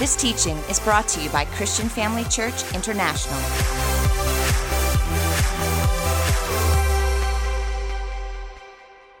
This 0.00 0.16
teaching 0.16 0.56
is 0.70 0.80
brought 0.80 1.06
to 1.08 1.20
you 1.20 1.28
by 1.28 1.44
Christian 1.44 1.86
Family 1.86 2.24
Church 2.24 2.54
International. 2.74 3.38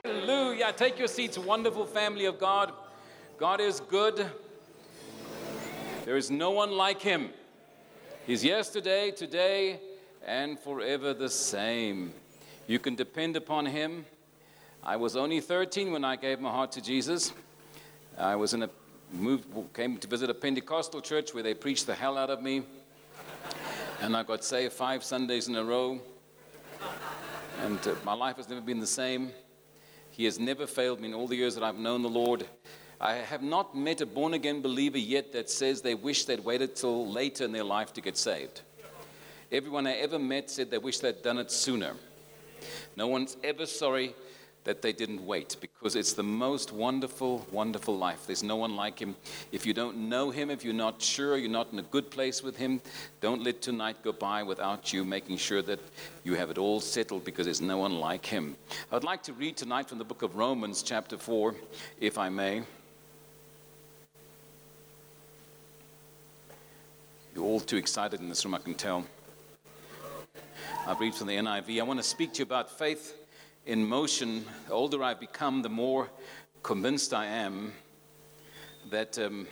Hallelujah. 0.02 0.72
Take 0.74 0.98
your 0.98 1.06
seats, 1.06 1.36
wonderful 1.36 1.84
family 1.84 2.24
of 2.24 2.38
God. 2.38 2.72
God 3.36 3.60
is 3.60 3.80
good. 3.80 4.26
There 6.06 6.16
is 6.16 6.30
no 6.30 6.50
one 6.52 6.70
like 6.70 7.02
him. 7.02 7.28
He's 8.26 8.42
yesterday, 8.42 9.10
today, 9.10 9.80
and 10.26 10.58
forever 10.58 11.12
the 11.12 11.28
same. 11.28 12.14
You 12.66 12.78
can 12.78 12.94
depend 12.94 13.36
upon 13.36 13.66
him. 13.66 14.06
I 14.82 14.96
was 14.96 15.14
only 15.14 15.40
13 15.40 15.92
when 15.92 16.04
I 16.04 16.16
gave 16.16 16.40
my 16.40 16.50
heart 16.50 16.72
to 16.72 16.80
Jesus. 16.80 17.34
I 18.16 18.34
was 18.34 18.54
in 18.54 18.62
a 18.62 18.70
moved, 19.12 19.46
came 19.74 19.96
to 19.98 20.08
visit 20.08 20.30
a 20.30 20.34
Pentecostal 20.34 21.00
church 21.00 21.34
where 21.34 21.42
they 21.42 21.54
preached 21.54 21.86
the 21.86 21.94
hell 21.94 22.16
out 22.16 22.30
of 22.30 22.42
me, 22.42 22.62
and 24.00 24.16
I 24.16 24.22
got 24.22 24.44
saved 24.44 24.72
five 24.72 25.04
Sundays 25.04 25.48
in 25.48 25.56
a 25.56 25.64
row. 25.64 26.00
And 27.62 27.78
uh, 27.86 27.94
my 28.04 28.14
life 28.14 28.36
has 28.36 28.48
never 28.48 28.60
been 28.60 28.80
the 28.80 28.86
same. 28.86 29.32
He 30.10 30.24
has 30.24 30.38
never 30.38 30.66
failed 30.66 31.00
me 31.00 31.08
in 31.08 31.14
all 31.14 31.26
the 31.26 31.36
years 31.36 31.54
that 31.54 31.64
I've 31.64 31.78
known 31.78 32.02
the 32.02 32.08
Lord. 32.08 32.46
I 33.00 33.14
have 33.14 33.42
not 33.42 33.76
met 33.76 34.00
a 34.00 34.06
born 34.06 34.34
again 34.34 34.60
believer 34.60 34.98
yet 34.98 35.32
that 35.32 35.48
says 35.48 35.80
they 35.80 35.94
wish 35.94 36.24
they'd 36.24 36.44
waited 36.44 36.76
till 36.76 37.10
later 37.10 37.44
in 37.44 37.52
their 37.52 37.64
life 37.64 37.92
to 37.94 38.00
get 38.00 38.16
saved. 38.16 38.62
Everyone 39.52 39.86
I 39.86 39.94
ever 39.94 40.18
met 40.18 40.50
said 40.50 40.70
they 40.70 40.78
wish 40.78 40.98
they'd 40.98 41.22
done 41.22 41.38
it 41.38 41.50
sooner. 41.50 41.94
No 42.96 43.06
one's 43.06 43.36
ever 43.42 43.66
sorry 43.66 44.14
that 44.64 44.82
they 44.82 44.92
didn't 44.92 45.24
wait 45.24 45.56
because 45.60 45.96
it's 45.96 46.12
the 46.12 46.22
most 46.22 46.72
wonderful, 46.72 47.46
wonderful 47.50 47.96
life. 47.96 48.26
There's 48.26 48.42
no 48.42 48.56
one 48.56 48.76
like 48.76 48.98
him. 48.98 49.16
If 49.52 49.64
you 49.64 49.72
don't 49.72 50.08
know 50.08 50.30
him, 50.30 50.50
if 50.50 50.64
you're 50.64 50.74
not 50.74 51.00
sure, 51.00 51.38
you're 51.38 51.50
not 51.50 51.72
in 51.72 51.78
a 51.78 51.82
good 51.82 52.10
place 52.10 52.42
with 52.42 52.56
him, 52.56 52.80
don't 53.20 53.42
let 53.42 53.62
tonight 53.62 53.96
go 54.02 54.12
by 54.12 54.42
without 54.42 54.92
you 54.92 55.04
making 55.04 55.38
sure 55.38 55.62
that 55.62 55.80
you 56.24 56.34
have 56.34 56.50
it 56.50 56.58
all 56.58 56.80
settled 56.80 57.24
because 57.24 57.46
there's 57.46 57.62
no 57.62 57.78
one 57.78 57.98
like 57.98 58.26
him. 58.26 58.54
I'd 58.92 59.04
like 59.04 59.22
to 59.24 59.32
read 59.32 59.56
tonight 59.56 59.88
from 59.88 59.98
the 59.98 60.04
book 60.04 60.22
of 60.22 60.36
Romans, 60.36 60.82
chapter 60.82 61.16
4, 61.16 61.54
if 61.98 62.18
I 62.18 62.28
may. 62.28 62.62
You're 67.34 67.44
all 67.44 67.60
too 67.60 67.78
excited 67.78 68.20
in 68.20 68.28
this 68.28 68.44
room, 68.44 68.54
I 68.54 68.58
can 68.58 68.74
tell. 68.74 69.06
I 70.86 70.96
read 70.98 71.14
from 71.14 71.28
the 71.28 71.36
NIV. 71.36 71.80
I 71.80 71.82
want 71.84 71.98
to 71.98 72.04
speak 72.04 72.34
to 72.34 72.38
you 72.40 72.44
about 72.44 72.76
faith 72.76 73.16
in 73.66 73.86
motion, 73.86 74.44
the 74.66 74.72
older 74.72 75.02
I've 75.02 75.20
become, 75.20 75.62
the 75.62 75.68
more 75.68 76.08
convinced 76.62 77.12
I 77.12 77.26
am 77.26 77.72
that, 78.90 79.18
um, 79.18 79.46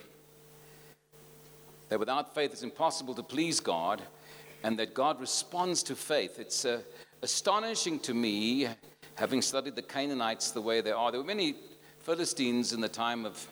that 1.89 1.99
without 1.99 2.35
faith 2.35 2.53
it's 2.53 2.63
impossible 2.63 3.15
to 3.15 3.23
please 3.23 3.61
God 3.61 4.03
and 4.63 4.79
that 4.79 4.95
God 4.95 5.21
responds 5.21 5.83
to 5.85 5.95
faith. 5.95 6.39
It's 6.39 6.65
uh, 6.65 6.81
astonishing 7.23 8.01
to 8.01 8.15
me, 8.15 8.69
having 9.15 9.43
studied 9.43 9.77
the 9.77 9.83
Canaanites 9.83 10.51
the 10.51 10.63
way 10.63 10.81
they 10.81 10.93
are. 10.93 11.11
There 11.11 11.21
were 11.21 11.27
many 11.27 11.55
Philistines 12.01 12.73
in 12.73 12.81
the 12.81 12.89
time 12.89 13.25
of, 13.25 13.47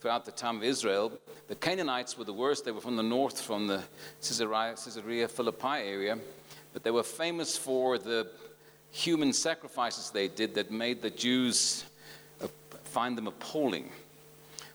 throughout 0.00 0.24
the 0.24 0.32
time 0.32 0.56
of 0.56 0.64
Israel. 0.64 1.12
The 1.48 1.54
Canaanites 1.54 2.18
were 2.18 2.24
the 2.24 2.32
worst. 2.32 2.64
They 2.64 2.72
were 2.72 2.80
from 2.80 2.96
the 2.96 3.02
north, 3.02 3.40
from 3.40 3.66
the 3.66 3.82
Caesarea, 4.20 4.74
Caesarea 4.74 5.28
Philippi 5.28 5.66
area, 5.66 6.18
but 6.72 6.82
they 6.82 6.90
were 6.90 7.02
famous 7.02 7.56
for 7.56 7.98
the 7.98 8.28
human 8.92 9.32
sacrifices 9.32 10.10
they 10.10 10.28
did 10.28 10.54
that 10.54 10.70
made 10.70 11.02
the 11.02 11.10
Jews 11.10 11.84
uh, 12.42 12.46
find 12.84 13.18
them 13.18 13.26
appalling. 13.26 13.90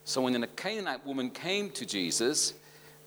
So 0.04 0.24
when 0.24 0.44
a 0.44 0.48
Canaanite 0.48 1.06
woman 1.06 1.30
came 1.30 1.70
to 1.72 1.86
Jesus, 1.86 2.56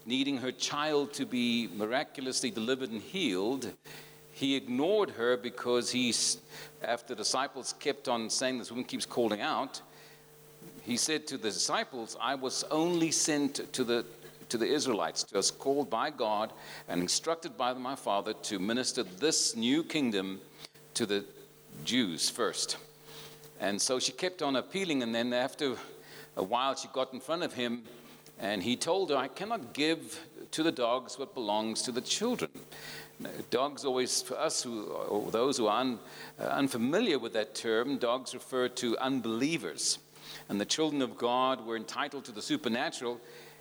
needing 0.07 0.39
her 0.39 0.53
child 0.53 1.13
to 1.15 1.27
be 1.27 1.69
miraculously 1.75 2.51
delivered 2.51 2.91
and 2.91 3.03
healed, 3.03 3.73
he 4.33 4.55
ignored 4.55 5.11
her 5.11 5.37
because 5.37 5.91
he, 5.91 6.15
after 6.83 7.15
the 7.15 7.17
disciples 7.17 7.75
kept 7.81 8.09
on 8.09 8.31
saying 8.31 8.59
this 8.59 8.71
woman 8.71 8.85
keeps 8.85 9.05
calling 9.05 9.41
out, 9.41 9.83
he 10.83 10.97
said 10.97 11.27
to 11.27 11.37
the 11.37 11.51
disciples, 11.51 12.17
I 12.21 12.37
was 12.37 12.65
only 12.71 13.11
sent 13.11 13.73
to 13.73 13.85
the 13.85 14.07
to 14.49 14.59
the 14.59 14.67
Israelites, 14.67 15.23
to 15.23 15.39
us 15.39 15.51
called 15.51 15.89
by 15.89 16.11
God 16.11 16.53
and 16.89 17.01
instructed 17.01 17.57
by 17.57 17.73
my 17.73 17.95
Father 17.95 18.33
to 18.33 18.59
minister 18.59 19.05
this 19.05 19.55
new 19.55 19.85
kingdom 19.85 20.41
to 21.01 21.07
the 21.07 21.25
Jews 21.83 22.29
first. 22.29 22.77
And 23.59 23.81
so 23.81 23.99
she 23.99 24.13
kept 24.13 24.43
on 24.43 24.57
appealing, 24.57 25.03
and 25.03 25.15
then 25.15 25.33
after 25.33 25.77
a 26.37 26.43
while, 26.43 26.75
she 26.75 26.89
got 26.93 27.15
in 27.15 27.21
front 27.21 27.43
of 27.43 27.55
him, 27.55 27.85
and 28.39 28.63
he 28.63 28.77
told 28.77 29.09
her, 29.09 29.17
I 29.17 29.29
cannot 29.29 29.73
give 29.73 30.21
to 30.51 30.63
the 30.63 30.71
dogs 30.71 31.19
what 31.19 31.33
belongs 31.33 31.81
to 31.85 31.93
the 31.93 32.03
children. 32.03 32.51
Dogs 33.49 33.87
always, 33.87 34.21
for 34.21 34.39
us 34.39 34.63
who, 34.63 34.89
or 34.89 35.31
those 35.31 35.57
who 35.57 35.69
are 35.69 35.81
un, 35.81 35.99
uh, 36.39 36.49
unfamiliar 36.49 37.19
with 37.19 37.33
that 37.33 37.55
term, 37.55 37.97
dogs 37.97 38.35
refer 38.35 38.69
to 38.69 38.99
unbelievers. 38.99 40.01
And 40.51 40.61
the 40.61 40.67
children 40.67 41.01
of 41.01 41.17
God 41.17 41.65
were 41.65 41.77
entitled 41.77 42.27
to 42.27 42.33
the 42.33 42.43
supernatural, 42.43 43.19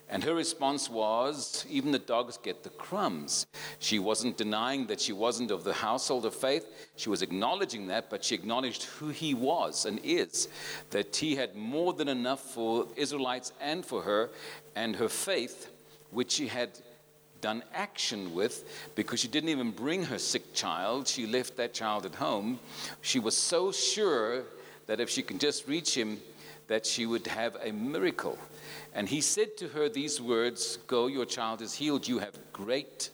and 0.09 0.23
her 0.23 0.33
response 0.33 0.89
was, 0.89 1.65
even 1.69 1.91
the 1.91 1.99
dogs 1.99 2.37
get 2.37 2.63
the 2.63 2.69
crumbs. 2.71 3.45
She 3.77 3.99
wasn't 3.99 4.37
denying 4.37 4.87
that 4.87 4.99
she 4.99 5.13
wasn't 5.13 5.51
of 5.51 5.63
the 5.63 5.73
household 5.73 6.25
of 6.25 6.33
faith. 6.33 6.65
She 6.95 7.09
was 7.09 7.21
acknowledging 7.21 7.87
that, 7.87 8.09
but 8.09 8.23
she 8.23 8.33
acknowledged 8.33 8.83
who 8.83 9.09
he 9.09 9.35
was 9.35 9.85
and 9.85 9.99
is, 10.03 10.47
that 10.89 11.15
he 11.15 11.35
had 11.35 11.55
more 11.55 11.93
than 11.93 12.07
enough 12.07 12.41
for 12.41 12.87
Israelites 12.95 13.53
and 13.61 13.85
for 13.85 14.01
her, 14.01 14.31
and 14.75 14.95
her 14.95 15.09
faith, 15.09 15.69
which 16.09 16.31
she 16.31 16.47
had 16.47 16.69
done 17.41 17.63
action 17.73 18.33
with 18.33 18.91
because 18.95 19.19
she 19.19 19.27
didn't 19.27 19.49
even 19.49 19.71
bring 19.71 20.03
her 20.03 20.17
sick 20.17 20.53
child. 20.53 21.07
She 21.07 21.25
left 21.25 21.55
that 21.57 21.73
child 21.73 22.05
at 22.05 22.15
home. 22.15 22.59
She 23.01 23.19
was 23.19 23.37
so 23.37 23.71
sure 23.71 24.43
that 24.87 24.99
if 24.99 25.09
she 25.09 25.21
can 25.21 25.37
just 25.37 25.67
reach 25.67 25.95
him, 25.95 26.19
that 26.67 26.85
she 26.85 27.05
would 27.05 27.27
have 27.27 27.57
a 27.63 27.71
miracle. 27.71 28.37
And 28.93 29.07
he 29.07 29.21
said 29.21 29.57
to 29.57 29.69
her 29.69 29.89
these 29.89 30.19
words 30.21 30.77
Go, 30.87 31.07
your 31.07 31.25
child 31.25 31.61
is 31.61 31.73
healed. 31.73 32.07
You 32.07 32.19
have 32.19 32.37
great 32.53 33.09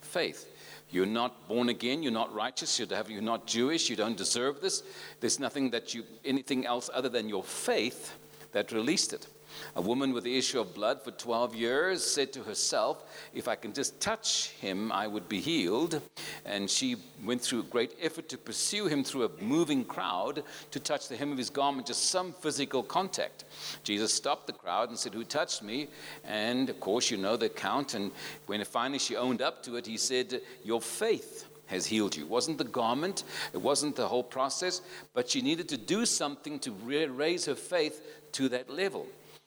faith. 0.00 0.48
You're 0.90 1.06
not 1.06 1.48
born 1.48 1.70
again. 1.70 2.02
You're 2.02 2.12
not 2.12 2.34
righteous. 2.34 2.78
You're 2.78 3.22
not 3.22 3.46
Jewish. 3.46 3.88
You 3.88 3.96
don't 3.96 4.16
deserve 4.16 4.60
this. 4.60 4.82
There's 5.20 5.40
nothing 5.40 5.70
that 5.70 5.94
you, 5.94 6.04
anything 6.24 6.66
else 6.66 6.90
other 6.92 7.08
than 7.08 7.28
your 7.28 7.42
faith 7.42 8.14
that 8.52 8.72
released 8.72 9.14
it. 9.14 9.26
A 9.74 9.80
woman 9.80 10.12
with 10.12 10.24
the 10.24 10.36
issue 10.36 10.60
of 10.60 10.74
blood 10.74 11.02
for 11.02 11.10
12 11.10 11.54
years 11.54 12.04
said 12.04 12.32
to 12.34 12.42
herself, 12.42 13.04
If 13.34 13.48
I 13.48 13.54
can 13.54 13.72
just 13.72 14.00
touch 14.00 14.50
him, 14.60 14.92
I 14.92 15.06
would 15.06 15.28
be 15.28 15.40
healed. 15.40 16.00
And 16.44 16.68
she 16.68 16.96
went 17.24 17.40
through 17.40 17.64
great 17.64 17.96
effort 18.00 18.28
to 18.30 18.38
pursue 18.38 18.86
him 18.86 19.04
through 19.04 19.24
a 19.24 19.42
moving 19.42 19.84
crowd 19.84 20.42
to 20.70 20.80
touch 20.80 21.08
the 21.08 21.16
hem 21.16 21.32
of 21.32 21.38
his 21.38 21.50
garment, 21.50 21.86
just 21.86 22.10
some 22.10 22.32
physical 22.32 22.82
contact. 22.82 23.44
Jesus 23.84 24.12
stopped 24.12 24.46
the 24.46 24.52
crowd 24.52 24.88
and 24.88 24.98
said, 24.98 25.14
Who 25.14 25.24
touched 25.24 25.62
me? 25.62 25.88
And 26.24 26.68
of 26.68 26.80
course, 26.80 27.10
you 27.10 27.16
know 27.16 27.36
the 27.36 27.46
account. 27.46 27.94
And 27.94 28.10
when 28.46 28.64
finally 28.64 28.98
she 28.98 29.16
owned 29.16 29.42
up 29.42 29.62
to 29.64 29.76
it, 29.76 29.86
he 29.86 29.96
said, 29.96 30.40
Your 30.64 30.80
faith 30.80 31.48
has 31.72 31.86
healed 31.86 32.14
you. 32.14 32.24
It 32.24 32.28
wasn't 32.28 32.58
the 32.58 32.64
garment, 32.64 33.24
it 33.52 33.60
wasn't 33.60 33.96
the 33.96 34.06
whole 34.06 34.22
process, 34.22 34.82
but 35.14 35.28
she 35.28 35.40
needed 35.40 35.68
to 35.70 35.76
do 35.76 36.04
something 36.04 36.58
to 36.60 36.72
raise 36.72 37.46
her 37.46 37.54
faith 37.54 38.02
to 38.32 38.48
that 38.50 38.70
level. 38.70 39.06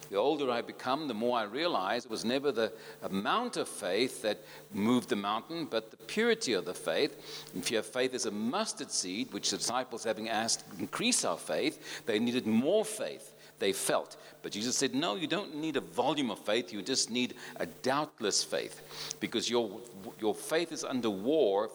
The 0.09 0.17
older 0.17 0.51
I 0.51 0.61
become, 0.61 1.07
the 1.07 1.13
more 1.13 1.37
I 1.37 1.43
realize 1.43 2.05
it 2.05 2.11
was 2.11 2.23
never 2.23 2.51
the 2.51 2.71
amount 3.01 3.57
of 3.57 3.67
faith 3.67 4.21
that 4.21 4.39
moved 4.71 5.09
the 5.09 5.15
mountain, 5.15 5.65
but 5.65 5.89
the 5.89 5.97
purity 5.97 6.53
of 6.53 6.65
the 6.65 6.73
faith. 6.73 7.49
If 7.55 7.71
you 7.71 7.77
have 7.77 7.85
faith 7.85 8.13
as 8.13 8.25
a 8.25 8.31
mustard 8.31 8.91
seed, 8.91 9.33
which 9.33 9.49
the 9.49 9.57
disciples, 9.57 10.03
having 10.03 10.29
asked, 10.29 10.63
increase 10.79 11.25
our 11.25 11.37
faith, 11.37 12.03
they 12.05 12.19
needed 12.19 12.45
more 12.45 12.85
faith. 12.85 13.33
They 13.57 13.71
felt. 13.71 14.17
But 14.43 14.51
Jesus 14.51 14.75
said, 14.75 14.93
No, 14.93 15.15
you 15.15 15.27
don't 15.27 15.55
need 15.55 15.77
a 15.77 15.81
volume 15.81 16.29
of 16.29 16.39
faith, 16.39 16.71
you 16.71 16.81
just 16.81 17.09
need 17.09 17.35
a 17.55 17.65
doubtless 17.65 18.43
faith. 18.43 19.15
Because 19.19 19.49
your, 19.49 19.79
your 20.19 20.35
faith 20.35 20.71
is 20.71 20.83
under 20.83 21.09
war 21.09 21.71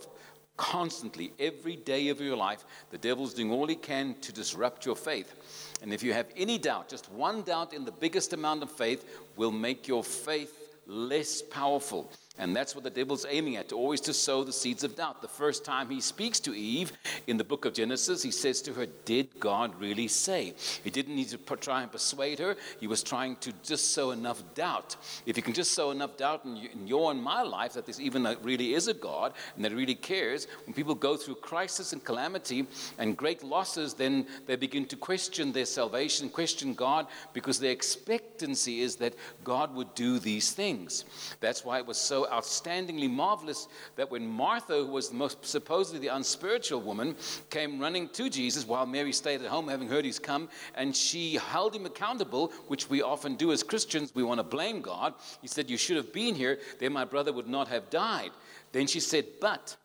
constantly, 0.61 1.33
every 1.39 1.77
day 1.77 2.11
of 2.11 2.21
your 2.21 2.37
life. 2.37 2.67
The 2.91 2.99
devil's 2.99 3.33
doing 3.33 3.51
all 3.51 3.67
he 3.67 3.77
can 3.77 4.15
to 4.21 4.31
disrupt 4.31 4.85
your 4.85 4.95
faith. 4.95 5.35
And 5.83 5.93
if 5.93 6.03
you 6.03 6.13
have 6.13 6.27
any 6.37 6.59
doubt, 6.59 6.89
just 6.89 7.11
one 7.13 7.43
doubt 7.43 7.73
in 7.73 7.85
the 7.85 7.93
biggest 7.93 8.33
amount 8.33 8.63
of 8.63 8.71
faith 8.71 9.05
will 9.37 9.51
make 9.51 9.89
your 9.89 10.05
faith 10.05 10.77
less 10.87 11.41
powerful. 11.41 12.11
And 12.39 12.57
that's 12.57 12.75
what 12.75 12.85
the 12.85 12.91
devil's 12.91 13.27
aiming 13.29 13.57
at, 13.57 13.73
always 13.73 14.01
to 14.03 14.15
sow 14.15 14.45
the 14.45 14.53
seeds 14.53 14.85
of 14.85 14.97
doubt. 14.97 15.21
The 15.21 15.29
first 15.29 15.65
time 15.65 15.91
he 15.91 16.01
speaks 16.01 16.39
to 16.41 16.55
Eve 16.55 16.93
in 17.27 17.37
the 17.37 17.45
book 17.45 17.65
of 17.65 17.75
Genesis, 17.75 18.23
he 18.23 18.31
says 18.31 18.63
to 18.63 18.73
her, 18.75 18.87
Did 19.05 19.29
God 19.41 19.79
really 19.81 20.09
say? 20.09 20.55
He 20.83 20.91
didn't 20.91 21.17
need 21.17 21.29
to 21.29 21.39
try 21.57 21.83
and 21.83 21.91
persuade 21.91 22.39
her, 22.39 22.57
he 22.79 22.87
was 22.87 23.03
trying 23.03 23.37
to 23.37 23.53
just 23.63 23.93
sow 23.93 24.13
enough 24.13 24.43
doubt. 24.55 24.97
If 25.27 25.37
you 25.37 25.43
can 25.43 25.53
just 25.53 25.73
sow 25.73 25.91
enough 25.91 26.17
doubt 26.17 26.45
in, 26.45 26.87
your 26.87 27.11
and 27.11 27.23
my 27.23 27.43
life 27.43 27.75
that 27.75 27.85
there 27.85 27.95
even 28.01 28.25
uh, 28.25 28.37
really 28.43 28.75
is 28.75 28.89
a 28.89 28.95
God 28.95 29.35
and 29.57 29.65
that 29.65 29.73
really 29.73 29.95
cares, 29.95 30.47
when 30.65 30.73
people 30.73 30.95
go 30.95 31.17
through 31.17 31.35
crisis 31.37 31.93
and 31.93 32.03
calamity 32.03 32.67
and 32.99 33.17
great 33.17 33.43
losses, 33.43 33.93
then 33.93 34.27
they 34.47 34.57
begin 34.57 34.87
to 34.87 34.97
question 34.97 35.53
their 35.53 35.67
salvation, 35.67 36.31
question 36.31 36.75
God, 36.75 37.07
because 37.35 37.59
their 37.59 37.73
expectancy 37.73 38.81
is 38.81 38.97
that 38.97 39.15
God 39.45 39.75
would 39.75 39.95
do 39.95 40.19
these 40.19 40.53
things. 40.53 41.05
That's 41.41 41.65
why 41.65 41.79
it 41.79 41.87
was 41.87 41.99
so 41.99 42.30
outstandingly 42.31 43.11
marvelous 43.11 43.69
that 43.97 44.11
when 44.11 44.27
Martha, 44.27 44.75
who 44.75 44.87
was 44.87 45.09
the 45.09 45.15
most 45.15 45.45
supposedly 45.45 46.01
the 46.01 46.15
unspiritual 46.15 46.81
woman, 46.81 47.17
came 47.51 47.79
running 47.79 48.09
to 48.11 48.31
Jesus 48.31 48.67
while 48.67 48.87
Mary 48.87 49.13
stayed 49.13 49.43
at 49.43 49.49
home, 49.49 49.69
having 49.69 49.89
heard 49.89 50.05
he's 50.05 50.19
come, 50.19 50.49
and 50.75 50.95
she 50.95 51.35
held 51.35 51.75
him 51.75 51.87
accountable, 51.87 52.53
which 52.69 52.89
we 52.89 53.03
often 53.03 53.37
do 53.37 53.53
as 53.53 53.63
Christians. 53.63 54.15
We 54.15 54.23
want 54.23 54.39
to 54.39 54.45
blame 54.45 54.81
God. 54.81 55.15
He 55.43 55.49
said, 55.49 55.69
You 55.69 55.77
should 55.77 55.97
have 55.97 56.13
been 56.13 56.35
here, 56.35 56.59
then 56.79 56.93
my 56.93 57.05
brother 57.05 57.33
would 57.33 57.49
not 57.49 57.69
have 57.69 57.91
died. 57.91 58.31
Then 58.73 58.87
she 58.87 59.01
said, 59.01 59.27
But 59.41 59.77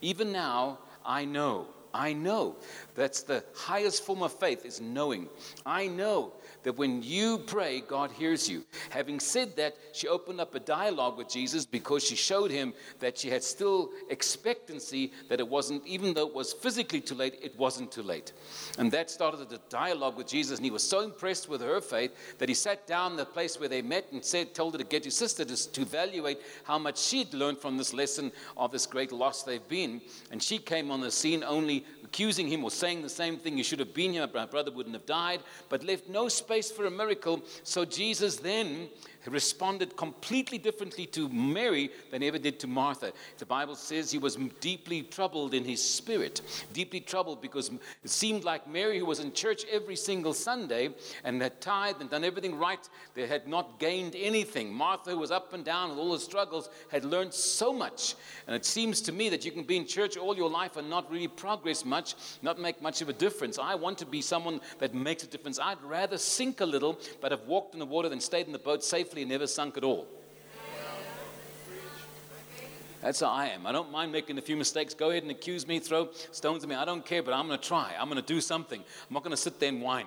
even 0.00 0.32
now 0.32 0.78
I 1.04 1.24
know. 1.24 1.68
I 1.94 2.12
know. 2.12 2.56
That's 2.94 3.22
the 3.22 3.42
highest 3.54 4.04
form 4.04 4.22
of 4.22 4.32
faith 4.32 4.64
is 4.64 4.80
knowing. 4.80 5.28
I 5.64 5.86
know 5.86 6.32
that 6.62 6.76
when 6.76 7.02
you 7.02 7.38
pray, 7.38 7.80
God 7.80 8.10
hears 8.10 8.48
you. 8.48 8.64
Having 8.90 9.20
said 9.20 9.56
that, 9.56 9.76
she 9.92 10.08
opened 10.08 10.40
up 10.40 10.54
a 10.54 10.60
dialogue 10.60 11.16
with 11.16 11.28
Jesus 11.28 11.64
because 11.66 12.04
she 12.04 12.16
showed 12.16 12.50
him 12.50 12.72
that 13.00 13.18
she 13.18 13.30
had 13.30 13.42
still 13.42 13.90
expectancy 14.10 15.12
that 15.28 15.40
it 15.40 15.48
wasn't, 15.48 15.86
even 15.86 16.14
though 16.14 16.26
it 16.26 16.34
was 16.34 16.52
physically 16.52 17.00
too 17.00 17.14
late, 17.14 17.38
it 17.40 17.56
wasn't 17.58 17.90
too 17.92 18.02
late. 18.02 18.32
And 18.78 18.90
that 18.92 19.10
started 19.10 19.52
a 19.52 19.58
dialogue 19.68 20.16
with 20.16 20.26
Jesus, 20.26 20.58
and 20.58 20.64
he 20.64 20.70
was 20.70 20.82
so 20.82 21.00
impressed 21.00 21.48
with 21.48 21.60
her 21.60 21.80
faith 21.80 22.38
that 22.38 22.48
he 22.48 22.54
sat 22.54 22.86
down 22.86 23.16
the 23.16 23.24
place 23.24 23.58
where 23.58 23.68
they 23.68 23.82
met 23.82 24.06
and 24.12 24.24
said, 24.24 24.54
told 24.54 24.74
her 24.74 24.78
to 24.78 24.84
get 24.84 25.04
your 25.04 25.12
sister 25.12 25.44
to, 25.44 25.72
to 25.72 25.80
evaluate 25.82 26.40
how 26.64 26.78
much 26.78 26.98
she'd 26.98 27.32
learned 27.34 27.58
from 27.58 27.76
this 27.76 27.94
lesson 27.94 28.32
of 28.56 28.72
this 28.72 28.86
great 28.86 29.12
loss 29.12 29.42
they've 29.42 29.68
been. 29.68 30.00
And 30.30 30.42
she 30.42 30.58
came 30.58 30.90
on 30.90 31.00
the 31.00 31.10
scene 31.10 31.44
only 31.44 31.84
accusing 32.08 32.48
him 32.48 32.64
or 32.64 32.70
saying 32.70 33.02
the 33.02 33.08
same 33.08 33.36
thing. 33.36 33.58
You 33.58 33.64
should 33.64 33.80
have 33.80 33.92
been 33.92 34.14
here, 34.14 34.26
my 34.32 34.46
brother 34.46 34.70
wouldn't 34.70 34.94
have 34.94 35.04
died, 35.04 35.40
but 35.68 35.84
left 35.84 36.08
no 36.08 36.28
space 36.28 36.70
for 36.70 36.86
a 36.86 36.90
miracle. 36.90 37.42
So 37.62 37.84
Jesus 37.84 38.36
then 38.36 38.88
responded 39.26 39.96
completely 39.96 40.58
differently 40.58 41.06
to 41.06 41.28
Mary 41.28 41.90
than 42.10 42.22
he 42.22 42.28
ever 42.28 42.38
did 42.38 42.58
to 42.60 42.66
Martha. 42.66 43.12
The 43.38 43.46
Bible 43.46 43.74
says 43.74 44.10
he 44.10 44.18
was 44.18 44.36
deeply 44.60 45.02
troubled 45.02 45.54
in 45.54 45.64
his 45.64 45.82
spirit, 45.82 46.40
deeply 46.72 47.00
troubled 47.00 47.42
because 47.42 47.70
it 48.02 48.10
seemed 48.10 48.44
like 48.44 48.68
Mary, 48.68 48.98
who 48.98 49.06
was 49.06 49.20
in 49.20 49.32
church 49.32 49.64
every 49.70 49.96
single 49.96 50.32
Sunday 50.32 50.90
and 51.24 51.42
had 51.42 51.60
tithed 51.60 52.00
and 52.00 52.10
done 52.10 52.24
everything 52.24 52.56
right, 52.56 52.88
they 53.14 53.26
had 53.26 53.48
not 53.48 53.78
gained 53.78 54.14
anything. 54.16 54.72
Martha, 54.72 55.10
who 55.10 55.18
was 55.18 55.30
up 55.30 55.52
and 55.52 55.64
down 55.64 55.90
with 55.90 55.98
all 55.98 56.12
the 56.12 56.18
struggles, 56.18 56.70
had 56.90 57.04
learned 57.04 57.34
so 57.34 57.72
much. 57.72 58.14
And 58.46 58.54
it 58.54 58.64
seems 58.64 59.00
to 59.02 59.12
me 59.12 59.28
that 59.28 59.44
you 59.44 59.50
can 59.50 59.64
be 59.64 59.76
in 59.76 59.86
church 59.86 60.16
all 60.16 60.36
your 60.36 60.50
life 60.50 60.76
and 60.76 60.88
not 60.88 61.10
really 61.10 61.28
progress 61.28 61.84
much, 61.84 62.14
not 62.42 62.58
make 62.58 62.80
much 62.80 63.02
of 63.02 63.08
a 63.08 63.12
difference. 63.12 63.58
I 63.58 63.74
want 63.74 63.98
to 63.98 64.06
be 64.06 64.22
someone 64.22 64.60
that 64.78 64.94
makes 64.94 65.22
a 65.22 65.26
difference. 65.26 65.58
I'd 65.58 65.82
rather 65.82 66.18
sink 66.18 66.60
a 66.60 66.66
little, 66.66 66.98
but 67.20 67.32
have 67.32 67.46
walked 67.46 67.74
in 67.74 67.80
the 67.80 67.86
water 67.86 68.08
than 68.08 68.20
stayed 68.20 68.46
in 68.46 68.52
the 68.52 68.58
boat 68.58 68.84
never 69.14 69.46
sunk 69.46 69.76
at 69.76 69.84
all. 69.84 70.06
That's 73.00 73.20
how 73.20 73.28
I 73.28 73.46
am. 73.46 73.66
I 73.66 73.72
don't 73.72 73.92
mind 73.92 74.10
making 74.10 74.38
a 74.38 74.42
few 74.42 74.56
mistakes. 74.56 74.92
Go 74.92 75.10
ahead 75.10 75.22
and 75.22 75.30
accuse 75.30 75.68
me, 75.68 75.78
throw 75.78 76.08
stones 76.32 76.64
at 76.64 76.68
me. 76.68 76.74
I 76.74 76.84
don't 76.84 77.04
care, 77.04 77.22
but 77.22 77.32
I'm 77.32 77.46
going 77.46 77.58
to 77.58 77.64
try. 77.66 77.94
I'm 77.98 78.08
going 78.08 78.20
to 78.20 78.26
do 78.26 78.40
something. 78.40 78.80
I'm 78.80 79.14
not 79.14 79.22
going 79.22 79.30
to 79.30 79.36
sit 79.36 79.60
there 79.60 79.68
and 79.68 79.80
whine. 79.80 80.06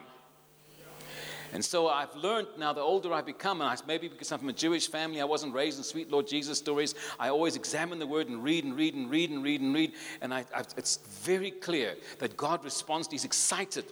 And 1.53 1.63
so 1.63 1.89
I've 1.89 2.15
learned 2.15 2.47
now, 2.57 2.71
the 2.71 2.81
older 2.81 3.13
I 3.13 3.21
become, 3.21 3.59
and 3.59 3.69
I, 3.69 3.75
maybe 3.85 4.07
because 4.07 4.31
I'm 4.31 4.39
from 4.39 4.49
a 4.49 4.53
Jewish 4.53 4.89
family, 4.89 5.19
I 5.19 5.25
wasn't 5.25 5.53
raised 5.53 5.77
in 5.77 5.83
sweet 5.83 6.09
Lord 6.09 6.25
Jesus 6.25 6.57
stories. 6.57 6.95
I 7.19 7.29
always 7.29 7.57
examine 7.57 7.99
the 7.99 8.07
word 8.07 8.29
and 8.29 8.41
read 8.41 8.63
and 8.63 8.75
read 8.75 8.93
and 8.93 9.09
read 9.09 9.31
and 9.31 9.43
read 9.43 9.59
and 9.59 9.73
read. 9.73 9.91
And 10.21 10.33
I, 10.33 10.45
I, 10.55 10.61
it's 10.77 10.97
very 11.23 11.51
clear 11.51 11.95
that 12.19 12.37
God 12.37 12.63
responds, 12.63 13.09
he's 13.09 13.25
excited 13.25 13.85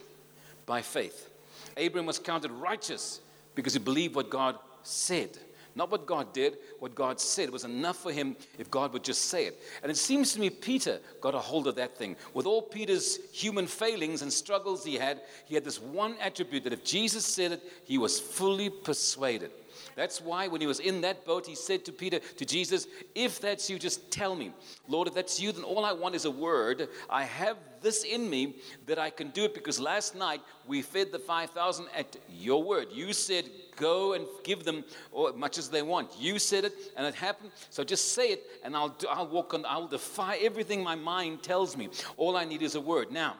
by 0.65 0.81
faith. 0.81 1.29
Abraham 1.75 2.05
was 2.05 2.17
counted 2.17 2.51
righteous 2.51 3.19
because 3.55 3.73
he 3.73 3.79
believed 3.79 4.15
what 4.15 4.29
God 4.29 4.57
said. 4.83 5.37
Not 5.75 5.91
what 5.91 6.05
God 6.05 6.33
did, 6.33 6.57
what 6.79 6.95
God 6.95 7.21
said. 7.21 7.51
Was 7.51 7.63
enough 7.63 7.97
for 7.97 8.11
him 8.11 8.35
if 8.57 8.69
God 8.69 8.91
would 8.91 9.03
just 9.03 9.25
say 9.25 9.45
it. 9.45 9.61
And 9.81 9.91
it 9.91 9.95
seems 9.97 10.33
to 10.33 10.39
me 10.39 10.49
Peter 10.49 10.99
got 11.21 11.35
a 11.35 11.39
hold 11.39 11.67
of 11.67 11.75
that 11.75 11.97
thing. 11.97 12.15
With 12.33 12.45
all 12.45 12.61
Peter's 12.61 13.17
human 13.31 13.67
failings 13.67 14.21
and 14.21 14.33
struggles 14.33 14.83
he 14.83 14.95
had, 14.95 15.21
he 15.45 15.55
had 15.55 15.63
this 15.63 15.81
one 15.81 16.15
attribute 16.19 16.63
that 16.63 16.73
if 16.73 16.83
Jesus 16.83 17.25
said 17.25 17.53
it, 17.53 17.63
he 17.85 17.97
was 17.97 18.19
fully 18.19 18.69
persuaded. 18.69 19.51
That's 19.99 20.21
why 20.21 20.47
when 20.47 20.61
he 20.61 20.67
was 20.67 20.79
in 20.79 21.01
that 21.01 21.25
boat, 21.25 21.45
he 21.45 21.55
said 21.55 21.83
to 21.83 21.91
Peter, 21.91 22.19
to 22.19 22.45
Jesus, 22.45 22.87
If 23.15 23.41
that's 23.41 23.69
you, 23.69 23.77
just 23.77 24.09
tell 24.09 24.33
me. 24.33 24.53
Lord, 24.87 25.09
if 25.09 25.13
that's 25.13 25.41
you, 25.41 25.51
then 25.51 25.65
all 25.65 25.83
I 25.83 25.91
want 25.91 26.15
is 26.15 26.23
a 26.23 26.31
word. 26.31 26.87
I 27.09 27.25
have 27.25 27.57
this 27.81 28.05
in 28.05 28.29
me 28.29 28.55
that 28.85 28.97
I 28.97 29.09
can 29.09 29.27
do 29.31 29.43
it 29.43 29.53
because 29.53 29.77
last 29.77 30.15
night 30.15 30.39
we 30.65 30.81
fed 30.81 31.11
the 31.11 31.19
5,000 31.19 31.87
at 31.93 32.15
your 32.29 32.63
word. 32.63 32.87
You 32.93 33.11
said, 33.11 33.49
Go 33.75 34.13
and 34.13 34.25
give 34.45 34.63
them 34.63 34.85
as 35.27 35.35
much 35.35 35.57
as 35.57 35.67
they 35.67 35.81
want. 35.81 36.11
You 36.17 36.39
said 36.39 36.63
it, 36.63 36.73
and 36.95 37.05
it 37.05 37.15
happened. 37.15 37.51
So 37.69 37.83
just 37.83 38.13
say 38.13 38.29
it, 38.29 38.43
and 38.63 38.77
I'll, 38.77 38.89
do, 38.89 39.05
I'll 39.09 39.27
walk 39.27 39.53
on, 39.53 39.65
I'll 39.65 39.89
defy 39.89 40.37
everything 40.37 40.81
my 40.81 40.95
mind 40.95 41.43
tells 41.43 41.75
me. 41.75 41.89
All 42.15 42.37
I 42.37 42.45
need 42.45 42.61
is 42.61 42.75
a 42.75 42.81
word. 42.81 43.11
Now, 43.11 43.35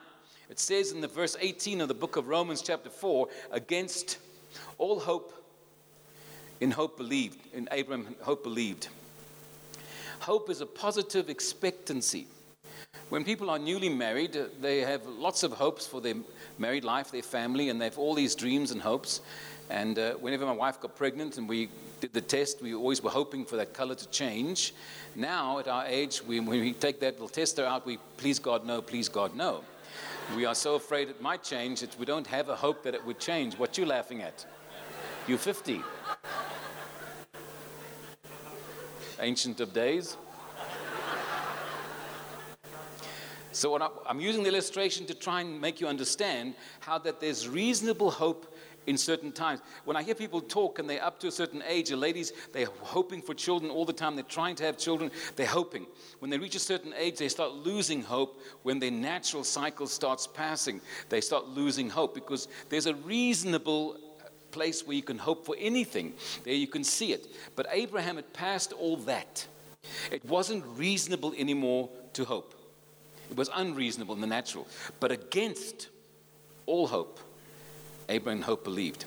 it 0.50 0.60
says 0.60 0.92
in 0.92 1.00
the 1.00 1.08
verse 1.08 1.38
18 1.40 1.80
of 1.80 1.88
the 1.88 1.94
book 1.94 2.18
of 2.18 2.28
Romans, 2.28 2.62
chapter 2.62 2.90
4, 2.90 3.30
against 3.52 4.18
all 4.78 5.00
hope 5.00 5.39
in 6.60 6.72
hope 6.72 6.98
believed, 6.98 7.40
in 7.54 7.68
Abraham, 7.72 8.16
hope 8.22 8.44
believed. 8.44 8.90
Hope 10.20 10.50
is 10.50 10.62
a 10.62 10.66
positive 10.66 11.30
expectancy. 11.30 12.28
When 13.10 13.24
people 13.24 13.50
are 13.50 13.58
newly 13.58 13.90
married, 13.90 14.36
uh, 14.36 14.46
they 14.62 14.80
have 14.80 15.06
lots 15.06 15.44
of 15.44 15.54
hopes 15.54 15.88
for 15.88 16.02
their 16.02 16.16
married 16.58 16.84
life, 16.84 17.12
their 17.12 17.24
family, 17.24 17.70
and 17.70 17.80
they 17.80 17.86
have 17.86 17.98
all 17.98 18.14
these 18.14 18.36
dreams 18.36 18.72
and 18.72 18.82
hopes. 18.82 19.22
And 19.70 19.98
uh, 19.98 20.14
whenever 20.16 20.46
my 20.46 20.52
wife 20.52 20.80
got 20.80 20.96
pregnant 20.96 21.38
and 21.38 21.48
we 21.48 21.70
did 22.02 22.14
the 22.14 22.22
test, 22.22 22.62
we 22.62 22.74
always 22.74 23.02
were 23.02 23.10
hoping 23.10 23.46
for 23.46 23.56
that 23.56 23.74
color 23.74 23.96
to 23.96 24.10
change. 24.10 24.74
Now, 25.16 25.60
at 25.60 25.68
our 25.68 25.86
age, 25.86 26.22
we, 26.24 26.40
when 26.40 26.60
we 26.60 26.74
take 26.74 27.00
that 27.00 27.14
little 27.14 27.30
tester 27.30 27.66
out, 27.66 27.86
we 27.86 27.98
please 28.18 28.40
God, 28.40 28.66
no, 28.66 28.82
please 28.82 29.10
God, 29.10 29.36
no. 29.36 29.64
We 30.36 30.46
are 30.46 30.56
so 30.56 30.76
afraid 30.76 31.10
it 31.10 31.22
might 31.22 31.44
change 31.44 31.82
that 31.82 31.98
we 31.98 32.06
don't 32.06 32.28
have 32.28 32.50
a 32.50 32.56
hope 32.56 32.84
that 32.84 32.94
it 32.94 33.06
would 33.06 33.20
change. 33.20 33.58
What 33.58 33.78
you 33.78 33.86
laughing 33.86 34.22
at? 34.22 34.46
You're 35.28 35.38
50. 35.38 35.82
Ancient 39.20 39.60
of 39.60 39.74
Days. 39.74 40.18
So 43.52 43.78
I'm 44.08 44.22
using 44.22 44.44
the 44.44 44.50
illustration 44.50 45.06
to 45.08 45.14
try 45.14 45.42
and 45.42 45.60
make 45.60 45.82
you 45.82 45.88
understand 45.88 46.54
how 46.80 46.98
that 47.00 47.20
there's 47.20 47.50
reasonable 47.50 48.12
hope 48.12 48.56
in 48.88 48.98
certain 48.98 49.32
times. 49.32 49.62
When 49.86 49.98
I 49.98 50.04
hear 50.04 50.16
people 50.16 50.40
talk 50.40 50.80
and 50.80 50.90
they're 50.90 51.04
up 51.04 51.20
to 51.20 51.28
a 51.28 51.32
certain 51.32 51.62
age, 51.68 51.90
the 51.90 51.98
ladies, 51.98 52.32
they're 52.54 52.68
hoping 52.82 53.22
for 53.22 53.34
children 53.34 53.70
all 53.70 53.86
the 53.86 53.94
time. 53.94 54.16
They're 54.16 54.24
trying 54.24 54.56
to 54.56 54.64
have 54.64 54.78
children. 54.78 55.12
They're 55.36 55.46
hoping. 55.46 55.88
When 56.20 56.32
they 56.32 56.38
reach 56.38 56.56
a 56.56 56.60
certain 56.60 56.94
age, 56.98 57.18
they 57.18 57.28
start 57.28 57.52
losing 57.54 58.02
hope. 58.02 58.42
When 58.64 58.80
their 58.80 58.92
natural 58.92 59.44
cycle 59.44 59.88
starts 59.88 60.26
passing, 60.26 60.80
they 61.10 61.22
start 61.22 61.48
losing 61.50 61.90
hope 61.90 62.16
because 62.16 62.48
there's 62.70 62.86
a 62.86 62.96
reasonable 62.96 63.98
place 64.52 64.86
where 64.86 64.96
you 64.96 65.04
can 65.04 65.18
hope 65.18 65.46
for 65.46 65.56
anything. 65.60 66.14
There 66.44 66.54
you 66.54 66.68
can 66.68 66.84
see 66.84 67.14
it. 67.14 67.28
But 67.56 67.68
Abraham 67.72 68.16
had 68.16 68.34
passed 68.34 68.74
all 68.74 68.98
that. 68.98 69.46
It 70.12 70.24
wasn't 70.26 70.64
reasonable 70.78 71.34
anymore 71.38 71.90
to 72.14 72.26
hope. 72.26 72.56
It 73.30 73.38
was 73.38 73.50
unreasonable 73.54 74.16
in 74.16 74.22
the 74.22 74.28
natural. 74.28 74.68
But 75.00 75.12
against 75.12 75.90
all 76.66 76.88
hope, 76.88 77.20
Abraham 78.10 78.42
hope 78.42 78.64
believed. 78.64 79.06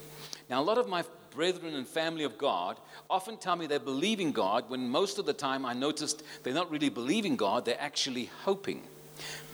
Now, 0.48 0.60
a 0.60 0.64
lot 0.64 0.78
of 0.78 0.88
my 0.88 1.04
brethren 1.34 1.74
and 1.74 1.86
family 1.86 2.24
of 2.24 2.38
God 2.38 2.78
often 3.08 3.36
tell 3.36 3.56
me 3.56 3.66
they 3.66 3.78
believe 3.78 4.20
in 4.20 4.32
God 4.32 4.68
when 4.68 4.88
most 4.88 5.18
of 5.18 5.26
the 5.26 5.32
time 5.32 5.64
I 5.64 5.72
noticed 5.72 6.22
they're 6.42 6.54
not 6.54 6.70
really 6.70 6.88
believing 6.88 7.36
God, 7.36 7.64
they're 7.64 7.80
actually 7.80 8.30
hoping. 8.42 8.82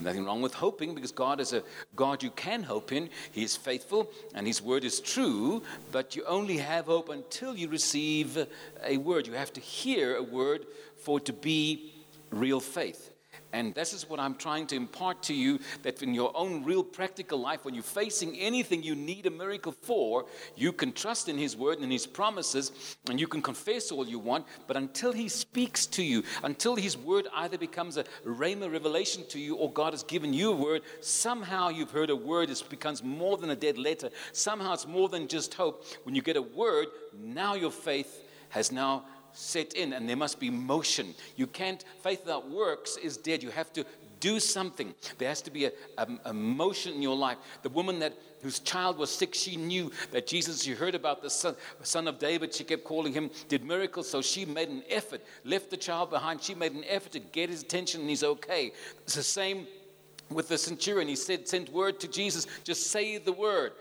Nothing 0.00 0.24
wrong 0.24 0.42
with 0.42 0.54
hoping 0.54 0.94
because 0.94 1.12
God 1.12 1.40
is 1.40 1.52
a 1.52 1.62
God 1.96 2.22
you 2.22 2.30
can 2.30 2.62
hope 2.62 2.92
in. 2.92 3.10
He 3.32 3.42
is 3.42 3.56
faithful 3.56 4.10
and 4.34 4.46
His 4.46 4.62
word 4.62 4.84
is 4.84 5.00
true, 5.00 5.62
but 5.92 6.16
you 6.16 6.24
only 6.26 6.58
have 6.58 6.86
hope 6.86 7.08
until 7.08 7.56
you 7.56 7.68
receive 7.68 8.46
a 8.84 8.96
word. 8.96 9.26
You 9.26 9.34
have 9.34 9.52
to 9.54 9.60
hear 9.60 10.16
a 10.16 10.22
word 10.22 10.66
for 10.96 11.18
it 11.18 11.24
to 11.26 11.32
be 11.32 11.92
real 12.30 12.60
faith. 12.60 13.07
And 13.52 13.74
this 13.74 13.92
is 13.92 14.08
what 14.08 14.20
I'm 14.20 14.34
trying 14.34 14.66
to 14.68 14.76
impart 14.76 15.22
to 15.24 15.34
you 15.34 15.58
that 15.82 16.02
in 16.02 16.12
your 16.12 16.36
own 16.36 16.64
real 16.64 16.84
practical 16.84 17.40
life, 17.40 17.64
when 17.64 17.74
you're 17.74 17.82
facing 17.82 18.36
anything 18.36 18.82
you 18.82 18.94
need 18.94 19.26
a 19.26 19.30
miracle 19.30 19.72
for, 19.72 20.26
you 20.54 20.72
can 20.72 20.92
trust 20.92 21.28
in 21.28 21.38
His 21.38 21.56
word 21.56 21.78
and 21.78 21.90
His 21.90 22.06
promises, 22.06 22.96
and 23.08 23.18
you 23.18 23.26
can 23.26 23.40
confess 23.40 23.90
all 23.90 24.06
you 24.06 24.18
want. 24.18 24.46
But 24.66 24.76
until 24.76 25.12
He 25.12 25.28
speaks 25.28 25.86
to 25.86 26.02
you, 26.02 26.22
until 26.42 26.76
His 26.76 26.96
word 26.96 27.26
either 27.34 27.56
becomes 27.56 27.96
a 27.96 28.04
rhema 28.26 28.70
revelation 28.70 29.24
to 29.30 29.38
you 29.38 29.56
or 29.56 29.72
God 29.72 29.92
has 29.92 30.02
given 30.02 30.34
you 30.34 30.52
a 30.52 30.56
word, 30.56 30.82
somehow 31.00 31.70
you've 31.70 31.90
heard 31.90 32.10
a 32.10 32.16
word, 32.16 32.50
it 32.50 32.62
becomes 32.68 33.02
more 33.02 33.36
than 33.36 33.50
a 33.50 33.56
dead 33.56 33.78
letter. 33.78 34.10
Somehow 34.32 34.74
it's 34.74 34.86
more 34.86 35.08
than 35.08 35.26
just 35.26 35.54
hope. 35.54 35.84
When 36.02 36.14
you 36.14 36.22
get 36.22 36.36
a 36.36 36.42
word, 36.42 36.88
now 37.18 37.54
your 37.54 37.72
faith 37.72 38.24
has 38.50 38.72
now 38.72 39.04
set 39.38 39.74
in 39.74 39.92
and 39.92 40.08
there 40.08 40.16
must 40.16 40.40
be 40.40 40.50
motion. 40.50 41.14
You 41.36 41.46
can't, 41.46 41.84
faith 42.02 42.20
without 42.24 42.50
works 42.50 42.96
is 42.96 43.16
dead. 43.16 43.42
You 43.42 43.50
have 43.50 43.72
to 43.74 43.84
do 44.20 44.40
something. 44.40 44.94
There 45.18 45.28
has 45.28 45.42
to 45.42 45.50
be 45.50 45.66
a, 45.66 45.72
a, 45.96 46.08
a, 46.26 46.32
motion 46.32 46.94
in 46.94 47.02
your 47.02 47.16
life. 47.16 47.38
The 47.62 47.68
woman 47.68 48.00
that 48.00 48.14
whose 48.42 48.58
child 48.58 48.98
was 48.98 49.10
sick, 49.10 49.34
she 49.34 49.56
knew 49.56 49.92
that 50.10 50.26
Jesus, 50.26 50.62
she 50.62 50.72
heard 50.72 50.94
about 50.94 51.22
the 51.22 51.30
son, 51.30 51.54
son 51.82 52.08
of 52.08 52.18
David, 52.18 52.52
she 52.52 52.64
kept 52.64 52.84
calling 52.84 53.12
him, 53.12 53.30
did 53.48 53.64
miracles, 53.64 54.08
so 54.10 54.20
she 54.20 54.44
made 54.44 54.68
an 54.68 54.82
effort, 54.88 55.20
left 55.44 55.70
the 55.70 55.76
child 55.76 56.10
behind. 56.10 56.42
She 56.42 56.54
made 56.54 56.72
an 56.72 56.84
effort 56.88 57.12
to 57.12 57.20
get 57.20 57.48
his 57.48 57.62
attention, 57.62 58.00
and 58.00 58.10
he's 58.10 58.24
okay. 58.24 58.72
It's 59.02 59.14
the 59.14 59.22
same 59.22 59.66
with 60.30 60.48
the 60.48 60.58
centurion. 60.58 61.08
He 61.08 61.16
said, 61.16 61.48
sent 61.48 61.72
word 61.72 62.00
to 62.00 62.08
Jesus, 62.08 62.46
just 62.64 62.88
say 62.88 63.18
the 63.18 63.32
word. 63.32 63.72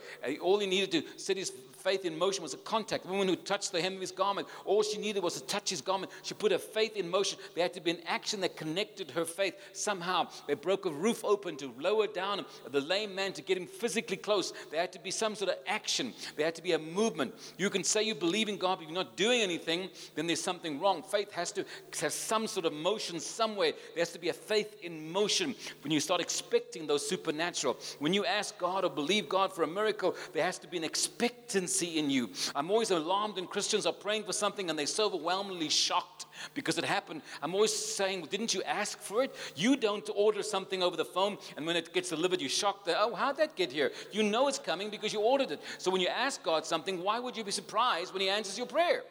All 0.42 0.60
he 0.60 0.68
needed 0.68 0.92
to 0.92 1.20
set 1.20 1.38
his 1.38 1.52
faith 1.88 2.04
in 2.04 2.20
motion 2.20 2.44
was 2.44 2.54
a 2.54 2.58
contact. 2.58 3.06
The 3.06 3.12
woman 3.12 3.30
who 3.30 3.38
touched 3.38 3.72
the 3.72 3.82
hem 3.82 3.96
of 3.96 4.02
his 4.02 4.12
garment, 4.12 4.46
all 4.66 4.84
she 4.84 4.98
needed 4.98 5.24
was 5.24 5.36
to 5.36 5.48
touch 5.48 5.70
his 5.70 5.80
garment. 5.80 6.12
She 6.22 6.34
put 6.34 6.52
her 6.52 6.58
faith 6.58 6.98
in 6.98 7.10
motion. 7.10 7.40
There 7.56 7.64
had 7.64 7.74
to 7.76 7.80
be 7.80 7.92
an 7.92 8.02
action 8.06 8.42
that 8.42 8.58
connected 8.58 9.10
her 9.12 9.24
faith. 9.24 9.56
Somehow, 9.72 10.28
they 10.48 10.54
broke 10.54 10.86
a 10.86 10.90
roof 10.90 11.24
open 11.24 11.56
to 11.58 11.74
lower 11.80 12.08
down 12.08 12.44
the 12.70 12.82
lame 12.82 13.16
man 13.16 13.32
to 13.32 13.42
get 13.42 13.58
him 13.58 13.68
physically 13.68 14.18
close. 14.18 14.52
There 14.70 14.82
had 14.82 14.92
to 14.92 15.00
be 15.00 15.12
some 15.12 15.34
sort 15.34 15.50
of 15.50 15.60
action. 15.66 16.14
There 16.36 16.44
had 16.44 16.56
to 16.56 16.62
be 16.62 16.74
a 16.74 16.80
movement. 16.80 17.34
You 17.58 17.70
can 17.70 17.86
say 17.86 18.04
you 18.04 18.16
believe 18.16 18.50
in 18.50 18.58
God, 18.58 18.80
but 18.80 18.90
you're 18.90 18.94
not 18.94 19.16
doing 19.16 19.40
anything, 19.40 19.90
then 20.16 20.28
there's 20.28 20.44
something 20.44 20.82
wrong. 20.82 21.02
Faith 21.02 21.32
has 21.32 21.54
to 21.54 21.64
have 22.02 22.12
some 22.12 22.48
sort 22.48 22.66
of 22.66 22.74
motion 22.74 23.18
somewhere. 23.22 23.72
There 23.96 24.02
has 24.02 24.12
to 24.12 24.20
be 24.20 24.28
a 24.28 24.34
faith 24.34 24.76
in 24.84 25.10
motion 25.10 25.56
when 25.86 25.94
you 25.94 26.02
start 26.02 26.20
expecting 26.20 26.86
those 26.86 27.08
supernatural. 27.08 27.78
When 28.00 28.14
you 28.14 28.26
ask 28.26 28.58
God 28.58 28.84
or 28.84 28.90
believe 28.90 29.30
God 29.30 29.54
for 29.54 29.64
a 29.64 29.68
miracle, 29.68 30.18
there 30.34 30.44
has 30.44 30.60
to 30.60 30.68
be 30.68 30.76
an 30.76 30.84
expectancy 30.84 31.77
see 31.78 31.98
in 32.00 32.10
you. 32.10 32.30
I'm 32.56 32.72
always 32.72 32.92
alarmed 32.92 33.36
when 33.36 33.48
Christians 33.48 33.86
are 33.86 33.94
praying 33.94 34.24
for 34.24 34.34
something 34.34 34.70
and 34.70 34.78
they're 34.78 34.86
so 34.86 35.06
overwhelmingly 35.06 35.70
shocked 35.70 36.26
because 36.54 36.78
it 36.78 36.86
happened. 36.86 37.22
I'm 37.42 37.54
always 37.54 37.74
saying, 37.74 38.22
well, 38.22 38.30
didn't 38.30 38.54
you 38.54 38.64
ask 38.64 39.00
for 39.00 39.24
it? 39.24 39.36
You 39.56 39.76
don't 39.76 40.10
order 40.16 40.44
something 40.44 40.84
over 40.84 40.98
the 40.98 41.06
phone 41.06 41.38
and 41.56 41.66
when 41.66 41.76
it 41.76 41.94
gets 41.94 42.10
delivered, 42.10 42.42
you're 42.42 42.50
shocked 42.50 42.86
that, 42.86 42.98
oh, 43.00 43.16
how'd 43.16 43.38
that 43.38 43.56
get 43.56 43.72
here? 43.72 43.92
You 44.12 44.24
know 44.24 44.48
it's 44.48 44.60
coming 44.60 44.90
because 44.90 45.14
you 45.14 45.22
ordered 45.22 45.52
it. 45.52 45.62
So 45.78 45.92
when 45.92 46.02
you 46.02 46.08
ask 46.08 46.44
God 46.44 46.66
something, 46.66 47.04
why 47.04 47.20
would 47.20 47.38
you 47.38 47.44
be 47.44 47.52
surprised 47.52 48.14
when 48.14 48.22
He 48.22 48.30
answers 48.30 48.58
your 48.58 48.68
prayer? 48.68 49.04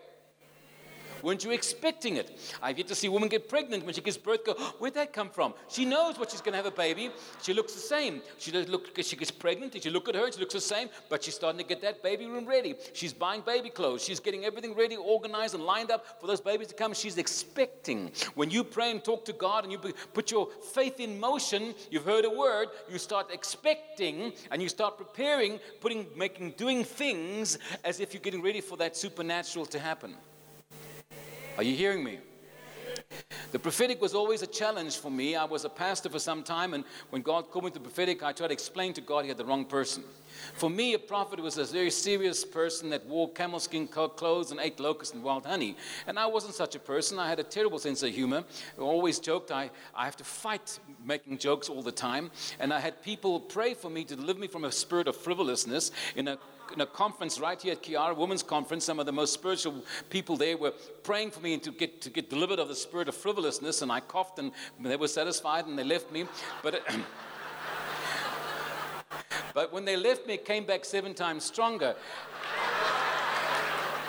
Weren't 1.22 1.44
you 1.44 1.50
expecting 1.50 2.16
it? 2.16 2.38
I've 2.62 2.78
yet 2.78 2.88
to 2.88 2.94
see 2.94 3.06
a 3.06 3.10
woman 3.10 3.28
get 3.28 3.48
pregnant 3.48 3.84
when 3.84 3.94
she 3.94 4.00
gives 4.00 4.16
birth, 4.16 4.44
go, 4.44 4.54
where'd 4.78 4.94
that 4.94 5.12
come 5.12 5.30
from? 5.30 5.54
She 5.68 5.84
knows 5.84 6.18
what 6.18 6.30
she's 6.30 6.40
going 6.40 6.52
to 6.52 6.56
have 6.56 6.66
a 6.66 6.70
baby. 6.70 7.10
She 7.42 7.54
looks 7.54 7.74
the 7.74 7.80
same. 7.80 8.22
She 8.38 8.50
does 8.50 8.68
look, 8.68 8.90
she 9.02 9.16
gets 9.16 9.30
pregnant, 9.30 9.72
Did 9.72 9.84
you 9.84 9.90
look 9.90 10.08
at 10.08 10.14
her, 10.14 10.30
she 10.30 10.40
looks 10.40 10.54
the 10.54 10.60
same, 10.60 10.88
but 11.08 11.24
she's 11.24 11.34
starting 11.34 11.58
to 11.58 11.64
get 11.64 11.80
that 11.82 12.02
baby 12.02 12.26
room 12.26 12.46
ready. 12.46 12.74
She's 12.92 13.12
buying 13.12 13.42
baby 13.42 13.70
clothes. 13.70 14.02
She's 14.02 14.20
getting 14.20 14.44
everything 14.44 14.74
ready, 14.74 14.96
organized, 14.96 15.54
and 15.54 15.64
lined 15.64 15.90
up 15.90 16.20
for 16.20 16.26
those 16.26 16.40
babies 16.40 16.68
to 16.68 16.74
come. 16.74 16.94
She's 16.94 17.18
expecting. 17.18 18.10
When 18.34 18.50
you 18.50 18.64
pray 18.64 18.90
and 18.90 19.02
talk 19.02 19.24
to 19.26 19.32
God 19.32 19.64
and 19.64 19.72
you 19.72 19.78
put 19.78 20.30
your 20.30 20.48
faith 20.72 21.00
in 21.00 21.18
motion, 21.18 21.74
you've 21.90 22.04
heard 22.04 22.24
a 22.24 22.30
word, 22.30 22.68
you 22.90 22.98
start 22.98 23.30
expecting 23.32 24.32
and 24.50 24.62
you 24.62 24.68
start 24.68 24.96
preparing, 24.96 25.58
putting, 25.80 26.06
making, 26.16 26.52
doing 26.52 26.84
things 26.84 27.58
as 27.84 28.00
if 28.00 28.12
you're 28.12 28.20
getting 28.20 28.42
ready 28.42 28.60
for 28.60 28.76
that 28.76 28.96
supernatural 28.96 29.66
to 29.66 29.78
happen. 29.78 30.14
Are 31.56 31.62
you 31.62 31.74
hearing 31.74 32.04
me? 32.04 32.18
The 33.52 33.58
prophetic 33.58 34.02
was 34.02 34.14
always 34.14 34.42
a 34.42 34.46
challenge 34.46 34.98
for 34.98 35.10
me. 35.10 35.36
I 35.36 35.44
was 35.44 35.64
a 35.64 35.70
pastor 35.70 36.10
for 36.10 36.18
some 36.18 36.42
time, 36.42 36.74
and 36.74 36.84
when 37.10 37.22
God 37.22 37.50
called 37.50 37.64
me 37.64 37.70
to 37.70 37.80
prophetic, 37.80 38.22
I 38.22 38.32
tried 38.32 38.48
to 38.48 38.52
explain 38.52 38.92
to 38.94 39.00
God 39.00 39.22
he 39.22 39.28
had 39.28 39.38
the 39.38 39.44
wrong 39.44 39.64
person. 39.64 40.02
For 40.54 40.68
me, 40.68 40.92
a 40.92 40.98
prophet 40.98 41.40
was 41.40 41.56
a 41.56 41.64
very 41.64 41.90
serious 41.90 42.44
person 42.44 42.90
that 42.90 43.06
wore 43.06 43.32
camel 43.32 43.58
skin 43.58 43.88
clothes 43.88 44.50
and 44.50 44.60
ate 44.60 44.78
locusts 44.80 45.14
and 45.14 45.22
wild 45.22 45.46
honey. 45.46 45.76
And 46.06 46.18
I 46.18 46.26
wasn't 46.26 46.54
such 46.54 46.74
a 46.74 46.78
person. 46.78 47.18
I 47.18 47.28
had 47.28 47.40
a 47.40 47.44
terrible 47.44 47.78
sense 47.78 48.02
of 48.02 48.12
humor. 48.12 48.44
I 48.76 48.82
always 48.82 49.18
joked 49.18 49.50
I, 49.50 49.70
I 49.94 50.04
have 50.04 50.16
to 50.16 50.24
fight 50.24 50.78
making 51.02 51.38
jokes 51.38 51.70
all 51.70 51.82
the 51.82 51.92
time. 51.92 52.30
And 52.60 52.72
I 52.72 52.80
had 52.80 53.02
people 53.02 53.40
pray 53.40 53.72
for 53.72 53.88
me 53.88 54.04
to 54.04 54.16
deliver 54.16 54.40
me 54.40 54.48
from 54.48 54.64
a 54.64 54.72
spirit 54.72 55.08
of 55.08 55.16
frivolousness 55.16 55.90
in 56.16 56.28
a 56.28 56.38
in 56.72 56.80
a 56.80 56.86
conference 56.86 57.40
right 57.40 57.60
here 57.60 57.72
at 57.72 57.82
Kiara 57.82 58.16
Women's 58.16 58.42
Conference, 58.42 58.84
some 58.84 58.98
of 58.98 59.06
the 59.06 59.12
most 59.12 59.32
spiritual 59.32 59.82
people 60.10 60.36
there 60.36 60.56
were 60.56 60.72
praying 61.02 61.30
for 61.30 61.40
me 61.40 61.58
to 61.58 61.70
get, 61.70 62.00
to 62.02 62.10
get 62.10 62.30
delivered 62.30 62.58
of 62.58 62.68
the 62.68 62.74
spirit 62.74 63.08
of 63.08 63.16
frivolousness, 63.16 63.82
and 63.82 63.90
I 63.90 64.00
coughed, 64.00 64.38
and 64.38 64.52
they 64.80 64.96
were 64.96 65.08
satisfied, 65.08 65.66
and 65.66 65.78
they 65.78 65.84
left 65.84 66.12
me. 66.12 66.26
But, 66.62 66.82
but 69.54 69.72
when 69.72 69.84
they 69.84 69.96
left 69.96 70.26
me, 70.26 70.34
it 70.34 70.44
came 70.44 70.64
back 70.64 70.84
seven 70.84 71.14
times 71.14 71.44
stronger. 71.44 71.96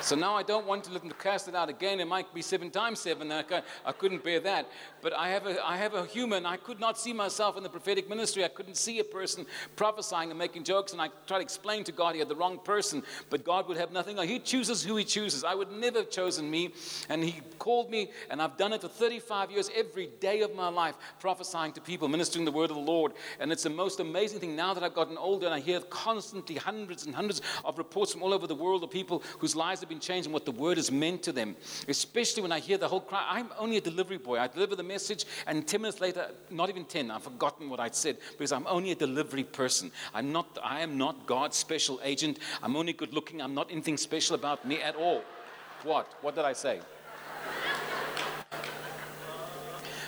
So 0.07 0.15
now 0.15 0.35
I 0.35 0.43
don't 0.43 0.65
want 0.65 0.85
to 0.85 0.91
let 0.93 1.01
them 1.01 1.11
cast 1.19 1.49
it 1.49 1.53
out 1.53 1.67
again. 1.67 1.99
It 1.99 2.07
might 2.07 2.33
be 2.33 2.41
seven 2.41 2.71
times 2.71 2.99
seven. 2.99 3.29
I, 3.29 3.43
I 3.85 3.91
couldn't 3.91 4.23
bear 4.23 4.39
that. 4.39 4.69
But 5.01 5.11
I 5.11 5.27
have, 5.27 5.45
a, 5.45 5.67
I 5.67 5.75
have 5.75 5.95
a 5.95 6.05
human. 6.05 6.45
I 6.45 6.55
could 6.55 6.79
not 6.79 6.97
see 6.97 7.11
myself 7.11 7.57
in 7.57 7.63
the 7.63 7.67
prophetic 7.67 8.07
ministry. 8.07 8.45
I 8.45 8.47
couldn't 8.47 8.77
see 8.77 8.99
a 8.99 9.03
person 9.03 9.45
prophesying 9.75 10.29
and 10.29 10.39
making 10.39 10.63
jokes. 10.63 10.93
And 10.93 11.01
I 11.01 11.09
tried 11.27 11.39
to 11.39 11.43
explain 11.43 11.83
to 11.83 11.91
God 11.91 12.13
he 12.13 12.19
had 12.19 12.29
the 12.29 12.37
wrong 12.37 12.57
person. 12.57 13.03
But 13.29 13.43
God 13.43 13.67
would 13.67 13.75
have 13.75 13.91
nothing. 13.91 14.17
He 14.25 14.39
chooses 14.39 14.81
who 14.81 14.95
he 14.95 15.03
chooses. 15.03 15.43
I 15.43 15.53
would 15.53 15.73
never 15.73 15.99
have 15.99 16.09
chosen 16.09 16.49
me. 16.49 16.71
And 17.09 17.21
he 17.21 17.41
called 17.59 17.91
me, 17.91 18.09
and 18.29 18.41
I've 18.41 18.55
done 18.55 18.71
it 18.71 18.79
for 18.79 18.87
35 18.87 19.51
years, 19.51 19.69
every 19.75 20.07
day 20.21 20.39
of 20.39 20.55
my 20.55 20.69
life, 20.69 20.95
prophesying 21.19 21.73
to 21.73 21.81
people, 21.81 22.07
ministering 22.07 22.45
the 22.45 22.51
word 22.53 22.69
of 22.69 22.77
the 22.77 22.81
Lord. 22.81 23.11
And 23.41 23.51
it's 23.51 23.63
the 23.63 23.69
most 23.69 23.99
amazing 23.99 24.39
thing 24.39 24.55
now 24.55 24.73
that 24.73 24.83
I've 24.83 24.95
gotten 24.95 25.17
older 25.17 25.47
and 25.47 25.55
I 25.55 25.59
hear 25.59 25.81
constantly 25.81 26.55
hundreds 26.55 27.05
and 27.05 27.13
hundreds 27.13 27.41
of 27.65 27.77
reports 27.77 28.13
from 28.13 28.23
all 28.23 28.33
over 28.33 28.47
the 28.47 28.55
world 28.55 28.85
of 28.85 28.89
people 28.89 29.21
whose 29.39 29.53
lives 29.53 29.81
have 29.81 29.89
been 29.89 29.96
changed 29.99 30.27
and 30.27 30.33
what 30.33 30.45
the 30.45 30.51
word 30.51 30.77
has 30.77 30.91
meant 30.91 31.23
to 31.23 31.31
them. 31.31 31.55
Especially 31.87 32.41
when 32.41 32.51
I 32.51 32.59
hear 32.59 32.77
the 32.77 32.87
whole 32.87 33.01
cry. 33.01 33.25
I'm 33.29 33.49
only 33.57 33.77
a 33.77 33.81
delivery 33.81 34.17
boy. 34.17 34.39
I 34.39 34.47
deliver 34.47 34.75
the 34.75 34.83
message, 34.83 35.25
and 35.45 35.67
10 35.67 35.81
minutes 35.81 36.01
later, 36.01 36.29
not 36.49 36.69
even 36.69 36.85
10, 36.85 37.11
I've 37.11 37.23
forgotten 37.23 37.69
what 37.69 37.79
I'd 37.79 37.95
said 37.95 38.17
because 38.31 38.51
I'm 38.51 38.67
only 38.67 38.91
a 38.91 38.95
delivery 38.95 39.43
person. 39.43 39.91
I'm 40.13 40.31
not, 40.31 40.57
I 40.63 40.81
am 40.81 40.97
not 40.97 41.25
God's 41.25 41.57
special 41.57 41.99
agent. 42.03 42.39
I'm 42.61 42.75
only 42.75 42.93
good 42.93 43.13
looking. 43.13 43.41
I'm 43.41 43.53
not 43.53 43.71
anything 43.71 43.97
special 43.97 44.35
about 44.35 44.65
me 44.65 44.81
at 44.81 44.95
all. 44.95 45.23
What? 45.83 46.13
What 46.21 46.35
did 46.35 46.45
I 46.45 46.53
say? 46.53 46.79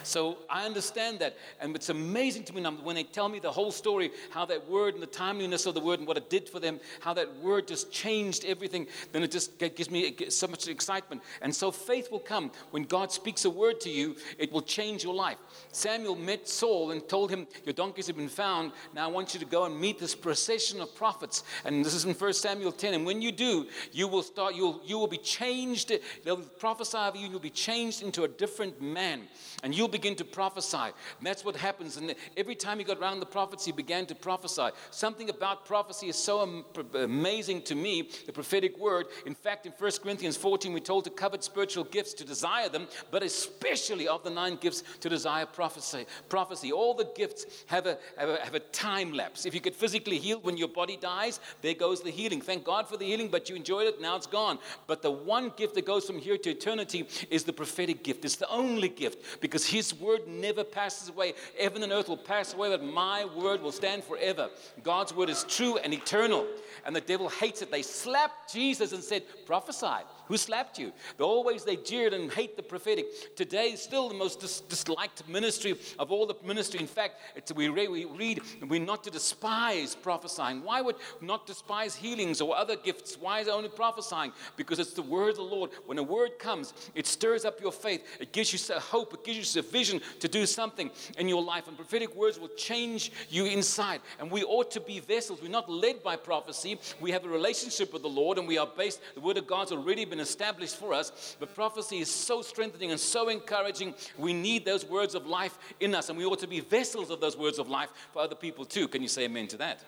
So 0.10 0.39
I 0.50 0.66
understand 0.66 1.20
that. 1.20 1.38
And 1.62 1.75
it's 1.75 1.89
amazing 1.89 2.44
to 2.46 2.56
me 2.56 2.62
now 2.62 2.72
when 2.72 2.96
they 2.96 3.04
tell 3.04 3.30
me 3.30 3.38
the 3.38 3.51
whole 3.51 3.72
story, 3.72 4.10
how 4.32 4.44
that 4.46 4.68
word 4.68 4.96
and 4.96 5.04
the 5.04 5.08
timeliness 5.08 5.68
of 5.68 5.75
the 5.75 5.80
word 5.80 6.00
and 6.00 6.08
what 6.08 6.18
it 6.18 6.32
did 6.32 6.50
for 6.50 6.60
them, 6.60 6.80
how 7.00 7.13
that 7.13 7.36
word 7.38 7.68
just 7.68 7.92
changed 7.92 8.44
everything, 8.46 8.88
then 9.12 9.22
it 9.22 9.30
just 9.30 9.60
gives 9.60 9.92
me 9.92 10.16
so 10.30 10.48
much 10.48 10.68
excitement. 10.68 11.22
And 11.44 11.54
so 11.54 11.70
faith 11.70 12.12
will 12.12 12.20
come. 12.20 12.51
When 12.72 12.84
God 12.84 13.12
speaks 13.12 13.46
a 13.46 13.51
word 13.51 13.80
to 13.82 13.89
you, 13.92 14.16
it 14.39 14.51
will 14.51 14.63
change 14.63 15.04
your 15.04 15.13
life. 15.13 15.38
Samuel 15.72 16.16
met 16.16 16.50
Saul 16.50 16.89
and 16.89 17.08
told 17.08 17.30
him, 17.30 17.46
Your 17.63 17.74
donkeys 17.74 18.08
have 18.08 18.18
been 18.18 18.30
found. 18.30 18.72
Now 18.96 19.06
I 19.08 19.12
want 19.12 19.36
you 19.36 19.39
to 19.39 19.46
go 19.46 19.66
and 19.66 19.80
meet 19.80 20.00
this 20.00 20.16
procession 20.16 20.82
of 20.82 20.96
prophets. 20.96 21.44
And 21.66 21.86
this 21.86 21.94
is 21.94 22.06
in 22.06 22.16
1 22.16 22.34
Samuel 22.34 22.72
10. 22.72 22.96
And 22.96 23.06
when 23.06 23.22
you 23.22 23.32
do, 23.32 23.68
you 23.92 24.08
will 24.08 24.24
start, 24.24 24.56
you'll, 24.56 24.82
you 24.84 24.98
will 24.98 25.08
be 25.08 25.18
changed. 25.18 25.94
They'll 26.25 26.38
prophesy 26.38 26.98
of 26.98 27.16
you, 27.16 27.24
and 27.25 27.32
you'll 27.32 27.39
be 27.39 27.51
changed 27.51 28.01
into 28.01 28.24
a 28.24 28.28
different 28.28 28.82
man. 28.82 29.28
And 29.62 29.75
you'll 29.75 29.88
be 29.88 29.99
begin 30.00 30.15
to 30.15 30.24
prophesy. 30.24 30.77
And 30.77 31.24
that's 31.24 31.44
what 31.44 31.56
happens. 31.58 31.98
And 31.98 32.15
every 32.38 32.56
time 32.56 32.77
he 32.77 32.86
got 32.86 33.00
around 33.00 33.20
the 33.20 33.25
prophets, 33.25 33.65
he 33.65 33.74
began 33.74 34.06
to 34.06 34.15
prophesy. 34.15 34.70
Something 34.91 35.29
about 35.29 35.65
prophecy 35.65 36.08
is 36.08 36.15
so 36.15 36.63
amazing 36.94 37.63
to 37.63 37.75
me, 37.75 38.10
the 38.25 38.32
prophetic 38.32 38.77
word. 38.79 39.08
In 39.25 39.36
fact, 39.36 39.65
in 39.65 39.74
1 39.74 39.91
Corinthians 40.01 40.38
14, 40.38 40.72
we're 40.72 40.79
told 40.79 41.03
to 41.03 41.10
covet 41.10 41.44
spiritual 41.44 41.84
gifts, 41.84 42.13
to 42.13 42.24
desire 42.24 42.70
them, 42.70 42.88
but 43.12 43.24
especially 43.24 44.08
of 44.08 44.24
the 44.24 44.29
nine 44.29 44.56
gifts, 44.56 44.84
to 45.01 45.10
desire 45.10 45.46
prophecy. 45.46 46.06
Prophecy. 46.29 46.72
All 46.72 46.94
the 46.94 47.10
gifts 47.15 47.46
have 47.68 47.86
a, 47.86 47.98
have 48.18 48.29
a, 48.29 48.38
have 48.38 48.56
a 48.56 48.60
time 48.60 49.12
lapse. 49.12 49.46
If 49.46 49.53
you 49.53 49.60
get 49.60 49.75
physically 49.75 50.18
healed 50.18 50.46
when 50.46 50.56
your 50.56 50.70
body 50.70 50.98
dies, 50.98 51.41
there 51.62 51.74
goes 51.74 52.01
the 52.01 52.12
healing. 52.12 52.39
Thank 52.39 52.63
God 52.63 52.88
for 52.88 52.96
the 52.96 53.06
healing, 53.06 53.27
but 53.29 53.50
you 53.50 53.56
enjoyed 53.56 53.88
it, 53.88 54.00
now 54.00 54.15
it's 54.15 54.27
gone. 54.27 54.60
But 54.88 55.01
the 55.01 55.12
one 55.12 55.51
gift 55.58 55.75
that 55.75 55.86
goes 55.86 56.06
from 56.06 56.20
here 56.20 56.38
to 56.38 56.50
eternity 56.51 57.08
is 57.29 57.44
the 57.44 57.53
prophetic 57.53 58.03
gift. 58.03 58.24
It's 58.24 58.38
the 58.38 58.50
only 58.50 58.89
gift 58.89 59.41
because 59.41 59.65
His 59.65 59.88
his 59.89 60.00
word 60.00 60.27
never 60.27 60.63
passes 60.63 61.10
away. 61.10 61.34
Heaven 61.60 61.84
and 61.84 61.91
earth 61.91 62.10
will 62.10 62.17
pass 62.17 62.53
away, 62.53 62.69
but 62.69 62.84
my 62.84 63.25
word 63.25 63.62
will 63.62 63.72
stand 63.72 64.03
forever. 64.03 64.50
God's 64.84 65.13
word 65.13 65.29
is 65.29 65.43
true 65.46 65.77
and 65.77 65.93
eternal. 65.93 66.46
And 66.86 66.96
the 66.96 67.01
devil 67.01 67.29
hates 67.29 67.62
it. 67.62 67.72
They 67.72 67.81
slapped 67.81 68.53
Jesus 68.53 68.93
and 68.93 69.03
said, 69.03 69.24
Prophesy. 69.46 70.05
Who 70.30 70.38
slapped 70.38 70.78
you? 70.78 70.94
The 71.18 71.26
always 71.26 71.64
they 71.64 71.76
jeered 71.76 72.14
and 72.14 72.32
hate 72.32 72.56
the 72.56 72.62
prophetic. 72.62 73.36
Today, 73.36 73.76
still 73.76 74.08
the 74.08 74.14
most 74.14 74.40
dis- 74.40 74.62
disliked 74.62 75.28
ministry 75.28 75.76
of 75.98 76.12
all 76.12 76.28
the 76.28 76.36
ministry. 76.46 76.80
In 76.80 76.88
fact, 76.88 77.16
we, 77.56 77.68
re- 77.68 77.88
we 77.88 78.06
read 78.06 78.42
we're 78.68 78.80
not 78.80 79.04
to 79.06 79.10
despise 79.10 79.96
prophesying. 79.96 80.64
Why 80.64 80.82
would 80.82 80.98
not 81.20 81.48
despise 81.48 81.96
healings 81.96 82.42
or 82.42 82.56
other 82.56 82.76
gifts? 82.76 83.18
Why 83.20 83.40
is 83.40 83.48
it 83.48 83.52
only 83.52 83.70
prophesying? 83.70 84.32
Because 84.56 84.78
it's 84.78 84.94
the 84.94 85.02
word 85.02 85.32
of 85.32 85.38
the 85.38 85.42
Lord. 85.42 85.72
When 85.88 85.98
a 85.98 86.04
word 86.04 86.38
comes, 86.38 86.76
it 86.94 87.08
stirs 87.08 87.44
up 87.44 87.60
your 87.60 87.72
faith. 87.72 88.06
It 88.20 88.32
gives 88.32 88.54
you 88.54 88.76
hope. 88.76 89.16
It 89.16 89.24
gives 89.24 89.56
you 89.56 89.62
a 89.62 89.64
vision 89.64 90.00
to 90.20 90.28
do 90.28 90.46
something 90.46 90.92
in 91.18 91.28
your 91.28 91.42
life. 91.42 91.68
And 91.68 91.76
prophetic 91.76 92.16
words 92.16 92.40
will 92.40 92.50
change 92.50 93.12
you 93.30 93.46
inside. 93.46 94.02
And 94.20 94.30
we 94.30 94.44
ought 94.44 94.70
to 94.72 94.80
be 94.80 95.00
vessels. 95.00 95.42
We're 95.42 95.50
not 95.50 95.72
led 95.72 96.04
by 96.04 96.18
prophecy. 96.18 96.80
We 97.02 97.10
have 97.12 97.26
a 97.26 97.30
relationship 97.30 97.92
with 97.92 98.04
the 98.04 98.10
Lord, 98.10 98.38
and 98.38 98.48
we 98.48 98.60
are 98.60 98.70
based. 98.78 99.02
The 99.16 99.22
word 99.22 99.38
of 99.38 99.48
God's 99.48 99.72
already 99.72 100.06
been 100.06 100.19
established 100.20 100.78
for 100.78 100.94
us. 100.94 101.36
But 101.40 101.56
prophecy 101.56 102.00
is 102.00 102.12
so 102.12 102.42
strengthening 102.42 102.92
and 102.92 103.00
so 103.00 103.30
encouraging. 103.30 103.94
We 104.18 104.34
need 104.34 104.66
those 104.66 104.86
words 104.86 105.16
of 105.16 105.28
life 105.28 105.58
in 105.80 105.96
us, 105.96 106.10
and 106.10 106.18
we 106.18 106.26
ought 106.26 106.40
to 106.40 106.48
be 106.48 106.60
vessels 106.60 107.10
of 107.10 107.22
those 107.22 107.38
words 107.38 107.60
of 107.60 107.70
life 107.70 107.90
for 108.14 108.22
other 108.22 108.36
people 108.36 108.66
too. 108.66 108.88
Can 108.88 109.02
you 109.02 109.08
say 109.08 109.26
amen 109.26 109.48
to 109.48 109.58
that? 109.58 109.84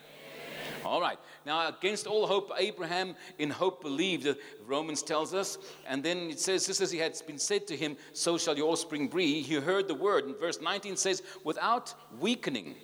All 0.83 1.01
right. 1.01 1.17
Now, 1.45 1.69
against 1.69 2.07
all 2.07 2.25
hope, 2.27 2.51
Abraham 2.57 3.15
in 3.37 3.49
hope 3.49 3.81
believed, 3.81 4.27
uh, 4.27 4.33
Romans 4.65 5.03
tells 5.03 5.33
us. 5.33 5.57
And 5.87 6.03
then 6.03 6.31
it 6.31 6.39
says, 6.39 6.65
just 6.65 6.81
as 6.81 6.91
he 6.91 6.97
had 6.97 7.19
been 7.27 7.37
said 7.37 7.67
to 7.67 7.77
him, 7.77 7.97
so 8.13 8.37
shall 8.37 8.57
your 8.57 8.71
offspring 8.71 9.07
be. 9.07 9.41
He 9.41 9.55
heard 9.55 9.87
the 9.87 9.95
word. 9.95 10.25
And 10.25 10.37
verse 10.39 10.59
19 10.61 10.97
says, 10.97 11.21
without 11.43 11.93
weakening 12.19 12.75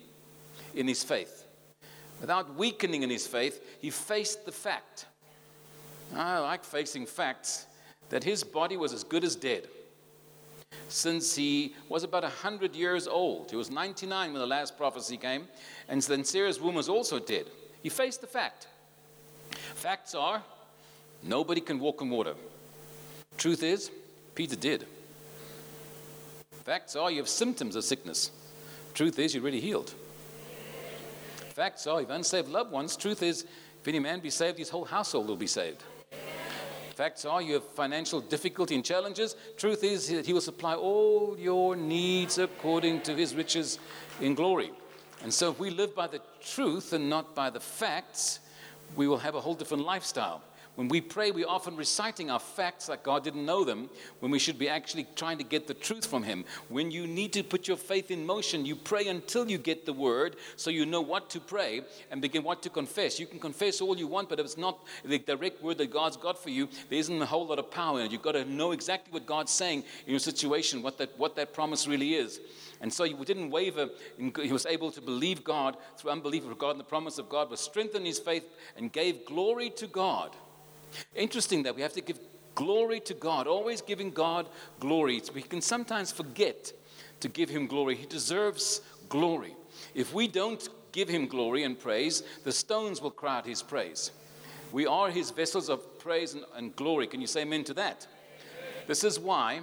in 0.75 0.88
his 0.88 1.04
faith. 1.04 1.46
Without 2.22 2.56
weakening 2.56 3.04
in 3.04 3.10
his 3.10 3.27
faith, 3.27 3.77
he 3.80 3.89
faced 3.89 4.46
the 4.46 4.51
fact 4.51 5.06
I 6.16 6.40
like 6.40 6.64
facing 6.64 7.06
facts 7.06 7.68
that 8.10 8.24
his 8.24 8.44
body 8.44 8.78
was 8.78 8.94
as 8.94 9.04
good 9.04 9.24
as 9.24 9.36
dead 9.36 9.68
since 10.90 11.36
he 11.36 11.76
was 11.90 12.04
about 12.04 12.24
100 12.24 12.76
years 12.76 13.08
old. 13.08 13.50
He 13.50 13.58
was 13.58 13.70
99 13.70 14.32
when 14.32 14.40
the 14.40 14.48
last 14.48 14.78
prophecy 14.78 15.18
came, 15.18 15.48
and 15.88 16.02
then 16.02 16.24
Sarah's 16.24 16.60
womb 16.60 16.76
was 16.76 16.90
also 16.90 17.20
dead. 17.20 17.46
He 17.84 17.90
faced 17.90 18.22
the 18.22 18.28
fact. 18.28 18.68
Facts 19.76 20.16
are 20.16 20.42
nobody 21.24 21.62
can 21.62 21.80
walk 21.80 22.02
on 22.02 22.10
water. 22.10 22.36
Truth 23.38 23.64
is, 23.64 23.92
Peter 24.36 24.56
did. 24.56 24.86
Facts 26.64 26.96
are 26.96 27.12
you 27.12 27.18
have 27.18 27.30
symptoms 27.30 27.76
of 27.76 27.84
sickness. 27.84 28.32
Truth 28.94 29.20
is, 29.20 29.34
you're 29.34 29.44
already 29.44 29.62
healed. 29.62 29.94
Facts 31.54 31.88
are 31.88 32.02
you 32.02 32.08
have 32.08 32.16
unsaved 32.16 32.50
loved 32.50 32.72
ones. 32.72 32.98
Truth 32.98 33.24
is, 33.24 33.44
if 33.44 33.88
any 33.88 34.00
man 34.00 34.20
be 34.20 34.30
saved, 34.30 34.58
his 34.58 34.70
whole 34.70 34.86
household 34.86 35.28
will 35.28 35.38
be 35.38 35.48
saved. 35.48 35.84
Facts 36.98 37.25
are 37.25 37.44
you 37.44 37.54
have 37.54 37.63
financial 37.63 38.20
difficulty 38.20 38.74
and 38.74 38.84
challenges. 38.84 39.36
Truth 39.56 39.84
is 39.84 40.10
that 40.10 40.25
He 40.25 40.34
will 40.34 40.42
supply 40.42 40.74
all 40.74 41.38
your 41.38 41.75
needs 41.75 42.39
according 42.39 43.01
to 43.01 43.13
His 43.13 43.36
riches 43.36 43.77
in 44.20 44.34
glory. 44.34 44.72
And 45.22 45.32
so, 45.32 45.51
if 45.51 45.60
we 45.60 45.70
live 45.70 45.94
by 45.94 46.08
the 46.08 46.22
truth 46.42 46.94
and 46.94 47.08
not 47.08 47.36
by 47.36 47.51
the 47.51 47.60
facts, 47.60 48.39
we 48.96 49.08
will 49.08 49.20
have 49.20 49.36
a 49.36 49.39
whole 49.39 49.54
different 49.54 49.86
lifestyle. 49.86 50.42
When 50.77 50.89
we 50.89 51.01
pray, 51.01 51.31
we're 51.31 51.48
often 51.48 51.75
reciting 51.75 52.29
our 52.29 52.39
facts 52.39 52.88
like 52.88 53.01
God 53.01 53.24
didn't 53.24 53.48
know 53.48 53.63
them, 53.63 53.89
when 54.19 54.31
we 54.31 54.38
should 54.38 54.60
be 54.60 54.69
actually 54.69 55.07
trying 55.15 55.39
to 55.39 55.43
get 55.43 55.65
the 55.65 55.74
truth 55.74 56.05
from 56.05 56.22
Him. 56.22 56.46
When 56.69 56.91
you 56.91 57.07
need 57.07 57.34
to 57.34 57.41
put 57.41 57.67
your 57.67 57.77
faith 57.77 58.12
in 58.12 58.24
motion, 58.27 58.63
you 58.63 58.75
pray 58.75 59.07
until 59.07 59.50
you 59.50 59.57
get 59.57 59.88
the 59.88 59.93
word 59.93 60.36
so 60.55 60.69
you 60.69 60.86
know 60.86 61.01
what 61.01 61.31
to 61.31 61.39
pray 61.39 61.81
and 62.12 62.22
begin 62.22 62.43
what 62.43 62.62
to 62.62 62.69
confess. 62.69 63.19
You 63.19 63.25
can 63.25 63.39
confess 63.39 63.81
all 63.81 63.98
you 63.98 64.05
want, 64.05 64.29
but 64.29 64.39
if 64.39 64.46
it's 64.46 64.55
not 64.55 64.86
the 65.03 65.17
direct 65.17 65.63
word 65.63 65.79
that 65.79 65.89
God's 65.89 66.15
got 66.15 66.38
for 66.38 66.51
you, 66.51 66.69
there 66.89 67.00
isn't 67.00 67.24
a 67.24 67.25
whole 67.25 67.48
lot 67.48 67.57
of 67.57 67.72
power 67.72 68.00
in 68.00 68.05
it. 68.05 68.12
You've 68.12 68.22
got 68.22 68.34
to 68.34 68.46
know 68.46 68.72
exactly 68.72 69.12
what 69.12 69.25
God's 69.25 69.51
saying 69.51 69.84
in 70.05 70.12
your 70.12 70.19
situation, 70.19 70.84
what 70.84 71.00
that, 71.00 71.17
what 71.17 71.36
that 71.38 71.53
promise 71.53 71.88
really 71.88 72.13
is. 72.13 72.39
And 72.81 72.93
so 72.93 73.03
he 73.03 73.15
didn't 73.25 73.50
waver. 73.50 73.89
He 74.19 74.53
was 74.53 74.67
able 74.67 74.91
to 74.91 75.01
believe 75.01 75.43
God 75.43 75.75
through 75.98 76.12
unbelief 76.12 76.43
regarding 76.46 76.77
the 76.77 76.84
promise 76.84 77.17
of 77.17 77.29
God, 77.29 77.50
was 77.50 77.62
strengthened 77.62 78.05
his 78.05 78.19
faith 78.19 78.46
and 78.75 78.93
gave 78.93 79.25
glory 79.25 79.72
to 79.72 79.88
God 79.88 80.36
Interesting 81.15 81.63
that 81.63 81.75
we 81.75 81.82
have 81.82 81.94
to 81.94 82.01
give 82.01 82.20
glory 82.56 83.00
to 83.01 83.13
God, 83.13 83.48
always 83.48 83.82
giving 83.82 84.12
God 84.12 84.50
glory. 84.79 85.22
We 85.34 85.41
can 85.41 85.62
sometimes 85.62 86.12
forget 86.12 86.74
to 87.20 87.29
give 87.29 87.50
Him 87.50 87.67
glory. 87.67 87.96
He 87.96 88.06
deserves 88.06 88.82
glory. 89.10 89.56
If 89.94 90.13
we 90.13 90.27
don't 90.27 90.67
give 90.91 91.08
Him 91.08 91.27
glory 91.27 91.63
and 91.63 91.79
praise, 91.79 92.24
the 92.44 92.51
stones 92.51 93.01
will 93.01 93.12
cry 93.12 93.38
out 93.38 93.46
His 93.46 93.62
praise. 93.62 94.12
We 94.72 94.86
are 94.86 95.10
His 95.10 95.32
vessels 95.32 95.70
of 95.70 96.00
praise 96.00 96.34
and, 96.34 96.44
and 96.56 96.75
glory. 96.75 97.08
Can 97.08 97.22
you 97.22 97.27
say 97.27 97.41
amen 97.41 97.63
to 97.65 97.74
that? 97.75 98.08
This 98.88 99.03
is 99.03 99.20
why 99.20 99.62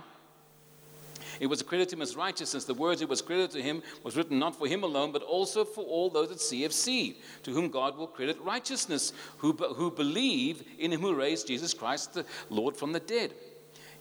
it 1.41 1.47
was 1.47 1.61
accredited 1.61 1.91
to 1.91 1.97
him 1.97 2.03
as 2.03 2.17
righteousness. 2.17 2.65
The 2.65 2.75
words 2.75 3.03
it 3.03 3.09
was 3.09 3.23
credited 3.23 3.51
to 3.53 3.63
him 3.63 3.83
was 4.03 4.17
written 4.17 4.39
not 4.39 4.57
for 4.57 4.67
him 4.67 4.83
alone, 4.83 5.13
but 5.13 5.23
also 5.23 5.65
for 5.65 5.85
all 5.85 6.11
those 6.11 6.29
that 6.29 6.41
see 6.41 6.65
at 6.65 6.71
CFC, 6.71 7.17
to 7.43 7.51
whom 7.53 7.71
God 7.71 7.97
will 7.97 8.07
credit 8.07 8.41
righteousness, 8.41 9.13
who, 9.39 9.53
who 9.53 9.91
believe 9.91 10.65
in 10.79 10.93
him 10.93 11.01
who 11.01 11.15
raised 11.15 11.47
Jesus 11.47 11.75
Christ, 11.75 12.15
the 12.15 12.25
Lord 12.51 12.77
from 12.77 12.93
the 12.93 13.01
dead. 13.01 13.33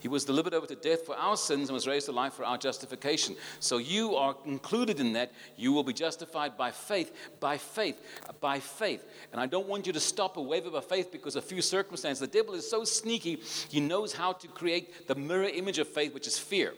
He 0.03 0.09
was 0.09 0.25
delivered 0.25 0.53
over 0.53 0.67
to 0.67 0.75
death 0.75 1.05
for 1.05 1.15
our 1.15 1.37
sins 1.37 1.69
and 1.69 1.73
was 1.73 1.87
raised 1.87 2.07
to 2.07 2.11
life 2.11 2.33
for 2.33 2.43
our 2.43 2.57
justification. 2.57 3.37
So 3.61 3.77
you 3.77 4.17
are 4.17 4.35
included 4.45 4.99
in 4.99 5.13
that. 5.13 5.31
You 5.55 5.71
will 5.71 5.85
be 5.85 5.93
justified 5.93 6.57
by 6.57 6.71
faith, 6.71 7.15
by 7.39 7.57
faith, 7.57 8.01
by 8.41 8.59
faith. 8.59 9.05
And 9.31 9.39
I 9.39 9.45
don't 9.45 9.69
want 9.69 9.87
you 9.87 9.93
to 9.93 10.01
stop 10.01 10.37
or 10.37 10.45
waver 10.45 10.69
by 10.69 10.81
faith 10.81 11.09
because 11.09 11.37
of 11.37 11.45
a 11.45 11.47
few 11.47 11.61
circumstances. 11.61 12.19
The 12.19 12.27
devil 12.27 12.53
is 12.53 12.69
so 12.69 12.83
sneaky, 12.83 13.41
he 13.69 13.79
knows 13.79 14.11
how 14.11 14.33
to 14.33 14.47
create 14.49 15.07
the 15.07 15.15
mirror 15.15 15.45
image 15.45 15.79
of 15.79 15.87
faith, 15.87 16.13
which 16.13 16.27
is 16.27 16.37
fear. 16.37 16.73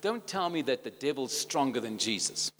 Don't 0.00 0.26
tell 0.26 0.50
me 0.50 0.62
that 0.62 0.84
the 0.84 0.90
devil's 0.90 1.36
stronger 1.36 1.80
than 1.80 1.98
Jesus. 1.98 2.52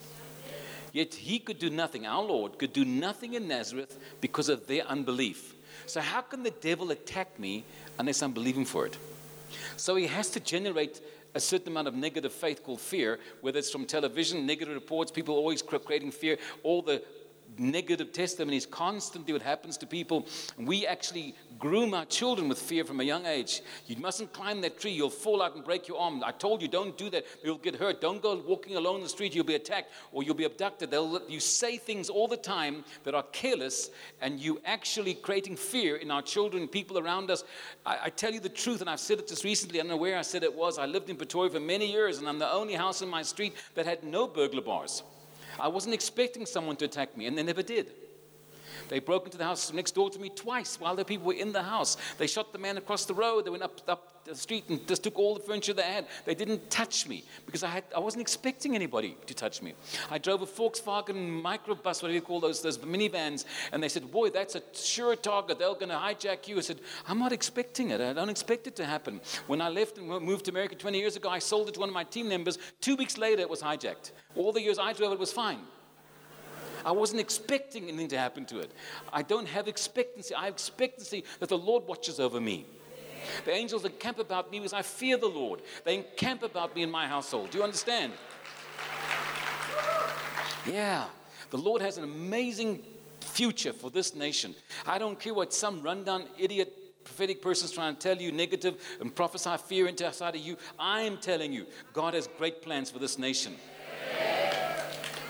Yet 0.91 1.13
he 1.13 1.39
could 1.39 1.59
do 1.59 1.69
nothing, 1.69 2.05
our 2.05 2.23
Lord 2.23 2.57
could 2.57 2.71
do 2.71 2.85
nothing 2.85 3.33
in 3.33 3.47
Nazareth 3.47 3.99
because 4.21 4.47
of 4.47 4.65
their 4.67 4.83
unbelief. 4.83 5.53
So, 5.87 5.99
how 6.01 6.21
can 6.21 6.43
the 6.43 6.51
devil 6.51 6.91
attack 6.91 7.37
me 7.37 7.65
unless 7.99 8.23
I'm 8.23 8.31
believing 8.31 8.65
for 8.65 8.85
it? 8.85 8.97
So, 9.75 9.95
he 9.95 10.07
has 10.07 10.29
to 10.31 10.39
generate 10.39 11.01
a 11.33 11.39
certain 11.39 11.67
amount 11.67 11.89
of 11.89 11.93
negative 11.93 12.31
faith 12.31 12.63
called 12.63 12.79
fear, 12.79 13.19
whether 13.41 13.59
it's 13.59 13.69
from 13.69 13.85
television, 13.85 14.45
negative 14.45 14.73
reports, 14.73 15.11
people 15.11 15.35
always 15.35 15.61
creating 15.61 16.11
fear, 16.11 16.37
all 16.63 16.81
the 16.81 17.03
negative 17.57 18.11
testimonies 18.11 18.65
constantly 18.65 19.33
what 19.33 19.41
happens 19.41 19.77
to 19.77 19.85
people. 19.85 20.27
We 20.57 20.85
actually 20.85 21.35
groom 21.59 21.93
our 21.93 22.05
children 22.05 22.49
with 22.49 22.59
fear 22.59 22.83
from 22.83 22.99
a 22.99 23.03
young 23.03 23.25
age. 23.25 23.61
You 23.87 23.95
mustn't 23.97 24.33
climb 24.33 24.61
that 24.61 24.79
tree, 24.79 24.91
you'll 24.91 25.09
fall 25.09 25.41
out 25.41 25.55
and 25.55 25.63
break 25.63 25.87
your 25.87 25.99
arm. 25.99 26.23
I 26.23 26.31
told 26.31 26.61
you, 26.61 26.67
don't 26.67 26.97
do 26.97 27.09
that, 27.11 27.25
you'll 27.43 27.57
get 27.57 27.75
hurt. 27.75 28.01
Don't 28.01 28.21
go 28.21 28.35
walking 28.35 28.75
alone 28.75 28.97
in 28.97 29.03
the 29.03 29.09
street, 29.09 29.33
you'll 29.33 29.45
be 29.45 29.55
attacked 29.55 29.91
or 30.11 30.23
you'll 30.23 30.35
be 30.35 30.43
abducted. 30.43 30.91
They'll, 30.91 31.21
you 31.29 31.39
say 31.39 31.77
things 31.77 32.09
all 32.09 32.27
the 32.27 32.37
time 32.37 32.83
that 33.03 33.15
are 33.15 33.23
careless, 33.31 33.89
and 34.21 34.39
you 34.39 34.61
actually 34.65 35.13
creating 35.13 35.55
fear 35.55 35.95
in 35.95 36.11
our 36.11 36.21
children, 36.21 36.67
people 36.67 36.99
around 36.99 37.31
us. 37.31 37.43
I, 37.85 37.99
I 38.03 38.09
tell 38.09 38.33
you 38.33 38.39
the 38.39 38.49
truth, 38.49 38.81
and 38.81 38.89
I've 38.89 38.99
said 38.99 39.19
it 39.19 39.27
just 39.27 39.43
recently, 39.43 39.79
I 39.79 39.83
don't 39.83 39.89
know 39.89 39.97
where 39.97 40.17
I 40.17 40.21
said 40.21 40.43
it 40.43 40.53
was. 40.53 40.77
I 40.77 40.85
lived 40.85 41.09
in 41.09 41.15
Pretoria 41.15 41.49
for 41.49 41.59
many 41.59 41.91
years, 41.91 42.19
and 42.19 42.27
I'm 42.27 42.39
the 42.39 42.51
only 42.51 42.73
house 42.73 43.01
in 43.01 43.09
my 43.09 43.21
street 43.21 43.53
that 43.75 43.85
had 43.85 44.03
no 44.03 44.27
burglar 44.27 44.61
bars. 44.61 45.03
I 45.59 45.67
wasn't 45.67 45.93
expecting 45.93 46.45
someone 46.45 46.75
to 46.77 46.85
attack 46.85 47.15
me, 47.17 47.27
and 47.27 47.37
they 47.37 47.43
never 47.43 47.63
did. 47.63 47.91
They 48.89 48.99
broke 48.99 49.25
into 49.25 49.37
the 49.37 49.43
house 49.43 49.71
next 49.73 49.95
door 49.95 50.09
to 50.09 50.19
me 50.19 50.29
twice 50.29 50.79
while 50.79 50.95
the 50.95 51.05
people 51.05 51.27
were 51.27 51.33
in 51.33 51.51
the 51.51 51.63
house. 51.63 51.97
They 52.17 52.27
shot 52.27 52.53
the 52.53 52.59
man 52.59 52.77
across 52.77 53.05
the 53.05 53.13
road. 53.13 53.45
They 53.45 53.49
went 53.49 53.63
up, 53.63 53.81
up 53.87 54.15
the 54.25 54.35
street 54.35 54.65
and 54.69 54.85
just 54.87 55.03
took 55.03 55.17
all 55.17 55.35
the 55.35 55.39
furniture 55.39 55.73
they 55.73 55.83
had. 55.83 56.07
They 56.25 56.35
didn't 56.35 56.69
touch 56.69 57.07
me 57.07 57.23
because 57.45 57.63
I, 57.63 57.69
had, 57.69 57.83
I 57.95 57.99
wasn't 57.99 58.21
expecting 58.21 58.75
anybody 58.75 59.15
to 59.27 59.33
touch 59.33 59.61
me. 59.61 59.73
I 60.09 60.17
drove 60.17 60.41
a 60.41 60.45
Volkswagen 60.45 61.41
microbus, 61.41 62.01
whatever 62.01 62.13
you 62.13 62.21
call 62.21 62.39
those, 62.39 62.61
those 62.61 62.77
minivans, 62.79 63.45
and 63.71 63.81
they 63.81 63.89
said, 63.89 64.11
Boy, 64.11 64.29
that's 64.29 64.55
a 64.55 64.61
sure 64.73 65.15
target. 65.15 65.59
They're 65.59 65.73
going 65.73 65.89
to 65.89 65.95
hijack 65.95 66.47
you. 66.47 66.57
I 66.57 66.61
said, 66.61 66.79
I'm 67.07 67.19
not 67.19 67.31
expecting 67.31 67.91
it. 67.91 68.01
I 68.01 68.13
don't 68.13 68.29
expect 68.29 68.67
it 68.67 68.75
to 68.77 68.85
happen. 68.85 69.21
When 69.47 69.61
I 69.61 69.69
left 69.69 69.97
and 69.97 70.07
moved 70.07 70.45
to 70.45 70.51
America 70.51 70.75
20 70.75 70.97
years 70.97 71.15
ago, 71.15 71.29
I 71.29 71.39
sold 71.39 71.69
it 71.69 71.75
to 71.75 71.79
one 71.79 71.89
of 71.89 71.95
my 71.95 72.03
team 72.03 72.27
members. 72.27 72.57
Two 72.81 72.95
weeks 72.95 73.17
later, 73.17 73.41
it 73.41 73.49
was 73.49 73.61
hijacked. 73.61 74.11
All 74.35 74.51
the 74.51 74.61
years 74.61 74.79
I 74.79 74.93
drove 74.93 75.13
it 75.13 75.19
was 75.19 75.31
fine. 75.31 75.59
I 76.85 76.91
wasn't 76.91 77.19
expecting 77.19 77.89
anything 77.89 78.07
to 78.09 78.17
happen 78.17 78.45
to 78.45 78.59
it. 78.59 78.71
I 79.11 79.23
don't 79.23 79.47
have 79.47 79.67
expectancy. 79.67 80.35
I 80.35 80.45
have 80.45 80.53
expectancy 80.53 81.23
that 81.39 81.49
the 81.49 81.57
Lord 81.57 81.85
watches 81.87 82.19
over 82.19 82.39
me. 82.39 82.65
The 83.43 83.51
angels 83.51 83.83
encamp 83.83 84.19
about 84.19 84.51
me 84.51 84.59
because 84.59 84.73
I 84.73 84.83
fear 84.83 85.17
the 85.17 85.27
Lord. 85.27 85.61
They 85.83 85.95
encamp 85.95 86.43
about 86.43 86.75
me 86.75 86.83
in 86.83 86.91
my 86.91 87.07
household. 87.07 87.49
Do 87.49 87.57
you 87.57 87.63
understand? 87.63 88.13
Yeah. 90.67 91.05
The 91.49 91.57
Lord 91.57 91.81
has 91.81 91.97
an 91.97 92.03
amazing 92.03 92.83
future 93.19 93.73
for 93.73 93.89
this 93.89 94.13
nation. 94.13 94.53
I 94.85 94.99
don't 94.99 95.19
care 95.19 95.33
what 95.33 95.53
some 95.53 95.81
rundown 95.81 96.25
idiot 96.37 96.71
prophetic 97.03 97.41
person's 97.41 97.71
trying 97.71 97.95
to 97.95 97.99
tell 97.99 98.17
you 98.17 98.31
negative 98.31 98.75
and 98.99 99.15
prophesy 99.15 99.55
fear 99.57 99.87
into 99.87 100.05
inside 100.05 100.35
of 100.35 100.41
you. 100.41 100.57
I 100.77 101.01
am 101.01 101.17
telling 101.17 101.53
you, 101.53 101.65
God 101.93 102.13
has 102.15 102.27
great 102.37 102.61
plans 102.61 102.89
for 102.91 102.99
this 102.99 103.17
nation. 103.17 103.55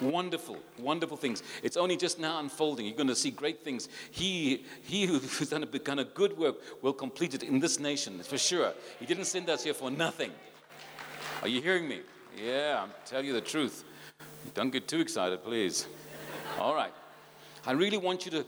Wonderful, 0.01 0.57
wonderful 0.77 1.17
things. 1.17 1.43
It's 1.63 1.77
only 1.77 1.95
just 1.97 2.19
now 2.19 2.39
unfolding. 2.39 2.85
You're 2.85 2.95
going 2.95 3.07
to 3.07 3.15
see 3.15 3.31
great 3.31 3.63
things. 3.63 3.87
He, 4.11 4.65
he 4.83 5.05
who's 5.05 5.49
done 5.49 5.63
a, 5.63 5.99
a 6.01 6.05
good 6.05 6.37
work 6.37 6.55
will 6.81 6.93
complete 6.93 7.33
it 7.33 7.43
in 7.43 7.59
this 7.59 7.79
nation, 7.79 8.19
for 8.19 8.37
sure. 8.37 8.73
He 8.99 9.05
didn't 9.05 9.25
send 9.25 9.49
us 9.49 9.63
here 9.63 9.73
for 9.73 9.89
nothing. 9.89 10.31
Are 11.41 11.47
you 11.47 11.61
hearing 11.61 11.87
me? 11.87 12.01
Yeah, 12.37 12.81
I'm 12.83 12.91
telling 13.05 13.25
you 13.25 13.33
the 13.33 13.41
truth. 13.41 13.83
Don't 14.53 14.71
get 14.71 14.87
too 14.87 14.99
excited, 14.99 15.43
please. 15.43 15.87
All 16.59 16.75
right. 16.75 16.93
I 17.65 17.71
really 17.71 17.97
want 17.97 18.25
you 18.25 18.31
to 18.31 18.45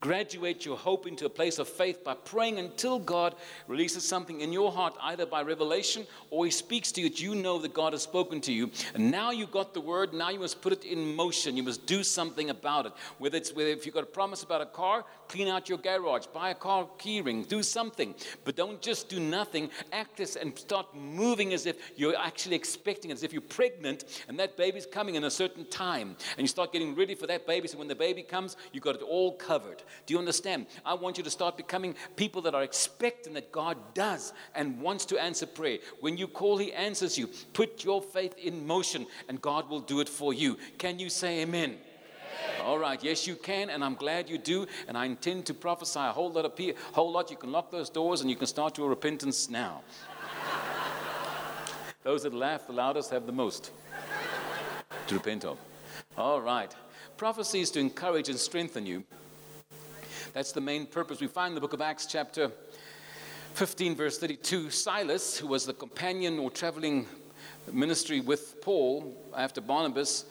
graduate 0.00 0.64
your 0.64 0.76
hope 0.76 1.06
into 1.06 1.26
a 1.26 1.30
place 1.30 1.58
of 1.58 1.68
faith 1.68 2.04
by 2.04 2.14
praying 2.14 2.58
until 2.58 2.98
God 2.98 3.34
releases 3.68 4.06
something 4.06 4.40
in 4.40 4.52
your 4.52 4.72
heart, 4.72 4.94
either 5.02 5.26
by 5.26 5.42
revelation 5.42 6.06
or 6.30 6.44
He 6.44 6.50
speaks 6.50 6.92
to 6.92 7.00
you 7.00 7.08
that 7.08 7.20
you 7.20 7.34
know 7.34 7.58
that 7.58 7.74
God 7.74 7.92
has 7.92 8.02
spoken 8.02 8.40
to 8.42 8.52
you. 8.52 8.70
And 8.94 9.10
now 9.10 9.30
you 9.30 9.46
got 9.46 9.74
the 9.74 9.80
word, 9.80 10.12
now 10.12 10.30
you 10.30 10.40
must 10.40 10.60
put 10.62 10.72
it 10.72 10.84
in 10.84 11.14
motion. 11.14 11.56
You 11.56 11.62
must 11.62 11.86
do 11.86 12.02
something 12.02 12.50
about 12.50 12.86
it. 12.86 12.92
Whether 13.18 13.36
it's 13.36 13.52
whether 13.52 13.70
if 13.70 13.86
you've 13.86 13.94
got 13.94 14.04
a 14.04 14.06
promise 14.06 14.42
about 14.42 14.60
a 14.60 14.66
car, 14.66 15.04
clean 15.28 15.48
out 15.48 15.68
your 15.68 15.78
garage, 15.78 16.26
buy 16.26 16.50
a 16.50 16.54
car 16.54 16.88
keyring, 16.98 17.48
do 17.48 17.62
something. 17.62 18.14
But 18.44 18.56
don't 18.56 18.80
just 18.80 19.08
do 19.08 19.20
nothing. 19.20 19.70
Act 19.92 20.20
as 20.20 20.36
and 20.36 20.56
start 20.58 20.94
moving 20.94 21.52
as 21.52 21.66
if 21.66 21.76
you're 21.96 22.16
actually 22.16 22.56
expecting, 22.56 23.10
it, 23.10 23.14
as 23.14 23.22
if 23.22 23.32
you're 23.32 23.42
pregnant 23.42 24.04
and 24.28 24.38
that 24.38 24.56
baby's 24.56 24.86
coming 24.86 25.16
in 25.16 25.24
a 25.24 25.30
certain 25.30 25.64
time. 25.66 26.16
And 26.36 26.40
you 26.40 26.48
start 26.48 26.72
getting 26.72 26.94
ready 26.94 27.14
for 27.14 27.26
that 27.26 27.46
baby. 27.46 27.68
So 27.68 27.78
when 27.78 27.88
the 27.88 27.94
baby 27.94 28.22
comes, 28.22 28.56
you've 28.72 28.84
got 28.84 28.94
it 28.94 29.02
all 29.02 29.32
covered. 29.32 29.65
Do 30.06 30.14
you 30.14 30.18
understand? 30.18 30.66
I 30.84 30.94
want 30.94 31.18
you 31.18 31.24
to 31.24 31.30
start 31.30 31.56
becoming 31.56 31.94
people 32.16 32.42
that 32.42 32.54
are 32.54 32.62
expecting 32.62 33.34
that 33.34 33.52
God 33.52 33.76
does 33.94 34.32
and 34.54 34.80
wants 34.80 35.04
to 35.06 35.22
answer 35.22 35.46
prayer. 35.46 35.78
When 36.00 36.16
you 36.16 36.28
call, 36.28 36.58
He 36.58 36.72
answers 36.72 37.18
you. 37.18 37.28
Put 37.52 37.84
your 37.84 38.02
faith 38.02 38.36
in 38.38 38.66
motion 38.66 39.06
and 39.28 39.40
God 39.40 39.68
will 39.68 39.80
do 39.80 40.00
it 40.00 40.08
for 40.08 40.32
you. 40.32 40.58
Can 40.78 40.98
you 40.98 41.08
say 41.08 41.42
amen? 41.42 41.78
All 42.64 42.78
right, 42.78 43.02
yes, 43.02 43.26
you 43.26 43.36
can, 43.36 43.70
and 43.70 43.84
I'm 43.84 43.94
glad 43.94 44.28
you 44.28 44.38
do. 44.38 44.66
And 44.88 44.96
I 44.96 45.04
intend 45.04 45.46
to 45.46 45.54
prophesy 45.54 46.00
a 46.00 46.12
whole 46.12 46.32
lot 46.32 46.44
of 46.44 46.56
people, 46.56 46.80
whole 46.92 47.12
lot. 47.12 47.30
You 47.30 47.36
can 47.36 47.52
lock 47.52 47.70
those 47.70 47.90
doors 47.90 48.22
and 48.22 48.30
you 48.30 48.36
can 48.36 48.46
start 48.46 48.76
your 48.76 48.88
repentance 48.88 49.48
now. 49.48 49.82
those 52.02 52.24
that 52.24 52.34
laugh 52.34 52.66
the 52.66 52.72
loudest 52.72 53.10
have 53.10 53.26
the 53.26 53.32
most 53.32 53.70
to 55.06 55.14
repent 55.14 55.44
of. 55.44 55.58
All 56.16 56.40
right, 56.40 56.74
prophecy 57.16 57.60
is 57.60 57.70
to 57.72 57.80
encourage 57.80 58.28
and 58.28 58.38
strengthen 58.38 58.84
you. 58.84 59.04
That's 60.36 60.52
the 60.52 60.60
main 60.60 60.84
purpose. 60.84 61.18
We 61.18 61.28
find 61.28 61.52
in 61.52 61.54
the 61.54 61.62
book 61.62 61.72
of 61.72 61.80
Acts, 61.80 62.04
chapter 62.04 62.50
15, 63.54 63.96
verse 63.96 64.18
32, 64.18 64.68
Silas, 64.68 65.38
who 65.38 65.46
was 65.46 65.64
the 65.64 65.72
companion 65.72 66.38
or 66.38 66.50
traveling 66.50 67.06
ministry 67.72 68.20
with 68.20 68.60
Paul 68.60 69.16
after 69.34 69.62
Barnabas, 69.62 70.26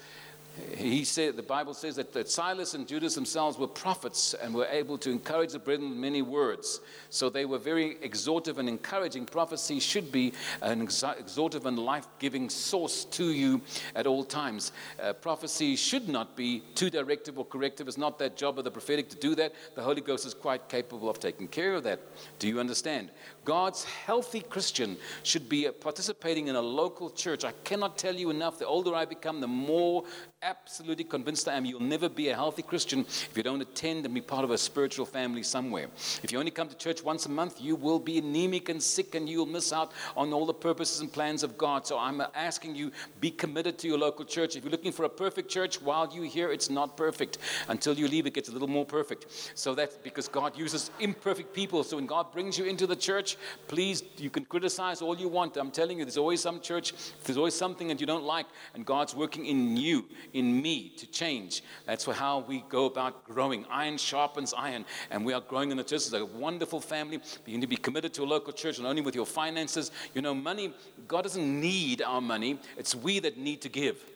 he 0.77 1.03
said, 1.03 1.35
the 1.35 1.43
Bible 1.43 1.73
says 1.73 1.95
that, 1.95 2.13
that 2.13 2.29
Silas 2.29 2.73
and 2.73 2.87
Judas 2.87 3.15
themselves 3.15 3.57
were 3.57 3.67
prophets 3.67 4.33
and 4.33 4.53
were 4.53 4.67
able 4.67 4.97
to 4.99 5.09
encourage 5.09 5.51
the 5.51 5.59
brethren 5.59 5.89
with 5.89 5.97
many 5.97 6.21
words. 6.21 6.81
So 7.09 7.29
they 7.29 7.45
were 7.45 7.57
very 7.57 7.97
exhortive 8.01 8.57
and 8.57 8.69
encouraging. 8.69 9.25
Prophecy 9.25 9.79
should 9.79 10.11
be 10.11 10.33
an 10.61 10.81
exhortive 10.81 11.65
and 11.65 11.77
life 11.77 12.07
giving 12.19 12.49
source 12.49 13.05
to 13.05 13.31
you 13.31 13.61
at 13.95 14.07
all 14.07 14.23
times. 14.23 14.71
Uh, 15.01 15.13
prophecy 15.13 15.75
should 15.75 16.07
not 16.07 16.35
be 16.35 16.61
too 16.73 16.89
directive 16.89 17.37
or 17.37 17.45
corrective. 17.45 17.87
It's 17.87 17.97
not 17.97 18.19
that 18.19 18.37
job 18.37 18.57
of 18.57 18.63
the 18.63 18.71
prophetic 18.71 19.09
to 19.09 19.17
do 19.17 19.35
that. 19.35 19.53
The 19.75 19.81
Holy 19.81 20.01
Ghost 20.01 20.25
is 20.25 20.33
quite 20.33 20.69
capable 20.69 21.09
of 21.09 21.19
taking 21.19 21.47
care 21.47 21.73
of 21.73 21.83
that. 21.83 21.99
Do 22.39 22.47
you 22.47 22.59
understand? 22.59 23.11
God's 23.45 23.85
healthy 23.85 24.41
Christian 24.41 24.97
should 25.23 25.47
be 25.47 25.69
participating 25.69 26.47
in 26.47 26.55
a 26.55 26.61
local 26.61 27.09
church. 27.11 27.45
I 27.45 27.53
cannot 27.63 27.97
tell 27.97 28.15
you 28.15 28.31
enough. 28.31 28.57
The 28.57 28.65
older 28.65 28.95
I 28.95 29.05
become, 29.05 29.39
the 29.39 29.47
more 29.47 30.03
absolutely 30.41 31.03
convinced 31.03 31.47
I 31.47 31.53
am 31.53 31.65
you'll 31.65 31.81
never 31.81 32.07
be 32.09 32.29
a 32.29 32.35
healthy 32.35 32.61
Christian 32.61 33.01
if 33.01 33.31
you 33.35 33.41
don't 33.41 33.61
attend 33.61 34.05
and 34.05 34.13
be 34.13 34.21
part 34.21 34.43
of 34.43 34.51
a 34.51 34.57
spiritual 34.57 35.05
family 35.05 35.41
somewhere. 35.41 35.87
If 36.21 36.31
you 36.31 36.37
only 36.37 36.51
come 36.51 36.67
to 36.69 36.77
church 36.77 37.03
once 37.03 37.25
a 37.25 37.29
month, 37.29 37.61
you 37.61 37.75
will 37.75 37.99
be 37.99 38.19
anemic 38.19 38.69
and 38.69 38.81
sick 38.81 39.15
and 39.15 39.27
you'll 39.27 39.45
miss 39.45 39.73
out 39.73 39.91
on 40.15 40.33
all 40.33 40.45
the 40.45 40.53
purposes 40.53 40.99
and 40.99 41.11
plans 41.11 41.43
of 41.43 41.57
God. 41.57 41.87
So 41.87 41.97
I'm 41.97 42.21
asking 42.35 42.75
you, 42.75 42.91
be 43.21 43.31
committed 43.31 43.77
to 43.79 43.87
your 43.87 43.97
local 43.97 44.25
church. 44.25 44.55
If 44.55 44.63
you're 44.63 44.71
looking 44.71 44.91
for 44.91 45.05
a 45.05 45.09
perfect 45.09 45.49
church, 45.49 45.81
while 45.81 46.11
you're 46.13 46.25
here, 46.25 46.51
it's 46.51 46.69
not 46.69 46.97
perfect. 46.97 47.37
Until 47.67 47.93
you 47.93 48.07
leave, 48.07 48.25
it 48.25 48.33
gets 48.33 48.49
a 48.49 48.51
little 48.51 48.67
more 48.67 48.85
perfect. 48.85 49.51
So 49.55 49.75
that's 49.75 49.97
because 49.97 50.27
God 50.27 50.57
uses 50.57 50.91
imperfect 50.99 51.53
people. 51.53 51.83
So 51.83 51.97
when 51.97 52.05
God 52.05 52.31
brings 52.31 52.57
you 52.57 52.65
into 52.65 52.87
the 52.87 52.95
church, 52.95 53.34
please, 53.67 54.03
you 54.17 54.29
can 54.29 54.45
criticize 54.45 55.01
all 55.01 55.17
you 55.17 55.27
want. 55.27 55.57
I'm 55.57 55.71
telling 55.71 55.99
you, 55.99 56.05
there's 56.05 56.17
always 56.17 56.41
some 56.41 56.59
church, 56.61 56.93
there's 57.23 57.37
always 57.37 57.53
something 57.53 57.87
that 57.89 57.99
you 57.99 58.07
don't 58.07 58.23
like, 58.23 58.45
and 58.73 58.85
God's 58.85 59.15
working 59.15 59.45
in 59.45 59.77
you 59.77 60.05
in 60.33 60.61
me 60.61 60.89
to 60.97 61.07
change. 61.07 61.63
That's 61.85 62.05
how 62.05 62.39
we 62.47 62.63
go 62.69 62.85
about 62.85 63.23
growing. 63.25 63.65
Iron 63.69 63.97
sharpens 63.97 64.53
iron, 64.53 64.85
and 65.11 65.25
we 65.25 65.33
are 65.33 65.41
growing 65.41 65.71
in 65.71 65.77
the 65.77 65.83
church. 65.83 66.07
It's 66.07 66.13
a 66.13 66.25
wonderful 66.25 66.79
family. 66.79 67.19
You 67.45 67.53
need 67.53 67.61
to 67.61 67.67
be 67.67 67.77
committed 67.77 68.13
to 68.15 68.23
a 68.23 68.25
local 68.25 68.53
church, 68.53 68.79
not 68.79 68.89
only 68.89 69.01
with 69.01 69.15
your 69.15 69.25
finances. 69.25 69.91
You 70.13 70.21
know, 70.21 70.33
money, 70.33 70.73
God 71.07 71.23
doesn't 71.23 71.61
need 71.61 72.01
our 72.01 72.21
money, 72.21 72.59
it's 72.77 72.95
we 72.95 73.19
that 73.19 73.37
need 73.37 73.61
to 73.61 73.69
give. 73.69 74.14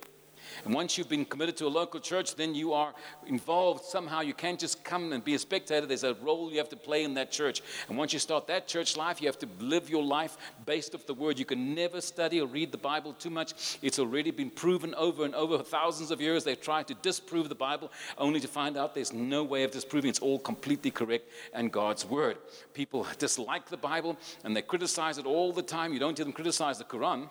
And 0.65 0.73
once 0.73 0.97
you've 0.97 1.09
been 1.09 1.25
committed 1.25 1.57
to 1.57 1.67
a 1.67 1.69
local 1.69 1.99
church, 1.99 2.35
then 2.35 2.55
you 2.55 2.73
are 2.73 2.93
involved 3.27 3.83
somehow. 3.85 4.21
You 4.21 4.33
can't 4.33 4.59
just 4.59 4.83
come 4.83 5.13
and 5.13 5.23
be 5.23 5.35
a 5.35 5.39
spectator. 5.39 5.85
There's 5.85 6.03
a 6.03 6.15
role 6.15 6.51
you 6.51 6.57
have 6.57 6.69
to 6.69 6.75
play 6.75 7.03
in 7.03 7.13
that 7.15 7.31
church. 7.31 7.61
And 7.87 7.97
once 7.97 8.13
you 8.13 8.19
start 8.19 8.47
that 8.47 8.67
church 8.67 8.97
life, 8.97 9.21
you 9.21 9.27
have 9.27 9.39
to 9.39 9.47
live 9.59 9.89
your 9.89 10.03
life 10.03 10.37
based 10.65 10.95
off 10.95 11.05
the 11.05 11.13
word. 11.13 11.39
You 11.39 11.45
can 11.45 11.73
never 11.73 12.01
study 12.01 12.41
or 12.41 12.47
read 12.47 12.71
the 12.71 12.77
Bible 12.77 13.13
too 13.13 13.29
much. 13.29 13.77
It's 13.81 13.99
already 13.99 14.31
been 14.31 14.49
proven 14.49 14.93
over 14.95 15.25
and 15.25 15.35
over 15.35 15.59
thousands 15.59 16.11
of 16.11 16.21
years. 16.21 16.43
They've 16.43 16.59
tried 16.59 16.87
to 16.87 16.93
disprove 16.95 17.49
the 17.49 17.55
Bible 17.55 17.91
only 18.17 18.39
to 18.39 18.47
find 18.47 18.77
out 18.77 18.93
there's 18.93 19.13
no 19.13 19.43
way 19.43 19.63
of 19.63 19.71
disproving 19.71 20.09
it's 20.09 20.19
all 20.19 20.39
completely 20.39 20.91
correct 20.91 21.29
and 21.53 21.71
God's 21.71 22.05
word. 22.05 22.37
People 22.73 23.07
dislike 23.17 23.69
the 23.69 23.77
Bible 23.77 24.17
and 24.43 24.55
they 24.55 24.61
criticize 24.61 25.17
it 25.17 25.25
all 25.25 25.53
the 25.53 25.61
time. 25.61 25.93
You 25.93 25.99
don't 25.99 26.17
hear 26.17 26.25
them 26.25 26.33
criticize 26.33 26.77
the 26.77 26.83
Quran. 26.83 27.29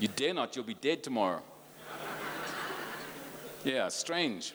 You 0.00 0.08
dare 0.08 0.34
not, 0.34 0.56
you'll 0.56 0.64
be 0.64 0.74
dead 0.74 1.02
tomorrow. 1.02 1.42
yeah, 3.64 3.88
strange 3.88 4.52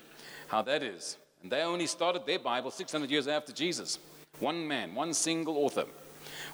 how 0.48 0.62
that 0.64 0.84
is. 0.84 1.18
And 1.42 1.52
they 1.52 1.62
only 1.62 1.88
started 1.88 2.26
their 2.26 2.40
Bible 2.40 2.72
600 2.72 3.10
years 3.10 3.28
after 3.28 3.54
Jesus. 3.54 4.00
One 4.40 4.68
man, 4.68 4.94
one 4.94 5.14
single 5.14 5.58
author. 5.58 5.86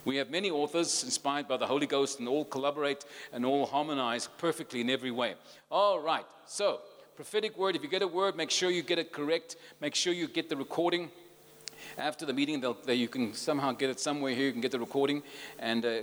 We 0.03 0.17
have 0.17 0.29
many 0.29 0.51
authors 0.51 1.03
inspired 1.03 1.47
by 1.47 1.57
the 1.57 1.65
Holy 1.65 1.87
Ghost 1.87 2.19
and 2.19 2.27
all 2.27 2.45
collaborate 2.45 3.05
and 3.33 3.45
all 3.45 3.65
harmonize 3.65 4.29
perfectly 4.37 4.81
in 4.81 4.89
every 4.89 5.11
way. 5.11 5.35
All 5.71 5.99
right, 5.99 6.25
so 6.45 6.81
prophetic 7.15 7.57
word, 7.57 7.75
if 7.75 7.81
you 7.81 7.89
get 7.89 8.01
a 8.01 8.07
word, 8.07 8.35
make 8.35 8.51
sure 8.51 8.69
you 8.69 8.83
get 8.83 8.99
it 8.99 9.11
correct. 9.11 9.55
Make 9.81 9.95
sure 9.95 10.13
you 10.13 10.27
get 10.27 10.49
the 10.49 10.55
recording. 10.55 11.09
After 11.97 12.25
the 12.25 12.33
meeting, 12.33 12.61
There, 12.61 12.95
you 12.95 13.07
can 13.07 13.33
somehow 13.33 13.71
get 13.71 13.89
it 13.89 13.99
somewhere 13.99 14.35
here. 14.35 14.45
You 14.45 14.51
can 14.51 14.61
get 14.61 14.71
the 14.71 14.79
recording. 14.79 15.23
And 15.59 15.85
uh, 15.85 16.01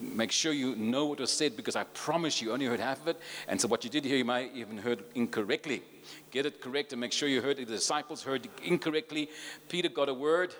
make 0.00 0.32
sure 0.32 0.52
you 0.52 0.76
know 0.76 1.06
what 1.06 1.20
was 1.20 1.32
said 1.32 1.56
because 1.56 1.76
I 1.76 1.84
promise 1.84 2.40
you 2.40 2.52
only 2.52 2.66
heard 2.66 2.80
half 2.80 3.00
of 3.02 3.08
it. 3.08 3.20
And 3.48 3.60
so 3.60 3.68
what 3.68 3.84
you 3.84 3.90
did 3.90 4.04
hear, 4.04 4.16
you 4.16 4.24
might 4.24 4.54
even 4.54 4.78
heard 4.78 5.04
incorrectly. 5.14 5.82
Get 6.30 6.46
it 6.46 6.60
correct 6.60 6.92
and 6.92 7.00
make 7.00 7.12
sure 7.12 7.28
you 7.28 7.40
heard 7.40 7.56
the 7.56 7.64
disciples 7.64 8.22
heard 8.22 8.48
incorrectly. 8.62 9.28
Peter 9.68 9.88
got 9.88 10.08
a 10.08 10.14
word. 10.14 10.54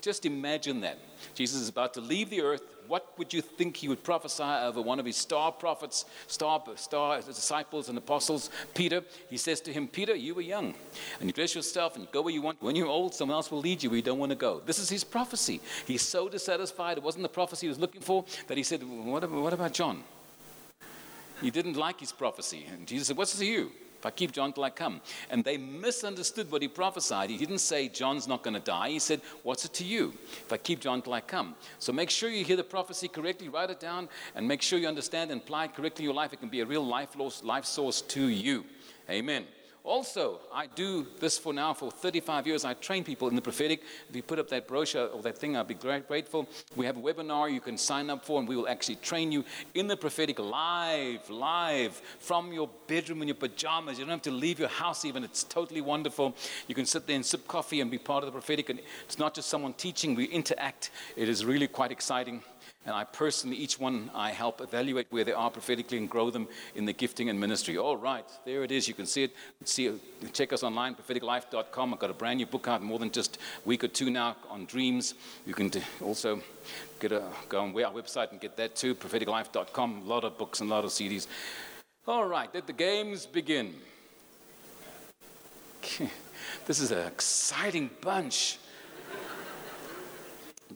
Just 0.00 0.26
imagine 0.26 0.80
that. 0.80 0.98
Jesus 1.34 1.60
is 1.60 1.68
about 1.68 1.94
to 1.94 2.00
leave 2.00 2.30
the 2.30 2.42
earth 2.42 2.62
what 2.88 3.18
would 3.18 3.32
you 3.32 3.40
think 3.40 3.76
he 3.76 3.88
would 3.88 4.02
prophesy 4.02 4.42
over 4.42 4.80
one 4.80 4.98
of 5.00 5.06
his 5.06 5.16
star 5.16 5.52
prophets, 5.52 6.04
star, 6.26 6.62
star 6.76 7.20
disciples 7.20 7.88
and 7.88 7.98
apostles, 7.98 8.50
Peter? 8.74 9.02
He 9.28 9.36
says 9.36 9.60
to 9.62 9.72
him, 9.72 9.88
Peter, 9.88 10.14
you 10.14 10.34
were 10.34 10.42
young, 10.42 10.74
and 11.20 11.28
you 11.28 11.32
dress 11.32 11.54
yourself 11.54 11.96
and 11.96 12.10
go 12.12 12.22
where 12.22 12.32
you 12.32 12.42
want. 12.42 12.62
When 12.62 12.76
you're 12.76 12.86
old, 12.86 13.14
someone 13.14 13.34
else 13.34 13.50
will 13.50 13.60
lead 13.60 13.82
you 13.82 13.90
where 13.90 13.96
you 13.96 14.02
don't 14.02 14.18
want 14.18 14.30
to 14.30 14.36
go. 14.36 14.60
This 14.64 14.78
is 14.78 14.88
his 14.88 15.04
prophecy. 15.04 15.60
He's 15.86 16.02
so 16.02 16.28
dissatisfied. 16.28 16.98
It 16.98 17.02
wasn't 17.02 17.22
the 17.22 17.28
prophecy 17.28 17.66
he 17.66 17.68
was 17.68 17.78
looking 17.78 18.00
for 18.00 18.24
that 18.48 18.56
he 18.56 18.62
said, 18.62 18.82
What 18.82 19.24
about, 19.24 19.42
what 19.42 19.52
about 19.52 19.72
John? 19.72 20.02
He 21.40 21.50
didn't 21.50 21.76
like 21.76 22.00
his 22.00 22.12
prophecy. 22.12 22.66
And 22.70 22.86
Jesus 22.86 23.08
said, 23.08 23.16
What's 23.16 23.36
to 23.38 23.44
you? 23.44 23.72
If 23.98 24.06
I 24.06 24.10
keep 24.10 24.32
John 24.32 24.52
till 24.52 24.64
I 24.64 24.70
come. 24.70 25.00
And 25.30 25.44
they 25.44 25.56
misunderstood 25.56 26.50
what 26.50 26.62
he 26.62 26.68
prophesied. 26.68 27.30
He 27.30 27.38
didn't 27.38 27.58
say, 27.58 27.88
John's 27.88 28.28
not 28.28 28.42
going 28.42 28.54
to 28.54 28.60
die. 28.60 28.90
He 28.90 28.98
said, 28.98 29.20
What's 29.42 29.64
it 29.64 29.72
to 29.74 29.84
you 29.84 30.12
if 30.26 30.52
I 30.52 30.56
keep 30.56 30.80
John 30.80 31.02
till 31.02 31.12
I 31.12 31.20
come? 31.20 31.54
So 31.78 31.92
make 31.92 32.10
sure 32.10 32.28
you 32.28 32.44
hear 32.44 32.56
the 32.56 32.64
prophecy 32.64 33.08
correctly, 33.08 33.48
write 33.48 33.70
it 33.70 33.80
down, 33.80 34.08
and 34.34 34.46
make 34.46 34.62
sure 34.62 34.78
you 34.78 34.88
understand 34.88 35.30
and 35.30 35.40
apply 35.40 35.66
it 35.66 35.74
correctly 35.74 36.04
in 36.04 36.06
your 36.06 36.14
life. 36.14 36.32
It 36.32 36.40
can 36.40 36.48
be 36.48 36.60
a 36.60 36.66
real 36.66 36.86
life, 36.86 37.16
life 37.42 37.64
source 37.64 38.00
to 38.02 38.28
you. 38.28 38.64
Amen. 39.08 39.44
Also, 39.86 40.40
I 40.52 40.66
do 40.66 41.06
this 41.20 41.38
for 41.38 41.54
now 41.54 41.72
for 41.72 41.92
35 41.92 42.44
years. 42.44 42.64
I 42.64 42.74
train 42.74 43.04
people 43.04 43.28
in 43.28 43.36
the 43.36 43.40
prophetic. 43.40 43.84
If 44.10 44.16
you 44.16 44.22
put 44.24 44.40
up 44.40 44.48
that 44.48 44.66
brochure 44.66 45.06
or 45.06 45.22
that 45.22 45.38
thing, 45.38 45.56
I'll 45.56 45.62
be 45.62 45.74
grateful. 45.74 46.48
We 46.74 46.86
have 46.86 46.96
a 46.96 47.00
webinar 47.00 47.52
you 47.52 47.60
can 47.60 47.78
sign 47.78 48.10
up 48.10 48.24
for, 48.24 48.40
and 48.40 48.48
we 48.48 48.56
will 48.56 48.68
actually 48.68 48.96
train 48.96 49.30
you 49.30 49.44
in 49.74 49.86
the 49.86 49.96
prophetic 49.96 50.40
live, 50.40 51.30
live 51.30 52.02
from 52.18 52.52
your 52.52 52.68
bedroom 52.88 53.22
in 53.22 53.28
your 53.28 53.36
pajamas. 53.36 54.00
You 54.00 54.06
don't 54.06 54.10
have 54.10 54.22
to 54.22 54.32
leave 54.32 54.58
your 54.58 54.68
house 54.68 55.04
even. 55.04 55.22
It's 55.22 55.44
totally 55.44 55.82
wonderful. 55.82 56.34
You 56.66 56.74
can 56.74 56.84
sit 56.84 57.06
there 57.06 57.14
and 57.14 57.24
sip 57.24 57.46
coffee 57.46 57.80
and 57.80 57.88
be 57.88 57.98
part 57.98 58.24
of 58.24 58.26
the 58.26 58.32
prophetic. 58.32 58.70
And 58.70 58.80
it's 59.04 59.20
not 59.20 59.34
just 59.34 59.48
someone 59.48 59.72
teaching, 59.74 60.16
we 60.16 60.24
interact. 60.24 60.90
It 61.14 61.28
is 61.28 61.44
really 61.44 61.68
quite 61.68 61.92
exciting. 61.92 62.42
And 62.86 62.94
I 62.94 63.04
personally, 63.04 63.56
each 63.56 63.80
one, 63.80 64.10
I 64.14 64.30
help 64.30 64.60
evaluate 64.60 65.08
where 65.10 65.24
they 65.24 65.32
are 65.32 65.50
prophetically 65.50 65.98
and 65.98 66.08
grow 66.08 66.30
them 66.30 66.46
in 66.76 66.84
the 66.84 66.92
gifting 66.92 67.28
and 67.28 67.38
ministry. 67.38 67.76
All 67.76 67.96
right, 67.96 68.24
there 68.44 68.62
it 68.62 68.70
is. 68.70 68.86
You 68.86 68.94
can 68.94 69.06
see 69.06 69.24
it. 69.24 69.34
See. 69.64 69.90
Check 70.32 70.52
us 70.52 70.62
online, 70.62 70.94
propheticlife.com. 70.94 71.92
I've 71.92 72.00
got 72.00 72.10
a 72.10 72.14
brand 72.14 72.38
new 72.38 72.46
book 72.46 72.68
out, 72.68 72.82
more 72.82 72.98
than 72.98 73.10
just 73.10 73.36
a 73.36 73.68
week 73.68 73.84
or 73.84 73.88
two 73.88 74.08
now, 74.08 74.36
on 74.48 74.64
dreams. 74.64 75.14
You 75.44 75.52
can 75.52 75.70
also 76.00 76.40
get 77.00 77.12
a, 77.12 77.24
go 77.48 77.60
on 77.60 77.70
our 77.70 77.92
website 77.92 78.30
and 78.30 78.40
get 78.40 78.56
that 78.56 78.76
too, 78.76 78.94
propheticlife.com. 78.94 80.02
A 80.02 80.04
lot 80.04 80.24
of 80.24 80.38
books 80.38 80.60
and 80.60 80.70
a 80.70 80.74
lot 80.74 80.84
of 80.84 80.90
CDs. 80.90 81.26
All 82.06 82.26
right, 82.26 82.48
let 82.54 82.66
the 82.66 82.72
games 82.72 83.26
begin. 83.26 83.74
This 86.66 86.80
is 86.80 86.90
an 86.90 87.06
exciting 87.06 87.90
bunch. 88.00 88.58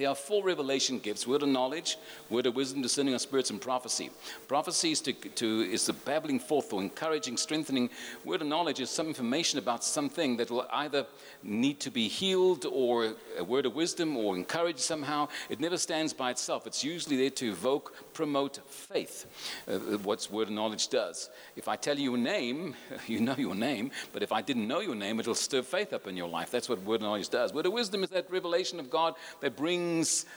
There 0.01 0.09
are 0.09 0.15
four 0.15 0.43
revelation 0.43 0.99
gifts 0.99 1.27
word 1.27 1.43
of 1.43 1.51
knowledge, 1.51 1.99
word 2.31 2.47
of 2.47 2.57
wisdom, 2.57 2.81
discerning 2.81 3.13
of 3.13 3.21
spirits, 3.21 3.51
and 3.51 3.61
prophecy. 3.61 4.09
Prophecy 4.49 4.93
is, 4.93 5.03
to, 5.03 5.13
to, 5.13 5.61
is 5.61 5.85
the 5.85 5.93
babbling 5.93 6.41
forth 6.41 6.73
or 6.73 6.81
encouraging, 6.81 7.37
strengthening. 7.37 7.91
Word 8.25 8.41
of 8.41 8.49
knowledge 8.49 8.81
is 8.81 8.89
some 8.89 9.09
information 9.09 9.59
about 9.59 9.85
something 9.85 10.39
that 10.39 10.51
will 10.51 10.67
either 10.73 11.05
need 11.43 11.81
to 11.81 11.91
be 11.91 12.09
healed 12.09 12.65
or 12.65 13.13
a 13.37 13.45
word 13.45 13.67
of 13.67 13.75
wisdom 13.75 14.17
or 14.17 14.37
encouraged 14.37 14.79
somehow. 14.79 15.29
It 15.51 15.61
never 15.61 15.77
stands 15.77 16.15
by 16.15 16.31
itself. 16.31 16.67
It's 16.67 16.83
usually 16.83 17.19
there 17.19 17.29
to 17.29 17.51
evoke, 17.51 17.95
promote 18.15 18.59
faith. 18.71 19.27
Uh, 19.69 19.99
what 19.99 20.27
word 20.33 20.49
of 20.49 20.55
knowledge 20.55 20.89
does. 20.89 21.29
If 21.57 21.69
I 21.69 21.77
tell 21.77 21.99
you 21.99 22.15
a 22.15 22.19
name, 22.19 22.75
you 23.07 23.21
know 23.21 23.37
your 23.37 23.55
name, 23.55 23.91
but 24.15 24.23
if 24.23 24.33
I 24.33 24.41
didn't 24.41 24.67
know 24.67 24.81
your 24.81 24.95
name, 24.95 25.21
it'll 25.21 25.35
stir 25.35 25.61
faith 25.61 25.93
up 25.93 26.07
in 26.07 26.17
your 26.17 26.29
life. 26.29 26.51
That's 26.51 26.71
what 26.71 26.83
word 26.85 26.97
of 26.97 27.03
knowledge 27.03 27.29
does. 27.29 27.53
Word 27.53 27.67
of 27.67 27.75
wisdom 27.75 28.03
is 28.03 28.09
that 28.09 28.31
revelation 28.31 28.81
of 28.81 28.89
God 28.89 29.17
that 29.43 29.57
brings 29.57 29.90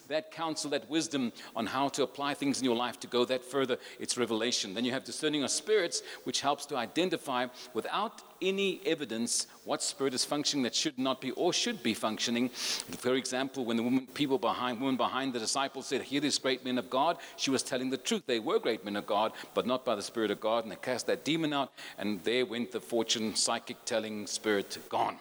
that 0.07 0.31
counsel, 0.31 0.69
that 0.71 0.89
wisdom 0.89 1.31
on 1.55 1.65
how 1.65 1.89
to 1.89 2.03
apply 2.03 2.33
things 2.33 2.59
in 2.59 2.65
your 2.65 2.75
life 2.75 2.99
to 2.99 3.07
go 3.07 3.25
that 3.25 3.43
further. 3.43 3.77
It's 3.99 4.17
revelation. 4.17 4.73
Then 4.73 4.85
you 4.85 4.91
have 4.91 5.03
discerning 5.03 5.43
of 5.43 5.51
spirits, 5.51 6.01
which 6.23 6.41
helps 6.41 6.65
to 6.67 6.77
identify 6.77 7.47
without 7.73 8.21
any 8.41 8.81
evidence 8.85 9.47
what 9.63 9.81
spirit 9.81 10.13
is 10.13 10.25
functioning 10.25 10.63
that 10.63 10.75
should 10.75 10.97
not 10.97 11.21
be 11.21 11.31
or 11.31 11.53
should 11.53 11.81
be 11.81 11.93
functioning. 11.93 12.49
For 12.49 13.15
example, 13.15 13.65
when 13.65 13.77
the 13.77 13.83
woman, 13.83 14.07
people 14.13 14.37
behind, 14.37 14.79
woman 14.79 14.97
behind 14.97 15.33
the 15.33 15.39
disciples 15.39 15.87
said, 15.87 16.01
Here 16.01 16.23
is 16.23 16.37
great 16.37 16.65
men 16.65 16.77
of 16.77 16.89
God, 16.89 17.17
she 17.37 17.51
was 17.51 17.63
telling 17.63 17.89
the 17.89 17.97
truth. 17.97 18.23
They 18.25 18.39
were 18.39 18.59
great 18.59 18.83
men 18.83 18.95
of 18.95 19.05
God, 19.05 19.31
but 19.53 19.65
not 19.65 19.85
by 19.85 19.95
the 19.95 20.01
Spirit 20.01 20.31
of 20.31 20.39
God. 20.39 20.63
And 20.63 20.71
they 20.71 20.77
cast 20.77 21.07
that 21.07 21.23
demon 21.23 21.53
out, 21.53 21.71
and 21.97 22.23
there 22.23 22.45
went 22.45 22.71
the 22.71 22.79
fortune 22.79 23.35
psychic 23.35 23.77
telling 23.85 24.27
spirit 24.27 24.77
gone. 24.89 25.17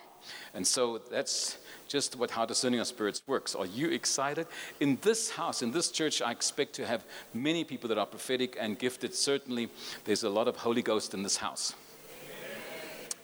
And 0.55 0.67
so 0.67 0.99
that's 1.11 1.59
just 1.89 2.17
what 2.17 2.31
how 2.31 2.47
discerning 2.47 2.81
of 2.81 2.87
spirits 2.87 3.23
works. 3.27 3.55
Are 3.55 3.67
you 3.67 3.91
excited? 3.91 4.47
In 4.81 4.99
this 5.03 5.31
house, 5.31 5.63
in 5.63 5.73
this 5.73 5.91
church, 5.91 6.23
I 6.23 6.31
expect 6.31 6.73
to 6.75 6.87
have 6.87 7.05
many 7.35 7.65
people 7.65 7.89
that 7.89 7.99
are 7.99 8.07
prophetic 8.07 8.57
and 8.59 8.79
gifted. 8.79 9.15
Certainly, 9.15 9.69
there's 10.05 10.25
a 10.25 10.31
lot 10.31 10.49
of 10.49 10.57
Holy 10.57 10.83
Ghost 10.83 11.15
in 11.15 11.23
this 11.23 11.37
house. 11.37 11.75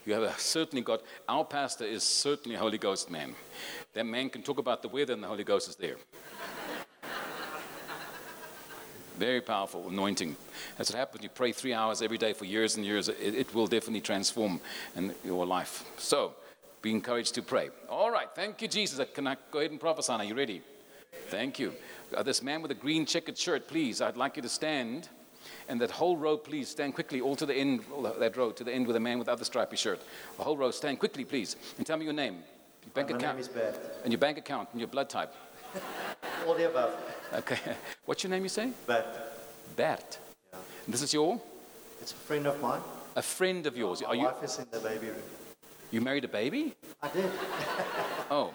You 0.09 0.15
have 0.15 0.41
certainly 0.41 0.83
got, 0.83 1.03
our 1.29 1.45
pastor 1.45 1.85
is 1.85 2.03
certainly 2.03 2.57
a 2.57 2.59
Holy 2.59 2.79
Ghost 2.79 3.11
man. 3.11 3.35
That 3.93 4.07
man 4.07 4.31
can 4.31 4.43
talk 4.43 4.59
about 4.59 4.81
the 4.81 4.89
weather 4.89 5.13
and 5.13 5.23
the 5.23 5.29
Holy 5.29 5.45
Ghost 5.45 5.69
is 5.69 5.77
there. 5.77 5.97
Very 9.19 9.41
powerful 9.43 9.89
anointing. 9.89 10.37
That's 10.77 10.91
what 10.91 10.99
happens. 10.99 11.25
You 11.25 11.29
pray 11.29 11.53
three 11.53 11.75
hours 11.75 12.01
every 12.01 12.19
day 12.19 12.33
for 12.33 12.47
years 12.47 12.77
and 12.77 12.87
years. 12.87 13.09
It, 13.09 13.35
it 13.35 13.55
will 13.55 13.67
definitely 13.67 14.01
transform 14.01 14.61
in 14.97 15.15
your 15.25 15.45
life. 15.45 15.85
So, 15.99 16.35
be 16.83 16.91
encouraged 16.91 17.35
to 17.35 17.43
pray. 17.43 17.71
All 17.89 18.11
right, 18.11 18.29
thank 18.35 18.63
you, 18.63 18.69
Jesus. 18.69 19.05
Can 19.15 19.27
I 19.27 19.37
go 19.51 19.59
ahead 19.59 19.71
and 19.71 19.81
prophesy? 19.81 20.13
Are 20.13 20.25
you 20.25 20.35
ready? 20.35 20.63
Thank 21.29 21.59
you. 21.59 21.73
Uh, 22.15 22.23
this 22.23 22.43
man 22.43 22.63
with 22.63 22.71
a 22.71 22.75
green 22.75 23.05
checkered 23.05 23.37
shirt, 23.37 23.69
please, 23.69 24.01
I'd 24.01 24.17
like 24.17 24.37
you 24.37 24.43
to 24.43 24.49
stand. 24.49 25.09
And 25.69 25.81
that 25.81 25.91
whole 25.91 26.17
row, 26.17 26.37
please, 26.37 26.69
stand 26.69 26.95
quickly, 26.95 27.21
all 27.21 27.37
to 27.37 27.47
the 27.47 27.55
end, 27.55 27.85
that 28.19 28.37
row, 28.37 28.51
to 28.53 28.65
the 28.65 28.73
end 28.73 28.87
with 28.87 28.97
a 28.97 29.01
man 29.01 29.19
with 29.19 29.29
other 29.29 29.45
stripy 29.45 29.77
shirt. 29.77 30.01
The 30.37 30.43
whole 30.43 30.57
row, 30.57 30.71
stand 30.71 30.99
quickly, 30.99 31.25
please. 31.25 31.57
And 31.77 31.87
tell 31.87 31.97
me 31.97 32.05
your 32.05 32.15
name, 32.15 32.35
your 32.85 32.93
bank 32.95 33.11
My 33.11 33.17
account. 33.17 33.37
name 33.37 33.41
is 33.41 33.49
Bert. 33.49 33.79
And 34.05 34.13
your 34.13 34.19
bank 34.19 34.39
account 34.39 34.69
and 34.73 34.81
your 34.81 34.89
blood 34.89 35.09
type. 35.09 35.35
All 36.47 36.55
the 36.55 36.69
above. 36.69 36.95
Okay. 37.35 37.59
What's 38.05 38.23
your 38.23 38.31
name, 38.31 38.43
you 38.43 38.49
say? 38.49 38.71
Bert. 38.87 39.07
Bert. 39.77 40.19
Yeah. 40.53 40.59
This 40.87 41.03
is 41.03 41.13
your? 41.13 41.41
It's 42.01 42.13
a 42.13 42.17
friend 42.17 42.47
of 42.47 42.61
mine. 42.61 42.81
A 43.17 43.23
friend 43.23 43.67
of 43.67 43.77
yours. 43.77 44.01
My 44.03 44.09
Are 44.09 44.15
you, 44.15 44.25
wife 44.25 44.43
is 44.43 44.59
in 44.59 44.67
the 44.71 44.81
baby 44.81 45.09
room. 45.09 45.17
You 45.91 46.01
married 46.01 46.25
a 46.25 46.29
baby? 46.29 46.75
I 47.03 47.09
did. 47.09 47.31
Oh, 48.31 48.53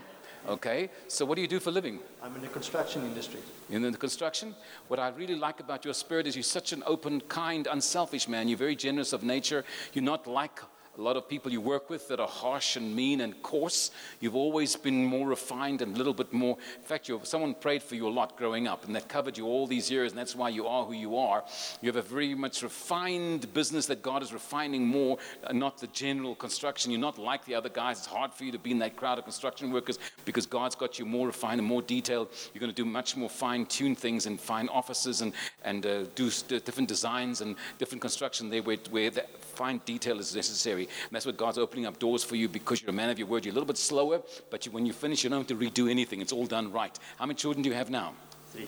okay. 0.48 0.92
So 1.08 1.26
what 1.26 1.34
do 1.36 1.42
you 1.42 1.48
do 1.48 1.60
for 1.60 1.72
a 1.72 1.74
living? 1.74 1.98
I'm 2.22 2.36
in 2.36 2.42
the 2.44 2.48
construction 2.48 3.02
industry. 3.02 3.40
in 3.72 3.82
the 3.82 3.98
construction. 3.98 4.54
What 4.88 5.00
I 5.00 5.10
really 5.10 5.36
like 5.36 5.60
about 5.60 5.84
your 5.84 5.96
spirit 5.96 6.28
is 6.28 6.36
you're 6.36 6.44
such 6.44 6.74
an 6.74 6.84
open, 6.86 7.22
kind, 7.22 7.66
unselfish 7.66 8.28
man. 8.28 8.48
You're 8.48 8.60
very 8.60 8.76
generous 8.76 9.14
of 9.14 9.24
nature. 9.24 9.66
You're 9.94 10.04
not 10.04 10.28
like 10.28 10.60
a 10.98 11.02
lot 11.02 11.18
of 11.18 11.28
people 11.28 11.52
you 11.52 11.60
work 11.60 11.90
with 11.90 12.08
that 12.10 12.20
are 12.20 12.28
harsh 12.28 12.76
and 12.76 12.96
mean 12.96 13.22
and 13.22 13.42
coarse. 13.42 13.90
You've 14.20 14.36
always 14.36 14.76
been 14.76 15.06
more 15.06 15.28
refined 15.28 15.82
and 15.82 15.96
a 15.96 15.98
little 15.98 16.14
bit 16.14 16.32
more. 16.32 16.58
In 16.78 16.84
fact, 16.84 17.10
someone 17.24 17.56
prayed 17.56 17.82
for 17.82 17.96
you 17.96 18.08
a 18.08 18.10
lot 18.10 18.38
growing 18.38 18.68
up, 18.68 18.86
and 18.86 18.96
that 18.96 19.08
covered 19.08 19.38
you 19.38 19.46
all 19.46 19.66
these 19.66 19.90
years, 19.90 20.12
and 20.12 20.20
that's 20.20 20.36
why 20.36 20.50
you 20.50 20.68
are 20.68 20.86
who 20.86 20.94
you 20.94 21.18
are. 21.18 21.44
You 21.82 21.88
have 21.88 21.96
a 21.96 22.08
very 22.08 22.36
much 22.36 22.62
refined 22.62 23.52
business 23.54 23.88
that 23.88 24.04
God 24.04 24.22
is 24.22 24.32
refining 24.34 24.86
more, 24.86 25.18
not 25.52 25.80
the 25.80 25.88
general 25.88 26.36
construction. 26.36 26.92
You're 26.92 27.02
not 27.02 27.18
like 27.18 27.44
the 27.46 27.56
other 27.56 27.70
guys. 27.70 27.98
It's 27.98 28.08
hard 28.08 28.32
for 28.32 28.44
you 28.44 28.52
to 28.52 28.60
be 28.60 28.72
in 28.72 28.80
that 28.80 28.96
crowd 28.96 29.18
of 29.18 29.24
construction 29.24 29.72
workers 29.72 29.98
because 30.26 30.46
God's 30.46 30.76
got 30.76 31.00
you 31.00 31.06
more 31.06 31.28
refined 31.28 31.60
and 31.60 31.68
more 31.68 31.82
detailed. 31.82 32.30
You're 32.54 32.60
going 32.60 32.72
to 32.72 32.76
do 32.76 32.86
much 32.86 33.18
more 33.18 33.30
fine 33.30 33.66
tuned 33.66 33.98
things 33.98 34.28
and 34.28 34.40
fine 34.40 34.70
offices 34.70 35.22
and, 35.22 35.34
and 35.64 35.86
uh, 35.86 36.04
do 36.14 36.30
st- 36.30 36.64
different 36.66 36.88
designs 36.88 37.42
and 37.42 37.56
different 37.80 38.02
construction 38.02 38.50
there 38.50 38.62
where, 38.62 38.78
where 38.92 39.10
the 39.10 39.26
fine 39.56 39.82
detail 39.86 40.20
is 40.20 40.36
necessary. 40.36 40.83
And 40.84 41.12
that's 41.12 41.26
what 41.26 41.38
God's 41.38 41.58
opening 41.58 41.86
up 41.86 42.00
doors 42.00 42.24
for 42.24 42.36
you 42.36 42.48
because 42.50 42.82
you're 42.82 42.90
a 42.90 42.94
man 42.94 43.10
of 43.10 43.18
your 43.18 43.28
word. 43.28 43.46
You're 43.46 43.54
a 43.54 43.56
little 43.56 43.68
bit 43.68 43.78
slower, 43.78 44.22
but 44.50 44.66
you, 44.66 44.72
when 44.72 44.86
you 44.86 44.94
finish, 44.94 45.24
you 45.24 45.30
don't 45.30 45.40
have 45.40 45.48
to 45.48 45.56
redo 45.56 45.90
anything. 45.90 46.22
It's 46.22 46.34
all 46.34 46.46
done 46.46 46.72
right. 46.72 46.98
How 47.18 47.26
many 47.26 47.36
children 47.36 47.64
do 47.64 47.70
you 47.70 47.76
have 47.76 47.90
now? 47.90 48.14
Three. 48.52 48.68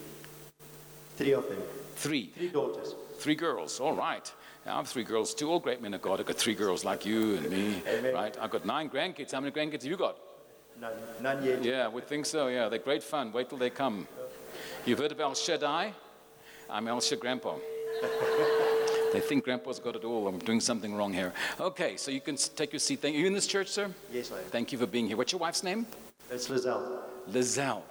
Three 1.18 1.34
of 1.34 1.48
them. 1.48 1.62
Three. 1.96 2.32
Three 2.36 2.50
daughters. 2.50 2.96
Three 3.18 3.36
girls. 3.36 3.80
All 3.80 3.96
right. 3.96 4.32
I 4.66 4.78
have 4.78 4.88
three 4.88 5.04
girls 5.04 5.34
too. 5.34 5.50
All 5.50 5.60
great 5.60 5.82
men 5.82 5.94
of 5.94 6.02
God. 6.02 6.20
I've 6.20 6.26
got 6.26 6.38
three 6.38 6.56
girls 6.56 6.84
like 6.84 7.06
you 7.06 7.36
and 7.36 7.50
me. 7.50 7.84
Amen. 7.88 8.14
Right? 8.14 8.36
I've 8.42 8.50
got 8.50 8.66
nine 8.66 8.90
grandkids. 8.90 9.32
How 9.32 9.40
many 9.40 9.52
grandkids 9.52 9.84
have 9.84 9.92
you 9.92 9.98
got? 9.98 10.18
None, 10.82 10.92
none 11.22 11.46
yet. 11.46 11.64
Yeah, 11.64 11.88
we 11.88 12.02
think 12.02 12.26
so. 12.26 12.48
Yeah, 12.48 12.68
they're 12.68 12.80
great 12.80 13.04
fun. 13.04 13.32
Wait 13.32 13.48
till 13.48 13.58
they 13.58 13.70
come. 13.70 14.08
You've 14.86 15.00
heard 15.00 15.12
of 15.12 15.20
El 15.20 15.36
Shaddai? 15.36 15.94
I'm 16.70 16.88
El 16.88 17.00
Shaddai 17.00 17.22
Grandpa. 17.22 17.56
they 19.16 19.22
think 19.22 19.46
Grandpa's 19.46 19.80
got 19.80 19.96
it 19.96 20.04
all. 20.04 20.28
I'm 20.28 20.40
doing 20.40 20.60
something 20.60 20.94
wrong 20.94 21.14
here. 21.14 21.34
Okay, 21.60 21.96
so 21.98 22.12
you 22.12 22.22
can 22.22 22.36
take 22.36 22.74
your 22.74 22.80
seat. 22.80 23.00
Thank 23.02 23.14
you. 23.14 23.20
Are 23.20 23.22
you 23.22 23.28
in 23.28 23.34
this 23.34 23.48
church, 23.48 23.70
sir? 23.70 23.90
Yes, 24.12 24.32
I 24.32 24.40
am. 24.40 24.44
Thank 24.46 24.72
you 24.72 24.78
for 24.78 24.88
being 24.88 25.08
here. 25.08 25.18
What's 25.18 25.32
your 25.32 25.40
wife's 25.40 25.64
name? 25.64 25.88
It's 26.30 26.50
Lizelle. 26.50 27.00
Lizelle. 27.32 27.84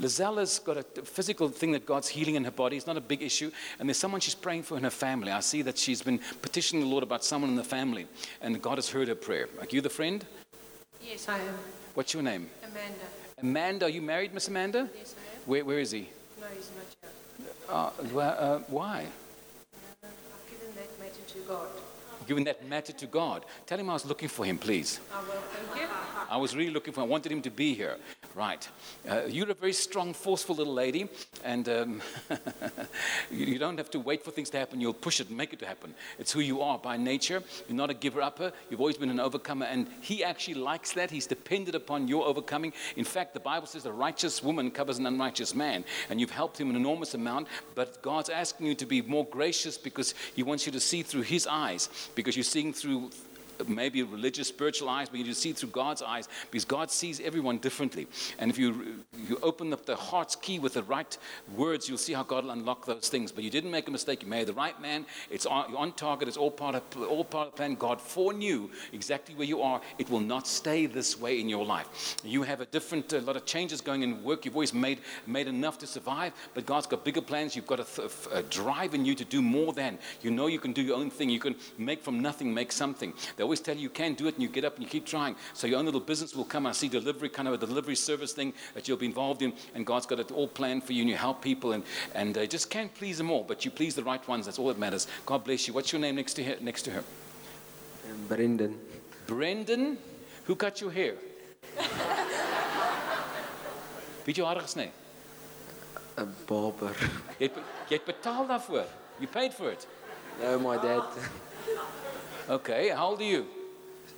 Lizelle 0.00 0.38
has 0.38 0.60
got 0.60 0.76
a 0.76 0.82
physical 1.02 1.48
thing 1.48 1.72
that 1.72 1.84
God's 1.84 2.08
healing 2.08 2.36
in 2.36 2.44
her 2.44 2.52
body. 2.52 2.76
It's 2.76 2.86
not 2.86 2.96
a 2.96 3.00
big 3.00 3.22
issue. 3.22 3.50
And 3.78 3.88
there's 3.88 3.96
someone 3.96 4.20
she's 4.20 4.34
praying 4.34 4.62
for 4.62 4.76
in 4.76 4.84
her 4.84 4.90
family. 4.90 5.32
I 5.32 5.40
see 5.40 5.62
that 5.62 5.76
she's 5.76 6.02
been 6.02 6.20
petitioning 6.40 6.84
the 6.84 6.90
Lord 6.90 7.02
about 7.02 7.24
someone 7.24 7.50
in 7.50 7.56
the 7.56 7.64
family. 7.64 8.06
And 8.40 8.60
God 8.62 8.78
has 8.78 8.88
heard 8.88 9.08
her 9.08 9.16
prayer. 9.16 9.48
Are 9.58 9.66
you 9.70 9.80
the 9.80 9.90
friend? 9.90 10.24
Yes, 11.02 11.28
I 11.28 11.38
am. 11.38 11.54
What's 11.94 12.14
your 12.14 12.22
name? 12.22 12.48
Amanda. 12.62 13.06
Amanda. 13.38 13.86
Are 13.86 13.88
you 13.88 14.02
married, 14.02 14.34
Miss 14.34 14.46
Amanda? 14.46 14.88
Yes, 14.96 15.14
I 15.16 15.34
am. 15.34 15.42
Where, 15.46 15.64
where 15.64 15.78
is 15.80 15.90
he? 15.90 16.08
No, 16.40 16.46
he's 16.54 16.70
not 16.76 16.86
here. 17.00 17.50
Uh, 17.68 17.90
well, 18.12 18.36
uh, 18.38 18.58
why? 18.68 19.06
I've 20.04 20.50
given 20.50 20.74
that 20.76 20.98
matter 21.00 21.22
to 21.26 21.37
God. 21.48 21.97
Giving 22.28 22.44
that 22.44 22.68
matter 22.68 22.92
to 22.92 23.06
God. 23.06 23.46
Tell 23.64 23.80
him 23.80 23.88
I 23.88 23.94
was 23.94 24.04
looking 24.04 24.28
for 24.28 24.44
him, 24.44 24.58
please. 24.58 25.00
I 25.10 25.20
will 25.20 25.40
thank 25.40 25.80
you. 25.80 25.88
I 26.30 26.36
was 26.36 26.54
really 26.54 26.70
looking 26.70 26.92
for 26.92 27.00
him. 27.00 27.06
I 27.06 27.08
wanted 27.08 27.32
him 27.32 27.40
to 27.40 27.50
be 27.50 27.72
here. 27.72 27.96
Right. 28.34 28.68
Uh, 29.08 29.22
you're 29.26 29.50
a 29.50 29.54
very 29.54 29.72
strong, 29.72 30.12
forceful 30.12 30.54
little 30.54 30.74
lady, 30.74 31.08
and 31.42 31.68
um, 31.68 32.02
you 33.30 33.46
you 33.46 33.58
don't 33.58 33.78
have 33.78 33.90
to 33.92 33.98
wait 33.98 34.22
for 34.22 34.30
things 34.30 34.50
to 34.50 34.58
happen. 34.58 34.80
You'll 34.80 34.92
push 34.92 35.20
it 35.20 35.28
and 35.28 35.36
make 35.36 35.52
it 35.52 35.58
to 35.60 35.66
happen. 35.66 35.94
It's 36.18 36.30
who 36.30 36.40
you 36.40 36.60
are 36.60 36.78
by 36.78 36.98
nature. 36.98 37.42
You're 37.66 37.76
not 37.76 37.90
a 37.90 37.94
giver 37.94 38.20
upper. 38.20 38.52
You've 38.70 38.80
always 38.80 38.98
been 38.98 39.10
an 39.10 39.18
overcomer, 39.18 39.66
and 39.66 39.88
he 40.02 40.22
actually 40.22 40.54
likes 40.54 40.92
that. 40.92 41.10
He's 41.10 41.26
dependent 41.26 41.74
upon 41.74 42.06
your 42.06 42.26
overcoming. 42.26 42.74
In 42.96 43.04
fact, 43.04 43.32
the 43.32 43.40
Bible 43.40 43.66
says 43.66 43.86
a 43.86 43.92
righteous 43.92 44.42
woman 44.42 44.70
covers 44.70 44.98
an 44.98 45.06
unrighteous 45.06 45.54
man, 45.54 45.84
and 46.10 46.20
you've 46.20 46.30
helped 46.30 46.60
him 46.60 46.68
an 46.70 46.76
enormous 46.76 47.14
amount, 47.14 47.48
but 47.74 48.02
God's 48.02 48.28
asking 48.28 48.66
you 48.66 48.74
to 48.74 48.86
be 48.86 49.00
more 49.02 49.26
gracious 49.26 49.78
because 49.78 50.14
he 50.36 50.42
wants 50.42 50.66
you 50.66 50.72
to 50.72 50.80
see 50.80 51.02
through 51.02 51.22
his 51.22 51.46
eyes, 51.46 51.88
because 52.18 52.36
you're 52.36 52.42
seeing 52.42 52.72
through 52.72 53.10
maybe 53.66 54.02
religious, 54.02 54.48
spiritual 54.48 54.88
eyes, 54.88 55.08
but 55.08 55.18
you 55.18 55.34
see 55.34 55.52
through 55.52 55.70
God's 55.70 56.02
eyes 56.02 56.28
because 56.50 56.64
God 56.64 56.90
sees 56.90 57.20
everyone 57.20 57.58
differently. 57.58 58.06
And 58.38 58.50
if 58.50 58.58
you 58.58 59.04
you 59.28 59.38
open 59.42 59.72
up 59.72 59.86
the 59.86 59.96
heart's 59.96 60.36
key 60.36 60.58
with 60.58 60.74
the 60.74 60.82
right 60.84 61.16
words, 61.56 61.88
you'll 61.88 61.98
see 61.98 62.12
how 62.12 62.22
God 62.22 62.44
will 62.44 62.52
unlock 62.52 62.86
those 62.86 63.08
things. 63.08 63.32
But 63.32 63.44
you 63.44 63.50
didn't 63.50 63.70
make 63.70 63.88
a 63.88 63.90
mistake. 63.90 64.22
You 64.22 64.28
married 64.28 64.48
the 64.48 64.52
right 64.54 64.80
man. 64.80 65.06
It's 65.30 65.46
on, 65.46 65.74
on 65.74 65.92
target. 65.92 66.28
It's 66.28 66.36
all 66.36 66.50
part 66.50 66.74
of 66.74 66.82
all 67.02 67.24
part 67.24 67.48
of 67.48 67.52
the 67.52 67.56
plan. 67.56 67.74
God 67.74 68.00
foreknew 68.00 68.70
exactly 68.92 69.34
where 69.34 69.46
you 69.46 69.62
are. 69.62 69.80
It 69.98 70.10
will 70.10 70.20
not 70.20 70.46
stay 70.46 70.86
this 70.86 71.18
way 71.18 71.40
in 71.40 71.48
your 71.48 71.64
life. 71.64 72.16
You 72.24 72.42
have 72.42 72.60
a 72.60 72.66
different, 72.66 73.12
a 73.12 73.20
lot 73.20 73.36
of 73.36 73.44
changes 73.44 73.80
going 73.80 74.02
in 74.02 74.22
work. 74.22 74.44
You've 74.44 74.54
always 74.54 74.74
made 74.74 75.00
made 75.26 75.48
enough 75.48 75.78
to 75.78 75.86
survive, 75.86 76.32
but 76.54 76.66
God's 76.66 76.86
got 76.86 77.04
bigger 77.04 77.20
plans. 77.20 77.56
You've 77.56 77.66
got 77.66 77.80
a, 77.80 77.84
th- 77.84 78.10
a 78.32 78.42
drive 78.42 78.94
in 78.94 79.04
you 79.04 79.14
to 79.14 79.24
do 79.24 79.42
more 79.42 79.72
than. 79.72 79.98
You 80.22 80.30
know 80.30 80.46
you 80.46 80.58
can 80.58 80.72
do 80.72 80.82
your 80.82 80.96
own 80.96 81.10
thing. 81.10 81.30
You 81.30 81.40
can 81.40 81.56
make 81.76 82.02
from 82.02 82.20
nothing, 82.20 82.52
make 82.52 82.72
something. 82.72 83.12
Always 83.48 83.60
tell 83.60 83.74
you 83.76 83.82
you 83.82 83.90
can 83.90 84.12
do 84.14 84.26
it, 84.28 84.34
and 84.34 84.42
you 84.42 84.48
get 84.48 84.64
up 84.64 84.74
and 84.74 84.82
you 84.84 84.90
keep 84.90 85.06
trying. 85.06 85.34
So 85.54 85.66
your 85.66 85.78
own 85.78 85.86
little 85.86 86.00
business 86.00 86.34
will 86.36 86.44
come. 86.44 86.66
I 86.66 86.72
see 86.72 86.88
delivery, 86.88 87.30
kind 87.30 87.48
of 87.48 87.54
a 87.54 87.66
delivery 87.66 87.96
service 87.96 88.32
thing 88.34 88.52
that 88.74 88.86
you'll 88.86 88.98
be 88.98 89.06
involved 89.06 89.40
in, 89.42 89.52
and 89.74 89.86
God's 89.86 90.04
got 90.06 90.20
it 90.20 90.30
all 90.30 90.46
planned 90.48 90.84
for 90.84 90.92
you, 90.92 91.00
and 91.02 91.10
you 91.10 91.16
help 91.16 91.40
people, 91.40 91.72
and 91.72 91.82
and 92.14 92.36
uh, 92.36 92.44
just 92.46 92.68
can't 92.68 92.92
please 92.94 93.16
them 93.16 93.30
all, 93.30 93.44
but 93.44 93.64
you 93.64 93.70
please 93.70 93.94
the 93.94 94.02
right 94.04 94.28
ones. 94.28 94.44
That's 94.44 94.58
all 94.58 94.68
that 94.68 94.78
matters. 94.78 95.06
God 95.24 95.44
bless 95.44 95.66
you. 95.66 95.72
What's 95.74 95.90
your 95.92 96.00
name 96.00 96.16
next 96.16 96.34
to 96.34 96.42
her? 96.44 96.56
Next 96.60 96.82
to 96.82 96.90
her, 96.90 97.04
En 98.10 98.26
Brendan. 98.28 98.78
Brendan. 99.26 99.96
Who 100.46 100.54
cut 100.56 100.80
your 100.82 100.92
hair? 100.92 101.14
Wie 104.24 104.34
jou 104.34 104.46
haar 104.46 104.60
gesny? 104.60 104.90
'n 106.18 106.34
barber. 106.46 106.92
Jy 107.38 107.46
het, 107.46 107.54
be- 107.54 107.62
jy 107.88 107.94
het 107.96 108.04
betaal 108.04 108.46
daarvoor. 108.46 108.84
You 109.18 109.28
paid 109.30 109.54
for 109.54 109.70
it. 109.70 109.86
No, 110.42 110.58
my 110.58 110.76
dad. 110.76 111.04
Okay, 112.50 112.88
how 112.88 113.08
old 113.08 113.20
are 113.20 113.24
you? 113.24 113.46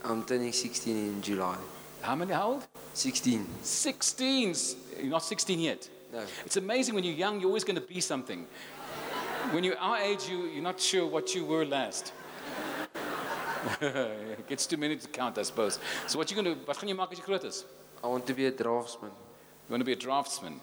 I'm 0.04 0.22
turning 0.22 0.52
16 0.52 0.96
in 0.96 1.20
July. 1.20 1.56
How 2.00 2.14
many? 2.14 2.32
How 2.32 2.52
old? 2.52 2.66
16. 2.94 3.44
16. 3.60 4.54
You're 5.00 5.10
not 5.10 5.24
16 5.24 5.58
yet. 5.58 5.88
No. 6.12 6.22
It's 6.46 6.56
amazing 6.56 6.94
when 6.94 7.02
you're 7.02 7.14
young, 7.14 7.40
you're 7.40 7.48
always 7.48 7.64
going 7.64 7.74
to 7.74 7.86
be 7.86 8.00
something. 8.00 8.46
When 9.50 9.64
you're 9.64 9.78
our 9.78 9.98
age, 9.98 10.28
you, 10.28 10.44
you're 10.44 10.62
not 10.62 10.78
sure 10.78 11.08
what 11.08 11.34
you 11.34 11.44
were 11.44 11.66
last. 11.66 12.12
it 13.80 14.46
gets 14.46 14.64
too 14.64 14.76
many 14.76 14.96
to 14.96 15.08
count, 15.08 15.36
I 15.36 15.42
suppose. 15.42 15.80
So 16.06 16.16
what 16.16 16.30
you're 16.30 16.40
going 16.40 16.54
to, 16.54 16.64
wat 16.66 16.78
gaan 16.78 16.88
jy 16.88 16.94
maak 16.94 17.10
as 17.10 17.18
jy 17.18 17.24
groot 17.24 17.44
is? 17.44 17.64
I 18.04 18.06
want 18.06 18.28
to 18.28 18.34
be 18.34 18.46
a 18.46 18.52
draftsman. 18.52 19.10
You 19.10 19.72
want 19.74 19.80
to 19.80 19.90
be 19.90 19.98
a 19.98 20.02
draftsman. 20.06 20.60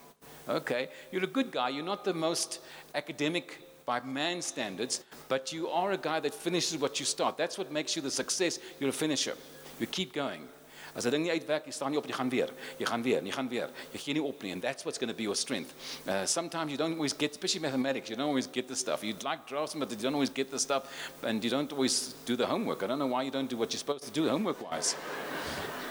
Okay. 0.48 0.88
You're 1.12 1.26
a 1.26 1.28
good 1.28 1.52
guy. 1.52 1.68
You're 1.68 1.84
not 1.84 2.06
the 2.06 2.14
most 2.14 2.62
academic 2.96 3.60
by 3.88 4.02
man's 4.02 4.46
standards, 4.46 5.06
but 5.30 5.54
you 5.54 5.70
are 5.70 5.94
a 5.94 5.98
guy 5.98 6.20
that 6.20 6.36
finishes 6.36 6.78
what 6.78 7.00
you 7.00 7.06
start. 7.06 7.38
That's 7.38 7.58
what 7.58 7.72
makes 7.72 7.96
you 7.96 8.02
the 8.02 8.12
success. 8.12 8.60
You're 8.80 8.90
a 8.90 8.94
finisher. 8.94 9.34
You 9.80 9.88
keep 9.88 10.14
going. 10.14 10.48
As 10.94 11.06
'n 11.06 11.12
ding 11.12 11.24
nie 11.24 11.32
uitwerk, 11.32 11.66
staan 11.70 11.96
op, 11.98 12.06
gaan 12.10 12.30
weer. 12.30 12.50
Jy 12.78 12.86
gaan 12.86 13.02
weer, 13.02 13.24
jy 13.24 13.32
gaan 13.32 13.50
weer. 13.50 13.70
Jy 13.92 14.52
and 14.52 14.62
that's 14.62 14.84
what's 14.84 14.98
going 14.98 15.10
to 15.10 15.16
be 15.16 15.24
your 15.24 15.36
strength. 15.36 15.74
Uh, 16.08 16.26
sometimes 16.26 16.72
you 16.72 16.78
don't 16.78 16.94
always 16.94 17.14
get 17.14 17.32
especially 17.32 17.62
mathematics, 17.62 18.10
you 18.10 18.16
don't 18.16 18.28
always 18.28 18.48
get 18.48 18.68
the 18.68 18.76
stuff. 18.76 19.04
You'd 19.04 19.24
like 19.24 19.46
draftsman 19.46 19.88
but 19.88 19.92
you 19.92 20.02
don't 20.02 20.16
always 20.16 20.32
get 20.32 20.50
the 20.50 20.60
stuff 20.60 20.84
and 21.22 21.44
you 21.44 21.52
don't 21.52 21.72
always 21.72 22.16
do 22.26 22.36
the 22.36 22.46
homework. 22.46 22.82
I 22.82 22.88
don't 22.88 22.98
know 22.98 23.08
why 23.16 23.24
you 23.24 23.32
don't 23.32 23.50
do 23.50 23.58
what 23.58 23.72
you're 23.72 23.80
supposed 23.80 24.06
to 24.06 24.12
do 24.12 24.28
homework 24.28 24.60
wise. 24.72 24.96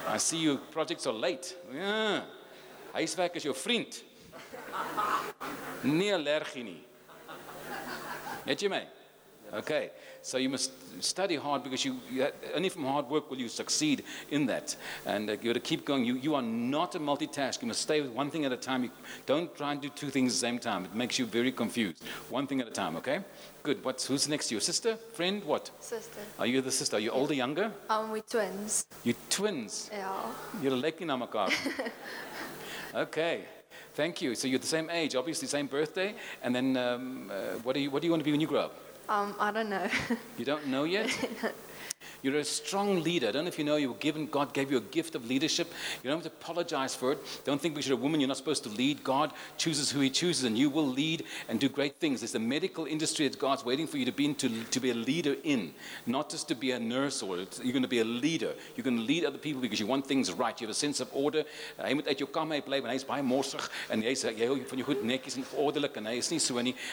I 0.09 0.19
see 0.19 0.39
your 0.39 0.59
projects 0.73 1.07
are 1.07 1.15
late. 1.15 1.55
Ja. 1.73 2.25
Huiswerk 2.93 3.37
is 3.37 3.43
jou 3.45 3.55
vriend. 3.55 4.03
Nie 5.83 6.15
allergie 6.15 6.65
nie. 6.65 6.86
My? 8.47 8.87
Okay. 9.55 9.91
So 10.23 10.39
you 10.39 10.49
must 10.49 10.73
study 11.03 11.37
hard 11.37 11.63
because 11.63 11.85
you, 11.85 12.01
you 12.11 12.27
only 12.55 12.69
from 12.69 12.85
hard 12.85 13.09
work 13.09 13.31
will 13.31 13.39
you 13.39 13.49
succeed 13.49 14.03
in 14.31 14.47
that. 14.47 14.75
And 15.05 15.31
uh, 15.31 15.33
you 15.35 15.39
got 15.51 15.55
to 15.55 15.61
keep 15.61 15.85
going. 15.85 16.05
You, 16.05 16.17
you 16.17 16.35
are 16.35 16.43
not 16.43 16.95
a 16.97 16.99
multitask. 16.99 17.63
You 17.63 17.69
must 17.69 17.81
stay 17.81 18.01
with 18.01 18.11
one 18.11 18.31
thing 18.31 18.45
at 18.45 18.53
a 18.53 18.57
time. 18.57 18.83
You 18.85 18.91
don't 19.25 19.55
try 19.57 19.73
and 19.73 19.81
do 19.81 19.89
two 19.89 20.11
things 20.11 20.33
at 20.33 20.35
the 20.35 20.47
same 20.47 20.59
time. 20.59 20.85
It 20.85 20.95
makes 20.95 21.19
you 21.19 21.27
very 21.27 21.53
confused. 21.53 22.03
One 22.29 22.47
thing 22.47 22.61
at 22.61 22.67
a 22.67 22.73
time, 22.73 22.97
okay? 22.97 23.21
Good. 23.63 23.85
What's, 23.85 24.07
who's 24.07 24.29
next 24.29 24.49
to 24.49 24.55
you? 24.55 24.61
Sister? 24.61 24.97
Friend? 24.97 25.45
What? 25.45 25.71
Sister. 25.81 26.21
Are 26.39 26.47
you 26.47 26.61
the 26.61 26.73
sister? 26.73 26.97
Are 26.97 27.01
you 27.01 27.11
older, 27.11 27.35
younger? 27.35 27.71
Um, 27.89 28.11
we 28.11 28.23
twins. 28.23 28.87
You 29.05 29.15
twins. 29.31 29.91
Yeah. 29.93 30.13
You're 30.61 30.77
na 30.77 31.17
mekaar. 31.17 31.53
okay. 32.95 33.45
Thank 33.97 34.21
you. 34.21 34.35
So 34.35 34.47
you're 34.47 34.59
the 34.59 34.67
same 34.67 34.91
age, 34.91 35.15
obviously 35.17 35.49
same 35.49 35.69
birthday. 35.69 36.15
And 36.43 36.55
then 36.55 36.77
um, 36.77 37.31
uh, 37.33 37.59
what, 37.63 37.73
do 37.73 37.81
you, 37.81 37.91
what 37.91 38.03
do 38.03 38.07
you 38.07 38.13
want 38.13 38.21
to 38.21 38.25
be 38.27 38.31
when 38.31 38.43
you 38.43 38.47
grow 38.47 38.61
up? 38.61 38.75
Um, 39.09 39.35
I 39.41 39.51
don't 39.51 39.71
know. 39.71 39.89
You 40.37 40.45
don't 40.45 40.67
know 40.67 40.85
yet? 40.85 41.09
You're 42.23 42.37
a 42.37 42.45
strong 42.45 43.03
leader. 43.03 43.29
I 43.29 43.33
don't 43.33 43.45
know 43.45 43.49
if 43.49 43.59
you 43.59 43.65
know 43.65 43.77
you 43.77 43.89
were 43.89 43.99
given, 43.99 44.27
God 44.27 44.53
gave 44.53 44.71
you 44.71 44.79
a 44.79 44.83
gift 44.83 45.15
of 45.15 45.27
leadership. 45.27 45.73
You 46.03 46.11
don't 46.11 46.23
have 46.23 46.33
to 46.33 46.39
apologize 46.39 46.95
for 46.95 47.13
it. 47.13 47.19
Don't 47.45 47.61
think 47.61 47.75
because 47.75 47.89
you're 47.89 47.99
a 47.99 48.01
woman, 48.01 48.21
you're 48.21 48.29
not 48.29 48.37
supposed 48.37 48.65
to 48.65 48.71
lead. 48.71 49.05
God 49.05 49.33
chooses 49.57 49.91
who 49.91 50.01
He 50.01 50.11
chooses, 50.11 50.45
and 50.45 50.59
you 50.59 50.71
will 50.71 50.87
lead 50.87 51.25
and 51.49 51.61
do 51.61 51.69
great 51.69 51.97
things. 51.97 52.21
There's 52.21 52.35
a 52.35 52.41
medical 52.41 52.87
industry 52.87 53.29
that 53.29 53.39
God's 53.39 53.65
waiting 53.65 53.87
for 53.87 53.99
you 53.99 54.05
to 54.05 54.13
be, 54.13 54.27
in, 54.27 54.35
to, 54.37 54.49
to 54.65 54.81
be 54.81 54.91
a 54.91 54.95
leader 54.95 55.37
in, 55.45 55.75
not 56.07 56.31
just 56.31 56.49
to 56.49 56.55
be 56.55 56.73
a 56.73 56.81
nurse 56.81 57.23
or 57.23 57.37
you're 57.37 57.73
going 57.73 57.83
to 57.83 57.89
be 57.89 58.01
a 58.01 58.05
leader. 58.05 58.55
You're 58.75 58.85
going 58.85 58.97
to 58.97 59.03
lead 59.03 59.25
other 59.25 59.39
people 59.39 59.61
because 59.61 59.81
you 59.81 59.87
want 59.87 60.07
things 60.07 60.33
right. 60.33 60.61
You 60.61 60.67
have 60.67 60.73
a 60.73 60.79
sense 60.79 61.01
of 61.01 61.09
order. 61.13 61.45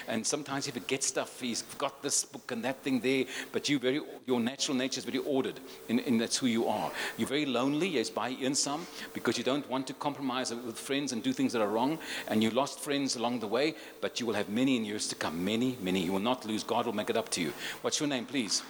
And 0.07 0.27
sometimes 0.27 0.65
he 0.65 0.71
forgets 0.71 1.07
stuff. 1.07 1.41
He's 1.41 1.61
got 1.77 2.01
this 2.01 2.25
book 2.25 2.51
and 2.51 2.63
that 2.63 2.81
thing 2.83 2.99
there, 2.99 3.25
but 3.51 3.69
you 3.69 3.79
very 3.79 4.01
your 4.25 4.39
natural 4.39 4.77
nature 4.77 5.01
is 5.03 5.11
very 5.11 5.23
ordered, 5.25 5.59
and, 5.89 5.99
and 6.01 6.19
that's 6.19 6.37
who 6.37 6.47
you 6.47 6.67
are. 6.67 6.91
You're 7.17 7.27
very 7.27 7.45
lonely. 7.45 7.87
Yes, 7.87 8.09
by 8.09 8.29
in 8.29 8.55
some 8.55 8.85
because 9.13 9.37
you 9.37 9.43
don't 9.43 9.69
want 9.69 9.87
to 9.87 9.93
compromise 9.93 10.53
with 10.53 10.77
friends 10.77 11.11
and 11.11 11.21
do 11.21 11.33
things 11.33 11.53
that 11.53 11.61
are 11.61 11.67
wrong, 11.67 11.99
and 12.27 12.41
you 12.41 12.49
lost 12.49 12.79
friends 12.79 13.15
along 13.15 13.39
the 13.39 13.47
way. 13.47 13.75
But 14.01 14.19
you 14.19 14.25
will 14.25 14.33
have 14.35 14.49
many 14.49 14.77
in 14.77 14.85
years 14.85 15.07
to 15.09 15.15
come. 15.15 15.43
Many, 15.43 15.77
many. 15.81 16.01
You 16.01 16.13
will 16.13 16.19
not 16.19 16.45
lose. 16.45 16.63
God 16.63 16.85
will 16.85 16.93
make 16.93 17.09
it 17.09 17.17
up 17.17 17.29
to 17.29 17.41
you. 17.41 17.53
What's 17.81 17.99
your 17.99 18.09
name, 18.09 18.25
please? 18.25 18.63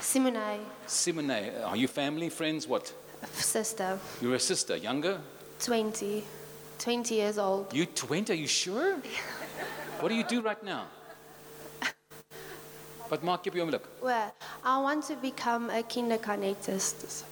Simone, 0.00 0.60
Simone. 0.86 1.50
Are 1.64 1.76
you 1.76 1.88
family, 1.88 2.28
friends? 2.28 2.66
What? 2.66 2.92
sister, 3.32 3.98
You're 4.20 4.34
a 4.34 4.38
sister, 4.38 4.76
younger. 4.76 5.20
20. 5.60 6.22
20 6.78 7.14
years 7.14 7.38
old. 7.38 7.72
You're 7.72 7.86
20? 7.86 8.32
Are 8.32 8.36
you 8.36 8.46
sure? 8.46 8.96
What 10.00 10.10
do 10.10 10.14
you 10.14 10.24
do 10.24 10.42
right 10.42 10.62
now? 10.62 10.88
Wat 13.08 13.22
maak 13.22 13.44
jy 13.44 13.50
op 13.52 13.56
die 13.56 13.62
oomblik? 13.62 13.84
Well, 14.02 14.32
I 14.64 14.82
want 14.82 15.06
to 15.06 15.16
become 15.20 15.70
a 15.70 15.82
kinderconnectist. 15.82 17.24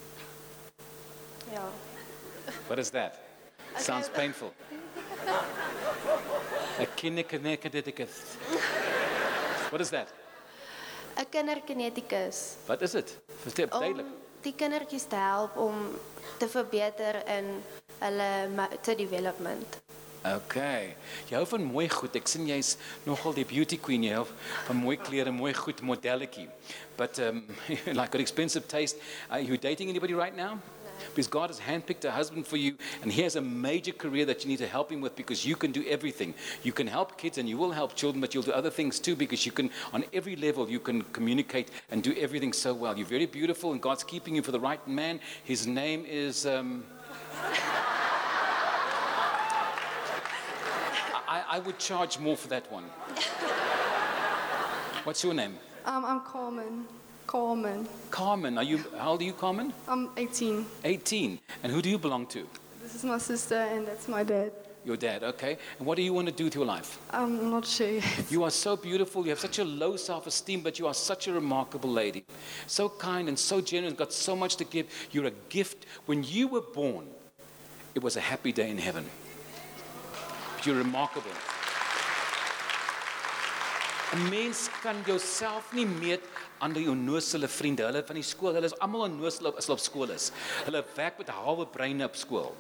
Ja. 1.53 1.67
What 2.67 2.79
is 2.79 2.91
that? 2.91 3.19
Sounds 3.79 4.09
painful. 4.09 4.53
A 6.81 6.87
kinderkineticus. 6.97 8.37
What 9.71 9.81
is 9.81 9.91
that? 9.91 10.09
'n 11.17 11.27
Kinderkineticus. 11.31 12.57
Wat 12.67 12.83
is 12.83 12.91
dit? 12.91 13.19
Vertel 13.43 13.69
duidelik. 13.69 14.07
die 14.45 14.53
kindertjies 14.53 15.07
te 15.09 15.17
help 15.17 15.57
om 15.57 15.95
te 16.39 16.49
verbeter 16.49 17.23
in 17.33 17.63
hulle 17.99 18.31
motor 18.53 18.97
development. 18.97 19.79
Okay. 20.25 20.95
Jy 21.29 21.37
hou 21.37 21.45
van 21.45 21.65
mooi 21.69 21.85
goed. 21.93 22.15
Ek 22.17 22.31
sien 22.33 22.47
jy's 22.49 22.79
nogal 23.05 23.35
die 23.37 23.45
beauty 23.45 23.77
queen 23.77 24.07
jy 24.07 24.15
hou 24.17 24.23
van 24.71 24.79
mooi 24.81 24.95
klere, 24.97 25.29
mooi 25.35 25.53
goed, 25.59 25.83
modelletjie. 25.85 26.47
But 26.97 27.21
um 27.21 27.43
like 27.99 28.11
got 28.15 28.23
expensive 28.25 28.65
taste. 28.67 28.97
Are 29.29 29.41
you 29.41 29.59
dating 29.59 29.91
anybody 29.91 30.15
right 30.15 30.35
now? 30.35 30.59
Because 31.11 31.29
God 31.29 31.51
has 31.51 31.61
handpicked 31.61 32.07
a 32.07 32.11
husband 32.11 32.47
for 32.47 32.57
you, 32.57 32.77
and 33.03 33.13
he 33.13 33.21
has 33.23 33.37
a 33.37 33.41
major 33.43 33.93
career 33.93 34.25
that 34.25 34.45
you 34.45 34.49
need 34.49 34.61
to 34.61 34.67
help 34.67 34.91
him 34.91 35.03
with 35.03 35.17
because 35.17 35.45
you 35.45 35.57
can 35.57 35.73
do 35.73 35.85
everything. 35.89 36.33
You 36.63 36.73
can 36.73 36.87
help 36.87 37.19
kids 37.19 37.37
and 37.37 37.49
you 37.49 37.59
will 37.59 37.73
help 37.73 37.95
children, 37.95 38.21
but 38.21 38.33
you'll 38.33 38.45
do 38.45 38.53
other 38.53 38.71
things 38.71 39.01
too 39.01 39.17
because 39.17 39.45
you 39.45 39.53
can, 39.53 39.71
on 39.93 40.05
every 40.13 40.37
level, 40.37 40.71
you 40.71 40.79
can 40.79 41.03
communicate 41.13 41.71
and 41.91 42.03
do 42.03 42.15
everything 42.17 42.53
so 42.53 42.73
well. 42.73 42.97
You're 42.97 43.07
very 43.07 43.27
beautiful, 43.27 43.73
and 43.73 43.83
God's 43.83 44.05
keeping 44.05 44.37
you 44.37 44.43
for 44.43 44.53
the 44.53 44.61
right 44.61 44.87
man. 44.89 45.21
His 45.43 45.67
name 45.67 46.07
is. 46.07 46.47
Um, 46.47 46.85
I, 51.35 51.57
I 51.57 51.59
would 51.59 51.81
charge 51.81 52.21
more 52.21 52.37
for 52.37 52.47
that 52.47 52.71
one. 52.71 52.85
What's 55.03 55.25
your 55.25 55.35
name? 55.35 55.55
Um, 55.85 56.05
I'm 56.05 56.21
Carmen. 56.21 56.85
Carmen. 57.27 57.89
Carmen. 58.13 58.57
Are 58.57 58.63
you? 58.63 58.79
How 58.97 59.11
old 59.11 59.21
are 59.21 59.25
you, 59.25 59.33
Carmen? 59.33 59.73
I'm 59.89 60.11
18. 60.17 60.65
18. 60.85 61.41
And 61.65 61.73
who 61.73 61.83
do 61.83 61.91
you 61.91 61.99
belong 61.99 62.27
to? 62.27 62.47
This 62.81 62.95
is 62.95 63.03
my 63.03 63.19
sister, 63.19 63.57
and 63.57 63.85
that's 63.85 64.07
my 64.07 64.23
dad. 64.23 64.53
Your 64.85 64.97
dad. 64.97 65.25
Okay. 65.25 65.59
And 65.79 65.89
what 65.89 65.97
do 65.97 66.03
you 66.03 66.13
want 66.13 66.29
to 66.29 66.33
do 66.33 66.45
with 66.45 66.55
your 66.55 66.67
life? 66.67 67.01
I'm 67.11 67.51
not 67.51 67.67
sure 67.67 67.91
yet. 67.91 68.05
You 68.31 68.45
are 68.45 68.53
so 68.53 68.77
beautiful. 68.77 69.25
You 69.25 69.31
have 69.31 69.41
such 69.41 69.59
a 69.59 69.65
low 69.65 69.97
self-esteem, 69.97 70.61
but 70.61 70.79
you 70.79 70.87
are 70.87 70.95
such 70.95 71.27
a 71.27 71.33
remarkable 71.33 71.91
lady. 71.91 72.25
So 72.69 72.89
kind 72.89 73.29
and 73.29 73.37
so 73.37 73.61
generous. 73.61 73.95
Got 73.95 74.13
so 74.13 74.37
much 74.37 74.55
to 74.57 74.65
give. 74.65 74.87
You're 75.11 75.27
a 75.27 75.39
gift. 75.49 75.87
When 76.07 76.23
you 76.23 76.47
were 76.47 76.61
born, 76.61 77.09
it 77.97 78.05
was 78.05 78.17
a 78.17 78.21
happy 78.21 78.53
day 78.53 78.71
in 78.71 78.79
heaven. 78.79 79.07
You're 80.65 80.81
remarkable. 80.81 81.37
'n 84.15 84.29
Mens 84.31 84.69
kan 84.83 84.97
jouself 85.07 85.73
nie 85.73 85.87
meet 85.87 86.23
aan 86.59 86.73
die 86.73 86.87
onnosele 86.89 87.49
vriende. 87.49 87.85
Hulle 87.85 88.01
van 88.07 88.17
die 88.17 88.25
skool, 88.25 88.55
hulle 88.55 88.71
is 88.71 88.77
almal 88.85 89.09
onnosel 89.09 89.51
as 89.51 89.67
hulle 89.67 89.77
op 89.77 89.83
skool 89.83 90.15
is. 90.15 90.31
Hulle 90.65 90.85
werk 90.97 91.19
met 91.19 91.33
halwe 91.35 91.67
brein 91.67 92.01
op 92.07 92.17
skool. 92.17 92.55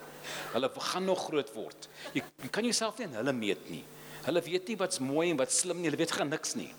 Hulle 0.52 0.70
gaan 0.90 1.04
nog 1.04 1.24
groot 1.28 1.52
word. 1.54 1.88
Jy, 2.12 2.22
jy 2.42 2.50
kan 2.50 2.66
jouself 2.66 2.98
nie 2.98 3.06
aan 3.06 3.20
hulle 3.22 3.32
meet 3.32 3.70
nie. 3.70 3.84
Hulle 4.26 4.42
weet 4.44 4.68
nie 4.68 4.76
wat's 4.80 5.00
mooi 5.00 5.30
en 5.30 5.40
wat's 5.40 5.62
slim 5.62 5.80
nie. 5.80 5.88
Hulle 5.88 6.00
weet 6.02 6.12
gaan 6.12 6.28
niks 6.28 6.56
nie. 6.58 6.72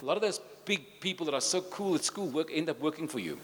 A 0.00 0.04
lot 0.04 0.16
of 0.16 0.22
those 0.22 0.40
big 0.64 0.98
people 1.00 1.26
that 1.26 1.34
are 1.34 1.44
so 1.44 1.62
cool 1.70 1.94
at 1.94 2.04
school 2.04 2.30
work 2.32 2.50
end 2.50 2.70
up 2.70 2.80
working 2.80 3.06
for 3.08 3.20
you. 3.20 3.38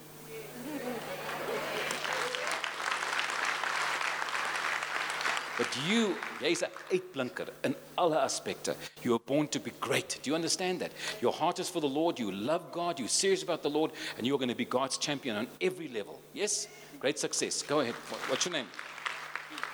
But 5.62 5.79
you, 5.88 6.16
jy's 6.40 6.62
'n 6.62 6.70
uitblinker 6.90 7.46
in 7.62 7.77
alle 7.96 8.18
aspekte. 8.20 8.75
You 9.05 9.14
are 9.14 9.22
born 9.25 9.46
to 9.48 9.61
be 9.61 9.70
great. 9.81 10.18
Do 10.20 10.31
you 10.31 10.35
understand 10.35 10.81
that? 10.81 10.90
Your 11.20 11.33
heart 11.33 11.61
is 11.61 11.70
for 11.70 11.81
the 11.81 11.88
Lord, 11.88 12.18
you 12.18 12.33
love 12.33 12.64
God, 12.72 12.98
you're 12.98 13.09
serious 13.09 13.44
about 13.44 13.62
the 13.62 13.70
Lord, 13.70 13.92
and 14.18 14.27
you're 14.27 14.38
going 14.38 14.48
to 14.48 14.56
be 14.56 14.65
God's 14.65 14.98
champion 14.98 15.37
on 15.37 15.46
every 15.60 15.87
level. 15.87 16.21
Yes? 16.35 16.67
Great 16.98 17.21
success. 17.21 17.63
Go 17.63 17.79
ahead. 17.79 17.94
What's 18.29 18.44
your 18.44 18.54
name? 18.54 18.67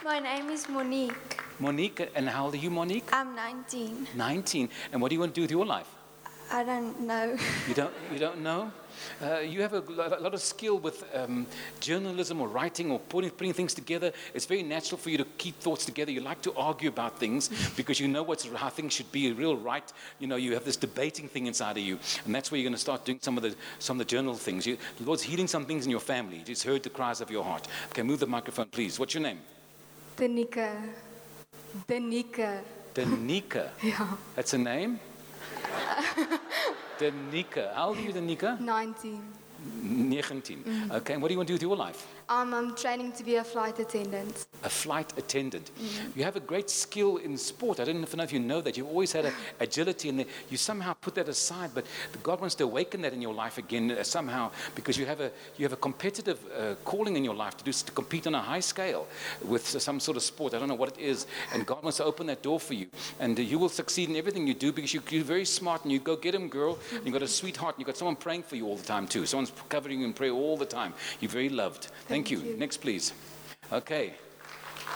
My 0.05 0.18
name 0.18 0.51
is 0.51 0.68
Monique. 0.68 1.41
Monique, 1.59 2.11
and 2.14 2.28
how 2.28 2.45
old 2.45 2.55
are 2.55 2.59
you, 2.59 2.70
Monique? 2.70 3.09
I'm 3.11 3.34
19. 3.34 4.09
19. 4.14 4.68
And 4.93 5.01
what 5.01 5.09
do 5.09 5.14
you 5.14 5.20
want 5.20 5.34
to 5.34 5.41
do 5.41 5.43
with 5.43 5.51
your 5.51 5.64
life? 5.64 5.89
I 6.53 6.64
don't 6.64 7.01
know. 7.01 7.36
You 7.66 7.74
don't, 7.74 7.95
you 8.12 8.18
don't 8.18 8.43
know? 8.43 8.70
Uh, 9.22 9.40
you 9.40 9.62
have 9.62 9.74
a 9.74 9.82
a 9.99 10.20
lot 10.20 10.34
of 10.34 10.40
skill 10.40 10.78
with 10.78 11.05
um, 11.14 11.46
journalism 11.80 12.40
or 12.40 12.49
writing 12.49 12.90
or 12.90 12.99
putting, 12.99 13.30
putting 13.30 13.53
things 13.53 13.74
together. 13.74 14.12
It's 14.34 14.46
very 14.46 14.62
natural 14.62 14.99
for 14.99 15.11
you 15.11 15.18
to 15.18 15.24
keep 15.36 15.59
thoughts 15.61 15.84
together. 15.84 16.11
You 16.11 16.20
like 16.20 16.42
to 16.42 16.55
argue 16.55 16.88
about 16.88 17.18
things 17.18 17.49
because 17.76 18.01
you 18.01 18.09
know 18.09 18.22
what's, 18.22 18.46
how 18.46 18.68
things 18.68 18.92
should 18.92 19.11
be 19.12 19.32
real 19.32 19.57
right. 19.57 19.92
You 20.18 20.26
know, 20.26 20.36
you 20.36 20.55
have 20.55 20.64
this 20.64 20.76
debating 20.76 21.28
thing 21.28 21.46
inside 21.46 21.76
of 21.76 21.82
you. 21.82 21.99
And 22.24 22.34
that's 22.34 22.51
where 22.51 22.59
you're 22.59 22.68
going 22.68 22.74
to 22.74 22.80
start 22.80 23.05
doing 23.05 23.18
some 23.20 23.36
of 23.36 23.42
the, 23.42 23.55
some 23.78 24.01
of 24.01 24.07
the 24.07 24.11
journal 24.11 24.34
things. 24.34 24.66
You, 24.66 24.76
the 24.99 25.05
Lord's 25.05 25.22
healing 25.22 25.46
some 25.46 25.64
things 25.64 25.84
in 25.84 25.90
your 25.90 26.01
family. 26.01 26.38
You 26.38 26.44
just 26.44 26.64
heard 26.64 26.82
the 26.82 26.90
cries 26.90 27.20
of 27.20 27.30
your 27.30 27.44
heart. 27.44 27.66
Okay, 27.90 28.03
move 28.03 28.20
the 28.20 28.26
microphone, 28.26 28.66
please. 28.66 28.99
What's 28.99 29.14
your 29.14 29.22
name? 29.22 29.40
Danica. 30.16 30.76
Danica. 31.86 32.61
Danica. 32.94 33.68
Ja. 33.82 34.16
That's 34.34 34.55
a 34.55 34.59
name? 34.59 34.99
Danica. 36.99 37.74
How 37.74 37.88
old 37.88 37.99
are 37.99 38.01
you, 38.01 38.12
Danica? 38.12 38.61
19. 38.61 39.22
19. 39.82 40.90
Okay, 40.92 41.14
and 41.14 41.22
what 41.22 41.28
do 41.28 41.34
you 41.34 41.38
want 41.38 41.49
to 41.49 41.53
do 41.53 41.55
with 41.55 41.62
your 41.62 41.76
life? 41.76 42.07
Um, 42.31 42.53
I'm 42.53 42.74
training 42.74 43.12
to 43.12 43.24
be 43.24 43.37
a 43.37 43.45
flight 43.45 43.79
attendant. 43.79 44.47
a 44.62 44.68
flight 44.68 45.12
attendant. 45.16 45.70
You 46.14 46.24
have 46.24 46.37
a 46.37 46.41
great 46.41 46.68
skill 46.68 47.16
in 47.16 47.39
sport. 47.39 47.81
I 47.81 47.85
don't 47.85 48.01
know 48.01 48.22
if 48.22 48.33
you 48.33 48.41
know 48.41 48.61
that. 48.61 48.76
You've 48.76 48.89
always 48.89 49.12
had 49.12 49.24
a 49.24 49.33
agility, 49.61 50.11
and 50.11 50.26
you 50.51 50.57
somehow 50.59 50.93
put 50.95 51.14
that 51.14 51.29
aside. 51.29 51.70
But 51.74 51.87
God 52.22 52.41
wants 52.41 52.55
to 52.57 52.64
awaken 52.64 53.01
that 53.03 53.12
in 53.14 53.22
your 53.22 53.33
life 53.33 53.57
again 53.57 53.91
uh, 53.93 54.03
somehow, 54.03 54.51
because 54.74 54.99
you 54.99 55.07
have 55.07 55.20
a 55.20 55.31
you 55.57 55.64
have 55.64 55.72
a 55.72 55.76
competitive 55.76 56.39
uh, 56.55 56.74
calling 56.85 57.16
in 57.16 57.24
your 57.24 57.35
life 57.35 57.57
to 57.59 57.64
do 57.64 57.72
to 57.72 57.93
compete 57.93 58.26
on 58.26 58.35
a 58.35 58.43
high 58.43 58.61
scale 58.61 59.07
with 59.45 59.66
some 59.66 59.99
sort 60.01 60.16
of 60.16 60.22
sport. 60.22 60.53
I 60.55 60.59
don't 60.59 60.68
know 60.68 60.74
what 60.74 60.99
it 60.99 60.99
is, 60.99 61.26
and 61.55 61.64
God 61.64 61.83
wants 61.83 61.97
to 61.99 62.05
open 62.05 62.26
that 62.26 62.43
door 62.43 62.61
for 62.61 62.74
you, 62.74 62.89
and 63.20 63.39
uh, 63.39 63.43
you 63.43 63.59
will 63.59 63.70
succeed 63.70 64.11
in 64.11 64.16
everything 64.16 64.47
you 64.47 64.55
do 64.55 64.72
because 64.72 64.93
you, 64.93 65.03
you're 65.09 65.24
very 65.24 65.47
smart, 65.47 65.85
and 65.85 65.93
you 65.93 65.99
go 65.99 66.16
get 66.16 66.35
him, 66.35 66.49
girl. 66.49 66.79
And 66.93 67.07
you've 67.07 67.14
got 67.14 67.22
a 67.22 67.29
sweetheart, 67.29 67.76
and 67.76 67.81
you've 67.81 67.87
got 67.87 67.97
someone 67.97 68.16
praying 68.16 68.43
for 68.43 68.57
you 68.57 68.66
all 68.66 68.76
the 68.76 68.85
time 68.85 69.07
too. 69.07 69.24
Someone's 69.24 69.53
covering 69.68 70.01
you 70.01 70.07
in 70.07 70.12
prayer 70.12 70.33
all 70.33 70.57
the 70.59 70.66
time. 70.66 70.93
You're 71.20 71.31
very 71.31 71.49
loved. 71.49 71.89
Thank, 72.09 72.17
you. 72.26 72.40
you. 72.40 72.56
Next, 72.56 72.78
please. 72.80 73.12
Okay. 73.72 74.14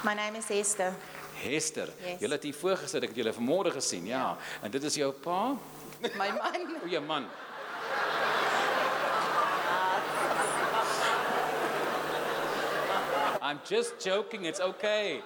My 0.04 0.14
name 0.14 0.36
is 0.36 0.50
Esther. 0.50 0.94
Hester, 1.42 1.88
Yes. 2.04 2.20
julle 2.20 2.32
het 2.34 2.42
hier 2.42 2.54
voorgesit, 2.54 3.02
ek 3.02 3.08
het 3.08 3.16
julle 3.18 3.32
vanmôre 3.34 3.72
gesien, 3.74 4.06
ja. 4.06 4.36
En 4.62 4.70
dit 4.70 4.82
is 4.82 4.94
jou 4.94 5.12
pa? 5.12 5.56
My 6.02 6.30
man. 6.30 6.38
O, 6.84 6.86
jou 6.88 7.02
man. 7.04 7.26
I'm 13.42 13.60
just 13.68 13.98
joking, 14.04 14.44
it's 14.46 14.60
okay. 14.60 15.20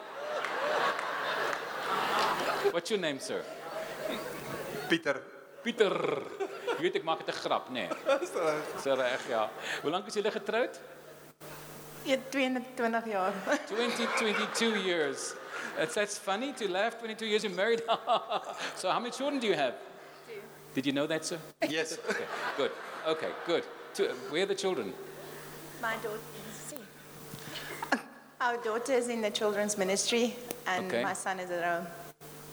What's 2.72 2.90
your 2.90 2.98
name, 3.00 3.20
sir? 3.20 3.44
Pieter, 4.88 5.20
Pieter. 5.62 5.94
Jy 6.76 6.82
weet 6.82 6.96
ek 7.00 7.04
maak 7.04 7.22
dit 7.24 7.28
'n 7.32 7.38
grap, 7.40 7.68
nê? 7.72 7.86
Nee. 7.88 8.18
Dis 8.20 8.84
reg, 8.84 9.22
ja. 9.28 9.48
Hoe 9.82 9.90
lank 9.90 10.06
is 10.06 10.14
julle 10.14 10.30
getroud? 10.30 10.80
Ja, 12.06 12.16
22 12.30 13.06
jaar. 13.10 13.32
20, 13.68 14.06
22 14.18 14.76
years. 14.76 15.34
That's, 15.76 15.94
that's 15.94 16.16
funny 16.18 16.52
to 16.54 16.68
laugh. 16.68 16.98
22 17.00 17.26
years 17.26 17.42
you're 17.44 17.52
married. 17.54 17.82
so 18.76 18.88
how 18.90 18.98
many 18.98 19.10
children 19.10 19.40
do 19.40 19.46
you 19.46 19.54
have? 19.56 19.74
Two. 20.26 20.40
Did 20.74 20.86
you 20.86 20.92
know 20.92 21.06
that, 21.06 21.24
sir? 21.24 21.38
yes. 21.68 21.98
Okay, 22.08 22.24
good. 22.56 22.70
Okay, 23.06 23.28
good. 23.46 23.64
Two, 23.92 24.08
where 24.30 24.42
are 24.42 24.46
the 24.46 24.54
children? 24.54 24.94
My 25.82 25.96
daughter. 25.96 26.20
Our 28.40 28.56
daughter 28.62 28.92
is 28.92 29.08
in 29.08 29.20
the 29.22 29.30
children's 29.30 29.76
ministry, 29.78 30.34
and 30.66 30.86
Okay. 30.86 31.02
my 31.02 31.14
son 31.14 31.40
is 31.40 31.50
at 31.50 31.64
home. 31.64 32.05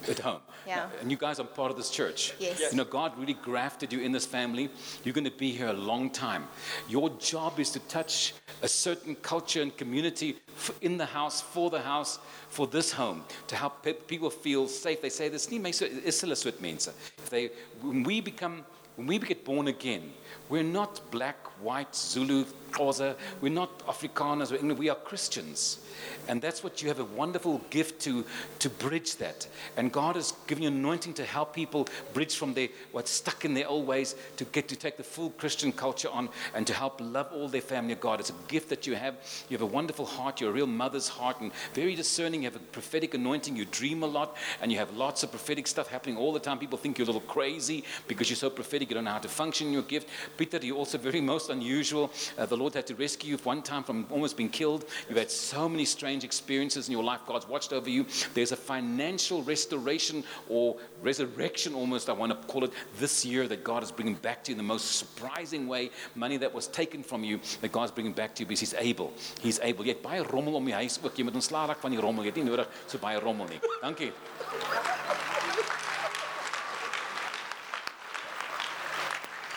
At 0.09 0.19
home. 0.19 0.41
Yeah. 0.67 0.87
And 1.01 1.11
you 1.11 1.17
guys 1.17 1.39
are 1.39 1.45
part 1.45 1.71
of 1.71 1.77
this 1.77 1.89
church. 1.89 2.33
Yes. 2.39 2.59
Yes. 2.59 2.71
You 2.71 2.77
know, 2.77 2.85
God 2.85 3.17
really 3.17 3.33
grafted 3.33 3.91
you 3.91 3.99
in 3.99 4.11
this 4.11 4.25
family. 4.25 4.69
You're 5.03 5.13
going 5.13 5.25
to 5.25 5.31
be 5.31 5.51
here 5.51 5.67
a 5.67 5.73
long 5.73 6.09
time. 6.09 6.47
Your 6.87 7.09
job 7.19 7.59
is 7.59 7.69
to 7.71 7.79
touch 7.79 8.33
a 8.61 8.67
certain 8.67 9.15
culture 9.15 9.61
and 9.61 9.75
community 9.75 10.37
in 10.81 10.97
the 10.97 11.05
house, 11.05 11.41
for 11.41 11.69
the 11.69 11.81
house, 11.81 12.19
for 12.49 12.67
this 12.67 12.91
home, 12.91 13.23
to 13.47 13.55
help 13.55 13.83
pe- 13.83 13.93
people 13.93 14.29
feel 14.29 14.67
safe. 14.67 15.01
They 15.01 15.09
say 15.09 15.29
this 15.29 15.43
so 15.43 15.85
is 15.85 16.21
hulle 16.21 16.35
soort 16.35 16.61
mense. 16.61 16.87
If 17.17 17.29
they 17.29 17.51
when 17.81 18.03
we 18.03 18.21
become 18.21 18.63
when 18.95 19.07
we 19.07 19.19
get 19.19 19.43
born 19.43 19.67
again, 19.67 20.13
we're 20.49 20.63
not 20.63 21.01
black, 21.11 21.37
white, 21.61 21.95
Zulu, 21.95 22.45
Xhosa, 22.71 23.15
we're 23.41 23.49
not 23.49 23.79
Afrikaners, 23.87 24.51
English, 24.57 24.77
we 24.77 24.89
are 24.89 24.95
Christians. 24.95 25.79
And 26.27 26.41
that's 26.41 26.63
what 26.63 26.81
you 26.81 26.87
have 26.87 26.99
a 26.99 27.05
wonderful 27.05 27.61
gift 27.69 28.01
to, 28.01 28.25
to 28.59 28.69
bridge 28.69 29.17
that. 29.17 29.47
And 29.77 29.91
God 29.91 30.15
has 30.15 30.33
given 30.47 30.63
you 30.63 30.69
anointing 30.69 31.13
to 31.15 31.25
help 31.25 31.53
people 31.53 31.87
bridge 32.13 32.35
from 32.35 32.53
their, 32.53 32.69
what's 32.91 33.11
stuck 33.11 33.45
in 33.45 33.53
their 33.53 33.67
old 33.67 33.85
ways 33.85 34.15
to 34.37 34.45
get 34.45 34.67
to 34.69 34.75
take 34.75 34.97
the 34.97 35.03
full 35.03 35.31
Christian 35.31 35.71
culture 35.71 36.09
on 36.11 36.29
and 36.55 36.65
to 36.67 36.73
help 36.73 36.99
love 37.01 37.29
all 37.33 37.47
their 37.47 37.61
family 37.61 37.93
of 37.93 37.99
God. 37.99 38.19
It's 38.19 38.29
a 38.29 38.35
gift 38.47 38.69
that 38.69 38.87
you 38.87 38.95
have. 38.95 39.15
You 39.49 39.55
have 39.55 39.61
a 39.61 39.65
wonderful 39.65 40.05
heart. 40.05 40.39
You're 40.39 40.51
a 40.51 40.53
real 40.53 40.67
mother's 40.67 41.07
heart 41.07 41.41
and 41.41 41.51
very 41.73 41.95
discerning. 41.95 42.43
You 42.43 42.49
have 42.49 42.55
a 42.55 42.59
prophetic 42.59 43.13
anointing. 43.13 43.55
You 43.55 43.65
dream 43.65 44.03
a 44.03 44.07
lot 44.07 44.37
and 44.61 44.71
you 44.71 44.77
have 44.77 44.95
lots 44.95 45.23
of 45.23 45.31
prophetic 45.31 45.67
stuff 45.67 45.89
happening 45.89 46.17
all 46.17 46.33
the 46.33 46.39
time. 46.39 46.57
People 46.57 46.77
think 46.77 46.97
you're 46.97 47.05
a 47.05 47.11
little 47.11 47.21
crazy 47.21 47.83
because 48.07 48.29
you're 48.29 48.37
so 48.37 48.49
prophetic. 48.49 48.89
You 48.89 48.95
don't 48.95 49.05
know 49.05 49.11
how 49.11 49.19
to 49.19 49.29
function 49.29 49.67
in 49.67 49.73
your 49.73 49.83
gift. 49.83 50.09
Peter, 50.37 50.57
you're 50.61 50.77
also 50.77 50.97
very 50.97 51.21
most 51.33 51.49
unusual. 51.49 52.11
Uh, 52.37 52.45
the 52.45 52.57
Lord 52.57 52.73
had 52.73 52.87
to 52.87 52.95
rescue 52.95 53.31
you 53.31 53.37
one 53.37 53.61
time 53.61 53.83
from 53.83 54.05
almost 54.09 54.37
being 54.37 54.49
killed. 54.49 54.85
You've 55.07 55.17
had 55.17 55.31
so 55.31 55.67
many 55.69 55.85
strange 55.85 56.23
experiences 56.23 56.87
in 56.87 56.91
your 56.91 57.03
life. 57.03 57.21
God's 57.27 57.47
watched 57.47 57.73
over 57.73 57.89
you. 57.89 58.05
There's 58.33 58.51
a 58.51 58.55
financial 58.57 59.43
restoration 59.43 60.23
or 60.49 60.77
resurrection, 61.01 61.73
almost, 61.73 62.09
I 62.09 62.13
want 62.13 62.31
to 62.31 62.47
call 62.47 62.63
it, 62.63 62.71
this 62.99 63.25
year 63.25 63.47
that 63.47 63.63
God 63.63 63.83
is 63.83 63.91
bringing 63.91 64.15
back 64.15 64.43
to 64.43 64.51
you 64.51 64.53
in 64.53 64.57
the 64.57 64.63
most 64.63 64.97
surprising 64.97 65.67
way. 65.67 65.91
Money 66.15 66.37
that 66.37 66.53
was 66.53 66.67
taken 66.67 67.03
from 67.03 67.23
you, 67.23 67.39
that 67.61 67.71
God's 67.71 67.91
bringing 67.91 68.13
back 68.13 68.35
to 68.35 68.41
you 68.41 68.45
because 68.45 68.59
He's 68.59 68.73
able. 68.75 69.13
He's 69.41 69.59
able. 69.59 69.85
Jy 69.85 69.95
het 69.97 70.03
baie 70.03 70.23
rommel 70.23 70.55
om 70.59 70.65
die 70.65 70.75
huis 70.75 70.99
ook. 71.03 71.17
Jy 71.17 71.27
moet 71.27 71.39
ontslaa 71.39 71.65
raak 71.71 71.81
van 71.83 71.91
die 71.91 72.01
rommel. 72.01 72.23
Jy 72.25 72.33
het 72.33 72.41
nie 72.43 72.49
nodig 72.51 72.69
so 72.87 73.01
baie 73.01 73.19
rommel 73.19 73.51
nie. 73.51 73.59
Dankie. 73.81 74.13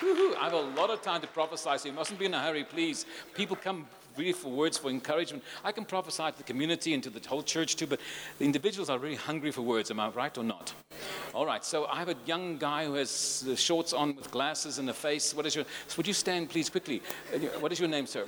I 0.03 0.45
have 0.45 0.53
a 0.53 0.61
lot 0.61 0.91
of 0.91 1.01
time 1.03 1.21
to 1.23 1.27
prophesy, 1.27 1.79
so 1.79 1.89
you 1.89 1.95
mustn't 1.95 2.19
be 2.19 2.27
in 2.27 2.35
a 2.35 2.41
hurry, 2.41 2.65
please. 2.65 3.07
People 3.35 3.57
come 3.57 3.87
really 4.17 4.33
for 4.33 4.51
words 4.51 4.77
for 4.77 4.91
encouragement. 4.91 5.43
I 5.65 5.73
can 5.73 5.85
prophesy 5.85 6.31
to 6.31 6.37
the 6.37 6.43
community 6.43 6.95
and 6.95 7.03
to 7.03 7.11
the 7.11 7.27
whole 7.27 7.43
church 7.43 7.77
too, 7.77 7.87
but 7.87 8.01
the 8.39 8.45
individuals 8.45 8.91
are 8.91 8.99
really 8.99 9.17
hungry 9.17 9.51
for 9.51 9.63
words. 9.63 9.91
Am 9.91 10.01
I 10.01 10.09
right 10.09 10.37
or 10.37 10.45
not? 10.45 10.73
All 11.35 11.47
right, 11.47 11.65
so 11.65 11.87
I 11.87 11.97
have 11.97 12.09
a 12.09 12.17
young 12.27 12.59
guy 12.59 12.85
who 12.87 12.95
has 12.95 13.51
shorts 13.57 13.93
on 13.93 14.17
with 14.17 14.31
glasses 14.31 14.79
and 14.79 14.89
a 14.91 14.95
face. 14.95 15.35
What 15.35 15.47
is 15.47 15.55
your, 15.55 15.65
would 15.97 16.07
you 16.07 16.15
stand, 16.15 16.51
please, 16.51 16.69
quickly? 16.71 17.03
Uh, 17.35 17.39
What 17.61 17.73
is 17.73 17.81
your 17.81 17.89
name, 17.89 18.07
sir? 18.07 18.27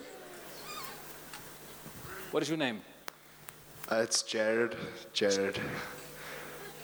What 2.31 2.43
is 2.43 2.49
your 2.49 2.59
name? 2.59 2.81
Uh, 3.91 3.97
it's 3.97 4.23
Jared. 4.23 4.77
Jared. 5.13 5.59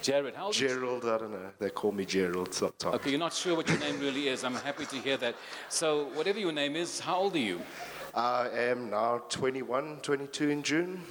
Jared. 0.05 0.35
How 0.35 0.45
old? 0.45 0.53
Gerald, 0.53 1.03
I 1.03 1.17
don't 1.17 1.31
know. 1.31 1.49
They 1.57 1.71
call 1.71 1.91
me 1.91 2.05
Gerald 2.05 2.53
sometimes. 2.53 2.93
Okay, 2.97 3.09
you're 3.09 3.19
not 3.19 3.33
sure 3.33 3.55
what 3.55 3.67
your 3.67 3.79
name 3.79 3.99
really 3.99 4.27
is. 4.27 4.43
I'm 4.43 4.53
happy 4.53 4.85
to 4.85 4.97
hear 4.97 5.17
that. 5.17 5.35
So, 5.67 6.09
whatever 6.13 6.39
your 6.39 6.51
name 6.51 6.75
is, 6.75 6.99
how 6.99 7.15
old 7.15 7.33
are 7.33 7.39
you? 7.39 7.59
I 8.13 8.49
am 8.49 8.91
now 8.91 9.23
21, 9.29 10.01
22 10.03 10.49
in 10.49 10.61
June. 10.61 11.01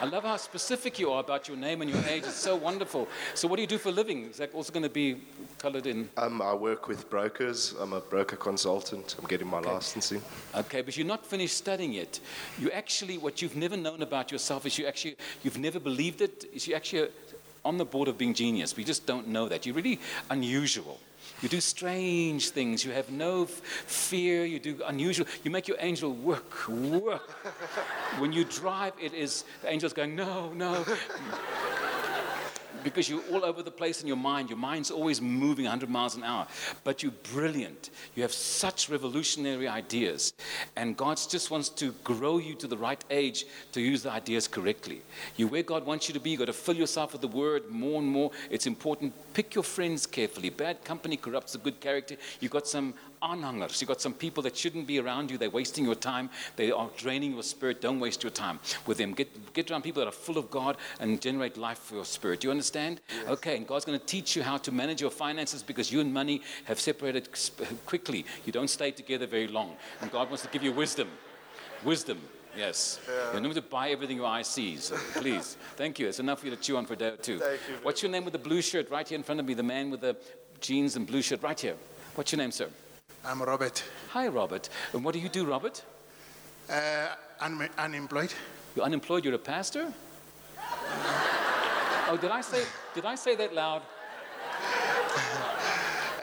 I 0.00 0.06
love 0.06 0.24
how 0.24 0.36
specific 0.36 0.98
you 0.98 1.10
are 1.12 1.20
about 1.20 1.48
your 1.48 1.56
name 1.56 1.80
and 1.82 1.90
your 1.90 2.02
age. 2.08 2.24
It's 2.24 2.34
so 2.34 2.56
wonderful. 2.56 3.08
So, 3.34 3.46
what 3.46 3.56
do 3.56 3.62
you 3.62 3.68
do 3.68 3.78
for 3.78 3.90
a 3.90 3.92
living? 3.92 4.30
Is 4.30 4.38
that 4.38 4.52
also 4.54 4.72
going 4.72 4.82
to 4.82 4.88
be 4.88 5.18
colored 5.58 5.86
in? 5.86 6.08
Um, 6.16 6.42
I 6.42 6.52
work 6.52 6.88
with 6.88 7.08
brokers. 7.08 7.74
I'm 7.80 7.92
a 7.92 8.00
broker 8.00 8.36
consultant. 8.36 9.16
I'm 9.18 9.26
getting 9.26 9.46
my 9.46 9.60
licensing. 9.60 10.20
Okay, 10.54 10.82
but 10.82 10.96
you're 10.96 11.06
not 11.06 11.24
finished 11.24 11.56
studying 11.56 11.92
yet. 11.92 12.18
You 12.58 12.70
actually, 12.70 13.18
what 13.18 13.40
you've 13.40 13.56
never 13.56 13.76
known 13.76 14.02
about 14.02 14.32
yourself 14.32 14.66
is 14.66 14.78
you 14.78 14.86
actually, 14.86 15.16
you've 15.42 15.58
never 15.58 15.78
believed 15.78 16.20
it, 16.20 16.44
is 16.52 16.66
you 16.66 16.74
actually 16.74 17.08
on 17.64 17.78
the 17.78 17.84
board 17.84 18.08
of 18.08 18.18
being 18.18 18.34
genius, 18.34 18.76
We 18.76 18.84
just 18.84 19.06
don't 19.06 19.28
know 19.28 19.48
that. 19.48 19.64
You're 19.64 19.74
really 19.74 19.98
unusual. 20.30 21.00
You 21.44 21.50
do 21.50 21.60
strange 21.60 22.48
things. 22.48 22.86
You 22.86 22.92
have 22.92 23.10
no 23.10 23.44
fear. 23.44 24.46
You 24.46 24.58
do 24.58 24.80
unusual. 24.86 25.26
You 25.42 25.50
make 25.50 25.68
your 25.68 25.76
angel 25.78 26.14
work, 26.14 26.66
work. 26.68 27.30
when 28.18 28.32
you 28.32 28.44
drive, 28.44 28.94
it 28.98 29.12
is 29.12 29.44
the 29.60 29.68
angel's 29.68 29.92
going, 29.92 30.16
no, 30.16 30.54
no. 30.54 30.82
Because 32.84 33.08
you're 33.08 33.22
all 33.32 33.44
over 33.44 33.62
the 33.62 33.70
place 33.70 34.02
in 34.02 34.06
your 34.06 34.16
mind. 34.16 34.50
Your 34.50 34.58
mind's 34.58 34.90
always 34.90 35.20
moving 35.20 35.64
100 35.64 35.88
miles 35.88 36.14
an 36.14 36.22
hour. 36.22 36.46
But 36.84 37.02
you're 37.02 37.12
brilliant. 37.32 37.90
You 38.14 38.22
have 38.22 38.32
such 38.32 38.88
revolutionary 38.88 39.66
ideas. 39.66 40.34
And 40.76 40.96
God 40.96 41.18
just 41.28 41.50
wants 41.50 41.68
to 41.70 41.92
grow 42.04 42.38
you 42.38 42.54
to 42.56 42.66
the 42.66 42.76
right 42.76 43.02
age 43.10 43.46
to 43.72 43.80
use 43.80 44.02
the 44.02 44.12
ideas 44.12 44.46
correctly. 44.46 45.02
You're 45.36 45.48
where 45.48 45.62
God 45.62 45.86
wants 45.86 46.08
you 46.08 46.14
to 46.14 46.20
be. 46.20 46.30
You've 46.30 46.40
got 46.40 46.46
to 46.46 46.52
fill 46.52 46.76
yourself 46.76 47.12
with 47.12 47.22
the 47.22 47.28
word 47.28 47.70
more 47.70 48.00
and 48.00 48.08
more. 48.08 48.30
It's 48.50 48.66
important. 48.66 49.12
Pick 49.32 49.54
your 49.54 49.64
friends 49.64 50.06
carefully. 50.06 50.50
Bad 50.50 50.84
company 50.84 51.16
corrupts 51.16 51.54
a 51.54 51.58
good 51.58 51.80
character. 51.80 52.16
You've 52.40 52.52
got 52.52 52.68
some 52.68 52.94
aanhangers. 53.24 53.80
You've 53.80 53.88
got 53.88 54.00
some 54.00 54.12
people 54.12 54.42
that 54.42 54.56
shouldn't 54.56 54.86
be 54.86 54.98
around 55.00 55.30
you. 55.30 55.38
They're 55.38 55.50
wasting 55.50 55.84
your 55.84 55.94
time. 55.94 56.30
They 56.56 56.70
are 56.70 56.90
draining 56.96 57.32
your 57.32 57.42
spirit. 57.42 57.80
Don't 57.80 58.00
waste 58.00 58.22
your 58.22 58.30
time 58.30 58.60
with 58.86 58.98
them. 58.98 59.14
Get, 59.14 59.52
get 59.54 59.70
around 59.70 59.82
people 59.82 60.00
that 60.00 60.08
are 60.08 60.12
full 60.12 60.38
of 60.38 60.50
God 60.50 60.76
and 61.00 61.20
generate 61.20 61.56
life 61.56 61.78
for 61.78 61.96
your 61.96 62.04
spirit. 62.04 62.40
Do 62.40 62.48
you 62.48 62.50
understand? 62.50 63.00
Okay, 63.28 63.56
and 63.56 63.66
God's 63.66 63.84
going 63.84 63.98
to 63.98 64.06
teach 64.06 64.36
you 64.36 64.42
how 64.42 64.58
to 64.58 64.72
manage 64.72 65.00
your 65.00 65.10
finances 65.10 65.62
because 65.62 65.90
you 65.90 66.00
and 66.00 66.12
money 66.12 66.42
have 66.64 66.78
separated 66.78 67.28
quickly. 67.86 68.26
You 68.44 68.52
don't 68.52 68.68
stay 68.68 68.90
together 68.90 69.26
very 69.26 69.48
long. 69.48 69.76
And 70.00 70.10
God 70.10 70.28
wants 70.28 70.42
to 70.42 70.48
give 70.48 70.62
you 70.62 70.72
wisdom. 70.72 71.08
Wisdom. 71.84 72.20
Yes. 72.56 73.00
You 73.08 73.40
don't 73.40 73.42
need 73.42 73.54
to 73.54 73.62
buy 73.62 73.90
everything 73.90 74.18
your 74.18 74.26
eye 74.26 74.42
sees. 74.42 74.84
So 74.84 74.96
please. 75.14 75.56
Thank 75.76 75.98
you. 75.98 76.06
It's 76.06 76.20
enough 76.20 76.40
for 76.40 76.46
you 76.46 76.54
to 76.54 76.60
chew 76.60 76.76
on 76.76 76.86
for 76.86 76.92
a 76.92 76.96
day 76.96 77.08
or 77.08 77.16
two. 77.16 77.40
What's 77.82 78.02
your 78.02 78.12
name 78.12 78.24
with 78.24 78.32
the 78.32 78.38
blue 78.38 78.62
shirt 78.62 78.90
right 78.90 79.08
here 79.08 79.16
in 79.16 79.24
front 79.24 79.40
of 79.40 79.46
me? 79.46 79.54
The 79.54 79.62
man 79.62 79.90
with 79.90 80.02
the 80.02 80.16
jeans 80.60 80.94
and 80.94 81.06
blue 81.06 81.20
shirt 81.20 81.42
right 81.42 81.58
here. 81.58 81.74
What's 82.14 82.30
your 82.30 82.38
name, 82.38 82.52
sir? 82.52 82.68
I'm 83.26 83.42
Robert. 83.42 83.82
Hi, 84.10 84.28
Robert. 84.28 84.68
And 84.92 85.02
what 85.02 85.14
do 85.14 85.18
you 85.18 85.30
do, 85.30 85.46
Robert? 85.46 85.82
Uh, 86.68 87.08
un- 87.40 87.70
unemployed. 87.78 88.34
You're 88.76 88.84
unemployed. 88.84 89.24
You're 89.24 89.34
a 89.34 89.38
pastor. 89.38 89.90
oh, 90.60 92.18
did 92.20 92.30
I 92.30 92.42
say? 92.42 92.64
Did 92.94 93.06
I 93.06 93.14
say 93.14 93.34
that 93.36 93.54
loud? 93.54 93.82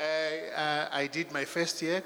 Uh, 0.01 0.59
uh, 0.59 0.87
I 0.91 1.07
did 1.07 1.31
my 1.31 1.45
first 1.45 1.81
year 1.81 2.03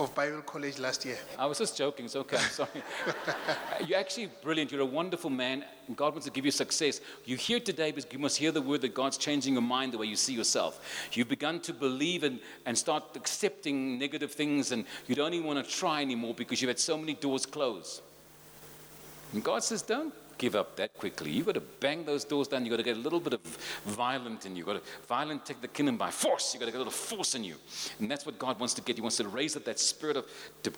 of 0.00 0.14
Bible 0.14 0.42
college 0.42 0.78
last 0.78 1.04
year. 1.04 1.18
I 1.38 1.46
was 1.46 1.58
just 1.58 1.76
joking. 1.76 2.06
It's 2.06 2.16
okay. 2.16 2.38
I'm 2.38 2.42
sorry. 2.50 2.70
Uh, 3.06 3.84
you're 3.86 3.98
actually 3.98 4.30
brilliant. 4.42 4.72
You're 4.72 4.80
a 4.80 4.86
wonderful 4.86 5.30
man. 5.30 5.64
And 5.86 5.96
God 5.96 6.12
wants 6.14 6.26
to 6.26 6.32
give 6.32 6.44
you 6.44 6.50
success. 6.50 7.00
You're 7.24 7.38
here 7.38 7.60
today 7.60 7.92
because 7.92 8.10
you 8.12 8.18
must 8.18 8.36
hear 8.38 8.52
the 8.52 8.62
word 8.62 8.80
that 8.82 8.94
God's 8.94 9.18
changing 9.18 9.54
your 9.54 9.62
mind 9.62 9.92
the 9.92 9.98
way 9.98 10.06
you 10.06 10.16
see 10.16 10.32
yourself. 10.32 11.08
You've 11.12 11.28
begun 11.28 11.60
to 11.60 11.72
believe 11.72 12.24
and, 12.24 12.40
and 12.66 12.76
start 12.76 13.04
accepting 13.14 13.98
negative 13.98 14.32
things, 14.32 14.72
and 14.72 14.84
you 15.06 15.14
don't 15.14 15.34
even 15.34 15.46
want 15.46 15.64
to 15.64 15.70
try 15.70 16.00
anymore 16.00 16.34
because 16.34 16.62
you've 16.62 16.70
had 16.70 16.78
so 16.78 16.96
many 16.96 17.14
doors 17.14 17.44
closed. 17.44 18.02
And 19.32 19.44
God 19.44 19.62
says, 19.62 19.82
don't 19.82 20.14
give 20.40 20.56
up 20.56 20.74
that 20.76 20.94
quickly. 20.94 21.30
You've 21.30 21.44
got 21.44 21.56
to 21.56 21.60
bang 21.60 22.06
those 22.06 22.24
doors 22.24 22.48
down. 22.48 22.64
You've 22.64 22.70
got 22.70 22.78
to 22.78 22.82
get 22.82 22.96
a 22.96 23.00
little 23.00 23.20
bit 23.20 23.34
of 23.34 23.42
violent 23.84 24.46
in 24.46 24.52
you. 24.52 24.60
You've 24.60 24.66
got 24.66 24.82
to 24.82 25.06
violent 25.06 25.44
take 25.44 25.60
the 25.60 25.68
kingdom 25.68 25.98
by 25.98 26.10
force. 26.10 26.54
You've 26.54 26.60
got 26.60 26.66
to 26.66 26.72
get 26.72 26.78
a 26.78 26.84
little 26.84 26.92
force 26.92 27.34
in 27.34 27.44
you. 27.44 27.56
And 27.98 28.10
that's 28.10 28.24
what 28.24 28.38
God 28.38 28.58
wants 28.58 28.72
to 28.74 28.80
get. 28.80 28.96
He 28.96 29.02
wants 29.02 29.18
to 29.18 29.28
raise 29.28 29.54
up 29.54 29.66
that 29.66 29.78
spirit 29.78 30.16
of 30.16 30.24
de- 30.62 30.72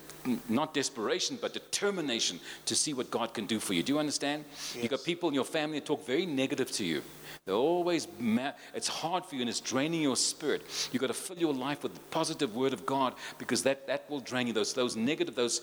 not 0.48 0.74
desperation, 0.74 1.38
but 1.40 1.54
determination 1.54 2.40
to 2.66 2.74
see 2.74 2.92
what 2.92 3.08
God 3.12 3.32
can 3.34 3.46
do 3.46 3.60
for 3.60 3.72
you. 3.72 3.84
Do 3.84 3.92
you 3.92 4.00
understand? 4.00 4.44
You've 4.74 4.90
got 4.90 5.04
people 5.04 5.28
in 5.28 5.34
your 5.36 5.44
family 5.44 5.78
that 5.78 5.86
talk 5.86 6.04
very 6.04 6.26
negative 6.26 6.72
to 6.72 6.84
you. 6.84 7.02
They're 7.44 7.54
always, 7.54 8.08
ma- 8.18 8.52
it's 8.74 8.88
hard 8.88 9.24
for 9.24 9.34
you 9.34 9.42
and 9.42 9.50
it's 9.50 9.60
draining 9.60 10.02
your 10.02 10.16
spirit. 10.16 10.62
You've 10.92 11.00
got 11.00 11.08
to 11.08 11.14
fill 11.14 11.38
your 11.38 11.54
life 11.54 11.82
with 11.82 11.94
the 11.94 12.00
positive 12.10 12.54
word 12.54 12.72
of 12.72 12.86
God 12.86 13.14
because 13.38 13.62
that, 13.64 13.86
that 13.86 14.08
will 14.10 14.20
drain 14.20 14.46
you. 14.46 14.52
Those, 14.52 14.74
those 14.74 14.96
negative, 14.96 15.34
those 15.34 15.62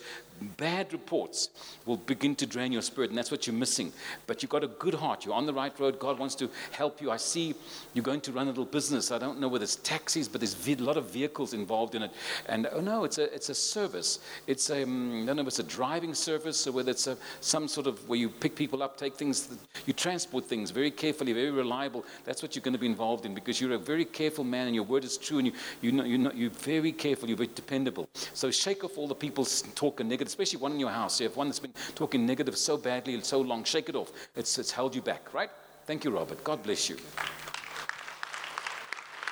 bad 0.56 0.92
reports 0.92 1.50
will 1.86 1.96
begin 1.96 2.34
to 2.36 2.46
drain 2.46 2.72
your 2.72 2.82
spirit, 2.82 3.10
and 3.10 3.18
that's 3.18 3.30
what 3.30 3.46
you're 3.46 3.56
missing. 3.56 3.92
But 4.26 4.42
you've 4.42 4.50
got 4.50 4.64
a 4.64 4.68
good 4.68 4.94
heart. 4.94 5.24
You're 5.24 5.34
on 5.34 5.46
the 5.46 5.52
right 5.52 5.78
road. 5.78 5.98
God 5.98 6.18
wants 6.18 6.34
to 6.36 6.50
help 6.72 7.00
you. 7.00 7.10
I 7.10 7.16
see 7.16 7.54
you're 7.94 8.04
going 8.04 8.20
to 8.22 8.32
run 8.32 8.46
a 8.46 8.50
little 8.50 8.64
business. 8.64 9.10
I 9.10 9.18
don't 9.18 9.40
know 9.40 9.48
whether 9.48 9.64
it's 9.64 9.76
taxis, 9.76 10.28
but 10.28 10.40
there's 10.40 10.56
a 10.68 10.74
lot 10.76 10.96
of 10.96 11.10
vehicles 11.10 11.54
involved 11.54 11.94
in 11.94 12.02
it. 12.02 12.10
And 12.46 12.68
oh 12.72 12.80
no, 12.80 13.04
it's 13.04 13.18
a, 13.18 13.32
it's 13.34 13.48
a 13.48 13.54
service. 13.54 14.20
It's 14.46 14.70
a, 14.70 14.82
um, 14.82 15.22
I 15.22 15.26
don't 15.26 15.36
know 15.36 15.42
if 15.42 15.48
it's 15.48 15.58
a 15.58 15.64
driving 15.64 16.14
service 16.14 16.66
or 16.66 16.72
whether 16.72 16.90
it's 16.90 17.06
a, 17.06 17.16
some 17.40 17.68
sort 17.68 17.86
of 17.86 18.08
where 18.08 18.18
you 18.18 18.28
pick 18.28 18.54
people 18.54 18.82
up, 18.82 18.96
take 18.96 19.16
things, 19.16 19.48
you 19.86 19.92
transport 19.92 20.46
things 20.46 20.70
very 20.70 20.90
carefully, 20.90 21.32
very 21.32 21.50
reliable. 21.62 22.04
That's 22.24 22.42
what 22.42 22.54
you're 22.54 22.62
going 22.62 22.74
to 22.74 22.78
be 22.78 22.86
involved 22.86 23.24
in 23.26 23.34
because 23.34 23.60
you're 23.60 23.72
a 23.72 23.78
very 23.78 24.04
careful 24.04 24.44
man 24.44 24.66
and 24.66 24.74
your 24.74 24.84
word 24.84 25.04
is 25.04 25.16
true 25.16 25.38
and 25.38 25.46
you, 25.46 25.52
you 25.80 25.92
know, 25.92 26.04
you're, 26.04 26.18
not, 26.18 26.36
you're 26.36 26.50
very 26.50 26.92
careful, 26.92 27.28
you're 27.28 27.36
very 27.36 27.50
dependable. 27.54 28.08
So 28.34 28.50
shake 28.50 28.84
off 28.84 28.98
all 28.98 29.08
the 29.08 29.14
people 29.14 29.44
s- 29.44 29.62
talking 29.74 30.08
negative, 30.08 30.28
especially 30.28 30.60
one 30.60 30.72
in 30.72 30.80
your 30.80 30.90
house. 30.90 31.20
You 31.20 31.28
have 31.28 31.36
one 31.36 31.48
that's 31.48 31.60
been 31.60 31.74
talking 31.94 32.26
negative 32.26 32.56
so 32.56 32.76
badly 32.76 33.14
and 33.14 33.24
so 33.24 33.40
long. 33.40 33.64
Shake 33.64 33.88
it 33.88 33.96
off. 33.96 34.12
It's, 34.36 34.58
it's 34.58 34.70
held 34.70 34.94
you 34.94 35.02
back, 35.02 35.32
right? 35.34 35.50
Thank 35.86 36.04
you, 36.04 36.10
Robert. 36.10 36.42
God 36.44 36.62
bless 36.62 36.88
you. 36.88 36.96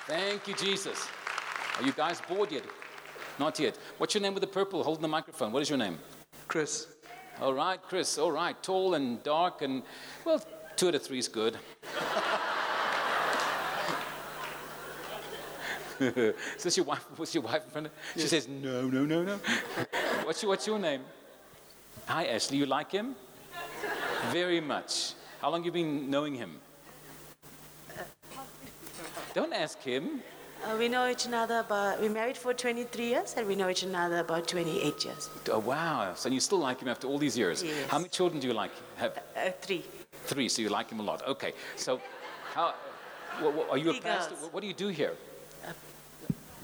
Thank 0.06 0.48
you, 0.48 0.54
Jesus. 0.54 1.06
Are 1.78 1.84
you 1.84 1.92
guys 1.92 2.20
bored 2.20 2.50
yet? 2.50 2.64
Not 3.38 3.58
yet. 3.58 3.76
What's 3.98 4.14
your 4.14 4.22
name 4.22 4.34
with 4.34 4.40
the 4.40 4.48
purple? 4.48 4.82
Holding 4.82 5.02
the 5.02 5.08
microphone. 5.08 5.52
What 5.52 5.62
is 5.62 5.68
your 5.70 5.78
name? 5.78 5.98
Chris. 6.48 6.88
All 7.40 7.54
right, 7.54 7.80
Chris. 7.80 8.18
All 8.18 8.32
right. 8.32 8.60
Tall 8.62 8.94
and 8.94 9.22
dark 9.22 9.62
and, 9.62 9.82
well, 10.24 10.42
two 10.76 10.88
out 10.88 10.96
of 10.96 11.02
three 11.02 11.18
is 11.18 11.28
good. 11.28 11.56
is 16.56 16.62
this 16.62 16.76
your 16.76 16.86
wife? 16.86 17.04
What's 17.16 17.34
your 17.34 17.42
wife 17.44 17.64
in 17.64 17.70
front 17.70 17.86
of? 17.88 17.92
She 18.14 18.26
says, 18.28 18.46
no, 18.48 18.88
no, 18.88 19.04
no, 19.04 19.22
no. 19.24 19.40
what's, 20.24 20.42
your, 20.42 20.50
what's 20.50 20.66
your 20.66 20.78
name? 20.78 21.02
Hi, 22.06 22.26
Ashley. 22.26 22.58
You 22.58 22.66
like 22.66 22.92
him? 22.92 23.14
Very 24.30 24.60
much. 24.60 25.12
How 25.40 25.50
long 25.50 25.60
have 25.60 25.66
you 25.66 25.72
been 25.72 26.10
knowing 26.10 26.34
him? 26.34 26.58
Don't 29.34 29.52
ask 29.52 29.80
him. 29.82 30.20
Uh, 30.64 30.76
we 30.76 30.88
know 30.88 31.08
each 31.08 31.26
other 31.28 31.60
about, 31.60 32.00
we 32.00 32.08
married 32.08 32.36
for 32.36 32.52
23 32.52 33.04
years 33.04 33.34
and 33.36 33.46
we 33.46 33.54
know 33.54 33.68
each 33.68 33.84
other 33.84 34.18
about 34.18 34.48
28 34.48 35.04
years. 35.04 35.30
Oh, 35.52 35.58
wow. 35.60 36.14
So 36.14 36.28
you 36.28 36.40
still 36.40 36.58
like 36.58 36.80
him 36.80 36.88
after 36.88 37.06
all 37.06 37.18
these 37.18 37.38
years? 37.38 37.62
Yes. 37.62 37.88
How 37.88 37.98
many 37.98 38.08
children 38.08 38.40
do 38.40 38.48
you 38.48 38.54
like? 38.54 38.72
Have 38.96 39.18
Uh, 39.36 39.50
three. 39.60 39.84
three, 40.24 40.48
so 40.48 40.62
you 40.62 40.68
like 40.68 40.90
him 40.90 40.98
a 40.98 41.02
lot. 41.02 41.24
Okay. 41.28 41.52
So, 41.76 42.00
how, 42.54 42.74
wha- 43.40 43.50
wha- 43.50 43.68
are 43.70 43.78
you 43.78 43.90
a 43.90 44.00
pastor? 44.00 44.34
girls. 44.34 44.52
What 44.52 44.60
do 44.62 44.66
you 44.66 44.74
do 44.74 44.88
here? 44.88 45.14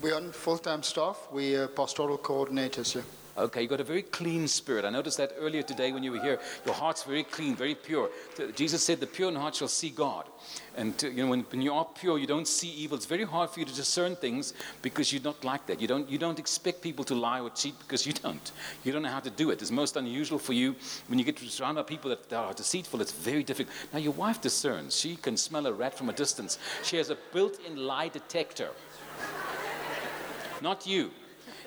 We're 0.03 0.17
on 0.17 0.33
full-time 0.33 0.83
staff. 0.83 1.29
We're 1.33 1.69
pastoral 1.69 2.19
coordinators 2.19 2.93
here. 2.93 3.05
Okay, 3.37 3.63
you 3.63 3.69
got 3.69 3.81
a 3.81 3.85
very 3.85 4.03
clean 4.03 4.47
spirit. 4.47 4.85
I 4.85 4.91
noticed 4.91 5.17
that 5.19 5.33
earlier 5.39 5.63
today 5.63 5.91
when 5.91 6.05
you 6.05 6.13
were 6.13 6.21
here. 6.21 6.39
Your 6.65 6.75
heart's 6.75 7.03
very 7.03 7.25
clean, 7.25 7.57
very 7.57 7.75
pure. 7.75 8.09
Jesus 8.55 8.85
said, 8.85 9.01
"The 9.01 9.09
pure 9.09 9.29
in 9.29 9.35
heart 9.35 9.57
shall 9.57 9.69
see 9.69 9.91
God." 9.91 10.29
And 10.77 10.97
to, 10.99 11.11
you 11.11 11.25
know, 11.25 11.31
when, 11.31 11.41
when 11.51 11.61
you 11.61 11.73
are 11.73 11.85
pure, 11.85 12.19
you 12.19 12.27
don't 12.27 12.47
see 12.47 12.69
evil. 12.69 12.97
It's 12.97 13.07
very 13.07 13.25
hard 13.25 13.51
for 13.51 13.61
you 13.61 13.67
to 13.67 13.75
discern 13.75 14.15
things 14.15 14.55
because 14.83 15.13
you're 15.13 15.23
not 15.23 15.43
like 15.45 15.67
that. 15.67 15.81
You 15.81 15.89
don't, 15.89 16.09
you 16.09 16.19
don't 16.19 16.39
expect 16.39 16.81
people 16.81 17.05
to 17.07 17.15
lie 17.15 17.41
or 17.41 17.51
cheat 17.51 17.79
because 17.81 18.07
you 18.07 18.13
don't. 18.13 18.53
You 18.85 18.93
don't 18.93 19.03
know 19.03 19.09
how 19.09 19.21
to 19.21 19.31
do 19.31 19.51
it. 19.51 19.63
It's 19.63 19.71
most 19.71 19.97
unusual 19.97 20.39
for 20.39 20.53
you 20.53 20.77
when 21.09 21.19
you 21.19 21.25
get 21.25 21.39
surrounded 21.39 21.83
by 21.83 21.89
people 21.89 22.11
that 22.11 22.33
are 22.33 22.55
deceitful. 22.55 23.01
It's 23.01 23.13
very 23.13 23.43
difficult. 23.43 23.75
Now, 23.93 23.99
your 23.99 24.13
wife 24.13 24.41
discerns. 24.41 24.97
She 24.97 25.17
can 25.17 25.37
smell 25.37 25.67
a 25.67 25.73
rat 25.73 25.97
from 25.97 26.09
a 26.09 26.13
distance. 26.13 26.59
She 26.83 26.99
has 26.99 27.11
a 27.11 27.17
built-in 27.33 27.77
lie 27.77 28.09
detector. 28.09 28.71
Not 30.61 30.87
you. 30.87 31.11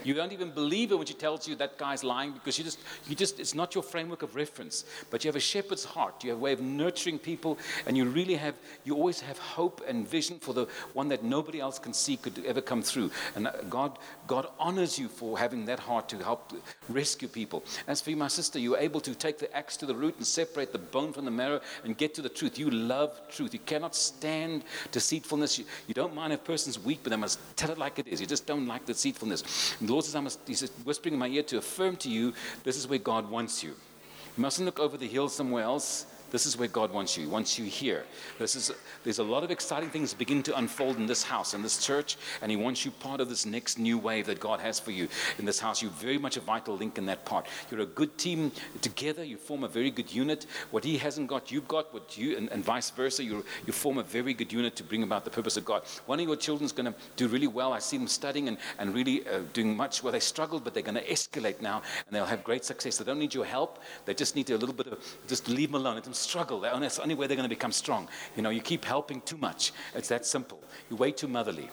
You 0.04 0.14
don't 0.14 0.32
even 0.32 0.52
believe 0.52 0.90
her 0.92 0.98
when 0.98 1.08
she 1.08 1.14
tells 1.14 1.48
you 1.48 1.56
that 1.56 1.78
guy's 1.78 2.04
lying 2.04 2.32
because 2.32 2.58
you 2.58 2.64
just, 2.64 2.80
you 3.08 3.16
just, 3.16 3.40
it's 3.40 3.56
not 3.56 3.76
your 3.76 3.84
framework 3.84 4.22
of 4.22 4.36
reference. 4.36 4.86
But 5.10 5.24
you 5.24 5.30
have 5.30 5.36
a 5.36 5.42
shepherd's 5.42 5.84
heart. 5.86 6.24
You 6.24 6.32
have 6.32 6.40
a 6.40 6.42
way 6.42 6.54
of 6.54 6.62
nurturing 6.62 7.20
people, 7.20 7.58
and 7.86 7.98
you 7.98 8.06
really 8.06 8.36
have, 8.36 8.56
you 8.84 8.96
always 8.96 9.20
have 9.22 9.38
hope 9.38 9.82
and 9.88 10.08
vision 10.08 10.40
for 10.40 10.54
the 10.54 10.68
one 10.94 11.10
that 11.10 11.24
nobody 11.24 11.60
else 11.60 11.80
can 11.80 11.94
see 11.94 12.18
could 12.18 12.44
ever 12.46 12.62
come 12.62 12.82
through. 12.82 13.12
And 13.36 13.48
uh, 13.48 13.52
God, 13.70 13.98
God 14.28 14.48
honors 14.60 14.98
you 15.00 15.08
for 15.08 15.38
having 15.38 15.66
that 15.66 15.80
heart 15.80 16.10
to 16.10 16.18
help 16.18 16.54
rescue 16.90 17.28
people. 17.28 17.64
As 17.88 18.02
for 18.02 18.10
you, 18.10 18.18
my 18.18 18.28
sister, 18.28 18.60
you 18.60 18.72
were 18.72 18.78
able 18.78 19.02
to 19.02 19.16
take 19.16 19.40
the 19.40 19.56
axe 19.56 19.78
to 19.78 19.86
the 19.86 19.96
root 19.96 20.16
and 20.18 20.26
separate 20.26 20.72
the 20.72 20.80
bone 20.80 21.14
from 21.14 21.26
the 21.26 21.32
marrow 21.32 21.62
and 21.84 21.98
get 21.98 22.14
to 22.16 22.22
the 22.22 22.30
truth. 22.30 22.58
You 22.58 22.70
love 22.70 23.20
truth. 23.30 23.54
You 23.54 23.60
cannot 23.60 23.96
stand 23.96 24.64
deceitfulness. 24.92 25.60
You, 25.60 25.66
you 25.88 25.94
don't 25.94 26.16
mind 26.16 26.34
if 26.34 26.42
a 26.42 26.44
person's 26.44 26.80
weak, 26.80 27.00
but 27.04 27.10
they 27.10 27.16
must 27.16 27.40
tell 27.56 27.70
it 27.72 27.78
like 27.78 28.00
it 28.00 28.08
is. 28.08 28.22
You 28.22 28.28
just 28.28 28.46
don't 28.46 28.68
like 28.68 28.86
deceitfulness. 28.86 29.76
The 29.88 29.94
Lord 29.94 30.06
says, 30.06 30.16
I 30.16 30.20
must, 30.20 30.40
He's 30.46 30.62
whispering 30.84 31.14
in 31.14 31.20
my 31.20 31.28
ear 31.28 31.44
to 31.44 31.58
affirm 31.58 31.96
to 31.98 32.10
you, 32.10 32.34
this 32.64 32.78
is 32.78 32.88
where 32.88 33.00
God 33.00 33.30
wants 33.30 33.64
you. 33.64 33.70
You 33.70 34.42
mustn't 34.42 34.66
look 34.66 34.80
over 34.80 34.98
the 34.98 35.08
hill 35.08 35.30
somewhere 35.30 35.64
else 35.64 36.06
This 36.32 36.46
is 36.46 36.58
where 36.58 36.68
God 36.68 36.92
wants 36.92 37.18
you. 37.18 37.24
He 37.24 37.30
wants 37.30 37.58
you 37.58 37.66
here. 37.66 38.06
This 38.38 38.56
is, 38.56 38.72
there's 39.04 39.20
a 39.20 39.24
lot 39.24 39.44
of 39.44 39.52
exciting 39.52 39.90
things 39.90 40.14
begin 40.14 40.44
to 40.44 40.58
unfold 40.58 40.98
in 40.98 41.06
this 41.06 41.24
house, 41.24 41.54
in 41.54 41.62
this 41.62 41.86
church, 41.86 42.18
and 42.42 42.52
He 42.52 42.58
wants 42.58 42.86
you 42.86 42.92
part 42.92 43.22
of 43.22 43.30
this 43.30 43.46
next 43.46 43.80
new 43.80 43.98
wave 43.98 44.26
that 44.26 44.40
God 44.40 44.60
has 44.60 44.80
for 44.80 44.92
you 44.92 45.08
in 45.40 45.46
this 45.46 45.60
house. 45.60 45.82
You're 45.82 45.92
very 45.92 46.18
much 46.18 46.38
a 46.38 46.42
vital 46.42 46.76
link 46.76 46.98
in 46.98 47.06
that 47.06 47.26
part. 47.26 47.48
You're 47.72 47.82
a 47.82 47.86
good 47.86 48.18
team 48.18 48.52
together. 48.82 49.24
You 49.24 49.38
form 49.38 49.64
a 49.64 49.68
very 49.68 49.92
good 49.92 50.14
unit. 50.14 50.46
What 50.72 50.84
He 50.84 50.98
hasn't 50.98 51.28
got, 51.28 51.52
you've 51.52 51.68
got. 51.68 51.94
What 51.94 52.18
you 52.18 52.38
and, 52.38 52.50
and 52.52 52.64
vice 52.64 52.90
versa. 52.90 53.24
You 53.24 53.46
you 53.66 53.74
form 53.74 53.98
a 53.98 54.04
very 54.04 54.34
good 54.34 54.52
unit 54.52 54.76
to 54.78 54.84
bring 54.84 55.04
about 55.04 55.24
the 55.24 55.30
purpose 55.30 55.58
of 55.58 55.66
God. 55.66 55.84
One 56.06 56.20
of 56.20 56.28
your 56.28 56.36
children's 56.36 56.72
going 56.72 56.92
to 56.92 57.00
do 57.16 57.28
really 57.28 57.48
well. 57.48 57.74
I 57.74 57.80
see 57.80 57.98
them 57.98 58.08
studying 58.08 58.48
and, 58.48 58.58
and 58.80 58.94
really 58.94 59.28
uh, 59.28 59.42
doing 59.54 59.76
much. 59.76 60.04
Well, 60.04 60.14
they 60.14 60.20
struggled, 60.20 60.64
but 60.64 60.74
they're 60.74 60.84
going 60.84 60.96
to 60.96 61.08
escalate 61.08 61.62
now, 61.62 61.82
and 62.06 62.16
they'll 62.16 62.26
have 62.26 62.44
great 62.44 62.66
success. 62.66 62.98
They 62.98 63.06
don't 63.06 63.20
need 63.20 63.34
your 63.34 63.46
help. 63.46 63.80
They 64.06 64.14
just 64.14 64.36
need 64.36 64.50
a 64.50 64.58
little 64.58 64.76
bit 64.76 64.88
of 64.88 65.00
just 65.28 65.48
leave 65.48 65.72
them 65.72 65.82
alone. 65.82 65.96
Let 65.96 66.04
them 66.04 66.14
struggle. 66.18 66.60
That's 66.60 66.98
the 66.98 67.04
only 67.04 67.16
way 67.16 67.28
they're 67.28 67.38
going 67.38 67.50
to 67.50 67.56
become 67.56 67.72
strong. 67.72 68.10
You 68.36 68.44
know, 68.44 68.50
you 68.50 68.62
keep 68.62 68.84
helping 68.86 69.22
too 69.22 69.38
much. 69.38 69.72
It's 69.96 70.10
that 70.10 70.26
simple. 70.26 70.62
You're 70.90 70.98
way 70.98 71.12
too 71.12 71.28
motherly. 71.28 71.70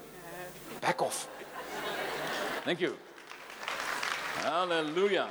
Back 0.81 1.03
off. 1.03 1.29
Thank 2.65 2.81
you. 2.81 2.97
Hallelujah. 4.37 5.29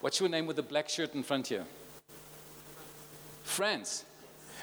What's 0.00 0.20
your 0.20 0.28
name 0.28 0.46
with 0.46 0.56
the 0.56 0.62
black 0.62 0.88
shirt 0.88 1.14
in 1.14 1.22
front 1.22 1.48
here? 1.48 1.64
France. 3.42 4.04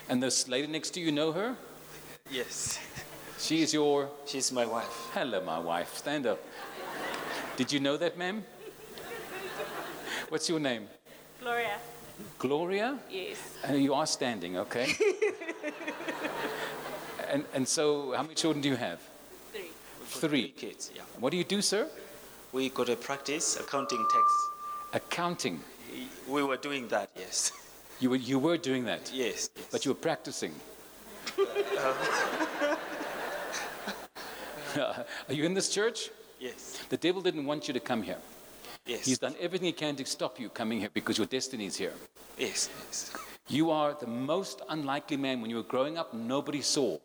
And 0.07 0.21
this 0.21 0.47
lady 0.47 0.67
next 0.67 0.91
to 0.91 0.99
you 0.99 1.11
know 1.11 1.31
her? 1.31 1.55
Yes. 2.29 2.79
She 3.37 3.61
is 3.61 3.73
your. 3.73 4.09
She's 4.25 4.51
my 4.51 4.65
wife. 4.65 5.09
Hello, 5.13 5.43
my 5.43 5.59
wife. 5.59 5.97
Stand 5.97 6.27
up. 6.27 6.39
Did 7.57 7.71
you 7.71 7.79
know 7.79 7.97
that, 7.97 8.17
ma'am? 8.17 8.43
What's 10.31 10.47
your 10.47 10.61
name? 10.61 10.87
Gloria. 11.41 11.77
Gloria? 12.39 12.97
Yes. 13.09 13.37
Uh, 13.69 13.73
you 13.73 13.93
are 13.93 14.05
standing, 14.05 14.59
okay? 14.59 14.87
and, 17.29 17.43
and 17.53 17.67
so, 17.67 18.13
how 18.15 18.21
many 18.21 18.35
children 18.35 18.61
do 18.61 18.69
you 18.69 18.77
have? 18.77 19.01
Three. 19.51 19.71
Three. 20.05 20.47
kids, 20.47 20.89
yeah. 20.95 21.01
What 21.19 21.31
do 21.31 21.37
you 21.37 21.43
do, 21.43 21.61
sir? 21.61 21.89
We 22.53 22.69
got 22.69 22.87
to 22.87 22.95
practice 22.95 23.59
accounting 23.59 24.07
tax. 24.09 24.23
Accounting. 24.93 25.59
We 26.29 26.43
were 26.43 26.55
doing 26.55 26.87
that, 26.87 27.09
yes. 27.17 27.51
You 27.99 28.11
were, 28.11 28.15
you 28.15 28.39
were 28.39 28.55
doing 28.55 28.85
that? 28.85 29.11
Yes. 29.13 29.49
But 29.69 29.83
you 29.83 29.91
were 29.91 29.99
practicing. 29.99 30.53
Are 34.77 35.05
you 35.27 35.43
in 35.43 35.53
this 35.53 35.67
church? 35.67 36.09
Yes. 36.39 36.79
The 36.87 36.95
devil 36.95 37.21
didn't 37.21 37.45
want 37.45 37.67
you 37.67 37.73
to 37.73 37.81
come 37.81 38.01
here. 38.01 38.19
Yes. 38.85 39.05
He's 39.05 39.19
done 39.19 39.35
everything 39.39 39.67
he 39.67 39.73
can 39.73 39.95
to 39.95 40.05
stop 40.05 40.39
you 40.39 40.49
coming 40.49 40.79
here 40.79 40.89
because 40.93 41.17
your 41.17 41.27
destiny 41.27 41.65
is 41.65 41.77
here. 41.77 41.93
Yes, 42.37 42.69
yes. 42.87 43.13
You 43.47 43.69
are 43.69 43.93
the 43.93 44.07
most 44.07 44.61
unlikely 44.69 45.17
man. 45.17 45.41
When 45.41 45.49
you 45.49 45.57
were 45.57 45.63
growing 45.63 45.97
up, 45.97 46.13
nobody 46.13 46.61
saw 46.61 46.97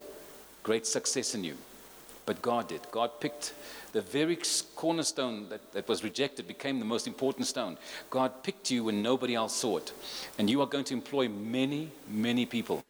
great 0.63 0.87
success 0.87 1.35
in 1.35 1.45
you. 1.45 1.57
But 2.25 2.43
God 2.43 2.69
did. 2.69 2.81
God 2.91 3.21
picked 3.21 3.55
the 3.93 4.01
very 4.01 4.39
cornerstone 4.75 5.49
that, 5.49 5.73
that 5.73 5.89
was 5.89 6.03
rejected, 6.03 6.49
became 6.49 6.79
the 6.79 6.85
most 6.85 7.07
important 7.07 7.47
stone. 7.47 7.79
God 8.11 8.43
picked 8.43 8.71
you 8.71 8.85
when 8.85 9.03
nobody 9.03 9.35
else 9.35 9.55
saw 9.55 9.77
it. 9.79 9.93
And 10.39 10.51
you 10.51 10.61
are 10.61 10.67
going 10.67 10.85
to 10.85 10.95
employ 10.95 11.29
many, 11.29 11.91
many 12.09 12.45
people. 12.45 12.85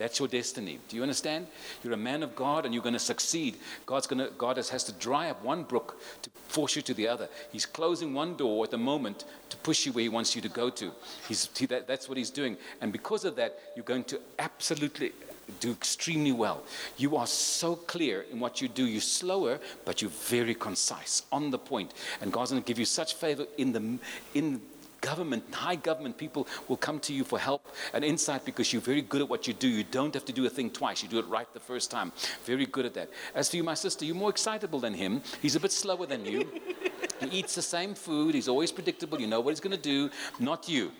That's 0.00 0.18
your 0.18 0.28
destiny. 0.28 0.78
Do 0.88 0.96
you 0.96 1.02
understand? 1.02 1.46
You're 1.84 1.92
a 1.92 1.98
man 1.98 2.22
of 2.22 2.34
God 2.34 2.64
and 2.64 2.72
you're 2.72 2.82
going 2.82 2.94
to 2.94 2.98
succeed. 2.98 3.58
God's 3.84 4.06
going 4.06 4.26
to, 4.26 4.32
God 4.38 4.56
has, 4.56 4.84
to 4.84 4.92
dry 4.92 5.28
up 5.28 5.44
one 5.44 5.62
brook 5.62 6.00
to 6.22 6.30
force 6.48 6.74
you 6.74 6.80
to 6.80 6.94
the 6.94 7.06
other. 7.06 7.28
He's 7.52 7.66
closing 7.66 8.14
one 8.14 8.34
door 8.34 8.64
at 8.64 8.70
the 8.70 8.78
moment 8.78 9.26
to 9.50 9.58
push 9.58 9.84
you 9.84 9.92
where 9.92 10.00
He 10.00 10.08
wants 10.08 10.34
you 10.34 10.40
to 10.40 10.48
go 10.48 10.70
to. 10.70 10.90
He's, 11.28 11.50
he, 11.54 11.66
that, 11.66 11.86
that's 11.86 12.08
what 12.08 12.16
He's 12.16 12.30
doing. 12.30 12.56
And 12.80 12.94
because 12.94 13.26
of 13.26 13.36
that, 13.36 13.58
you're 13.76 13.84
going 13.84 14.04
to 14.04 14.18
absolutely 14.38 15.12
do 15.60 15.70
extremely 15.70 16.32
well. 16.32 16.62
You 16.96 17.16
are 17.16 17.26
so 17.26 17.76
clear 17.76 18.24
in 18.32 18.40
what 18.40 18.62
you 18.62 18.68
do. 18.68 18.86
You're 18.86 19.02
slower, 19.02 19.60
but 19.84 20.00
you're 20.00 20.10
very 20.10 20.54
concise, 20.54 21.24
on 21.30 21.50
the 21.50 21.58
point. 21.58 21.92
And 22.22 22.32
God's 22.32 22.52
going 22.52 22.62
to 22.62 22.66
give 22.66 22.78
you 22.78 22.86
such 22.86 23.16
favor 23.16 23.44
in 23.58 23.72
the 23.72 23.98
in 24.32 24.62
government, 25.00 25.54
high 25.54 25.76
government. 25.76 26.16
People 26.16 26.46
will 26.68 26.76
come 26.76 26.98
to 27.00 27.12
you 27.12 27.24
for 27.24 27.38
help 27.38 27.68
and 27.92 28.04
insight 28.04 28.44
because 28.44 28.72
you're 28.72 28.82
very 28.82 29.02
good 29.02 29.20
at 29.20 29.28
what 29.28 29.46
you 29.46 29.54
do. 29.54 29.68
You 29.68 29.84
don't 29.84 30.14
have 30.14 30.24
to 30.26 30.32
do 30.32 30.46
a 30.46 30.50
thing 30.50 30.70
twice. 30.70 31.02
You 31.02 31.08
do 31.08 31.18
it 31.18 31.26
right 31.28 31.52
the 31.52 31.60
first 31.60 31.90
time. 31.90 32.12
Very 32.44 32.66
good 32.66 32.86
at 32.86 32.94
that. 32.94 33.10
As 33.34 33.50
for 33.50 33.56
you, 33.56 33.64
my 33.64 33.74
sister, 33.74 34.04
you're 34.04 34.14
more 34.14 34.30
excitable 34.30 34.80
than 34.80 34.94
him. 34.94 35.22
He's 35.42 35.56
a 35.56 35.60
bit 35.60 35.72
slower 35.72 36.06
than 36.06 36.24
you. 36.24 36.50
he 37.20 37.26
eats 37.38 37.54
the 37.54 37.62
same 37.62 37.94
food. 37.94 38.34
He's 38.34 38.48
always 38.48 38.72
predictable. 38.72 39.20
You 39.20 39.26
know 39.26 39.40
what 39.40 39.50
he's 39.50 39.60
going 39.60 39.76
to 39.76 39.82
do. 39.82 40.10
Not 40.38 40.68
you. 40.68 40.92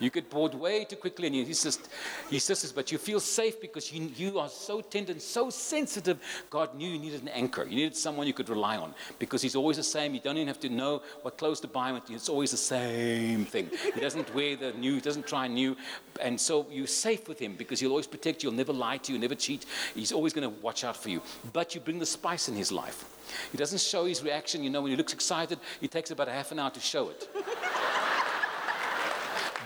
You 0.00 0.10
get 0.10 0.28
bored 0.28 0.54
way 0.54 0.84
too 0.84 0.96
quickly 0.96 1.28
and 1.28 1.36
you 1.36 1.44
insist, 1.44 1.88
he 2.28 2.34
insists, 2.36 2.72
but 2.72 2.90
you 2.90 2.98
feel 2.98 3.20
safe 3.20 3.60
because 3.60 3.92
you, 3.92 4.10
you 4.16 4.40
are 4.40 4.48
so 4.48 4.80
tender 4.80 5.12
and 5.12 5.22
so 5.22 5.50
sensitive. 5.50 6.18
God 6.50 6.74
knew 6.74 6.90
you 6.90 6.98
needed 6.98 7.22
an 7.22 7.28
anchor. 7.28 7.62
You 7.62 7.76
needed 7.76 7.96
someone 7.96 8.26
you 8.26 8.32
could 8.32 8.48
rely 8.48 8.76
on 8.76 8.92
because 9.20 9.40
he's 9.40 9.54
always 9.54 9.76
the 9.76 9.84
same. 9.84 10.12
You 10.12 10.18
don't 10.18 10.36
even 10.36 10.48
have 10.48 10.58
to 10.60 10.68
know 10.68 11.00
what 11.22 11.38
clothes 11.38 11.60
to 11.60 11.68
buy. 11.68 11.96
It's 12.08 12.28
always 12.28 12.50
the 12.50 12.56
same 12.56 13.44
thing. 13.44 13.70
He 13.94 14.00
doesn't 14.00 14.34
wear 14.34 14.56
the 14.56 14.72
new, 14.72 14.96
he 14.96 15.00
doesn't 15.00 15.28
try 15.28 15.46
new. 15.46 15.76
And 16.20 16.40
so 16.40 16.66
you're 16.72 16.88
safe 16.88 17.28
with 17.28 17.38
him 17.38 17.54
because 17.54 17.78
he'll 17.78 17.90
always 17.90 18.08
protect 18.08 18.42
you. 18.42 18.50
He'll 18.50 18.56
never 18.56 18.72
lie 18.72 18.96
to 18.96 19.12
you, 19.12 19.18
never 19.20 19.36
cheat. 19.36 19.64
He's 19.94 20.10
always 20.10 20.32
going 20.32 20.52
to 20.52 20.60
watch 20.60 20.82
out 20.82 20.96
for 20.96 21.10
you. 21.10 21.22
But 21.52 21.76
you 21.76 21.80
bring 21.80 22.00
the 22.00 22.06
spice 22.06 22.48
in 22.48 22.56
his 22.56 22.72
life. 22.72 23.04
He 23.52 23.58
doesn't 23.58 23.80
show 23.80 24.06
his 24.06 24.24
reaction. 24.24 24.64
You 24.64 24.70
know, 24.70 24.82
when 24.82 24.90
he 24.90 24.96
looks 24.96 25.12
excited, 25.12 25.60
it 25.80 25.92
takes 25.92 26.10
about 26.10 26.26
a 26.26 26.32
half 26.32 26.50
an 26.50 26.58
hour 26.58 26.70
to 26.70 26.80
show 26.80 27.10
it. 27.10 27.28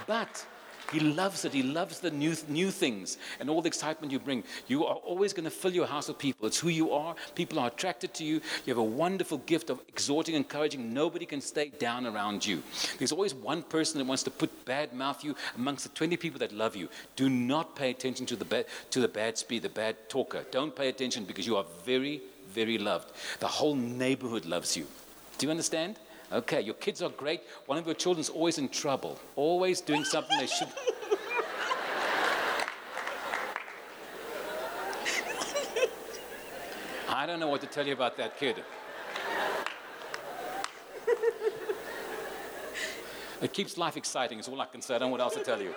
But 0.08 0.46
he 0.90 1.00
loves 1.00 1.44
it. 1.44 1.52
He 1.52 1.62
loves 1.62 2.00
the 2.00 2.10
new, 2.10 2.34
new 2.48 2.70
things 2.70 3.18
and 3.40 3.50
all 3.50 3.60
the 3.60 3.68
excitement 3.68 4.10
you 4.10 4.18
bring. 4.18 4.42
You 4.68 4.86
are 4.86 4.96
always 4.96 5.34
going 5.34 5.44
to 5.44 5.50
fill 5.50 5.72
your 5.72 5.86
house 5.86 6.08
with 6.08 6.16
people. 6.16 6.46
It's 6.46 6.58
who 6.58 6.70
you 6.70 6.92
are. 6.92 7.14
People 7.34 7.58
are 7.58 7.68
attracted 7.68 8.14
to 8.14 8.24
you. 8.24 8.36
You 8.64 8.70
have 8.72 8.78
a 8.78 8.82
wonderful 8.82 9.36
gift 9.38 9.68
of 9.68 9.82
exhorting, 9.86 10.34
encouraging. 10.34 10.94
Nobody 10.94 11.26
can 11.26 11.42
stay 11.42 11.68
down 11.78 12.06
around 12.06 12.46
you. 12.46 12.62
There's 12.96 13.12
always 13.12 13.34
one 13.34 13.62
person 13.62 13.98
that 13.98 14.06
wants 14.06 14.22
to 14.22 14.30
put 14.30 14.64
bad 14.64 14.94
mouth 14.94 15.22
you 15.22 15.36
amongst 15.56 15.84
the 15.84 15.90
20 15.90 16.16
people 16.16 16.38
that 16.38 16.52
love 16.52 16.74
you. 16.74 16.88
Do 17.16 17.28
not 17.28 17.76
pay 17.76 17.90
attention 17.90 18.24
to 18.24 18.36
the 18.36 18.46
bad, 18.46 18.64
to 18.90 19.00
the 19.00 19.08
bad 19.08 19.36
speed, 19.36 19.62
the 19.62 19.68
bad 19.68 20.08
talker. 20.08 20.42
Don't 20.50 20.74
pay 20.74 20.88
attention 20.88 21.26
because 21.26 21.46
you 21.46 21.58
are 21.58 21.66
very, 21.84 22.22
very 22.48 22.78
loved. 22.78 23.12
The 23.40 23.46
whole 23.46 23.74
neighborhood 23.74 24.46
loves 24.46 24.74
you. 24.74 24.86
Do 25.36 25.46
you 25.46 25.50
understand? 25.50 25.98
Okay, 26.30 26.60
your 26.60 26.74
kids 26.74 27.00
are 27.00 27.08
great. 27.08 27.40
One 27.66 27.78
of 27.78 27.86
your 27.86 27.94
children's 27.94 28.28
always 28.28 28.58
in 28.58 28.68
trouble, 28.68 29.18
always 29.34 29.80
doing 29.80 30.04
something 30.04 30.36
they 30.38 30.46
should. 30.46 30.68
I 37.08 37.26
don't 37.26 37.40
know 37.40 37.48
what 37.48 37.62
to 37.62 37.66
tell 37.66 37.86
you 37.86 37.94
about 37.94 38.16
that 38.18 38.38
kid. 38.38 38.62
It 43.40 43.52
keeps 43.52 43.78
life 43.78 43.96
exciting, 43.96 44.38
is 44.40 44.48
all 44.48 44.60
I 44.60 44.66
can 44.66 44.82
say. 44.82 44.96
I 44.96 44.98
don't 44.98 45.08
know 45.08 45.12
what 45.12 45.20
else 45.20 45.34
to 45.34 45.42
tell 45.42 45.62
you. 45.62 45.72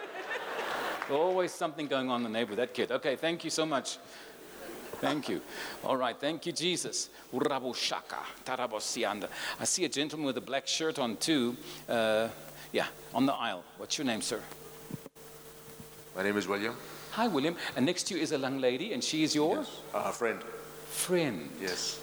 Always 1.10 1.52
something 1.52 1.88
going 1.88 2.10
on 2.10 2.26
in 2.26 2.32
the 2.32 2.40
neighborhood, 2.40 2.60
that 2.60 2.74
kid. 2.74 2.92
Okay, 2.92 3.16
thank 3.16 3.44
you 3.44 3.50
so 3.50 3.66
much. 3.66 3.98
Thank 5.02 5.30
you. 5.30 5.42
All 5.84 5.98
right, 5.98 6.16
thank 6.16 6.46
you, 6.46 6.52
Jesus. 6.52 7.10
I 7.34 7.74
see 9.64 9.86
a 9.86 9.90
gentleman 9.90 10.28
with 10.28 10.38
a 10.38 10.42
black 10.42 10.68
shirt 10.68 11.00
on 11.00 11.18
too. 11.18 11.58
Uh, 11.90 12.30
yeah, 12.72 12.86
on 13.12 13.26
the 13.26 13.34
aisle. 13.34 13.64
What's 13.78 13.98
your 13.98 14.06
name, 14.06 14.22
sir? 14.22 14.40
My 16.16 16.22
name 16.22 16.38
is 16.38 16.48
William. 16.48 16.76
Hi, 17.14 17.28
William. 17.28 17.56
And 17.76 17.86
next 17.86 18.04
to 18.10 18.14
you 18.16 18.22
is 18.22 18.32
a 18.32 18.38
young 18.38 18.60
lady, 18.62 18.94
and 18.94 19.04
she 19.04 19.24
is 19.24 19.34
your 19.34 19.66
Uh, 19.92 20.12
friend. 20.12 20.40
friend. 20.86 21.50
Yes. 21.60 22.00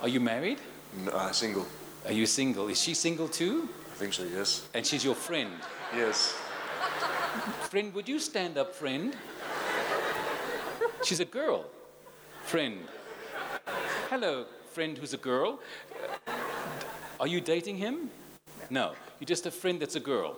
Are 0.00 0.08
you 0.08 0.18
married? 0.20 0.58
N- 0.98 1.10
uh, 1.12 1.32
single. 1.32 1.66
Are 2.06 2.12
you 2.12 2.26
single? 2.26 2.68
Is 2.68 2.80
she 2.80 2.94
single 2.94 3.28
too? 3.28 3.68
I 3.92 3.94
think 3.98 4.14
so, 4.14 4.24
yes. 4.24 4.62
And 4.72 4.86
she's 4.86 5.04
your 5.04 5.14
friend? 5.14 5.50
Yes. 5.94 6.34
Friend, 7.68 7.92
would 7.94 8.08
you 8.08 8.18
stand 8.18 8.56
up, 8.56 8.74
friend? 8.74 9.14
She's 11.04 11.20
a 11.20 11.24
girl. 11.26 11.66
Friend. 12.44 12.78
Hello, 14.10 14.44
friend 14.72 14.98
who's 14.98 15.14
a 15.14 15.18
girl. 15.18 15.60
Are 17.18 17.26
you 17.26 17.40
dating 17.40 17.76
him? 17.78 18.10
No. 18.68 18.92
You're 19.20 19.26
just 19.26 19.46
a 19.46 19.50
friend 19.50 19.80
that's 19.80 19.96
a 19.96 20.00
girl. 20.00 20.36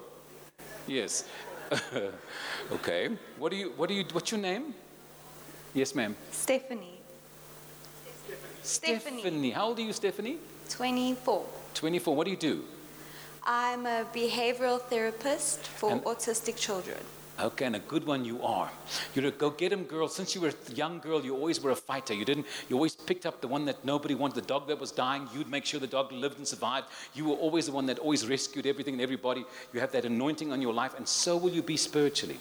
Yes. 0.86 1.24
okay. 2.72 3.08
What 3.38 3.50
do 3.50 3.56
you 3.56 3.72
what 3.76 3.88
do 3.88 3.94
you 3.94 4.04
what's 4.12 4.30
your 4.30 4.40
name? 4.40 4.74
Yes, 5.72 5.94
ma'am. 5.94 6.14
Stephanie. 6.30 7.00
Stephanie. 8.62 9.20
Stephanie. 9.20 9.50
How 9.50 9.66
old 9.66 9.78
are 9.78 9.82
you, 9.82 9.92
Stephanie? 9.92 10.38
24. 10.68 11.44
24. 11.74 12.16
What 12.16 12.24
do 12.24 12.30
you 12.30 12.36
do? 12.36 12.64
I'm 13.42 13.86
a 13.86 14.06
behavioral 14.14 14.80
therapist 14.80 15.66
for 15.66 15.90
And- 15.90 16.04
autistic 16.04 16.56
children. 16.56 17.00
Okay, 17.40 17.64
and 17.64 17.74
a 17.74 17.80
good 17.80 18.06
one 18.06 18.24
you 18.24 18.40
are. 18.42 18.70
You're 19.14 19.26
a 19.26 19.30
go-get-em 19.32 19.84
girl. 19.84 20.06
Since 20.06 20.36
you 20.36 20.40
were 20.40 20.50
a 20.50 20.72
young 20.74 21.00
girl, 21.00 21.24
you 21.24 21.34
always 21.34 21.60
were 21.60 21.72
a 21.72 21.76
fighter. 21.76 22.14
You 22.14 22.24
didn't. 22.24 22.46
You 22.68 22.76
always 22.76 22.94
picked 22.94 23.26
up 23.26 23.40
the 23.40 23.48
one 23.48 23.64
that 23.64 23.84
nobody 23.84 24.14
wanted, 24.14 24.36
the 24.36 24.46
dog 24.46 24.68
that 24.68 24.78
was 24.78 24.92
dying. 24.92 25.28
You'd 25.34 25.50
make 25.50 25.64
sure 25.64 25.80
the 25.80 25.88
dog 25.88 26.12
lived 26.12 26.38
and 26.38 26.46
survived. 26.46 26.86
You 27.12 27.24
were 27.26 27.34
always 27.34 27.66
the 27.66 27.72
one 27.72 27.86
that 27.86 27.98
always 27.98 28.28
rescued 28.28 28.66
everything 28.66 28.94
and 28.94 29.02
everybody. 29.02 29.44
You 29.72 29.80
have 29.80 29.90
that 29.92 30.04
anointing 30.04 30.52
on 30.52 30.62
your 30.62 30.72
life, 30.72 30.94
and 30.96 31.08
so 31.08 31.36
will 31.36 31.50
you 31.50 31.62
be 31.62 31.76
spiritually. 31.76 32.38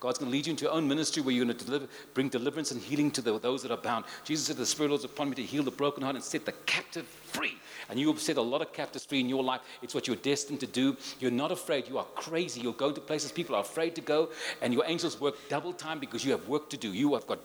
God's 0.00 0.18
going 0.18 0.30
to 0.30 0.36
lead 0.36 0.46
you 0.46 0.50
into 0.50 0.64
your 0.64 0.72
own 0.72 0.86
ministry 0.86 1.22
where 1.22 1.34
you're 1.34 1.44
going 1.44 1.56
to 1.56 1.64
deliver, 1.64 1.86
bring 2.12 2.28
deliverance 2.28 2.70
and 2.70 2.80
healing 2.80 3.10
to 3.12 3.22
the, 3.22 3.38
those 3.38 3.62
that 3.62 3.70
are 3.70 3.78
bound. 3.78 4.04
Jesus 4.24 4.46
said, 4.46 4.56
The 4.56 4.66
Spirit 4.66 4.92
is 4.92 5.04
upon 5.04 5.30
me 5.30 5.34
to 5.36 5.42
heal 5.42 5.62
the 5.62 5.70
broken 5.70 6.02
heart 6.02 6.14
and 6.14 6.24
set 6.24 6.44
the 6.44 6.52
captive 6.66 7.06
free. 7.34 7.58
And 7.90 8.00
you 8.00 8.08
have 8.08 8.20
set 8.20 8.38
a 8.38 8.42
lot 8.42 8.62
of 8.62 8.72
captives 8.72 9.04
free 9.04 9.20
in 9.20 9.28
your 9.28 9.42
life. 9.42 9.60
It's 9.82 9.94
what 9.94 10.06
you're 10.06 10.16
destined 10.16 10.60
to 10.60 10.66
do. 10.66 10.96
You're 11.20 11.30
not 11.30 11.52
afraid. 11.52 11.86
You 11.88 11.98
are 11.98 12.06
crazy. 12.14 12.60
You'll 12.60 12.72
go 12.72 12.92
to 12.92 13.00
places 13.00 13.30
people 13.32 13.54
are 13.54 13.60
afraid 13.60 13.94
to 13.96 14.00
go, 14.00 14.30
and 14.62 14.72
your 14.72 14.84
angels 14.86 15.20
work 15.20 15.34
double 15.48 15.72
time 15.72 15.98
because 15.98 16.24
you 16.24 16.32
have 16.32 16.48
work 16.48 16.70
to 16.70 16.76
do. 16.76 16.92
You 16.92 17.12
have 17.14 17.26
got 17.26 17.40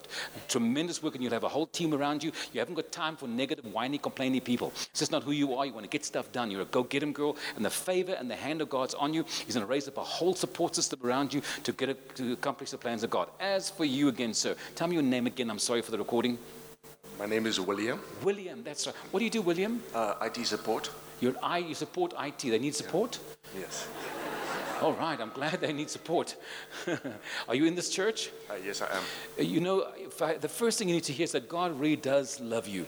tremendous 0.47 1.03
work, 1.03 1.15
and 1.15 1.23
you'll 1.23 1.33
have 1.33 1.43
a 1.43 1.49
whole 1.49 1.67
team 1.67 1.93
around 1.93 2.23
you. 2.23 2.31
You 2.53 2.59
haven't 2.59 2.75
got 2.75 2.91
time 2.91 3.17
for 3.17 3.27
negative, 3.27 3.65
whiny, 3.73 3.97
complaining 3.97 4.41
people. 4.41 4.71
It's 4.75 4.99
just 4.99 5.11
not 5.11 5.23
who 5.23 5.31
you 5.31 5.55
are. 5.55 5.65
You 5.65 5.73
want 5.73 5.85
to 5.85 5.89
get 5.89 6.05
stuff 6.05 6.31
done. 6.31 6.51
You're 6.51 6.61
a 6.61 6.65
go 6.65 6.83
get 6.83 7.03
'em 7.03 7.11
girl, 7.11 7.35
and 7.55 7.65
the 7.65 7.69
favor 7.69 8.13
and 8.13 8.29
the 8.29 8.35
hand 8.35 8.61
of 8.61 8.69
God's 8.69 8.93
on 8.93 9.13
you. 9.13 9.25
He's 9.45 9.55
going 9.55 9.65
to 9.65 9.71
raise 9.71 9.87
up 9.87 9.97
a 9.97 10.03
whole 10.03 10.35
support 10.35 10.75
system 10.75 10.99
around 11.03 11.33
you 11.33 11.41
to 11.63 11.73
get 11.73 11.89
it, 11.89 12.15
to 12.15 12.33
accomplish 12.33 12.71
the 12.71 12.77
plans 12.77 13.03
of 13.03 13.09
God. 13.09 13.29
As 13.39 13.69
for 13.69 13.85
you 13.85 14.07
again, 14.07 14.33
sir, 14.33 14.55
tell 14.75 14.87
me 14.87 14.93
your 14.93 15.03
name 15.03 15.27
again. 15.27 15.49
I'm 15.49 15.59
sorry 15.59 15.81
for 15.81 15.91
the 15.91 15.97
recording. 15.97 16.37
My 17.19 17.25
name 17.25 17.45
is 17.47 17.59
William. 17.59 17.99
William, 18.23 18.63
that's 18.63 18.87
right. 18.87 18.95
What 19.11 19.19
do 19.19 19.25
you 19.25 19.29
do, 19.29 19.41
William? 19.41 19.83
Uh, 19.93 20.15
IT 20.21 20.45
support. 20.47 20.89
You're 21.19 21.35
I, 21.43 21.57
you 21.57 21.75
support 21.75 22.13
IT. 22.17 22.39
They 22.43 22.59
need 22.59 22.75
support? 22.75 23.19
Yes. 23.59 23.87
All 24.81 24.93
right, 24.93 25.19
I'm 25.19 25.31
glad 25.31 25.59
they 25.59 25.73
need 25.73 25.89
support. 25.89 26.37
Are 27.49 27.55
you 27.55 27.65
in 27.65 27.75
this 27.75 27.89
church? 27.89 28.31
Uh, 28.49 28.53
yes, 28.65 28.81
I 28.81 28.85
am. 28.85 29.03
Uh, 29.37 29.43
You 29.43 29.59
know, 29.59 29.87
I, 30.21 30.35
the 30.35 30.47
first 30.47 30.79
thing 30.79 30.87
you 30.87 30.95
need 30.95 31.03
to 31.03 31.13
hear 31.13 31.25
is 31.25 31.33
that 31.33 31.49
God 31.49 31.77
really 31.77 31.97
does 31.97 32.39
love 32.39 32.69
you. 32.69 32.85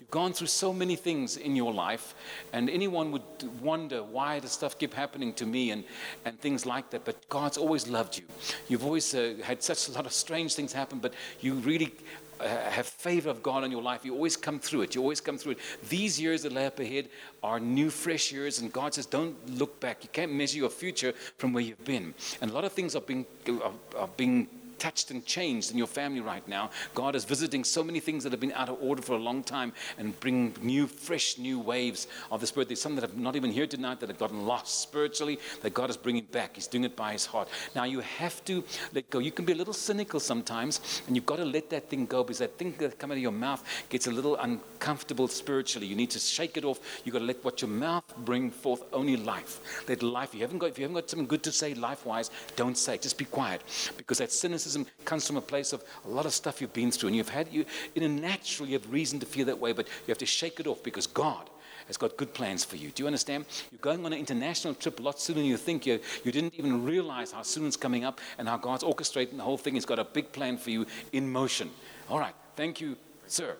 You've 0.00 0.10
gone 0.10 0.32
through 0.32 0.46
so 0.46 0.72
many 0.72 0.96
things 0.96 1.36
in 1.36 1.54
your 1.54 1.74
life, 1.74 2.14
and 2.54 2.70
anyone 2.70 3.12
would 3.12 3.22
wonder 3.60 4.02
why 4.02 4.40
does 4.40 4.52
stuff 4.52 4.78
keep 4.78 4.94
happening 4.94 5.34
to 5.34 5.44
me 5.44 5.72
and, 5.72 5.84
and 6.24 6.40
things 6.40 6.64
like 6.64 6.88
that. 6.90 7.04
But 7.04 7.28
God's 7.28 7.58
always 7.58 7.86
loved 7.88 8.16
you. 8.16 8.24
You've 8.68 8.86
always 8.86 9.14
uh, 9.14 9.34
had 9.42 9.62
such 9.62 9.88
a 9.88 9.92
lot 9.92 10.06
of 10.06 10.12
strange 10.14 10.54
things 10.54 10.72
happen, 10.72 10.98
but 10.98 11.12
you 11.40 11.54
really 11.56 11.92
have 12.40 12.86
favor 12.86 13.30
of 13.30 13.42
God 13.42 13.64
in 13.64 13.70
your 13.70 13.82
life. 13.82 14.04
You 14.04 14.14
always 14.14 14.36
come 14.36 14.58
through 14.58 14.82
it. 14.82 14.94
You 14.94 15.00
always 15.00 15.20
come 15.20 15.38
through 15.38 15.52
it. 15.52 15.58
These 15.88 16.20
years 16.20 16.42
that 16.42 16.52
lay 16.52 16.66
up 16.66 16.78
ahead 16.78 17.08
are 17.42 17.60
new, 17.60 17.90
fresh 17.90 18.32
years, 18.32 18.58
and 18.60 18.72
God 18.72 18.94
says, 18.94 19.06
"Don't 19.06 19.36
look 19.58 19.80
back. 19.80 20.02
You 20.02 20.10
can't 20.12 20.32
measure 20.32 20.58
your 20.58 20.70
future 20.70 21.12
from 21.38 21.52
where 21.52 21.62
you've 21.62 21.84
been." 21.84 22.14
And 22.40 22.50
a 22.50 22.54
lot 22.54 22.64
of 22.64 22.72
things 22.72 22.96
are 22.96 23.00
being 23.00 23.26
are, 23.48 23.72
are 23.96 24.08
being 24.16 24.48
touched 24.78 25.10
and 25.10 25.24
changed 25.24 25.70
in 25.70 25.78
your 25.78 25.86
family 25.86 26.20
right 26.20 26.46
now. 26.48 26.70
God 26.94 27.14
is 27.14 27.24
visiting 27.24 27.64
so 27.64 27.82
many 27.84 28.00
things 28.00 28.24
that 28.24 28.32
have 28.32 28.40
been 28.40 28.52
out 28.52 28.68
of 28.68 28.78
order 28.80 29.02
for 29.02 29.14
a 29.14 29.18
long 29.18 29.42
time 29.42 29.72
and 29.98 30.18
bring 30.20 30.54
new, 30.62 30.86
fresh, 30.86 31.38
new 31.38 31.58
waves 31.58 32.06
of 32.30 32.40
the 32.40 32.46
Spirit. 32.46 32.68
There's 32.68 32.80
some 32.80 32.94
that 32.94 33.02
have 33.02 33.16
not 33.16 33.36
even 33.36 33.50
here 33.50 33.66
tonight 33.66 34.00
that 34.00 34.08
have 34.08 34.18
gotten 34.18 34.46
lost 34.46 34.80
spiritually 34.80 35.38
that 35.62 35.74
God 35.74 35.90
is 35.90 35.96
bringing 35.96 36.24
back. 36.24 36.54
He's 36.54 36.66
doing 36.66 36.84
it 36.84 36.96
by 36.96 37.12
His 37.12 37.26
heart. 37.26 37.48
Now 37.74 37.84
you 37.84 38.00
have 38.00 38.44
to 38.46 38.64
let 38.92 39.10
go. 39.10 39.18
You 39.18 39.32
can 39.32 39.44
be 39.44 39.52
a 39.52 39.56
little 39.56 39.74
cynical 39.74 40.20
sometimes, 40.20 41.02
and 41.06 41.16
you've 41.16 41.26
got 41.26 41.36
to 41.36 41.44
let 41.44 41.70
that 41.70 41.90
thing 41.90 42.06
go 42.06 42.24
because 42.24 42.38
that 42.38 42.56
thing 42.58 42.74
that 42.78 42.98
comes 42.98 43.12
out 43.12 43.16
of 43.16 43.22
your 43.22 43.32
mouth 43.32 43.62
gets 43.88 44.06
a 44.06 44.10
little 44.10 44.36
uncomfortable 44.36 45.28
spiritually. 45.28 45.86
You 45.86 45.96
need 45.96 46.10
to 46.10 46.18
shake 46.18 46.56
it 46.56 46.64
off. 46.64 46.80
You've 47.04 47.12
got 47.12 47.18
to 47.18 47.26
let 47.26 47.44
what 47.44 47.60
your 47.60 47.70
mouth 47.70 48.04
bring 48.24 48.50
forth 48.50 48.82
only 48.92 49.16
life. 49.16 49.60
Let 49.88 50.02
life. 50.02 50.30
If 50.30 50.34
you 50.36 50.40
haven't 50.40 50.58
got, 50.58 50.70
if 50.70 50.78
you 50.78 50.84
haven't 50.84 50.94
got 50.94 51.10
something 51.10 51.26
good 51.26 51.42
to 51.42 51.52
say 51.52 51.74
life-wise, 51.74 52.30
don't 52.56 52.76
say. 52.76 52.94
it. 52.94 53.02
Just 53.02 53.18
be 53.18 53.24
quiet, 53.24 53.62
because 53.96 54.18
that 54.18 54.32
cynicism 54.64 54.86
comes 55.04 55.26
from 55.26 55.36
a 55.36 55.40
place 55.40 55.72
of 55.72 55.84
a 56.04 56.08
lot 56.08 56.26
of 56.26 56.32
stuff 56.32 56.60
you've 56.60 56.72
been 56.72 56.90
through, 56.90 57.08
and 57.08 57.16
you've 57.16 57.28
had 57.28 57.52
you 57.52 57.64
in 57.94 58.02
a 58.02 58.08
natural. 58.08 58.68
You 58.68 58.78
have 58.78 58.90
reason 58.90 59.20
to 59.20 59.26
feel 59.26 59.46
that 59.46 59.58
way, 59.58 59.72
but 59.72 59.86
you 59.86 60.08
have 60.08 60.18
to 60.18 60.26
shake 60.26 60.58
it 60.60 60.66
off 60.66 60.82
because 60.82 61.06
God 61.06 61.50
has 61.86 61.98
got 61.98 62.16
good 62.16 62.32
plans 62.32 62.64
for 62.64 62.76
you. 62.76 62.90
Do 62.90 63.02
you 63.02 63.06
understand? 63.06 63.44
You're 63.70 63.78
going 63.80 64.04
on 64.06 64.12
an 64.14 64.18
international 64.18 64.74
trip 64.74 65.00
a 65.00 65.02
lot 65.02 65.20
sooner 65.20 65.40
than 65.40 65.46
you 65.46 65.58
think. 65.58 65.84
You, 65.84 66.00
you 66.24 66.32
didn't 66.32 66.54
even 66.54 66.82
realize 66.82 67.32
how 67.32 67.42
soon 67.42 67.66
it's 67.66 67.76
coming 67.76 68.04
up 68.04 68.20
and 68.38 68.48
how 68.48 68.56
God's 68.56 68.82
orchestrating 68.82 69.36
the 69.36 69.42
whole 69.42 69.58
thing. 69.58 69.74
He's 69.74 69.84
got 69.84 69.98
a 69.98 70.04
big 70.04 70.32
plan 70.32 70.56
for 70.56 70.70
you 70.70 70.86
in 71.12 71.30
motion. 71.30 71.70
All 72.08 72.18
right. 72.18 72.34
Thank 72.56 72.80
you, 72.80 72.96
sir. 73.26 73.56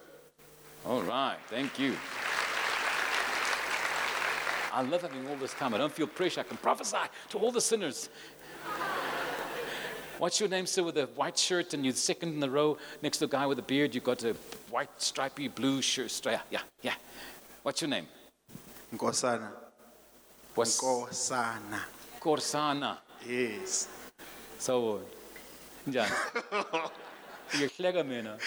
All 0.86 1.02
right. 1.02 1.36
Thank 1.48 1.78
you. 1.78 1.94
I 4.72 4.82
love 4.82 5.02
having 5.02 5.28
all 5.28 5.36
this 5.36 5.52
time. 5.52 5.74
I 5.74 5.78
don't 5.78 5.92
feel 5.92 6.06
pressure. 6.06 6.40
I 6.40 6.44
can 6.44 6.56
prophesy 6.56 6.96
to 7.30 7.38
all 7.38 7.52
the 7.52 7.60
sinners. 7.60 8.08
What's 10.18 10.38
your 10.38 10.48
name, 10.48 10.66
sir, 10.66 10.84
with 10.84 10.96
a 10.96 11.06
white 11.06 11.36
shirt 11.36 11.74
and 11.74 11.84
you're 11.84 11.92
second 11.92 12.34
in 12.34 12.40
the 12.40 12.48
row 12.48 12.78
next 13.02 13.18
to 13.18 13.24
a 13.24 13.28
guy 13.28 13.46
with 13.46 13.58
a 13.58 13.62
beard? 13.62 13.94
You've 13.94 14.04
got 14.04 14.22
a 14.22 14.34
white, 14.70 14.88
stripy, 14.98 15.48
blue 15.48 15.82
shirt. 15.82 16.06
Stri- 16.06 16.40
yeah, 16.50 16.60
yeah. 16.82 16.94
What's 17.64 17.80
your 17.82 17.90
name? 17.90 18.06
Nkosana. 18.94 19.48
What's 20.54 20.80
Nkosana. 20.80 21.80
Korsana. 22.20 22.98
Yes. 23.28 23.88
So, 24.58 25.00
njani? 25.88 26.12
Uyahleka 27.50 28.06
mina. 28.06 28.38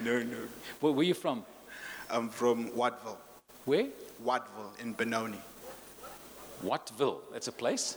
No, 0.00 0.22
no. 0.22 0.36
Where, 0.80 0.92
where 0.92 1.06
you 1.06 1.14
from? 1.14 1.42
I'm 2.10 2.28
from 2.28 2.70
Wattville. 2.72 3.16
Where? 3.64 3.86
Wattville 4.22 4.78
in 4.80 4.92
Benoni. 4.92 5.40
Wattville. 6.62 7.20
That's 7.32 7.48
a 7.48 7.52
place? 7.52 7.96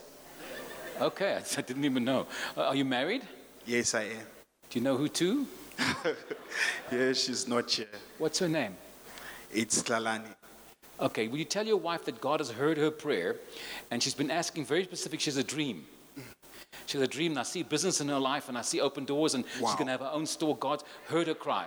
Okay, 1.00 1.34
I, 1.34 1.36
I 1.58 1.62
didn't 1.62 1.84
even 1.84 2.04
know. 2.04 2.26
Uh, 2.56 2.64
are 2.64 2.74
you 2.74 2.84
married? 2.84 3.22
Yes, 3.66 3.94
I 3.94 4.02
am. 4.02 4.26
Do 4.70 4.78
you 4.78 4.82
know 4.82 4.96
who 4.96 5.08
to? 5.08 5.46
Yeah, 6.90 7.12
she's 7.12 7.46
not 7.46 7.70
here. 7.70 7.86
What's 8.16 8.38
her 8.38 8.48
name? 8.48 8.74
It's 9.52 9.82
Tlalani. 9.82 10.34
Okay, 10.98 11.28
will 11.28 11.38
you 11.38 11.44
tell 11.44 11.66
your 11.66 11.76
wife 11.76 12.04
that 12.06 12.20
God 12.20 12.40
has 12.40 12.50
heard 12.50 12.78
her 12.78 12.90
prayer 12.90 13.36
and 13.90 14.02
she's 14.02 14.14
been 14.14 14.30
asking 14.30 14.64
very 14.64 14.84
specific? 14.84 15.20
She 15.20 15.30
has 15.30 15.36
a 15.36 15.44
dream. 15.44 15.84
She 16.86 16.96
has 16.98 17.06
a 17.06 17.10
dream, 17.10 17.32
and 17.32 17.40
I 17.40 17.42
see 17.42 17.62
business 17.62 18.00
in 18.00 18.08
her 18.08 18.18
life, 18.18 18.48
and 18.48 18.56
I 18.56 18.62
see 18.62 18.80
open 18.80 19.04
doors, 19.04 19.34
and 19.34 19.44
she's 19.52 19.74
going 19.74 19.86
to 19.86 19.92
have 19.92 20.00
her 20.00 20.10
own 20.10 20.24
store. 20.24 20.56
God 20.56 20.82
heard 21.06 21.26
her 21.26 21.34
cry. 21.34 21.66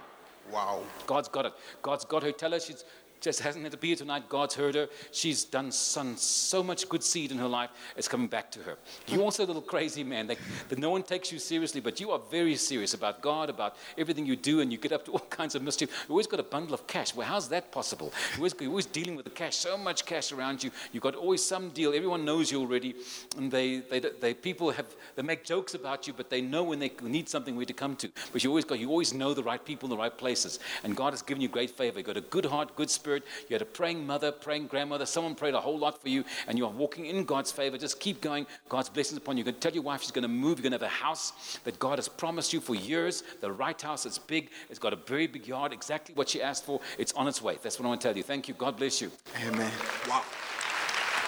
Wow. 0.52 0.82
God's 1.06 1.28
got 1.28 1.46
it. 1.46 1.54
God's 1.84 2.06
got 2.06 2.24
her. 2.24 2.32
Tell 2.32 2.52
her 2.52 2.60
she's 2.60 2.84
just 3.22 3.40
hasn't 3.42 3.64
had 3.64 3.72
to 3.72 3.78
be 3.78 3.90
here 3.90 3.96
tonight. 3.96 4.28
God's 4.28 4.56
heard 4.56 4.76
her. 4.76 4.90
She's 5.12 5.44
done 5.44 5.72
son, 5.72 6.18
so 6.18 6.64
much 6.64 6.90
good 6.90 7.04
seed 7.04 7.32
in 7.32 7.38
her 7.38 7.48
life. 7.48 7.70
It's 7.96 8.08
coming 8.08 8.28
back 8.28 8.52
to 8.52 8.60
her. 8.64 8.78
You're 9.08 9.20
hmm. 9.20 9.26
also 9.26 9.46
a 9.46 9.48
little 9.48 9.62
crazy 9.62 10.04
man. 10.04 10.28
Like, 10.28 10.40
that 10.70 10.80
no 10.80 10.90
one 10.90 11.04
takes 11.04 11.32
you 11.32 11.40
seriously, 11.40 11.82
but 11.82 12.00
you 12.00 12.12
are 12.12 12.20
very 12.32 12.56
serious 12.56 12.94
about 12.94 13.22
God, 13.22 13.50
about 13.50 13.78
everything 13.98 14.26
you 14.26 14.36
do, 14.36 14.62
and 14.62 14.72
you 14.72 14.78
get 14.78 14.92
up 14.92 15.06
to 15.06 15.12
all 15.12 15.20
kinds 15.30 15.56
of 15.56 15.62
mischief. 15.62 15.90
You 16.08 16.14
always 16.14 16.28
got 16.28 16.40
a 16.40 16.44
bundle 16.44 16.74
of 16.74 16.88
cash. 16.88 17.16
Well, 17.16 17.28
how's 17.28 17.48
that 17.50 17.72
possible? 17.72 18.12
You're 18.32 18.40
always, 18.40 18.56
you're 18.60 18.70
always 18.70 18.86
dealing 18.88 19.16
with 19.16 19.26
the 19.26 19.32
cash. 19.32 19.56
So 19.56 19.78
much 19.78 20.06
cash 20.06 20.32
around 20.32 20.64
you. 20.64 20.72
You've 20.92 21.04
got 21.04 21.16
always 21.16 21.46
some 21.46 21.70
deal. 21.70 21.94
Everyone 21.94 22.26
knows 22.26 22.52
you 22.52 22.60
already, 22.60 22.96
and 23.38 23.52
they, 23.52 23.80
they, 23.80 24.00
they 24.00 24.34
people 24.34 24.72
have 24.72 24.88
they 25.16 25.22
make 25.22 25.44
jokes 25.44 25.76
about 25.76 26.08
you, 26.08 26.14
but 26.14 26.30
they 26.30 26.42
know 26.42 26.64
when 26.64 26.80
they 26.80 26.92
need 27.04 27.30
something 27.30 27.56
where 27.56 27.66
to 27.66 27.74
come 27.74 27.96
to. 27.98 28.10
But 28.32 28.44
you 28.44 28.50
always 28.50 28.66
got 28.66 28.80
you 28.80 28.90
always 28.90 29.14
know 29.14 29.34
the 29.34 29.44
right 29.44 29.64
people 29.64 29.88
in 29.88 29.92
the 29.92 30.02
right 30.02 30.16
places, 30.18 30.60
and 30.84 30.96
God 30.96 31.14
has 31.14 31.22
given 31.22 31.42
you 31.42 31.48
great 31.48 31.70
favor. 31.70 32.00
You 32.00 32.06
got 32.06 32.18
a 32.18 32.22
good 32.22 32.46
heart, 32.46 32.76
good 32.76 32.90
spirit. 32.90 33.11
You 33.18 33.54
had 33.54 33.62
a 33.62 33.66
praying 33.66 34.06
mother, 34.06 34.32
praying 34.32 34.68
grandmother. 34.68 35.06
Someone 35.06 35.36
prayed 35.36 35.54
a 35.54 35.60
whole 35.60 35.78
lot 35.78 36.02
for 36.02 36.10
you, 36.10 36.24
and 36.48 36.58
you 36.58 36.66
are 36.66 36.72
walking 36.72 37.06
in 37.06 37.26
God's 37.26 37.52
favor. 37.52 37.78
Just 37.78 38.00
keep 38.00 38.22
going. 38.22 38.46
God's 38.70 38.90
blessings 38.90 39.18
upon 39.18 39.38
you. 39.38 39.44
You 39.44 39.52
can 39.52 39.60
tell 39.60 39.74
your 39.74 39.84
wife 39.84 40.02
she's 40.02 40.12
going 40.12 40.24
to 40.24 40.28
move. 40.28 40.60
You're 40.60 40.70
going 40.70 40.80
to 40.80 40.86
have 40.86 40.94
a 40.94 41.04
house 41.04 41.60
that 41.64 41.80
God 41.80 41.98
has 41.98 42.08
promised 42.08 42.54
you 42.54 42.60
for 42.60 42.76
years. 42.76 43.24
The 43.42 43.52
right 43.52 43.80
house. 43.82 44.06
It's 44.06 44.18
big. 44.18 44.50
It's 44.70 44.80
got 44.80 44.94
a 44.94 44.98
very 44.98 45.28
big 45.28 45.48
yard. 45.48 45.74
Exactly 45.74 46.16
what 46.16 46.30
she 46.30 46.42
asked 46.42 46.66
for. 46.66 46.80
It's 46.98 47.14
on 47.14 47.28
its 47.28 47.42
way. 47.42 47.58
That's 47.62 47.80
what 47.80 47.86
I 47.86 47.90
want 47.90 48.02
to 48.02 48.08
tell 48.08 48.18
you. 48.18 48.24
Thank 48.24 48.48
you. 48.48 48.54
God 48.54 48.78
bless 48.78 49.02
you. 49.02 49.12
Amen. 49.48 49.72
Wow. 50.08 50.24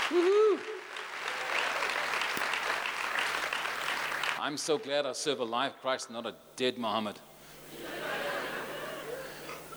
Woohoo! 0.10 0.60
I'm 4.40 4.58
so 4.58 4.78
glad 4.78 5.06
I 5.06 5.14
serve 5.14 5.40
a 5.40 5.46
live 5.46 5.80
Christ, 5.80 6.12
not 6.12 6.26
a 6.26 6.36
dead 6.58 6.78
Muhammad. 6.78 7.18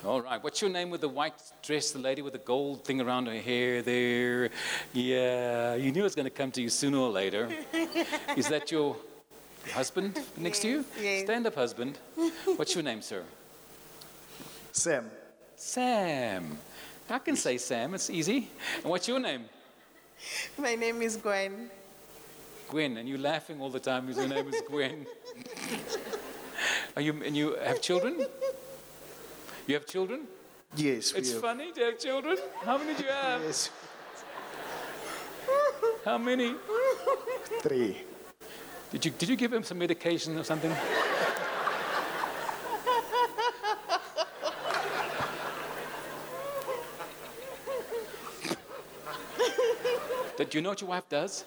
All 0.06 0.22
right, 0.22 0.40
what's 0.40 0.62
your 0.62 0.70
name 0.70 0.90
with 0.90 1.00
the 1.00 1.08
white 1.08 1.34
dress, 1.62 1.90
the 1.90 1.98
lady 1.98 2.22
with 2.22 2.32
the 2.32 2.38
gold 2.38 2.84
thing 2.84 3.00
around 3.00 3.26
her 3.26 3.40
hair 3.40 3.82
there? 3.82 4.50
Yeah, 4.92 5.74
you 5.74 5.90
knew 5.90 6.02
it 6.02 6.04
was 6.04 6.14
going 6.14 6.26
to 6.26 6.30
come 6.30 6.52
to 6.52 6.62
you 6.62 6.68
sooner 6.68 6.98
or 6.98 7.10
later. 7.10 7.50
Is 8.36 8.46
that 8.46 8.70
your 8.70 8.94
husband 9.72 10.20
next 10.36 10.60
to 10.60 10.68
you? 10.68 10.84
yes. 11.02 11.24
Stand 11.24 11.48
up, 11.48 11.56
husband. 11.56 11.98
What's 12.54 12.72
your 12.72 12.84
name, 12.84 13.02
sir? 13.02 13.24
Sam. 14.70 15.10
Sam. 15.56 16.56
I 17.10 17.18
can 17.18 17.34
say 17.34 17.58
Sam, 17.58 17.92
it's 17.94 18.08
easy. 18.08 18.48
And 18.76 18.84
what's 18.84 19.08
your 19.08 19.18
name? 19.18 19.46
My 20.56 20.76
name 20.76 21.02
is 21.02 21.16
Gwen. 21.16 21.68
Gwen, 22.68 22.96
and 22.96 23.08
you're 23.08 23.18
laughing 23.18 23.60
all 23.60 23.70
the 23.70 23.80
time 23.80 24.06
because 24.06 24.24
your 24.24 24.32
name 24.32 24.54
is 24.54 24.62
Gwen. 24.68 25.04
Are 26.96 27.02
you, 27.02 27.20
and 27.24 27.36
you 27.36 27.56
have 27.56 27.82
children? 27.82 28.24
You 29.66 29.74
have 29.74 29.86
children? 29.86 30.26
Yes, 30.76 31.12
we 31.12 31.20
It's 31.20 31.32
have. 31.32 31.40
funny 31.40 31.72
to 31.72 31.80
have 31.80 31.98
children. 31.98 32.36
How 32.64 32.78
many 32.78 32.94
do 32.94 33.02
you 33.02 33.10
have? 33.10 33.42
Yes. 33.42 33.70
How 36.04 36.18
many? 36.18 36.54
Three. 37.62 37.96
Did 38.92 39.04
you, 39.04 39.10
did 39.10 39.28
you 39.28 39.36
give 39.36 39.52
him 39.52 39.64
some 39.64 39.78
medication 39.78 40.38
or 40.38 40.44
something? 40.44 40.72
Did 50.36 50.54
you 50.54 50.60
know 50.60 50.68
what 50.68 50.80
your 50.80 50.90
wife 50.90 51.08
does 51.08 51.44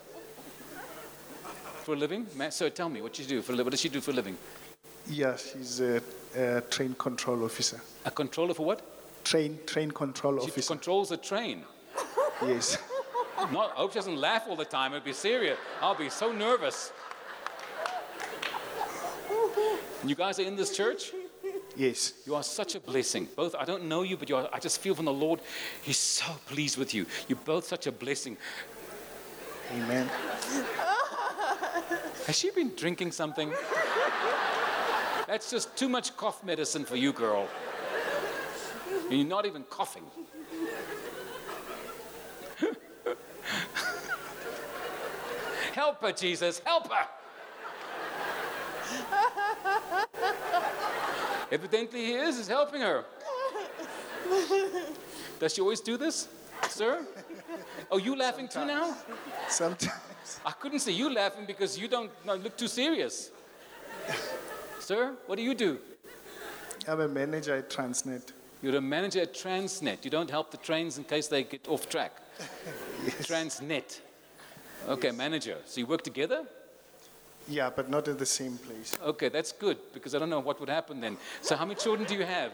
for 1.83 1.93
a 1.93 1.97
living? 1.97 2.25
So 2.49 2.69
tell 2.69 2.89
me, 2.89 3.01
what 3.01 3.15
she 3.15 3.23
do 3.23 3.41
for 3.41 3.51
a 3.51 3.55
living? 3.55 3.65
What 3.67 3.71
does 3.71 3.81
she 3.81 3.89
do 3.89 4.01
for 4.01 4.11
a 4.11 4.15
living? 4.15 4.35
Yeah, 5.07 5.37
she's 5.37 5.79
a, 5.79 6.01
a 6.35 6.61
train 6.69 6.93
control 6.95 7.43
officer. 7.43 7.79
A 8.05 8.11
controller 8.11 8.53
for 8.53 8.65
what? 8.65 8.81
Train 9.23 9.59
train 9.65 9.91
control 9.91 10.35
She 10.39 10.43
officer. 10.43 10.61
She 10.61 10.67
controls 10.67 11.09
the 11.09 11.17
train. 11.17 11.63
yes. 12.45 12.77
Not, 13.51 13.71
I 13.71 13.79
hope 13.81 13.91
she 13.93 13.99
doesn't 13.99 14.17
laugh 14.17 14.43
all 14.49 14.55
the 14.55 14.65
time. 14.65 14.91
It'd 14.93 15.05
be 15.05 15.13
serious. 15.13 15.57
I'll 15.81 15.95
be 15.95 16.09
so 16.09 16.31
nervous. 16.31 16.91
You 20.05 20.15
guys 20.15 20.39
are 20.39 20.43
in 20.43 20.55
this 20.55 20.75
church? 20.75 21.11
Yes. 21.75 22.13
You 22.25 22.35
are 22.35 22.43
such 22.43 22.75
a 22.75 22.79
blessing. 22.79 23.27
Both, 23.35 23.55
I 23.55 23.63
don't 23.65 23.85
know 23.85 24.03
you, 24.03 24.17
but 24.17 24.29
you 24.29 24.35
are, 24.35 24.49
I 24.51 24.59
just 24.59 24.81
feel 24.81 24.95
from 24.95 25.05
the 25.05 25.13
Lord, 25.13 25.39
He's 25.81 25.97
so 25.97 26.25
pleased 26.47 26.77
with 26.77 26.93
you. 26.93 27.05
You're 27.27 27.37
both 27.45 27.65
such 27.65 27.87
a 27.87 27.91
blessing. 27.91 28.37
Amen. 29.73 30.09
Has 32.25 32.37
she 32.37 32.51
been 32.51 32.71
drinking 32.75 33.11
something? 33.11 33.53
That's 35.29 35.51
just 35.51 35.77
too 35.77 35.87
much 35.87 36.17
cough 36.17 36.43
medicine 36.43 36.83
for 36.85 36.95
you, 36.95 37.13
girl. 37.13 37.47
You're 39.11 39.27
not 39.27 39.45
even 39.45 39.61
coughing. 39.61 40.05
help 45.73 46.01
her, 46.01 46.11
Jesus, 46.13 46.57
help 46.65 46.91
her. 46.91 47.05
Evidently, 51.51 52.05
He 52.05 52.13
is, 52.13 52.37
He's 52.37 52.47
helping 52.47 52.81
her. 52.81 53.05
Does 55.39 55.53
she 55.53 55.61
always 55.61 55.81
do 55.81 55.95
this, 55.95 56.27
sir? 56.69 57.05
Oh, 57.91 57.99
you 57.99 58.15
laughing 58.15 58.47
too 58.47 58.65
now? 58.65 58.97
Sometimes. 59.47 60.39
I 60.43 60.53
couldn't 60.53 60.79
see 60.79 60.93
you 60.93 61.13
laughing 61.13 61.45
because 61.45 61.77
you 61.77 61.87
don't 61.87 62.09
no, 62.25 62.33
look 62.33 62.57
too 62.57 62.67
serious. 62.67 63.29
Sir, 64.89 65.15
what 65.27 65.35
do 65.35 65.43
you 65.43 65.53
do? 65.53 65.77
I'm 66.87 66.99
a 66.99 67.07
manager 67.07 67.53
at 67.55 67.69
Transnet. 67.69 68.31
You're 68.63 68.77
a 68.77 68.81
manager 68.81 69.21
at 69.21 69.35
Transnet. 69.35 70.03
You 70.03 70.09
don't 70.09 70.31
help 70.31 70.49
the 70.49 70.57
trains 70.57 70.97
in 70.97 71.03
case 71.03 71.27
they 71.27 71.43
get 71.43 71.67
off 71.67 71.87
track. 71.87 72.11
Transnet. 73.21 73.99
Okay, 74.87 75.11
manager. 75.11 75.57
So 75.65 75.79
you 75.79 75.85
work 75.85 76.01
together? 76.01 76.43
Yeah, 77.47 77.69
but 77.69 77.91
not 77.91 78.07
at 78.07 78.17
the 78.17 78.25
same 78.25 78.57
place. 78.57 78.97
Okay, 78.99 79.29
that's 79.29 79.51
good 79.51 79.77
because 79.93 80.15
I 80.15 80.17
don't 80.17 80.31
know 80.31 80.39
what 80.39 80.59
would 80.59 80.69
happen 80.69 80.99
then. 80.99 81.17
So 81.41 81.55
how 81.55 81.65
many 81.65 81.75
children 81.75 82.07
do 82.07 82.15
you 82.15 82.25
have? 82.25 82.51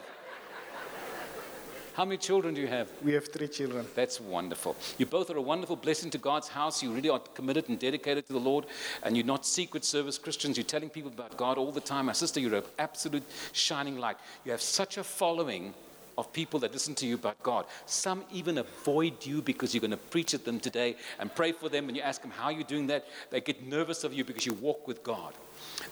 How 1.96 2.04
many 2.04 2.18
children 2.18 2.54
do 2.54 2.60
you 2.60 2.68
have? 2.68 2.90
We 3.02 3.14
have 3.14 3.30
three 3.30 3.48
children. 3.48 3.86
That's 3.96 4.20
wonderful. 4.20 4.76
You 4.98 5.06
both 5.06 5.30
are 5.30 5.38
a 5.38 5.42
wonderful 5.42 5.78
blessing 5.78 6.10
to 6.12 6.18
God's 6.18 6.50
house. 6.50 6.84
You 6.84 6.92
really 6.92 7.10
are 7.10 7.22
committed 7.34 7.70
and 7.70 7.80
dedicated 7.80 8.28
to 8.28 8.34
the 8.34 8.40
Lord, 8.40 8.66
and 9.04 9.16
you're 9.16 9.26
not 9.26 9.46
secret 9.46 9.86
service 9.86 10.18
Christians. 10.18 10.58
You're 10.58 10.66
telling 10.66 10.90
people 10.90 11.10
about 11.10 11.38
God 11.38 11.58
all 11.58 11.72
the 11.72 11.80
time. 11.80 12.08
My 12.08 12.12
sister, 12.12 12.42
you're 12.42 12.56
an 12.56 12.64
absolute 12.80 13.24
shining 13.54 13.98
light. 13.98 14.18
You 14.44 14.52
have 14.52 14.62
such 14.62 14.98
a 14.98 15.06
following 15.06 15.74
of 16.18 16.34
people 16.34 16.60
that 16.60 16.74
listen 16.74 16.96
to 16.96 17.08
you 17.08 17.16
about 17.16 17.42
God. 17.42 17.66
Some 17.86 18.26
even 18.30 18.58
avoid 18.58 19.26
you 19.26 19.42
because 19.42 19.74
you're 19.74 19.80
going 19.80 19.92
to 19.92 19.98
preach 19.98 20.34
at 20.34 20.44
them 20.44 20.60
today 20.60 20.98
and 21.20 21.34
pray 21.34 21.54
for 21.54 21.70
them, 21.70 21.88
and 21.88 21.96
you 21.96 22.04
ask 22.04 22.22
them 22.22 22.32
how 22.32 22.46
are 22.46 22.52
you're 22.52 22.64
doing 22.64 22.88
that. 22.88 23.06
They 23.30 23.40
get 23.40 23.66
nervous 23.66 24.04
of 24.04 24.14
you 24.14 24.26
because 24.26 24.46
you 24.46 24.54
walk 24.56 24.86
with 24.86 25.02
God. 25.02 25.34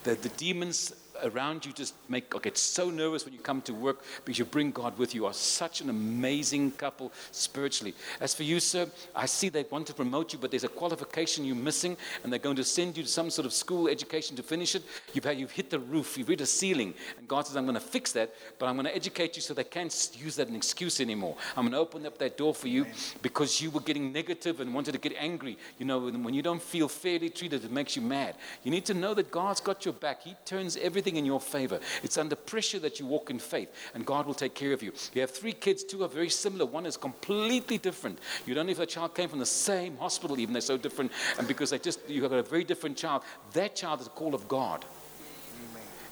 The, 0.04 0.16
the 0.16 0.30
demons 0.30 0.93
around 1.24 1.66
you 1.66 1.72
just 1.72 1.93
make 2.09 2.34
or 2.36 2.39
get 2.39 2.57
so 2.57 2.89
nervous 2.89 3.24
when 3.24 3.34
you 3.34 3.39
come 3.39 3.61
to 3.61 3.74
work 3.74 4.03
because 4.26 4.39
you 4.39 4.45
bring 4.45 4.72
God 4.72 4.97
with 4.97 5.14
you. 5.14 5.22
You 5.22 5.28
are 5.28 5.34
such 5.34 5.80
an 5.80 5.89
amazing 5.89 6.72
couple 6.72 7.14
spiritually. 7.32 7.93
As 8.20 8.34
for 8.34 8.43
you, 8.43 8.59
sir, 8.59 8.88
I 9.16 9.26
see 9.26 9.47
they 9.47 9.64
want 9.70 9.88
to 9.88 9.93
promote 9.93 10.34
you, 10.34 10.39
but 10.39 10.51
there's 10.51 10.66
a 10.66 10.70
qualification 10.70 11.45
you're 11.45 11.55
missing, 11.55 11.95
and 12.24 12.34
they're 12.34 12.39
going 12.39 12.57
to 12.57 12.64
send 12.64 12.97
you 12.97 13.03
to 13.03 13.09
some 13.09 13.30
sort 13.30 13.45
of 13.45 13.53
school 13.53 13.88
education 13.88 14.36
to 14.36 14.43
finish 14.43 14.76
it. 14.76 14.84
You've, 15.14 15.24
had, 15.24 15.39
you've 15.39 15.51
hit 15.51 15.70
the 15.70 15.80
roof, 15.80 16.18
you've 16.18 16.28
hit 16.28 16.41
a 16.41 16.45
ceiling, 16.45 16.93
and 17.18 17.28
God 17.28 17.47
says, 17.47 17.55
I'm 17.55 17.66
going 17.66 17.76
to 17.76 17.80
fix 17.80 18.11
that, 18.14 18.34
but 18.59 18.66
I'm 18.66 18.76
going 18.76 18.88
to 18.88 18.95
educate 18.95 19.36
you 19.36 19.41
so 19.41 19.53
they 19.53 19.64
can't 19.64 19.93
use 20.20 20.36
that 20.36 20.43
as 20.43 20.49
an 20.49 20.55
excuse 20.55 20.99
anymore. 20.99 21.38
I'm 21.55 21.64
going 21.64 21.74
to 21.74 21.78
open 21.78 22.05
up 22.05 22.18
that 22.18 22.38
door 22.38 22.53
for 22.53 22.68
you 22.68 22.86
because 23.22 23.61
you 23.61 23.70
were 23.70 23.82
getting 23.82 24.11
negative 24.11 24.59
and 24.59 24.74
wanted 24.74 24.93
to 24.93 24.97
get 24.97 25.14
angry. 25.18 25.57
You 25.78 25.86
know, 25.86 25.99
when 25.99 26.34
when 26.34 26.34
you 26.34 26.41
don't 26.41 26.61
feel 26.61 26.88
fairly 26.88 27.30
treated, 27.30 27.64
it 27.64 27.72
makes 27.72 27.95
you 27.95 28.01
mad. 28.01 28.36
You 28.64 28.72
need 28.72 28.86
to 28.86 28.93
know 28.95 29.14
that 29.14 29.30
God's 29.30 29.59
got 29.59 29.86
your 29.86 29.93
back. 29.93 30.24
He 30.24 30.36
turns 30.45 30.76
everything 30.78 31.03
in 31.08 31.26
your 31.26 31.39
favor. 31.39 31.80
It's 32.04 32.18
under 32.18 32.36
pressure 32.36 32.80
that 32.80 32.99
you 32.99 33.06
walk 33.06 33.30
in 33.30 33.39
faith, 33.39 33.70
and 33.93 34.06
God 34.06 34.26
will 34.26 34.34
take 34.34 34.54
care 34.54 34.74
of 34.74 34.82
you. 34.82 34.91
You 35.14 35.22
have 35.22 35.32
three 35.32 35.54
kids, 35.54 35.84
two 35.84 36.04
are 36.04 36.08
very 36.08 36.30
similar, 36.30 36.66
one 36.66 36.86
is 36.86 36.97
completely 36.97 37.78
different. 37.78 38.20
You 38.45 38.54
don't 38.54 38.66
know 38.66 38.72
if 38.72 38.78
the 38.78 38.86
child 38.86 39.16
came 39.16 39.30
from 39.30 39.39
the 39.39 39.45
same 39.45 39.97
hospital, 39.97 40.39
even 40.39 40.54
they're 40.54 40.62
so 40.62 40.78
different, 40.78 41.12
and 41.38 41.47
because 41.47 41.70
they 41.70 41.80
just 41.80 41.99
you 42.08 42.24
have 42.24 42.32
a 42.32 42.43
very 42.43 42.64
different 42.64 42.97
child, 42.97 43.24
that 43.54 43.76
child 43.76 44.01
is 44.01 44.08
a 44.08 44.12
call 44.12 44.34
of 44.34 44.47
God. 44.47 44.86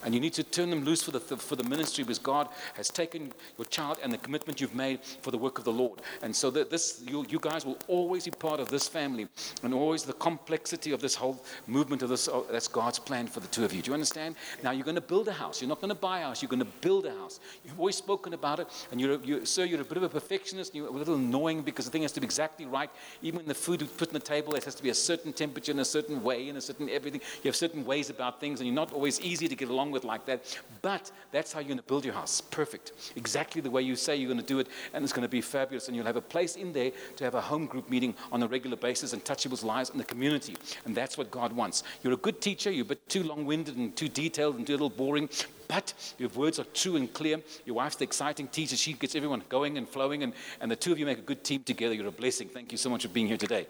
And 0.04 0.14
you 0.14 0.20
need 0.20 0.32
to 0.34 0.42
turn 0.42 0.70
them 0.70 0.84
loose 0.84 1.02
for 1.02 1.12
the, 1.12 1.20
for 1.20 1.56
the 1.56 1.64
ministry 1.64 2.04
because 2.04 2.18
God 2.18 2.48
has 2.74 2.88
taken 2.88 3.32
your 3.58 3.66
child 3.66 3.98
and 4.02 4.12
the 4.12 4.18
commitment 4.18 4.60
you've 4.60 4.74
made 4.74 5.00
for 5.04 5.30
the 5.30 5.38
work 5.38 5.58
of 5.58 5.64
the 5.64 5.72
Lord. 5.72 6.00
And 6.22 6.34
so 6.34 6.50
that 6.50 6.70
this, 6.70 7.02
you, 7.06 7.24
you 7.28 7.38
guys 7.38 7.64
will 7.64 7.78
always 7.88 8.24
be 8.24 8.30
part 8.30 8.60
of 8.60 8.68
this 8.68 8.88
family 8.88 9.28
and 9.62 9.72
always 9.72 10.02
the 10.02 10.12
complexity 10.14 10.92
of 10.92 11.00
this 11.00 11.14
whole 11.14 11.42
movement 11.66 12.02
of 12.02 12.08
this. 12.08 12.28
oh, 12.28 12.46
That's 12.50 12.68
God's 12.68 12.98
plan 12.98 13.26
for 13.26 13.40
the 13.40 13.48
two 13.48 13.64
of 13.64 13.72
you. 13.72 13.82
Do 13.82 13.90
you 13.90 13.94
understand? 13.94 14.36
Now 14.62 14.72
you're 14.72 14.84
going 14.84 14.96
to 14.96 15.00
build 15.00 15.28
a 15.28 15.32
house. 15.32 15.60
You're 15.60 15.68
not 15.68 15.80
going 15.80 15.90
to 15.90 15.94
buy 15.94 16.20
a 16.20 16.24
house. 16.24 16.42
You're 16.42 16.48
going 16.48 16.60
to 16.60 16.72
build 16.80 17.06
a 17.06 17.12
house. 17.12 17.40
You've 17.64 17.78
always 17.78 17.96
spoken 17.96 18.34
about 18.34 18.60
it. 18.60 18.68
And 18.90 19.00
you're, 19.00 19.20
you, 19.22 19.44
sir, 19.44 19.64
you're 19.64 19.80
a 19.80 19.84
bit 19.84 19.98
of 19.98 20.04
a 20.04 20.08
perfectionist. 20.08 20.74
You're 20.74 20.88
a 20.88 20.90
little 20.90 21.14
annoying 21.14 21.62
because 21.62 21.84
the 21.84 21.90
thing 21.90 22.02
has 22.02 22.12
to 22.12 22.20
be 22.20 22.24
exactly 22.24 22.66
right. 22.66 22.90
Even 23.22 23.38
when 23.38 23.46
the 23.46 23.54
food 23.54 23.82
is 23.82 23.88
put 23.88 24.08
on 24.08 24.14
the 24.14 24.20
table, 24.20 24.54
it 24.54 24.64
has 24.64 24.74
to 24.74 24.82
be 24.82 24.90
a 24.90 24.94
certain 24.94 25.32
temperature 25.32 25.72
in 25.72 25.78
a 25.78 25.84
certain 25.84 26.22
way 26.22 26.48
and 26.48 26.58
a 26.58 26.60
certain 26.60 26.88
everything. 26.88 27.20
You 27.42 27.48
have 27.48 27.56
certain 27.56 27.84
ways 27.84 28.10
about 28.10 28.40
things 28.40 28.60
and 28.60 28.66
you're 28.66 28.74
not 28.74 28.92
always 28.92 29.20
easy 29.20 29.48
to 29.48 29.54
get 29.54 29.68
along 29.68 29.91
with 29.92 30.04
like 30.04 30.26
that. 30.26 30.58
But 30.80 31.10
that's 31.30 31.52
how 31.52 31.60
you're 31.60 31.68
going 31.68 31.78
to 31.78 31.84
build 31.84 32.04
your 32.04 32.14
house. 32.14 32.40
Perfect. 32.40 32.92
Exactly 33.16 33.60
the 33.60 33.70
way 33.70 33.82
you 33.82 33.94
say 33.94 34.16
you're 34.16 34.28
going 34.28 34.40
to 34.40 34.46
do 34.46 34.58
it. 34.58 34.68
And 34.92 35.04
it's 35.04 35.12
going 35.12 35.22
to 35.22 35.28
be 35.28 35.40
fabulous. 35.40 35.86
And 35.86 35.96
you'll 35.96 36.06
have 36.06 36.16
a 36.16 36.20
place 36.20 36.56
in 36.56 36.72
there 36.72 36.90
to 37.16 37.24
have 37.24 37.34
a 37.34 37.40
home 37.40 37.66
group 37.66 37.88
meeting 37.88 38.14
on 38.32 38.42
a 38.42 38.48
regular 38.48 38.76
basis 38.76 39.12
and 39.12 39.24
touch 39.24 39.44
people's 39.44 39.62
lives 39.62 39.90
in 39.90 39.98
the 39.98 40.04
community. 40.04 40.56
And 40.84 40.94
that's 40.94 41.16
what 41.16 41.30
God 41.30 41.52
wants. 41.52 41.84
You're 42.02 42.14
a 42.14 42.16
good 42.16 42.40
teacher. 42.40 42.70
You're 42.70 42.82
a 42.82 42.88
bit 42.88 43.08
too 43.08 43.22
long 43.22 43.46
winded 43.46 43.76
and 43.76 43.94
too 43.94 44.08
detailed 44.08 44.56
and 44.56 44.66
too 44.66 44.72
little 44.72 44.90
boring. 44.90 45.28
But 45.68 45.94
your 46.18 46.28
words 46.30 46.58
are 46.58 46.66
true 46.74 46.96
and 46.96 47.12
clear. 47.12 47.40
Your 47.64 47.76
wife's 47.76 47.96
the 47.96 48.04
exciting 48.04 48.48
teacher. 48.48 48.76
She 48.76 48.92
gets 48.92 49.14
everyone 49.14 49.42
going 49.48 49.78
and 49.78 49.88
flowing. 49.88 50.22
And, 50.22 50.32
and 50.60 50.70
the 50.70 50.76
two 50.76 50.92
of 50.92 50.98
you 50.98 51.06
make 51.06 51.18
a 51.18 51.22
good 51.22 51.44
team 51.44 51.62
together. 51.62 51.94
You're 51.94 52.08
a 52.08 52.12
blessing. 52.12 52.48
Thank 52.48 52.72
you 52.72 52.78
so 52.78 52.90
much 52.90 53.02
for 53.02 53.08
being 53.08 53.26
here 53.26 53.38
today. 53.38 53.66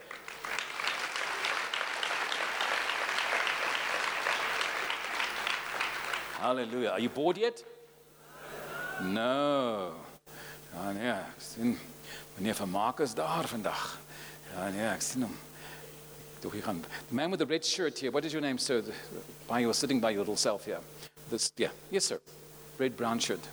Hallelujah. 6.43 6.91
Are 6.91 6.99
you 6.99 7.09
bored 7.09 7.37
yet? 7.39 7.63
No. 9.01 9.95
Ja 10.75 10.93
nee, 10.93 11.11
ek 11.13 11.39
sien 11.39 11.77
meneer 12.35 12.57
van 12.59 12.69
Marcus 12.69 13.15
daar 13.15 13.47
vandag. 13.47 13.83
Ja 14.51 14.67
nee, 14.75 14.89
ek 14.89 15.05
sien 15.07 15.23
hom. 15.23 15.37
Toe 16.43 16.51
hier 16.51 16.65
gaan. 16.67 16.81
The 16.83 17.15
man 17.15 17.31
with 17.31 17.39
the 17.39 17.47
red 17.47 17.65
shirt 17.65 18.01
here. 18.01 18.11
What 18.11 18.25
is 18.25 18.33
your 18.33 18.43
name, 18.43 18.59
sir? 18.59 18.83
By 19.47 19.61
you're 19.61 19.73
sitting 19.73 20.01
by 20.01 20.11
your 20.11 20.25
little 20.25 20.37
self 20.37 20.65
here. 20.65 20.81
This 21.31 21.53
yeah. 21.57 21.71
Yes, 21.91 22.11
sir. 22.11 22.19
Red 22.77 22.97
brown 22.97 23.21
shirt. 23.21 23.47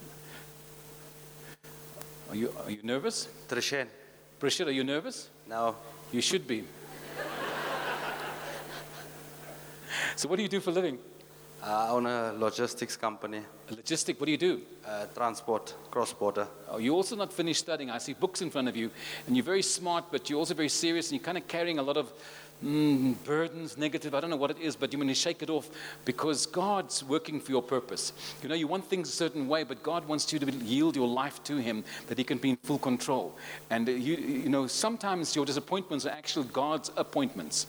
Are 2.32 2.36
you 2.36 2.50
are 2.66 2.72
you 2.72 2.82
nervous? 2.82 3.28
Trishan. 3.48 3.86
Prashid, 4.40 4.66
are 4.66 4.74
you 4.74 4.84
nervous? 4.84 5.30
No. 5.48 5.76
You 6.12 6.22
should 6.22 6.48
be. 6.48 6.64
so 10.16 10.28
what 10.28 10.38
do 10.38 10.42
you 10.42 10.50
do 10.50 10.60
for 10.60 10.72
a 10.72 10.98
living? 11.62 11.74
I 11.74 11.90
own 11.90 12.06
a 12.06 12.34
logistics 12.34 12.96
company. 12.98 13.42
A 13.70 13.74
logistic, 13.74 14.20
what 14.20 14.26
do 14.26 14.32
you 14.32 14.38
do? 14.38 14.62
Uh, 14.86 15.06
transport, 15.16 15.74
cross 15.92 16.14
border. 16.14 16.48
Oh, 16.70 16.78
you're 16.78 16.96
also 16.96 17.16
not 17.16 17.32
finished 17.34 17.62
studying. 17.62 17.90
I 17.90 17.98
see 17.98 18.14
books 18.14 18.42
in 18.42 18.50
front 18.50 18.68
of 18.68 18.76
you, 18.76 18.92
and 19.28 19.36
you're 19.36 19.46
very 19.46 19.62
smart, 19.62 20.06
but 20.12 20.30
you're 20.30 20.40
also 20.40 20.54
very 20.54 20.70
serious, 20.70 21.12
and 21.12 21.20
you're 21.20 21.26
kind 21.26 21.38
of 21.38 21.48
carrying 21.48 21.80
a 21.80 21.84
lot 21.84 21.98
of 21.98 22.12
mm, 22.64 23.16
burdens, 23.24 23.78
negative. 23.78 24.14
I 24.14 24.20
don't 24.20 24.30
know 24.30 24.36
what 24.36 24.52
it 24.52 24.60
is, 24.60 24.76
but 24.76 24.92
you 24.92 25.00
want 25.00 25.10
to 25.10 25.16
shake 25.16 25.42
it 25.42 25.50
off 25.50 25.70
because 26.06 26.46
God's 26.46 27.04
working 27.04 27.40
for 27.40 27.52
your 27.52 27.62
purpose. 27.62 28.14
You 28.42 28.50
know, 28.50 28.56
you 28.56 28.68
want 28.68 28.86
things 28.86 29.10
a 29.10 29.12
certain 29.12 29.48
way, 29.48 29.64
but 29.64 29.84
God 29.84 30.08
wants 30.08 30.32
you 30.34 30.40
to 30.40 30.52
yield 30.52 30.96
your 30.96 31.08
life 31.08 31.44
to 31.46 31.58
Him 31.58 31.84
that 32.08 32.18
He 32.18 32.24
can 32.24 32.38
be 32.38 32.52
in 32.52 32.58
full 32.58 32.80
control. 32.80 33.38
And 33.70 33.88
uh, 33.88 33.92
you, 33.92 34.16
you 34.16 34.50
know, 34.50 34.68
sometimes 34.68 35.36
your 35.36 35.46
disappointments 35.46 36.06
are 36.06 36.12
actually 36.12 36.48
God's 36.52 36.92
appointments 36.98 37.68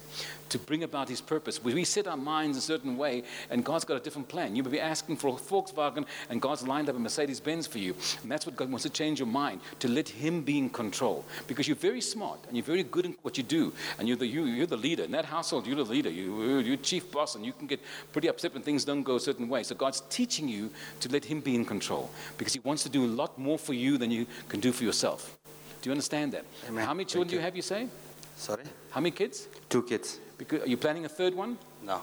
to 0.51 0.59
bring 0.59 0.83
about 0.83 1.09
His 1.09 1.21
purpose. 1.21 1.63
We 1.63 1.75
we 1.75 1.85
set 1.85 2.07
our 2.07 2.17
minds 2.17 2.59
a 2.59 2.61
certain 2.61 2.97
way, 2.97 3.23
and 3.49 3.65
God's 3.65 3.85
got 3.85 3.97
a 3.97 4.01
different 4.01 4.29
plan. 4.29 4.55
You 4.55 4.63
may 4.63 4.71
be 4.71 4.81
asking 4.81 5.17
for 5.17 5.29
a 5.29 5.33
Volkswagen, 5.33 6.05
and 6.29 6.41
God's 6.41 6.67
lined 6.67 6.89
up 6.89 6.97
a 6.97 6.99
Mercedes 6.99 7.41
Benz 7.41 7.67
for 7.67 7.79
you. 7.79 7.95
And 8.23 8.31
that's 8.31 8.47
what 8.47 8.57
God 8.57 8.69
wants 8.71 8.83
to 8.83 8.91
change 8.91 9.19
your 9.19 9.29
mind, 9.29 9.61
to 9.79 9.89
let 9.89 10.09
Him 10.09 10.43
be 10.43 10.59
in 10.59 10.69
control. 10.71 11.25
Because 11.47 11.67
you're 11.67 11.77
very 11.77 12.01
smart, 12.01 12.41
and 12.47 12.57
you're 12.57 12.65
very 12.65 12.83
good 12.83 13.07
in 13.07 13.17
what 13.23 13.37
you 13.39 13.43
do, 13.43 13.73
and 13.99 14.07
you're 14.07 14.17
the, 14.17 14.27
you, 14.27 14.45
you're 14.45 14.67
the 14.67 14.77
leader. 14.77 15.05
In 15.05 15.13
that 15.13 15.25
household, 15.25 15.67
you're 15.67 15.77
the 15.77 15.85
leader. 15.85 16.11
You, 16.11 16.59
you're 16.59 16.77
chief 16.77 17.11
boss, 17.11 17.35
and 17.35 17.45
you 17.47 17.53
can 17.53 17.67
get 17.67 17.81
pretty 18.13 18.29
upset 18.29 18.53
when 18.53 18.63
things 18.63 18.85
don't 18.85 19.03
go 19.03 19.17
a 19.17 19.21
certain 19.21 19.49
way. 19.49 19.63
So 19.63 19.75
God's 19.75 20.03
teaching 20.11 20.49
you 20.49 20.71
to 21.01 21.09
let 21.09 21.25
Him 21.25 21.41
be 21.41 21.55
in 21.55 21.65
control 21.65 22.11
because 22.37 22.53
He 22.53 22.61
wants 22.61 22.83
to 22.83 22.89
do 22.89 23.05
a 23.05 23.13
lot 23.23 23.39
more 23.39 23.59
for 23.59 23.75
you 23.75 23.99
than 23.99 24.11
you 24.11 24.27
can 24.49 24.61
do 24.61 24.73
for 24.73 24.85
yourself. 24.85 25.39
Do 25.83 25.89
you 25.89 25.93
understand 25.93 26.33
that? 26.33 26.45
Amen. 26.69 26.85
How 26.85 26.93
many 26.93 27.07
children 27.07 27.23
Thank 27.23 27.31
do 27.31 27.37
you 27.37 27.41
you. 27.41 27.45
have, 27.45 27.57
you 27.57 27.63
say? 27.63 27.89
Sorry? 28.37 28.65
How 28.91 29.01
many 29.01 29.13
kids? 29.13 29.49
Two 29.69 29.83
kids. 29.83 30.19
Because, 30.41 30.63
are 30.63 30.69
you 30.69 30.79
planning 30.79 31.05
a 31.05 31.09
third 31.09 31.35
one? 31.35 31.59
No. 31.83 32.01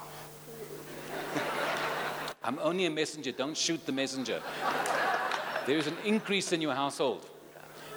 I'm 2.44 2.60
only 2.60 2.86
a 2.86 2.90
messenger. 2.92 3.32
Don't 3.32 3.58
shoot 3.58 3.84
the 3.84 3.92
messenger. 3.92 4.44
There's 5.66 5.88
an 5.88 5.98
increase 6.06 6.54
in 6.54 6.62
your 6.62 6.76
household. 6.76 7.26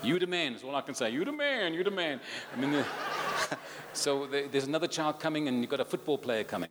You 0.03 0.19
the 0.19 0.27
man 0.27 0.55
is 0.55 0.65
all 0.65 0.75
I 0.75 0.81
can 0.81 0.95
say. 0.95 1.11
You 1.11 1.27
the 1.27 1.33
man. 1.33 1.75
You 1.75 1.85
the 1.85 1.91
man. 1.91 2.21
I 2.55 2.59
mean, 2.59 2.73
the, 2.73 2.87
so 3.93 4.27
there- 4.29 4.49
there's 4.49 4.65
another 4.67 4.87
child 4.87 5.21
coming, 5.21 5.47
and 5.47 5.61
you've 5.61 5.69
got 5.69 5.81
a 5.81 5.85
football 5.85 6.17
player 6.17 6.43
coming. 6.43 6.71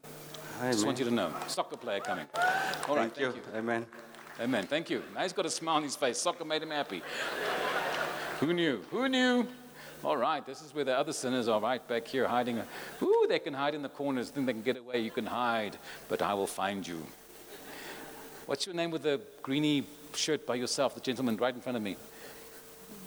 I 0.60 0.72
just 0.72 0.84
want 0.84 0.98
you 0.98 1.06
to 1.06 1.12
know. 1.12 1.32
Soccer 1.46 1.78
player 1.78 2.00
coming. 2.00 2.26
All 2.88 2.96
right. 2.96 3.14
Thank 3.14 3.36
you. 3.36 3.42
Amen. 3.56 3.86
Amen. 4.40 4.66
Thank 4.66 4.90
you. 4.90 5.04
Now 5.14 5.22
he's 5.22 5.32
got 5.34 5.46
a 5.46 5.50
smile 5.52 5.76
on 5.76 5.84
his 5.84 5.96
face. 5.96 6.18
Soccer 6.18 6.44
made 6.44 6.64
him 6.64 6.72
happy. 6.72 7.04
Who 8.40 8.52
knew? 8.52 8.82
Who 8.90 9.08
knew? 9.08 9.48
All 10.04 10.16
right, 10.16 10.46
this 10.46 10.62
is 10.62 10.74
where 10.74 10.86
the 10.86 10.98
other 10.98 11.12
sinners 11.12 11.50
are 11.50 11.60
right 11.60 11.86
back 11.86 12.08
here 12.08 12.26
hiding. 12.26 12.62
Ooh, 13.02 13.26
they 13.28 13.40
can 13.40 13.54
hide 13.54 13.76
in 13.76 13.82
the 13.82 13.90
corners, 13.90 14.32
then 14.32 14.46
they 14.46 14.54
can 14.54 14.62
get 14.62 14.78
away. 14.78 15.02
You 15.02 15.12
can 15.12 15.26
hide, 15.26 15.78
but 16.08 16.22
I 16.22 16.34
will 16.34 16.48
find 16.48 16.88
you. 16.88 17.06
What's 18.46 18.66
your 18.66 18.76
name 18.76 18.92
with 18.92 19.04
the 19.04 19.20
greeny 19.42 19.84
shirt 20.16 20.48
by 20.48 20.56
yourself? 20.56 20.96
The 20.96 21.02
gentleman 21.02 21.36
right 21.36 21.54
in 21.54 21.60
front 21.60 21.76
of 21.76 21.84
me 21.84 21.98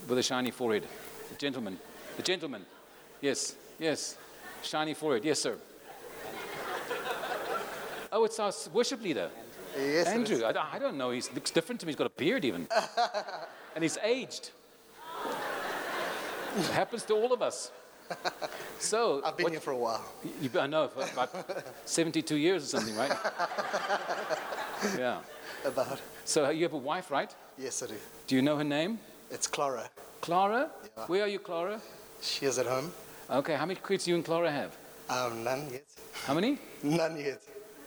with 0.07 0.19
a 0.19 0.23
shiny 0.23 0.51
forehead. 0.51 0.87
The 1.31 1.37
gentleman. 1.37 1.79
The 2.17 2.23
gentleman. 2.23 2.67
Yes, 3.23 3.57
yes. 3.79 4.19
Shiny 4.63 4.93
forehead. 4.93 5.25
Yes, 5.25 5.41
sir. 5.41 5.57
Oh, 8.13 8.25
it's 8.25 8.39
our 8.39 8.53
worship 8.75 9.03
leader. 9.03 9.31
Yes, 9.75 10.07
Andrew. 10.09 10.45
I, 10.45 10.75
I 10.75 10.79
don't 10.79 10.99
know. 10.99 11.11
He 11.11 11.23
looks 11.35 11.51
different 11.51 11.81
to 11.81 11.87
me. 11.87 11.93
He's 11.93 11.97
got 11.97 12.07
a 12.07 12.11
beard 12.11 12.45
even. 12.45 12.69
and 13.75 13.83
he's 13.83 13.97
aged. 14.05 14.51
It 16.57 16.67
happens 16.73 17.05
to 17.05 17.15
all 17.15 17.33
of 17.33 17.43
us. 17.43 17.71
So 18.79 19.23
I've 19.25 19.37
been 19.37 19.51
here 19.51 19.61
for 19.61 19.71
a 19.71 19.77
while. 19.77 20.05
You, 20.41 20.51
I 20.61 20.67
know 20.67 20.89
for 20.89 21.03
about 21.03 21.31
72 21.87 22.37
years 22.37 22.65
or 22.65 22.67
something, 22.67 22.97
right? 22.97 23.13
yeah. 24.99 25.21
About. 25.65 26.01
So 26.25 26.51
you 26.51 26.65
have 26.65 26.73
a 26.75 26.79
wife, 26.79 27.11
right? 27.11 27.35
Yes, 27.57 27.83
I 27.83 27.87
do. 27.87 27.95
Do 28.27 28.37
you 28.37 28.43
know 28.43 28.57
her 28.57 28.65
name? 28.65 28.99
It's 29.31 29.47
Clara. 29.47 29.89
Clara. 30.21 30.71
Where 31.07 31.23
are 31.23 31.29
you, 31.29 31.39
Clara? 31.39 31.81
She 32.21 32.47
is 32.47 32.59
at 32.59 32.67
home. 32.67 32.93
Okay. 33.31 33.55
How 33.55 33.65
many 33.67 33.79
kids 33.87 34.05
do 34.05 34.11
you 34.11 34.17
and 34.17 34.25
Clara 34.25 34.51
have? 34.51 34.77
Um, 35.09 35.45
none 35.45 35.71
yet. 35.71 35.85
How 36.27 36.35
many? 36.35 36.59
None 36.83 37.17
yet. 37.19 37.41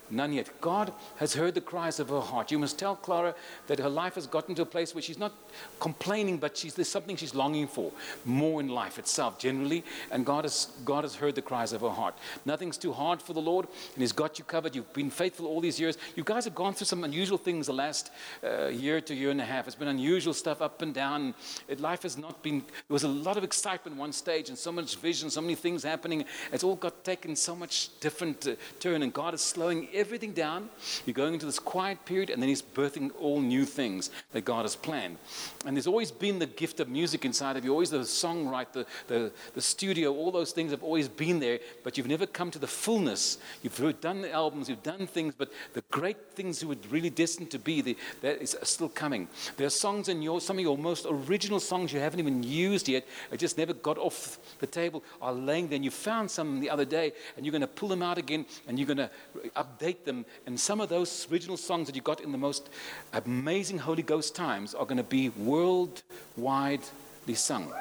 None 0.09 0.33
yet. 0.33 0.49
God 0.61 0.93
has 1.17 1.33
heard 1.33 1.55
the 1.55 1.61
cries 1.61 1.99
of 1.99 2.09
her 2.09 2.19
heart. 2.19 2.51
You 2.51 2.59
must 2.59 2.77
tell 2.77 2.95
Clara 2.95 3.33
that 3.67 3.79
her 3.79 3.89
life 3.89 4.15
has 4.15 4.27
gotten 4.27 4.53
to 4.55 4.61
a 4.61 4.65
place 4.65 4.93
where 4.93 5.01
she's 5.01 5.17
not 5.17 5.33
complaining, 5.79 6.37
but 6.37 6.55
she's, 6.55 6.75
there's 6.75 6.89
something 6.89 7.15
she's 7.15 7.33
longing 7.33 7.67
for 7.67 7.91
more 8.23 8.61
in 8.61 8.69
life 8.69 8.99
itself, 8.99 9.39
generally. 9.39 9.83
And 10.11 10.25
God 10.25 10.45
has, 10.45 10.67
God 10.85 11.03
has 11.03 11.15
heard 11.15 11.35
the 11.35 11.41
cries 11.41 11.73
of 11.73 11.81
her 11.81 11.89
heart. 11.89 12.15
Nothing's 12.45 12.77
too 12.77 12.93
hard 12.93 13.21
for 13.21 13.33
the 13.33 13.41
Lord, 13.41 13.67
and 13.93 14.01
He's 14.01 14.11
got 14.11 14.37
you 14.37 14.45
covered. 14.45 14.75
You've 14.75 14.93
been 14.93 15.09
faithful 15.09 15.47
all 15.47 15.59
these 15.59 15.79
years. 15.79 15.97
You 16.15 16.23
guys 16.23 16.45
have 16.45 16.55
gone 16.55 16.73
through 16.73 16.85
some 16.85 17.03
unusual 17.03 17.37
things 17.37 17.67
the 17.67 17.73
last 17.73 18.11
uh, 18.43 18.67
year 18.67 19.01
to 19.01 19.15
year 19.15 19.31
and 19.31 19.41
a 19.41 19.45
half. 19.45 19.65
It's 19.65 19.75
been 19.75 19.87
unusual 19.87 20.33
stuff 20.33 20.61
up 20.61 20.81
and 20.81 20.93
down. 20.93 21.33
It, 21.67 21.79
life 21.79 22.03
has 22.03 22.17
not 22.17 22.43
been, 22.43 22.59
there 22.59 22.93
was 22.93 23.03
a 23.03 23.07
lot 23.07 23.37
of 23.37 23.43
excitement 23.43 23.97
one 23.97 24.13
stage 24.13 24.49
and 24.49 24.57
so 24.57 24.71
much 24.71 24.97
vision, 24.97 25.29
so 25.29 25.41
many 25.41 25.55
things 25.55 25.83
happening. 25.83 26.25
It's 26.51 26.63
all 26.63 26.75
got 26.75 27.03
taken 27.03 27.35
so 27.35 27.55
much 27.55 27.99
different 27.99 28.47
uh, 28.47 28.55
turn, 28.79 29.01
and 29.01 29.11
God 29.11 29.33
is 29.33 29.41
slowing 29.41 29.87
everything 29.95 30.33
down. 30.33 30.69
You're 31.05 31.13
going 31.13 31.33
into 31.33 31.45
this 31.45 31.59
quiet 31.59 32.05
period, 32.05 32.29
and 32.29 32.41
then 32.41 32.49
He's 32.49 32.61
birthing 32.61 33.11
all 33.19 33.41
new 33.41 33.65
things 33.65 34.11
that 34.31 34.45
God 34.45 34.63
has 34.63 34.75
planned. 34.75 35.17
And 35.65 35.75
there's 35.75 35.87
always 35.87 36.11
been 36.11 36.39
the 36.39 36.45
gift 36.45 36.79
of 36.79 36.89
music 36.89 37.25
inside 37.25 37.57
of 37.57 37.65
you, 37.65 37.71
always 37.71 37.89
the 37.89 37.99
songwrite, 37.99 38.73
the, 38.73 38.85
the, 39.07 39.31
the 39.53 39.61
studio, 39.61 40.13
all 40.13 40.31
those 40.31 40.51
things 40.51 40.71
have 40.71 40.83
always 40.83 41.07
been 41.07 41.39
there, 41.39 41.59
but 41.83 41.97
you've 41.97 42.07
never 42.07 42.25
come 42.25 42.51
to 42.51 42.59
the 42.59 42.67
fullness. 42.67 43.37
You've 43.63 44.01
done 44.01 44.21
the 44.21 44.31
albums, 44.31 44.69
you've 44.69 44.83
done 44.83 45.07
things, 45.07 45.33
but 45.37 45.51
the 45.73 45.83
great 45.91 46.31
things 46.33 46.61
you 46.61 46.67
were 46.67 46.77
really 46.89 47.09
destined 47.09 47.51
to 47.51 47.59
be, 47.59 47.81
the, 47.81 47.97
that 48.21 48.41
is 48.41 48.57
still 48.63 48.89
coming. 48.89 49.27
There 49.57 49.67
are 49.67 49.71
songs 49.71 50.09
in 50.09 50.21
your, 50.21 50.41
some 50.41 50.57
of 50.57 50.63
your 50.63 50.77
most 50.77 51.05
original 51.09 51.59
songs 51.59 51.93
you 51.93 51.99
haven't 51.99 52.19
even 52.19 52.43
used 52.43 52.89
yet, 52.89 53.05
it 53.31 53.37
just 53.37 53.57
never 53.57 53.73
got 53.73 53.97
off 53.97 54.39
the 54.59 54.67
table, 54.67 55.03
are 55.21 55.33
laying 55.33 55.67
there. 55.67 55.75
And 55.75 55.85
you 55.85 55.91
found 55.91 56.29
some 56.29 56.59
the 56.59 56.69
other 56.69 56.85
day, 56.85 57.13
and 57.37 57.45
you're 57.45 57.51
going 57.51 57.61
to 57.61 57.67
pull 57.67 57.89
them 57.89 58.01
out 58.01 58.17
again, 58.17 58.45
and 58.67 58.77
you're 58.77 58.87
going 58.87 58.97
to 58.97 59.09
update 59.55 59.84
them. 60.05 60.25
And 60.45 60.59
some 60.59 60.81
of 60.81 60.89
those 60.89 61.27
original 61.31 61.57
songs 61.57 61.87
that 61.87 61.95
you 61.95 62.01
got 62.01 62.21
in 62.21 62.31
the 62.31 62.37
most 62.37 62.69
amazing 63.13 63.77
Holy 63.77 64.03
Ghost 64.03 64.35
times 64.35 64.73
are 64.73 64.85
going 64.85 64.97
to 64.97 65.03
be 65.03 65.29
worldwidely 65.29 67.35
sung. 67.35 67.71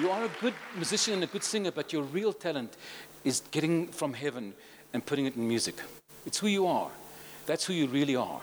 You 0.00 0.10
are 0.10 0.24
a 0.24 0.30
good 0.40 0.54
musician 0.74 1.14
and 1.14 1.24
a 1.24 1.28
good 1.28 1.44
singer, 1.44 1.70
but 1.70 1.92
your 1.92 2.02
real 2.02 2.32
talent 2.32 2.76
is 3.22 3.42
getting 3.50 3.88
from 3.88 4.12
heaven 4.12 4.54
and 4.92 5.04
putting 5.04 5.26
it 5.26 5.36
in 5.36 5.46
music. 5.46 5.76
It's 6.26 6.38
who 6.38 6.48
you 6.48 6.66
are. 6.66 6.90
That's 7.46 7.64
who 7.64 7.74
you 7.74 7.86
really 7.86 8.16
are. 8.16 8.40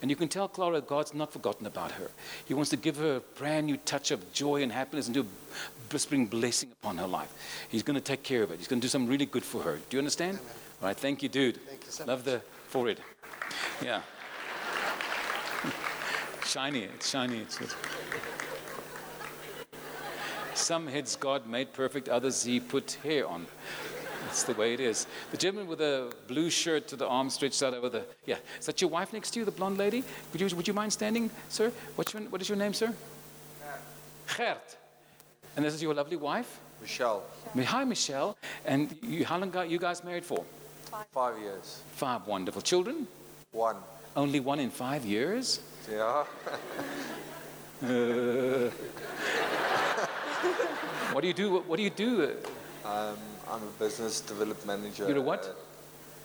And 0.00 0.10
you 0.10 0.16
can 0.16 0.28
tell 0.28 0.48
Clara 0.48 0.80
God's 0.80 1.14
not 1.14 1.32
forgotten 1.32 1.66
about 1.66 1.92
her. 1.92 2.10
He 2.46 2.54
wants 2.54 2.70
to 2.70 2.76
give 2.76 2.96
her 2.96 3.16
a 3.16 3.20
brand 3.20 3.66
new 3.66 3.76
touch 3.76 4.10
of 4.10 4.32
joy 4.32 4.62
and 4.62 4.72
happiness 4.72 5.06
and 5.06 5.14
do 5.14 5.26
bring 5.88 6.26
blessing 6.26 6.70
upon 6.72 6.98
her 6.98 7.06
life. 7.06 7.32
He's 7.68 7.82
going 7.82 7.94
to 7.94 8.00
take 8.00 8.22
care 8.22 8.42
of 8.42 8.50
it. 8.50 8.58
He's 8.58 8.68
going 8.68 8.80
to 8.80 8.84
do 8.84 8.88
something 8.88 9.10
really 9.10 9.26
good 9.26 9.44
for 9.44 9.62
her. 9.62 9.76
Do 9.76 9.96
you 9.96 9.98
understand? 9.98 10.38
All 10.80 10.88
right. 10.88 10.96
Thank 10.96 11.22
you, 11.22 11.28
dude. 11.28 11.56
Thank 11.66 11.84
you 11.84 11.90
so 11.90 12.04
Love 12.04 12.24
the 12.24 12.40
forehead. 12.68 13.00
Yeah. 13.82 14.02
shiny. 16.44 16.84
It's 16.84 17.10
shiny. 17.10 17.38
It's 17.38 17.58
good. 17.58 17.70
Some 20.54 20.88
heads 20.88 21.14
God 21.16 21.46
made 21.46 21.72
perfect, 21.72 22.08
others 22.08 22.42
He 22.42 22.58
put 22.58 22.98
hair 23.04 23.26
on. 23.28 23.46
That's 24.24 24.42
the 24.42 24.54
way 24.54 24.74
it 24.74 24.80
is. 24.80 25.06
The 25.30 25.36
gentleman 25.36 25.68
with 25.68 25.80
a 25.80 26.12
blue 26.26 26.50
shirt 26.50 26.88
to 26.88 26.96
the 26.96 27.06
arm 27.06 27.30
stretched 27.30 27.62
out 27.62 27.74
over 27.74 27.88
the. 27.88 28.04
Yeah. 28.26 28.36
Is 28.58 28.66
that 28.66 28.80
your 28.80 28.90
wife 28.90 29.12
next 29.12 29.30
to 29.30 29.38
you, 29.38 29.44
the 29.44 29.50
blonde 29.52 29.78
lady? 29.78 30.04
Would 30.32 30.40
you, 30.40 30.56
would 30.56 30.68
you 30.68 30.74
mind 30.74 30.92
standing, 30.92 31.30
sir? 31.48 31.72
What's 31.96 32.12
your, 32.12 32.22
what 32.24 32.42
is 32.42 32.48
your 32.48 32.58
name, 32.58 32.74
sir? 32.74 32.92
Gert. 34.36 34.76
And 35.58 35.66
this 35.66 35.74
is 35.74 35.82
your 35.82 35.92
lovely 35.92 36.16
wife? 36.16 36.60
Michelle, 36.80 37.24
Hi, 37.56 37.82
Michelle. 37.82 38.36
And 38.64 38.96
you, 39.02 39.24
how 39.24 39.38
long 39.38 39.50
got 39.50 39.68
you 39.68 39.80
guys 39.80 40.04
married 40.04 40.24
for? 40.24 40.44
five 41.12 41.36
years. 41.40 41.82
Five 41.94 42.28
wonderful 42.28 42.62
children. 42.62 43.08
One. 43.50 43.74
Only 44.14 44.38
one 44.38 44.60
in 44.60 44.70
five 44.70 45.04
years. 45.04 45.58
Yeah. 45.90 46.24
Uh, 47.82 47.86
what 51.12 51.22
do 51.22 51.26
you 51.26 51.34
do? 51.34 51.58
What 51.66 51.76
do 51.76 51.82
you 51.82 51.90
do? 51.90 52.36
um, 52.84 53.18
I'm 53.50 53.62
a 53.64 53.72
business 53.80 54.20
development 54.20 54.64
manager. 54.64 55.08
You're 55.08 55.18
a 55.18 55.22
what? 55.22 55.56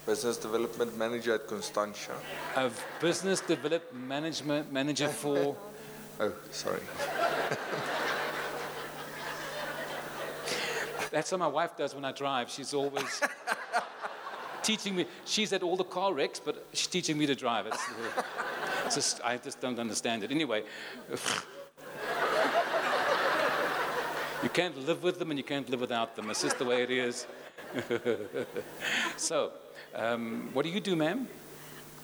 business 0.05 0.37
development 0.37 0.95
manager 0.95 1.33
at 1.33 1.47
Constantia. 1.47 2.13
A 2.55 2.69
business 3.01 3.41
development 3.41 4.07
management 4.07 4.71
manager 4.71 5.07
for. 5.07 5.55
Oh, 6.19 6.31
sorry. 6.51 6.79
That's 11.13 11.31
what 11.31 11.37
my 11.37 11.47
wife 11.47 11.77
does 11.77 11.93
when 11.93 12.03
I 12.05 12.11
drive. 12.11 12.49
She's 12.49 12.73
always 12.73 13.21
teaching 14.63 14.95
me. 14.95 15.05
She's 15.25 15.53
at 15.53 15.61
all 15.61 15.77
the 15.77 15.83
car 15.83 16.11
wrecks, 16.11 16.39
but 16.39 16.65
she's 16.73 16.87
teaching 16.87 17.19
me 17.19 17.27
to 17.27 17.35
drive. 17.35 17.67
It's, 17.67 17.83
it's 18.87 18.95
just, 18.95 19.21
I 19.23 19.37
just 19.37 19.61
don't 19.61 19.77
understand 19.77 20.23
it. 20.23 20.31
Anyway, 20.31 20.63
you 24.41 24.49
can't 24.49 24.75
live 24.87 25.03
with 25.03 25.19
them 25.19 25.29
and 25.29 25.37
you 25.37 25.43
can't 25.43 25.69
live 25.69 25.81
without 25.81 26.15
them. 26.15 26.31
It's 26.31 26.41
just 26.41 26.57
the 26.57 26.65
way 26.65 26.81
it 26.81 26.89
is. 26.89 27.27
so, 29.15 29.51
um, 29.93 30.49
what 30.53 30.65
do 30.65 30.71
you 30.71 30.79
do, 30.79 30.95
ma'am? 30.95 31.27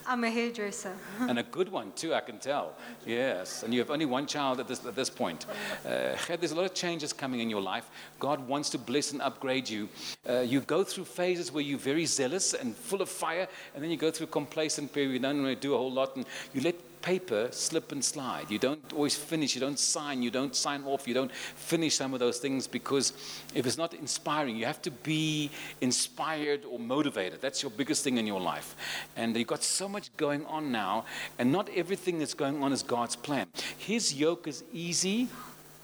I'm 0.10 0.24
a 0.24 0.30
hairdresser. 0.32 0.96
and 1.20 1.38
a 1.38 1.44
good 1.44 1.70
one 1.70 1.92
too, 1.92 2.16
I 2.16 2.22
can 2.22 2.40
tell. 2.40 2.74
Yes, 3.06 3.62
and 3.62 3.72
you 3.72 3.80
have 3.80 3.92
only 3.92 4.08
one 4.08 4.26
child 4.26 4.60
at 4.60 4.68
this, 4.68 4.84
at 4.84 4.96
this 4.96 5.08
point. 5.08 5.46
Uh, 5.86 6.16
there's 6.28 6.52
a 6.52 6.56
lot 6.56 6.66
of 6.66 6.74
changes 6.74 7.14
coming 7.14 7.42
in 7.42 7.50
your 7.50 7.62
life. 7.62 7.88
God 8.20 8.48
wants 8.48 8.72
to 8.72 8.80
bless 8.80 9.12
and 9.12 9.22
upgrade 9.22 9.70
you. 9.70 9.88
Uh, 10.28 10.40
you 10.40 10.62
go 10.62 10.84
through 10.84 11.06
phases 11.06 11.52
where 11.52 11.62
you're 11.62 11.78
very 11.78 12.08
zealous 12.08 12.56
and 12.56 12.76
full 12.76 13.04
of 13.04 13.10
fire, 13.10 13.48
and 13.76 13.84
then 13.84 13.92
you 13.92 13.98
go 13.98 14.10
through 14.10 14.28
complacent 14.28 14.92
period. 14.92 15.12
You 15.12 15.20
don't 15.20 15.44
really 15.44 15.54
do 15.54 15.76
a 15.76 15.78
whole 15.78 15.92
lot, 15.92 16.16
and 16.16 16.26
you 16.56 16.62
let 16.62 16.89
paper 17.02 17.50
slip 17.52 17.92
and 17.92 18.04
slide. 18.04 18.50
You 18.50 18.60
don't 18.60 18.94
always 18.94 19.16
finish. 19.16 19.56
You 19.56 19.62
don't 19.62 19.80
sign. 19.80 20.22
You 20.22 20.32
don't 20.32 20.56
sign 20.56 20.84
off. 20.84 21.08
You 21.08 21.14
don't 21.14 21.32
finish 21.32 21.96
some 21.96 22.14
of 22.14 22.20
those 22.20 22.40
things 22.40 22.68
because 22.68 23.14
if 23.54 23.66
it's 23.66 23.78
not 23.78 23.94
inspiring, 23.94 24.56
you 24.56 24.66
have 24.66 24.82
to 24.84 24.92
be 24.92 25.50
inspired 25.82 26.66
or 26.66 26.80
motivated. 26.80 27.42
That's 27.42 27.62
your 27.64 27.72
biggest 27.72 28.04
thing 28.04 28.18
in 28.18 28.28
your 28.28 28.42
life. 28.42 28.76
And 29.16 29.36
you've 29.36 29.48
got 29.48 29.64
so 29.64 29.88
much 29.88 30.16
going 30.18 30.46
on 30.46 30.72
now, 30.72 31.06
and 31.38 31.52
not 31.52 31.70
everything 31.76 32.20
that's 32.20 32.34
going 32.34 32.62
on 32.64 32.74
is 32.74 32.84
God's 32.84 33.16
plan. 33.16 33.48
His 33.78 34.14
yoke 34.14 34.48
is 34.48 34.64
easy 34.74 35.30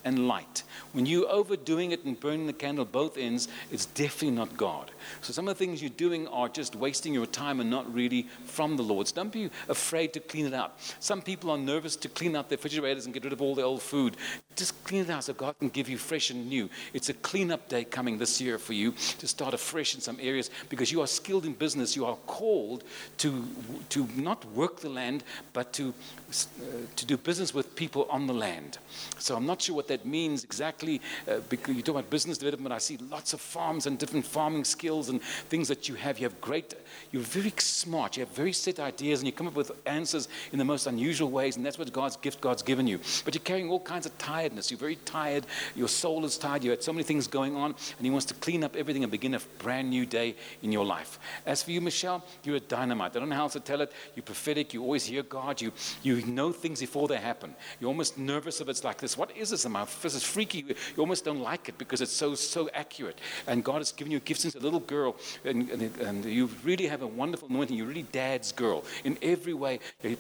and 0.04 0.28
light. 0.28 0.64
When 0.94 1.06
you're 1.06 1.30
overdoing 1.30 1.92
it 1.92 2.06
and 2.06 2.18
burning 2.18 2.46
the 2.46 2.54
candle 2.54 2.86
both 2.86 3.18
ends, 3.18 3.48
it's 3.72 3.88
definitely 3.88 4.38
not 4.38 4.56
God. 4.56 4.92
So 5.22 5.34
some 5.34 5.48
of 5.48 5.58
the 5.58 5.66
things 5.66 5.82
you're 5.82 5.90
doing 5.90 6.28
are 6.28 6.50
just 6.50 6.76
wasting 6.76 7.14
your 7.14 7.26
time 7.26 7.60
and 7.60 7.70
not 7.70 7.92
really 7.94 8.28
from 8.46 8.78
the 8.78 8.84
Lord. 8.84 9.08
So 9.08 9.16
don't 9.16 9.32
be 9.32 9.50
afraid 9.70 10.14
to 10.14 10.20
clean 10.20 10.46
it 10.46 10.54
up. 10.54 10.80
Some 11.00 11.22
people 11.22 11.50
are 11.52 11.58
nervous 11.58 11.96
to 11.98 12.10
clean 12.10 12.36
out 12.36 12.50
their 12.50 12.58
refrigerators 12.58 13.06
and 13.06 13.14
get 13.14 13.24
rid 13.24 13.34
of 13.34 13.42
all 13.42 13.56
the 13.56 13.64
old 13.64 13.82
food. 13.82 14.18
Just 14.56 14.84
clean 14.84 15.02
it 15.02 15.10
out 15.10 15.26
so 15.26 15.34
God 15.34 15.58
can 15.60 15.70
give 15.70 15.90
you 15.90 15.98
fresh 15.98 16.30
and 16.30 16.48
new. 16.48 16.70
It's 16.94 17.10
a 17.10 17.14
cleanup 17.14 17.68
day 17.68 17.84
coming 17.84 18.18
this 18.18 18.40
year 18.40 18.58
for 18.58 18.74
you 18.74 18.94
to 19.20 19.28
start 19.28 19.54
afresh 19.54 19.96
in 19.96 20.02
some 20.02 20.18
areas 20.22 20.50
because 20.70 20.92
you 20.92 21.02
are 21.02 21.08
skilled 21.08 21.46
in 21.46 21.54
business. 21.54 21.96
You 21.96 22.06
are 22.06 22.16
called 22.26 22.84
to, 23.18 23.46
to 23.90 24.08
not 24.16 24.46
work 24.54 24.80
the 24.80 24.90
land, 24.90 25.24
but 25.54 25.74
to, 25.74 25.90
uh, 25.90 26.64
to 26.96 27.06
do 27.06 27.18
business 27.18 27.54
with 27.54 27.76
people 27.76 28.08
on 28.10 28.28
the 28.28 28.34
land. 28.34 28.78
So 29.20 29.36
I'm 29.36 29.46
not 29.46 29.62
sure 29.62 29.76
what 29.76 29.88
that 29.90 30.06
means 30.06 30.44
exactly 30.44 31.02
uh, 31.28 31.40
because 31.50 31.76
you 31.76 31.82
talk 31.82 31.96
about 31.96 32.10
business 32.10 32.38
development. 32.38 32.74
I 32.74 32.78
see 32.78 32.98
lots 32.98 33.34
of 33.34 33.42
farms 33.42 33.88
and 33.88 34.00
different 34.00 34.26
farming 34.26 34.64
skills 34.64 34.95
and 35.10 35.22
things 35.50 35.68
that 35.68 35.88
you 35.88 35.96
have. 35.96 36.20
You 36.20 36.26
have 36.26 36.40
great, 36.42 36.74
you're 37.12 37.22
very 37.22 37.54
smart. 37.58 38.18
You 38.18 38.26
have 38.26 38.36
very 38.36 38.54
set 38.54 38.80
ideas 38.80 39.20
and 39.20 39.28
you 39.28 39.34
come 39.34 39.48
up 39.48 39.56
with 39.56 39.72
answers 39.86 40.28
in 40.52 40.60
the 40.60 40.66
most 40.66 40.88
unusual 40.88 41.30
ways. 41.30 41.56
And 41.56 41.66
that's 41.66 41.78
what 41.78 41.92
God's 41.94 42.18
gift 42.18 42.42
God's 42.42 42.64
given 42.64 42.88
you. 42.88 43.00
But 43.24 43.34
you're 43.34 43.44
carrying 43.44 43.70
all 43.70 43.80
kinds 43.80 44.06
of 44.06 44.18
tiredness. 44.18 44.72
You're 44.72 44.80
very 44.80 44.98
tired. 44.98 45.46
Your 45.76 45.88
soul 45.88 46.26
is 46.26 46.38
tired. 46.38 46.64
You 46.64 46.72
had 46.72 46.84
so 46.84 46.94
many 46.94 47.04
things 47.04 47.28
going 47.28 47.56
on. 47.56 47.76
And 47.98 48.06
He 48.06 48.10
wants 48.10 48.26
to 48.28 48.34
clean 48.36 48.64
up 48.64 48.76
everything 48.76 49.04
and 49.04 49.12
begin 49.12 49.34
a 49.36 49.40
brand 49.60 49.90
new 49.90 50.06
day 50.06 50.36
in 50.62 50.72
your 50.72 50.86
life. 50.86 51.20
As 51.46 51.64
for 51.64 51.72
you, 51.72 51.82
Michelle, 51.82 52.24
you're 52.44 52.58
a 52.58 52.60
dynamite. 52.60 53.16
I 53.16 53.20
don't 53.20 53.30
know 53.30 53.36
how 53.36 53.44
else 53.44 53.54
to 53.54 53.60
tell 53.60 53.82
it. 53.82 53.92
You're 54.16 54.24
prophetic. 54.24 54.74
You 54.74 54.82
always 54.82 55.06
hear 55.06 55.24
God. 55.24 55.62
You, 55.62 55.72
you 56.04 56.26
know 56.26 56.52
things 56.52 56.80
before 56.80 57.08
they 57.08 57.18
happen. 57.18 57.56
You're 57.80 57.90
almost 57.90 58.18
nervous 58.18 58.62
if 58.62 58.70
it's 58.70 58.84
like 58.84 59.00
this. 59.00 59.18
What 59.18 59.36
is 59.36 59.50
this? 59.50 59.66
Am 59.66 59.76
this 60.02 60.16
is 60.16 60.24
freaky. 60.24 60.66
You 60.68 60.76
almost 61.00 61.26
don't 61.26 61.42
like 61.42 61.70
it 61.70 61.78
because 61.78 62.02
it's 62.02 62.12
so, 62.12 62.36
so 62.36 62.70
accurate. 62.74 63.20
And 63.48 63.64
God 63.64 63.78
has 63.78 63.92
given 63.92 64.12
you 64.12 64.20
gifts 64.20 64.42
since 64.42 64.56
a 64.56 64.60
little 64.60 64.80
girl. 64.86 65.16
And, 65.44 65.70
and, 65.70 65.98
and 65.98 66.26
you 66.26 66.50
really 66.64 66.88
have 66.88 67.02
a 67.02 67.08
wonderful 67.08 67.50
anointing. 67.50 67.78
You're 67.78 67.88
really 67.88 68.04
dad's 68.12 68.52
girl. 68.52 68.84
In 69.04 69.18
every 69.22 69.54
way, 69.54 69.80
you're 70.02 70.16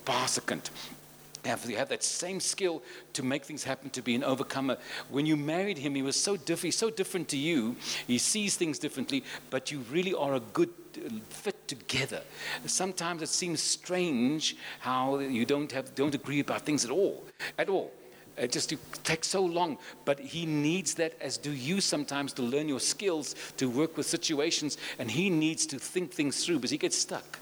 have, 1.47 1.69
you 1.69 1.77
have 1.77 1.89
that 1.89 2.03
same 2.03 2.39
skill 2.39 2.81
to 3.13 3.23
make 3.23 3.45
things 3.45 3.63
happen, 3.63 3.89
to 3.91 4.01
be 4.01 4.15
an 4.15 4.23
overcomer. 4.23 4.77
When 5.09 5.25
you 5.25 5.35
married 5.35 5.77
him, 5.77 5.95
he 5.95 6.01
was 6.01 6.15
so 6.15 6.37
different, 6.37 6.73
so 6.73 6.89
different 6.89 7.27
to 7.29 7.37
you. 7.37 7.75
He 8.07 8.17
sees 8.17 8.55
things 8.55 8.79
differently, 8.79 9.23
but 9.49 9.71
you 9.71 9.79
really 9.91 10.13
are 10.13 10.35
a 10.35 10.39
good 10.39 10.69
uh, 10.97 11.09
fit 11.29 11.67
together. 11.67 12.21
Sometimes 12.65 13.21
it 13.21 13.29
seems 13.29 13.61
strange 13.61 14.55
how 14.79 15.19
you 15.19 15.45
don't 15.45 15.71
have 15.71 15.93
don't 15.95 16.15
agree 16.15 16.39
about 16.39 16.61
things 16.61 16.85
at 16.85 16.91
all, 16.91 17.23
at 17.57 17.69
all. 17.69 17.91
It 18.37 18.51
just 18.51 18.73
takes 19.03 19.27
so 19.27 19.43
long, 19.45 19.77
but 20.03 20.19
he 20.19 20.45
needs 20.45 20.95
that, 20.95 21.13
as 21.21 21.37
do 21.37 21.51
you 21.51 21.79
sometimes, 21.79 22.33
to 22.33 22.41
learn 22.41 22.67
your 22.67 22.81
skills 22.81 23.33
to 23.57 23.69
work 23.69 23.95
with 23.95 24.05
situations, 24.05 24.77
and 24.99 25.09
he 25.09 25.29
needs 25.29 25.65
to 25.67 25.79
think 25.79 26.11
things 26.11 26.45
through 26.45 26.57
because 26.57 26.71
he 26.71 26.77
gets 26.77 26.97
stuck. 26.97 27.39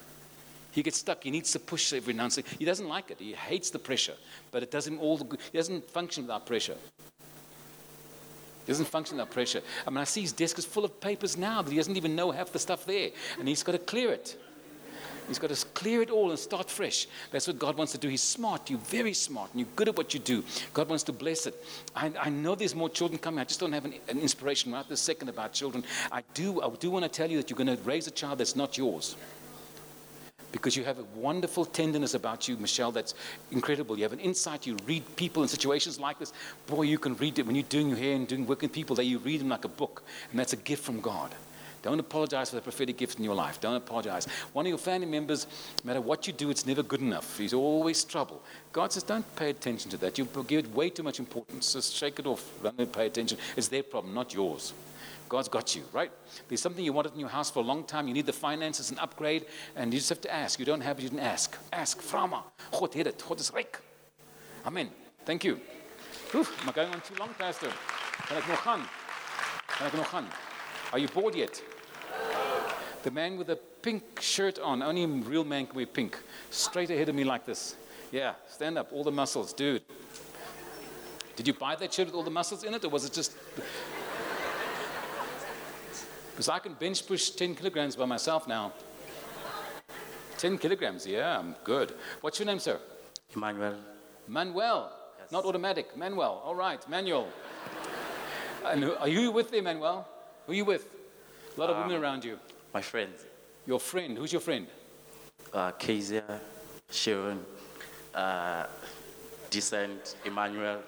He 0.70 0.82
gets 0.82 0.98
stuck. 0.98 1.22
He 1.22 1.30
needs 1.30 1.52
to 1.52 1.60
push 1.60 1.92
every 1.92 2.14
now 2.14 2.24
and 2.24 2.32
then. 2.32 2.44
He 2.58 2.64
doesn't 2.64 2.88
like 2.88 3.10
it. 3.10 3.18
He 3.18 3.32
hates 3.32 3.70
the 3.70 3.78
pressure, 3.78 4.16
but 4.50 4.62
it 4.62 4.70
does 4.70 4.86
him 4.86 4.98
all 5.00 5.16
the 5.16 5.24
good. 5.24 5.40
He 5.52 5.58
doesn't 5.58 5.88
function 5.90 6.24
without 6.24 6.46
pressure. 6.46 6.76
He 8.66 8.72
doesn't 8.72 8.86
function 8.86 9.16
without 9.16 9.30
pressure. 9.30 9.62
I 9.86 9.90
mean, 9.90 9.98
I 9.98 10.04
see 10.04 10.22
his 10.22 10.32
desk 10.32 10.58
is 10.58 10.64
full 10.64 10.84
of 10.84 11.00
papers 11.00 11.36
now 11.36 11.62
that 11.62 11.70
he 11.70 11.76
doesn't 11.76 11.96
even 11.96 12.16
know 12.16 12.30
half 12.30 12.50
the 12.52 12.58
stuff 12.58 12.86
there, 12.86 13.10
and 13.38 13.46
he's 13.46 13.62
got 13.62 13.72
to 13.72 13.78
clear 13.78 14.10
it. 14.10 14.36
He's 15.28 15.38
got 15.38 15.50
to 15.50 15.66
clear 15.68 16.02
it 16.02 16.10
all 16.10 16.30
and 16.30 16.38
start 16.38 16.70
fresh. 16.70 17.06
That's 17.30 17.46
what 17.46 17.58
God 17.58 17.76
wants 17.76 17.92
to 17.92 17.98
do. 17.98 18.08
He's 18.08 18.22
smart. 18.22 18.68
You're 18.68 18.78
very 18.80 19.14
smart, 19.14 19.50
and 19.52 19.60
you're 19.60 19.68
good 19.76 19.88
at 19.88 19.96
what 19.96 20.12
you 20.14 20.20
do. 20.20 20.44
God 20.72 20.88
wants 20.88 21.04
to 21.04 21.12
bless 21.12 21.46
it. 21.46 21.54
I, 21.96 22.12
I 22.20 22.30
know 22.30 22.54
there's 22.54 22.74
more 22.74 22.90
children 22.90 23.18
coming. 23.18 23.40
I 23.40 23.44
just 23.44 23.60
don't 23.60 23.72
have 23.72 23.84
an, 23.84 23.94
an 24.08 24.18
inspiration 24.18 24.72
right 24.72 24.86
this 24.88 25.00
second 25.00 25.28
about 25.28 25.52
children. 25.52 25.84
I 26.12 26.22
do. 26.34 26.62
I 26.62 26.68
do 26.70 26.90
want 26.90 27.04
to 27.04 27.08
tell 27.08 27.30
you 27.30 27.38
that 27.38 27.50
you're 27.50 27.56
going 27.56 27.74
to 27.74 27.82
raise 27.84 28.06
a 28.06 28.10
child 28.10 28.38
that's 28.38 28.56
not 28.56 28.76
yours 28.76 29.16
because 30.54 30.76
you 30.76 30.84
have 30.84 31.00
a 31.00 31.04
wonderful 31.16 31.64
tenderness 31.64 32.14
about 32.14 32.46
you, 32.46 32.56
Michelle, 32.58 32.92
that's 32.92 33.14
incredible. 33.50 33.96
You 33.96 34.04
have 34.04 34.12
an 34.12 34.20
insight. 34.20 34.68
You 34.68 34.76
read 34.86 35.02
people 35.16 35.42
in 35.42 35.48
situations 35.48 35.98
like 35.98 36.20
this. 36.20 36.32
Boy, 36.68 36.82
you 36.82 36.96
can 36.96 37.16
read 37.16 37.40
it 37.40 37.46
when 37.46 37.56
you're 37.56 37.64
doing 37.64 37.88
your 37.88 37.98
hair 37.98 38.14
and 38.14 38.28
doing 38.28 38.46
work 38.46 38.62
with 38.62 38.72
people, 38.72 38.94
that 38.94 39.04
you 39.04 39.18
read 39.18 39.40
them 39.40 39.48
like 39.48 39.64
a 39.64 39.68
book. 39.68 40.04
And 40.30 40.38
that's 40.38 40.52
a 40.52 40.56
gift 40.56 40.84
from 40.84 41.00
God. 41.00 41.34
Don't 41.84 42.00
apologize 42.00 42.48
for 42.48 42.56
the 42.56 42.62
prophetic 42.62 42.96
gift 42.96 43.18
in 43.18 43.24
your 43.24 43.34
life. 43.34 43.60
Don't 43.60 43.74
apologize. 43.76 44.26
One 44.54 44.64
of 44.64 44.70
your 44.70 44.78
family 44.78 45.06
members, 45.06 45.46
no 45.84 45.88
matter 45.88 46.00
what 46.00 46.26
you 46.26 46.32
do, 46.32 46.48
it's 46.48 46.64
never 46.64 46.82
good 46.82 47.02
enough. 47.02 47.36
He's 47.36 47.52
always 47.52 48.04
trouble. 48.04 48.42
God 48.72 48.90
says, 48.90 49.02
don't 49.02 49.36
pay 49.36 49.50
attention 49.50 49.90
to 49.90 49.98
that. 49.98 50.16
You 50.16 50.26
give 50.46 50.64
it 50.64 50.74
way 50.74 50.88
too 50.88 51.02
much 51.02 51.18
importance. 51.18 51.74
Just 51.74 51.94
shake 51.94 52.18
it 52.18 52.26
off. 52.26 52.42
Don't 52.62 52.90
pay 52.90 53.04
attention. 53.08 53.36
It's 53.54 53.68
their 53.68 53.82
problem, 53.82 54.14
not 54.14 54.32
yours. 54.32 54.72
God's 55.28 55.48
got 55.50 55.76
you, 55.76 55.82
right? 55.92 56.10
There's 56.48 56.62
something 56.62 56.82
you 56.82 56.94
wanted 56.94 57.12
in 57.12 57.20
your 57.20 57.28
house 57.28 57.50
for 57.50 57.58
a 57.58 57.66
long 57.66 57.84
time. 57.84 58.08
You 58.08 58.14
need 58.14 58.24
the 58.24 58.32
finances, 58.32 58.90
an 58.90 58.98
upgrade, 58.98 59.44
and 59.76 59.92
you 59.92 59.98
just 59.98 60.08
have 60.08 60.22
to 60.22 60.32
ask. 60.32 60.58
You 60.58 60.64
don't 60.64 60.80
have 60.80 60.98
it, 60.98 61.02
you 61.02 61.10
didn't 61.10 61.24
ask. 61.24 61.58
Ask. 61.70 62.00
Frama. 62.00 62.44
God 62.72 62.94
het 62.94 63.06
het. 63.06 63.22
God 63.28 63.40
is. 63.40 63.52
Amen. 64.64 64.88
Thank 65.26 65.44
you. 65.44 65.60
Am 66.32 66.46
I 66.66 66.72
going 66.72 66.94
on 66.94 67.02
too 67.02 67.14
long, 67.18 67.34
Pastor? 67.36 67.70
Are 70.92 70.98
you 70.98 71.08
bored 71.08 71.34
yet? 71.34 71.62
The 73.02 73.10
man 73.10 73.36
with 73.36 73.48
the 73.48 73.56
pink 73.56 74.20
shirt 74.20 74.58
on. 74.58 74.82
Only 74.82 75.04
real 75.06 75.44
man 75.44 75.66
can 75.66 75.76
wear 75.76 75.86
pink. 75.86 76.18
Straight 76.50 76.90
ahead 76.90 77.08
of 77.08 77.14
me 77.14 77.24
like 77.24 77.44
this. 77.44 77.76
Yeah, 78.10 78.34
stand 78.48 78.78
up. 78.78 78.92
All 78.92 79.04
the 79.04 79.12
muscles, 79.12 79.52
dude. 79.52 79.82
Did 81.36 81.46
you 81.46 81.54
buy 81.54 81.76
that 81.76 81.92
shirt 81.92 82.06
with 82.06 82.14
all 82.14 82.22
the 82.22 82.30
muscles 82.30 82.64
in 82.64 82.72
it, 82.74 82.84
or 82.84 82.88
was 82.88 83.04
it 83.04 83.12
just 83.12 83.36
because 86.34 86.48
I 86.48 86.58
can 86.58 86.74
bench 86.74 87.06
push 87.06 87.30
10 87.30 87.54
kilograms 87.54 87.94
by 87.94 88.06
myself 88.06 88.48
now. 88.48 88.72
10 90.38 90.58
kilograms, 90.58 91.06
yeah, 91.06 91.38
I'm 91.38 91.54
good. 91.62 91.94
What's 92.20 92.38
your 92.38 92.46
name, 92.46 92.58
sir? 92.58 92.80
Emmanuel. 93.34 93.76
Manuel, 94.26 94.92
yes. 95.20 95.30
not 95.30 95.44
automatic. 95.44 95.96
Manuel, 95.96 96.42
all 96.44 96.54
right, 96.54 96.86
Manuel. 96.88 97.28
and 98.64 98.84
are 98.84 99.08
you 99.08 99.30
with 99.30 99.52
Emmanuel? 99.52 100.08
Who 100.46 100.52
are 100.52 100.56
you 100.56 100.64
with? 100.64 100.88
A 101.56 101.60
lot 101.60 101.70
of 101.70 101.76
um, 101.76 101.86
women 101.86 102.02
around 102.02 102.24
you. 102.24 102.38
My 102.72 102.82
friend. 102.82 103.12
Your 103.66 103.80
friend, 103.80 104.18
who's 104.18 104.32
your 104.32 104.40
friend? 104.40 104.66
Uh, 105.52 105.70
Kezia, 105.72 106.40
Sharon, 106.90 107.44
uh, 108.14 108.66
Descent, 109.50 110.16
Emmanuel. 110.24 110.82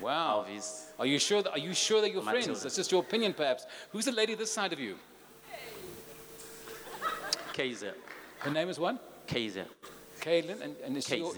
Wow. 0.00 0.44
Elvis. 0.48 0.86
Are 0.98 1.06
you 1.06 1.18
sure 1.18 1.42
that, 1.42 1.52
are 1.52 1.58
you 1.58 1.72
sure 1.72 2.00
that 2.00 2.12
you're 2.12 2.22
My 2.22 2.32
friends? 2.32 2.46
Children. 2.46 2.62
That's 2.64 2.76
just 2.76 2.92
your 2.92 3.00
opinion, 3.00 3.32
perhaps. 3.32 3.66
Who's 3.90 4.04
the 4.04 4.12
lady 4.12 4.34
this 4.34 4.52
side 4.52 4.72
of 4.72 4.80
you? 4.80 4.96
Kaiser. 7.52 7.94
Her 8.38 8.50
name 8.50 8.68
is 8.68 8.78
what? 8.78 9.26
Kaiser. 9.26 9.66
Caitlin. 10.20 10.60
And, 10.60 10.76
and 10.84 10.96
is, 10.96 11.06
she 11.06 11.16
your, 11.16 11.32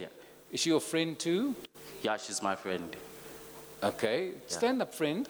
is 0.50 0.60
she 0.60 0.70
your 0.70 0.80
friend 0.80 1.18
too? 1.18 1.54
Yeah, 2.02 2.16
she's 2.16 2.42
my 2.42 2.56
friend. 2.56 2.96
Okay. 3.82 4.28
Yeah. 4.28 4.32
Stand 4.46 4.82
up, 4.82 4.94
friend. 4.94 5.28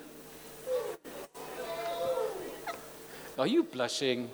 Are 3.40 3.46
you 3.46 3.62
blushing? 3.62 4.28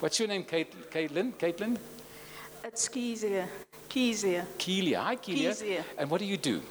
What's 0.00 0.18
your 0.18 0.26
name, 0.26 0.44
Kate, 0.44 0.90
Caitlin? 0.90 1.34
Caitlin? 1.34 1.76
It's 2.64 2.88
Kezia. 2.88 3.46
Kezia. 3.90 4.46
Kelia. 4.56 5.02
Hi, 5.02 5.16
Kelia. 5.16 5.48
Kezia. 5.50 5.84
And 5.98 6.08
what 6.08 6.18
do 6.18 6.24
you 6.24 6.38
do? 6.38 6.62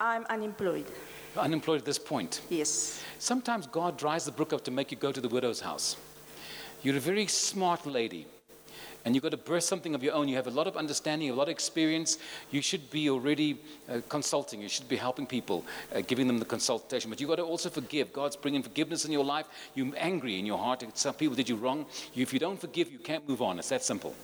I'm 0.00 0.24
unemployed. 0.26 0.86
Unemployed 1.36 1.80
at 1.80 1.84
this 1.84 1.98
point? 1.98 2.42
Yes. 2.50 3.02
Sometimes 3.18 3.66
God 3.66 3.98
dries 3.98 4.24
the 4.24 4.30
brook 4.30 4.52
up 4.52 4.62
to 4.62 4.70
make 4.70 4.92
you 4.92 4.96
go 4.96 5.10
to 5.10 5.20
the 5.20 5.28
widow's 5.28 5.60
house. 5.60 5.96
You're 6.84 6.98
a 6.98 7.00
very 7.00 7.26
smart 7.26 7.84
lady, 7.84 8.28
and 9.04 9.14
you've 9.14 9.22
got 9.22 9.30
to 9.30 9.36
birth 9.36 9.64
something 9.64 9.94
of 9.94 10.02
your 10.02 10.14
own. 10.14 10.28
You 10.28 10.36
have 10.36 10.46
a 10.46 10.50
lot 10.50 10.66
of 10.66 10.76
understanding, 10.76 11.30
a 11.30 11.34
lot 11.34 11.44
of 11.44 11.50
experience. 11.50 12.18
You 12.50 12.62
should 12.62 12.90
be 12.90 13.10
already 13.10 13.58
uh, 13.88 14.00
consulting. 14.08 14.62
You 14.62 14.68
should 14.68 14.88
be 14.88 14.96
helping 14.96 15.26
people, 15.26 15.64
uh, 15.94 16.00
giving 16.00 16.26
them 16.26 16.38
the 16.38 16.44
consultation. 16.44 17.10
But 17.10 17.20
you've 17.20 17.28
got 17.28 17.36
to 17.36 17.42
also 17.42 17.68
forgive. 17.68 18.12
God's 18.12 18.36
bringing 18.36 18.62
forgiveness 18.62 19.04
in 19.04 19.12
your 19.12 19.24
life. 19.24 19.46
You're 19.74 19.92
angry 19.96 20.38
in 20.38 20.46
your 20.46 20.58
heart. 20.58 20.84
Some 20.94 21.14
people 21.14 21.36
did 21.36 21.48
you 21.48 21.56
wrong. 21.56 21.86
if 22.14 22.32
you 22.32 22.38
don't 22.38 22.60
forgive, 22.60 22.90
you 22.90 22.98
can't 22.98 23.28
move 23.28 23.42
on. 23.42 23.58
It's 23.58 23.68
that 23.68 23.82
simple. 23.82 24.14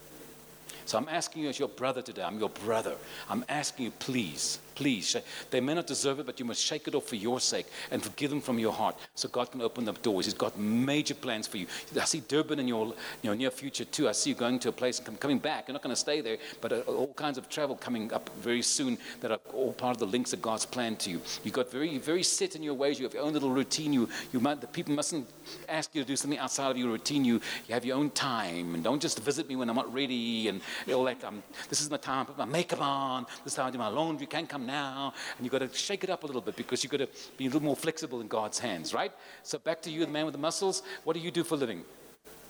So 0.87 0.99
I'm 0.99 1.09
asking 1.09 1.43
you 1.43 1.49
as 1.49 1.59
your 1.59 1.69
brother 1.69 2.03
today. 2.03 2.23
I'm 2.23 2.39
your 2.39 2.49
brother. 2.49 2.97
I'm 3.29 3.45
asking 3.49 3.85
you, 3.85 3.91
please, 3.93 4.59
please. 4.81 5.15
They 5.51 5.61
may 5.61 5.75
not 5.75 5.87
deserve 5.87 6.21
it, 6.21 6.27
but 6.27 6.41
you 6.41 6.47
must 6.47 6.65
shake 6.65 6.89
it 6.89 6.95
off 6.95 7.07
for 7.07 7.17
your 7.17 7.39
sake 7.39 7.67
and 7.91 8.03
forgive 8.03 8.31
them 8.31 8.41
from 8.41 8.59
your 8.59 8.73
heart 8.73 8.97
so 9.15 9.29
God 9.29 9.51
can 9.51 9.61
open 9.61 9.87
up 9.91 10.01
doors. 10.01 10.25
He's 10.25 10.33
got 10.33 10.59
major 10.59 11.15
plans 11.15 11.47
for 11.47 11.59
you. 11.59 11.67
I 12.01 12.07
see 12.07 12.23
Durban 12.27 12.59
in 12.59 12.67
your, 12.67 12.95
your 13.21 13.35
near 13.35 13.51
future 13.51 13.85
too. 13.85 14.09
I 14.09 14.13
see 14.13 14.31
you 14.31 14.37
going 14.37 14.59
to 14.61 14.71
a 14.71 14.73
place 14.73 14.99
and 14.99 15.21
coming 15.21 15.39
back. 15.39 15.69
You're 15.69 15.75
not 15.75 15.83
going 15.83 15.95
to 15.95 16.01
stay 16.01 16.23
there, 16.23 16.39
but 16.63 16.73
uh, 16.73 16.79
all 16.87 17.13
kinds 17.13 17.37
of 17.37 17.51
travel 17.51 17.77
coming 17.77 18.11
up 18.15 18.31
very 18.39 18.63
soon 18.63 18.97
that 19.21 19.31
are 19.31 19.41
all 19.53 19.75
part 19.75 19.97
of 19.97 20.01
the 20.01 20.07
links 20.07 20.31
that 20.31 20.41
God's 20.41 20.65
planned 20.65 20.99
to 21.01 21.11
you. 21.11 21.21
You've 21.45 21.53
got 21.53 21.71
very, 21.71 21.99
very 21.99 22.23
set 22.23 22.57
in 22.57 22.63
your 22.63 22.73
ways. 22.73 22.99
You 22.99 23.05
have 23.05 23.13
your 23.13 23.25
own 23.25 23.35
little 23.35 23.51
routine. 23.51 23.93
You, 23.93 24.09
you 24.33 24.41
might, 24.41 24.63
the 24.63 24.67
people 24.67 24.95
mustn't 24.95 25.29
ask 25.69 25.95
you 25.95 26.01
to 26.03 26.09
do 26.09 26.17
something 26.17 26.39
outside 26.39 26.71
of 26.71 26.79
your 26.79 26.89
routine. 26.89 27.23
You, 27.23 27.35
you 27.69 27.75
have 27.75 27.85
your 27.85 27.99
own 27.99 28.11
time. 28.13 28.75
And 28.75 28.83
don't 28.83 29.03
just 29.03 29.21
visit 29.21 29.47
me 29.47 29.57
when 29.57 29.69
I'm 29.69 29.77
not 29.77 29.93
ready 29.93 30.49
and 30.49 30.63
all 30.91 31.05
that. 31.05 31.23
Um, 31.23 31.43
this 31.69 31.83
is 31.83 31.91
my 31.91 31.99
time. 31.99 32.23
I 32.23 32.25
put 32.25 32.39
my 32.39 32.47
makeup 32.47 32.81
on. 32.81 33.27
This 33.45 33.53
is 33.53 33.57
how 33.59 33.67
I 33.67 33.71
do 33.71 33.77
my 33.77 33.89
laundry. 33.89 34.23
You 34.23 34.29
can't 34.29 34.49
come 34.49 34.70
now, 34.71 35.13
and 35.37 35.45
you've 35.45 35.53
got 35.53 35.63
to 35.67 35.71
shake 35.77 36.05
it 36.05 36.11
up 36.11 36.23
a 36.25 36.27
little 36.27 36.41
bit 36.41 36.57
because 36.57 36.83
you've 36.83 36.93
got 36.97 37.03
to 37.07 37.09
be 37.37 37.45
a 37.47 37.49
little 37.49 37.63
more 37.71 37.77
flexible 37.77 38.21
in 38.21 38.29
God's 38.29 38.59
hands, 38.59 38.95
right? 38.95 39.13
So 39.43 39.59
back 39.59 39.83
to 39.83 39.91
you, 39.91 40.01
the 40.07 40.13
man 40.13 40.25
with 40.27 40.35
the 40.35 40.45
muscles. 40.49 40.83
What 41.05 41.15
do 41.17 41.21
you 41.21 41.31
do 41.31 41.45
for 41.45 41.55
a 41.57 41.59
living? 41.59 41.85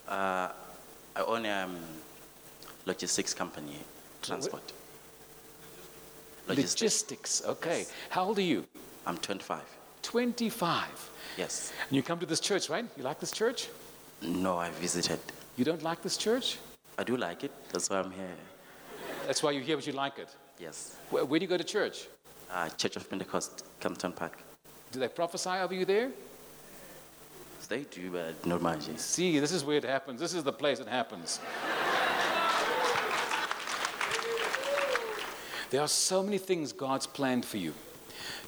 Uh, 0.09 0.49
I 1.17 1.21
own 1.27 1.47
a 1.47 1.65
um, 1.65 1.77
logistics 2.87 3.33
company, 3.35 3.79
transport. 4.23 4.73
Logistics. 6.49 7.43
Okay. 7.47 7.87
How 8.09 8.25
old 8.25 8.39
are 8.39 8.49
you? 8.55 8.67
I'm 9.07 9.19
25. 9.19 9.61
25. 10.03 11.11
Yes. 11.37 11.73
And 11.89 11.97
you 11.97 12.03
come 12.03 12.19
to 12.19 12.27
this 12.27 12.41
church, 12.41 12.69
right? 12.69 12.85
You 12.97 13.03
like 13.05 13.21
this 13.21 13.31
church? 13.31 13.69
No, 14.23 14.59
I 14.59 14.71
visited. 14.71 15.21
You 15.57 15.65
don't 15.65 15.83
like 15.83 16.03
this 16.03 16.17
church? 16.17 16.59
I 16.99 17.05
do 17.05 17.17
like 17.17 17.45
it. 17.45 17.53
That's 17.73 17.89
why 17.89 18.01
I'm 18.01 18.11
here. 18.11 18.37
That's 19.27 19.43
why 19.43 19.53
you're 19.53 19.63
here, 19.63 19.77
but 19.77 19.87
you 19.87 19.93
like 19.93 20.19
it. 20.19 20.29
Yes. 20.61 20.97
Where, 21.09 21.25
where 21.25 21.41
do 21.41 21.45
you 21.45 21.49
go 21.49 21.57
to 21.57 21.65
church? 21.65 22.07
Uh, 22.53 22.69
Church 22.71 22.97
of 22.97 23.09
Pentecost, 23.09 23.65
Kempton 23.81 24.13
Park. 24.13 24.39
Do 24.93 25.01
they 25.01 25.09
prophesy 25.09 25.49
over 25.51 25.73
you 25.73 25.87
there? 25.87 26.11
They 27.69 27.85
do, 27.85 28.11
but 28.11 28.45
not 28.45 28.61
much. 28.61 28.89
See, 28.97 29.39
this 29.39 29.53
is 29.53 29.65
where 29.65 29.77
it 29.77 29.85
happens. 29.85 30.21
This 30.21 30.35
is 30.35 30.43
the 30.43 30.53
place 30.53 30.81
it 30.81 30.89
happens. 30.89 31.39
there 35.71 35.81
are 35.81 35.87
so 35.87 36.25
many 36.25 36.39
things 36.39 36.73
God's 36.73 37.07
planned 37.07 37.45
for 37.45 37.59
you. 37.59 37.73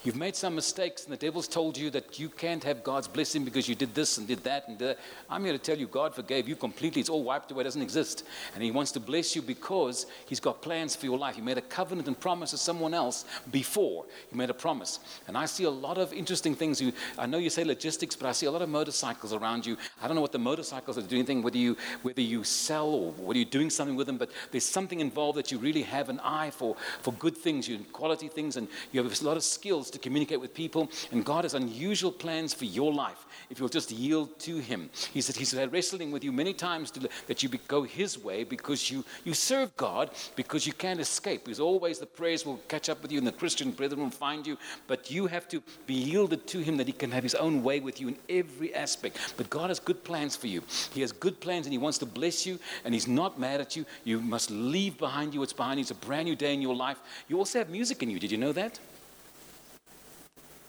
You've 0.05 0.16
made 0.16 0.35
some 0.35 0.57
mistakes, 0.57 1.05
and 1.05 1.12
the 1.12 1.16
devil's 1.16 1.47
told 1.47 1.79
you 1.79 1.89
that 1.91 2.19
you 2.19 2.29
can't 2.29 2.65
have 2.65 2.83
God's 2.83 3.07
blessing 3.07 3.45
because 3.45 3.69
you 3.69 3.77
did 3.77 3.95
this 3.95 4.19
and 4.19 4.27
did 4.27 4.43
that 4.43 4.66
and 4.66 4.77
did 4.77 4.89
that. 4.89 4.99
I'm 5.31 5.45
here 5.45 5.53
to 5.53 5.61
tell 5.61 5.79
you, 5.79 5.87
God 5.87 6.12
forgave 6.12 6.49
you 6.49 6.57
completely. 6.57 6.99
It's 6.99 7.09
all 7.09 7.23
wiped 7.23 7.53
away, 7.53 7.61
it 7.61 7.65
doesn't 7.65 7.83
exist. 7.83 8.24
And 8.55 8.65
He 8.65 8.73
wants 8.73 8.91
to 8.93 9.01
bless 9.01 9.37
you 9.37 9.43
because 9.43 10.07
He's 10.27 10.41
got 10.41 10.61
plans 10.61 10.97
for 10.97 11.07
your 11.07 11.19
life. 11.19 11.37
He 11.37 11.41
made 11.41 11.57
a 11.57 11.62
covenant 11.62 12.09
and 12.09 12.19
promise 12.19 12.51
to 12.51 12.59
someone 12.59 12.95
else 12.95 13.24
before 13.53 14.05
He 14.29 14.37
made 14.37 14.51
a 14.51 14.55
promise. 14.55 14.99
And 15.29 15.39
I 15.39 15.45
see 15.45 15.65
a 15.65 15.70
lot 15.70 15.99
of 15.99 16.12
interesting 16.12 16.57
things. 16.57 16.81
You, 16.81 16.93
I 17.16 17.27
know 17.27 17.39
you 17.39 17.49
say 17.49 17.62
logistics, 17.62 18.16
but 18.16 18.27
I 18.27 18.33
see 18.33 18.47
a 18.47 18.51
lot 18.51 18.62
of 18.62 18.69
motorcycles 18.69 19.33
around 19.33 19.65
you. 19.65 19.77
I 20.03 20.09
don't 20.09 20.16
know 20.16 20.23
what 20.23 20.33
the 20.33 20.39
motorcycles 20.41 20.99
are 20.99 21.03
doing, 21.03 21.43
whether 21.43 21.59
you, 21.59 21.77
whether 22.03 22.23
you 22.23 22.43
sell 22.43 22.89
or 22.89 23.12
whether 23.12 23.39
you're 23.39 23.49
doing 23.49 23.70
something 23.70 23.95
with 23.95 24.09
them, 24.09 24.19
but 24.19 24.33
there's 24.51 24.65
something 24.65 24.99
involved 24.99 25.39
that 25.39 25.53
you 25.53 25.59
really 25.59 25.83
have 25.83 26.09
an 26.09 26.19
eye 26.24 26.51
for, 26.51 26.74
for 27.03 27.12
good 27.12 27.37
things, 27.37 27.69
you 27.69 27.79
quality 27.93 28.27
things, 28.27 28.57
and 28.57 28.66
you 28.91 29.01
have 29.01 29.23
a 29.23 29.24
lot 29.24 29.37
of 29.37 29.45
skills 29.45 29.91
to 29.93 29.98
communicate 29.98 30.40
with 30.40 30.55
people. 30.55 30.90
And 31.10 31.24
God 31.24 31.44
has 31.44 31.55
unusual 31.55 32.12
plans 32.12 32.52
for 32.52 32.64
your 32.64 32.93
life 32.93 33.27
if 33.51 33.59
you'll 33.59 33.69
just 33.69 33.90
yield 33.90 34.39
to 34.40 34.59
Him. 34.59 34.90
He 35.12 35.20
said 35.20 35.36
He's 35.36 35.55
wrestling 35.55 36.10
with 36.10 36.24
you 36.24 36.32
many 36.32 36.52
times 36.52 36.90
to, 36.93 37.09
that 37.27 37.43
you 37.43 37.48
go 37.69 37.82
His 37.82 38.19
way 38.19 38.44
because 38.44 38.90
you, 38.90 39.05
you 39.24 39.35
serve 39.35 39.77
God 39.77 40.10
because 40.36 40.66
you 40.66 40.73
can't 40.73 41.01
escape. 41.01 41.44
Because 41.44 41.60
always 41.60 41.98
the 41.98 42.06
prayers 42.06 42.44
will 42.44 42.60
catch 42.69 42.89
up 42.89 43.02
with 43.02 43.12
you 43.12 43.19
and 43.19 43.27
the 43.27 43.32
Christian 43.32 43.70
brethren 43.70 44.02
will 44.02 44.10
find 44.10 44.47
you. 44.47 44.56
But 44.86 45.10
you 45.10 45.27
have 45.27 45.48
to 45.48 45.62
be 45.86 45.94
yielded 45.94 46.47
to 46.48 46.60
Him 46.60 46.77
that 46.78 46.86
He 46.86 46.93
can 46.93 47.10
have 47.10 47.23
His 47.23 47.35
own 47.35 47.62
way 47.62 47.81
with 47.81 48.01
you 48.01 48.09
in 48.09 48.16
every 48.28 48.74
aspect. 48.74 49.35
But 49.36 49.51
God 49.51 49.70
has 49.70 49.78
good 49.78 50.02
plans 50.05 50.36
for 50.36 50.47
you. 50.47 50.62
He 50.93 51.01
has 51.02 51.12
good 51.12 51.40
plans 51.40 51.66
and 51.66 51.73
He 51.73 51.78
wants 51.78 51.98
to 51.98 52.06
bless 52.06 52.47
you 52.47 52.59
and 52.85 52.94
He's 52.94 53.09
not 53.09 53.39
mad 53.39 53.60
at 53.60 53.77
you. 53.77 53.85
You 54.05 54.20
must 54.20 54.51
leave 54.51 54.98
behind 54.98 55.35
you 55.35 55.40
what's 55.40 55.52
behind 55.52 55.78
you. 55.78 55.82
It's 55.82 55.90
a 55.90 55.94
brand 55.94 56.27
new 56.27 56.36
day 56.36 56.55
in 56.55 56.62
your 56.62 56.74
life. 56.74 56.98
You 57.28 57.39
also 57.39 57.59
have 57.59 57.70
music 57.70 58.02
in 58.02 58.10
you. 58.10 58.19
Did 58.19 58.31
you 58.31 58.39
know 58.39 58.52
that? 58.52 58.78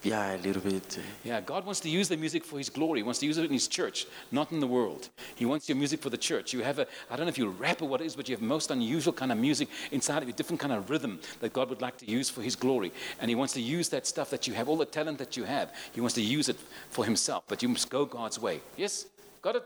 Yeah, 0.03 0.35
a 0.35 0.37
little 0.37 0.61
bit. 0.61 0.99
Yeah, 1.23 1.39
God 1.39 1.65
wants 1.65 1.79
to 1.81 1.89
use 1.89 2.09
the 2.09 2.17
music 2.17 2.43
for 2.43 2.57
His 2.57 2.69
glory. 2.69 2.99
He 2.99 3.03
wants 3.03 3.19
to 3.21 3.25
use 3.25 3.37
it 3.37 3.45
in 3.45 3.51
His 3.51 3.69
church, 3.69 4.05
not 4.31 4.51
in 4.51 4.59
the 4.59 4.67
world. 4.67 5.07
He 5.35 5.45
wants 5.45 5.69
your 5.69 5.77
music 5.77 6.01
for 6.01 6.09
the 6.09 6.17
church. 6.17 6.51
You 6.51 6.61
have 6.61 6.79
a, 6.79 6.87
I 7.09 7.15
don't 7.15 7.25
know 7.25 7.29
if 7.29 7.37
you 7.37 7.47
rap 7.47 7.81
or 7.81 7.87
what 7.87 8.01
it 8.01 8.05
is, 8.05 8.15
but 8.15 8.27
you 8.27 8.35
have 8.35 8.41
most 8.41 8.69
unusual 8.69 9.13
kind 9.13 9.31
of 9.31 9.37
music 9.37 9.69
inside 9.91 10.21
of 10.21 10.27
you, 10.27 10.33
different 10.33 10.59
kind 10.59 10.73
of 10.73 10.89
rhythm 10.89 11.21
that 11.39 11.53
God 11.53 11.69
would 11.69 11.81
like 11.81 11.97
to 11.99 12.05
use 12.05 12.29
for 12.29 12.41
His 12.41 12.55
glory. 12.57 12.91
And 13.21 13.29
He 13.29 13.35
wants 13.35 13.53
to 13.53 13.61
use 13.61 13.87
that 13.89 14.05
stuff 14.05 14.29
that 14.31 14.45
you 14.45 14.53
have, 14.53 14.67
all 14.67 14.77
the 14.77 14.85
talent 14.85 15.19
that 15.19 15.37
you 15.37 15.45
have. 15.45 15.71
He 15.93 16.01
wants 16.01 16.15
to 16.15 16.21
use 16.21 16.49
it 16.49 16.57
for 16.89 17.05
Himself, 17.05 17.45
but 17.47 17.63
you 17.63 17.69
must 17.69 17.89
go 17.89 18.03
God's 18.03 18.39
way. 18.39 18.59
Yes? 18.75 19.05
Got 19.41 19.55
it? 19.55 19.63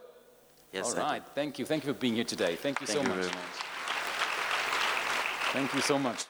Yes, 0.71 0.93
All 0.93 1.01
right. 1.01 1.23
Thank 1.33 1.57
you. 1.57 1.65
Thank 1.65 1.85
you 1.85 1.93
for 1.93 1.99
being 1.99 2.13
here 2.15 2.25
today. 2.25 2.55
Thank 2.55 2.81
you 2.81 2.87
Thank 2.87 2.99
so 2.99 3.03
you 3.03 3.17
much. 3.17 3.25
much. 3.25 3.35
Thank 5.53 5.73
you 5.73 5.81
so 5.81 5.97
much. 5.97 6.25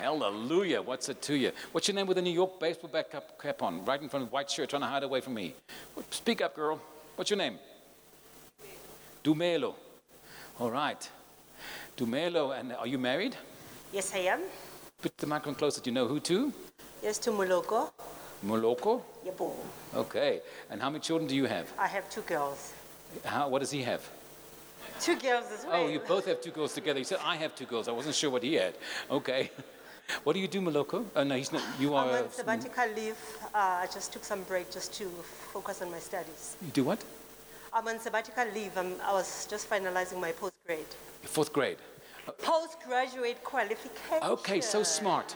Hallelujah. 0.00 0.82
What's 0.82 1.08
it 1.08 1.22
to 1.22 1.36
you? 1.36 1.52
What's 1.72 1.86
your 1.86 1.94
name 1.94 2.06
with 2.06 2.18
a 2.18 2.22
New 2.22 2.32
York 2.32 2.58
baseball 2.58 2.90
back 2.90 3.14
up 3.14 3.40
cap 3.40 3.62
on, 3.62 3.84
right 3.84 4.00
in 4.02 4.08
front 4.08 4.26
of 4.26 4.32
white 4.32 4.50
shirt, 4.50 4.70
trying 4.70 4.82
to 4.82 4.88
hide 4.88 5.04
away 5.04 5.20
from 5.20 5.34
me? 5.34 5.54
Speak 6.10 6.42
up, 6.42 6.56
girl. 6.56 6.80
What's 7.14 7.30
your 7.30 7.38
name? 7.38 7.58
Dumelo. 9.22 9.74
All 10.58 10.70
right. 10.70 11.08
Dumelo, 11.96 12.58
and 12.58 12.72
are 12.72 12.88
you 12.88 12.98
married? 12.98 13.36
Yes, 13.92 14.12
I 14.14 14.18
am. 14.18 14.40
Put 15.00 15.16
the 15.16 15.26
microphone 15.26 15.54
closer. 15.54 15.80
Do 15.80 15.90
you 15.90 15.94
know 15.94 16.08
who 16.08 16.18
to? 16.20 16.52
Yes, 17.02 17.18
to 17.18 17.30
Moloko. 17.30 17.92
Moloko? 18.44 19.00
Yebo. 19.24 19.52
Okay. 19.94 20.40
And 20.70 20.82
how 20.82 20.90
many 20.90 21.00
children 21.00 21.28
do 21.28 21.36
you 21.36 21.46
have? 21.46 21.72
I 21.78 21.86
have 21.86 22.10
two 22.10 22.22
girls. 22.22 22.72
How, 23.24 23.48
what 23.48 23.60
does 23.60 23.70
he 23.70 23.82
have? 23.82 24.02
Two 25.00 25.16
girls 25.16 25.44
as 25.52 25.64
oh, 25.64 25.68
well. 25.68 25.82
Oh, 25.82 25.88
you 25.88 26.00
both 26.00 26.26
have 26.26 26.40
two 26.40 26.50
girls 26.50 26.74
together. 26.74 26.98
You 26.98 27.04
said 27.04 27.18
I 27.24 27.36
have 27.36 27.54
two 27.54 27.64
girls. 27.64 27.88
I 27.88 27.92
wasn't 27.92 28.14
sure 28.14 28.30
what 28.30 28.42
he 28.42 28.54
had. 28.54 28.74
Okay. 29.10 29.50
What 30.22 30.34
do 30.34 30.40
you 30.40 30.48
do, 30.48 30.60
Maloko? 30.60 31.04
Oh, 31.14 31.24
no, 31.24 31.36
he's 31.36 31.52
not. 31.52 31.62
You 31.78 31.94
are. 31.94 32.08
I'm 32.08 32.24
on 32.24 32.30
sabbatical 32.30 32.88
leave. 32.94 33.16
Uh, 33.54 33.82
I 33.82 33.86
just 33.92 34.12
took 34.12 34.24
some 34.24 34.42
break 34.42 34.70
just 34.70 34.94
to 34.94 35.04
focus 35.52 35.82
on 35.82 35.90
my 35.90 35.98
studies. 35.98 36.56
You 36.62 36.70
do 36.72 36.84
what? 36.84 37.04
I'm 37.72 37.88
on 37.88 37.98
sabbatical 37.98 38.46
leave. 38.54 38.76
I'm, 38.76 38.94
I 39.02 39.12
was 39.12 39.46
just 39.50 39.68
finalizing 39.68 40.20
my 40.20 40.32
postgrad. 40.32 40.86
Fourth 41.22 41.52
grade. 41.52 41.78
Postgraduate 42.38 43.42
qualification. 43.44 44.22
Okay, 44.22 44.60
so 44.60 44.82
smart. 44.82 45.34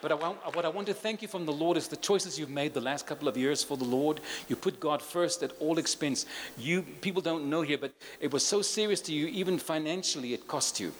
But 0.00 0.12
I 0.12 0.14
want, 0.14 0.38
what 0.54 0.64
I 0.64 0.68
want 0.68 0.86
to 0.86 0.94
thank 0.94 1.20
you 1.20 1.28
from 1.28 1.44
the 1.44 1.52
Lord 1.52 1.76
is 1.76 1.88
the 1.88 1.96
choices 1.96 2.38
you've 2.38 2.50
made 2.50 2.72
the 2.72 2.80
last 2.80 3.06
couple 3.06 3.28
of 3.28 3.36
years 3.36 3.62
for 3.62 3.76
the 3.76 3.84
Lord. 3.84 4.20
You 4.48 4.56
put 4.56 4.80
God 4.80 5.02
first 5.02 5.42
at 5.42 5.52
all 5.60 5.78
expense. 5.78 6.24
You 6.56 6.82
people 6.82 7.20
don't 7.20 7.50
know 7.50 7.62
here, 7.62 7.76
but 7.78 7.92
it 8.20 8.32
was 8.32 8.46
so 8.46 8.62
serious 8.62 9.00
to 9.02 9.12
you, 9.12 9.26
even 9.26 9.58
financially, 9.58 10.32
it 10.32 10.48
cost 10.48 10.80
you 10.80 10.92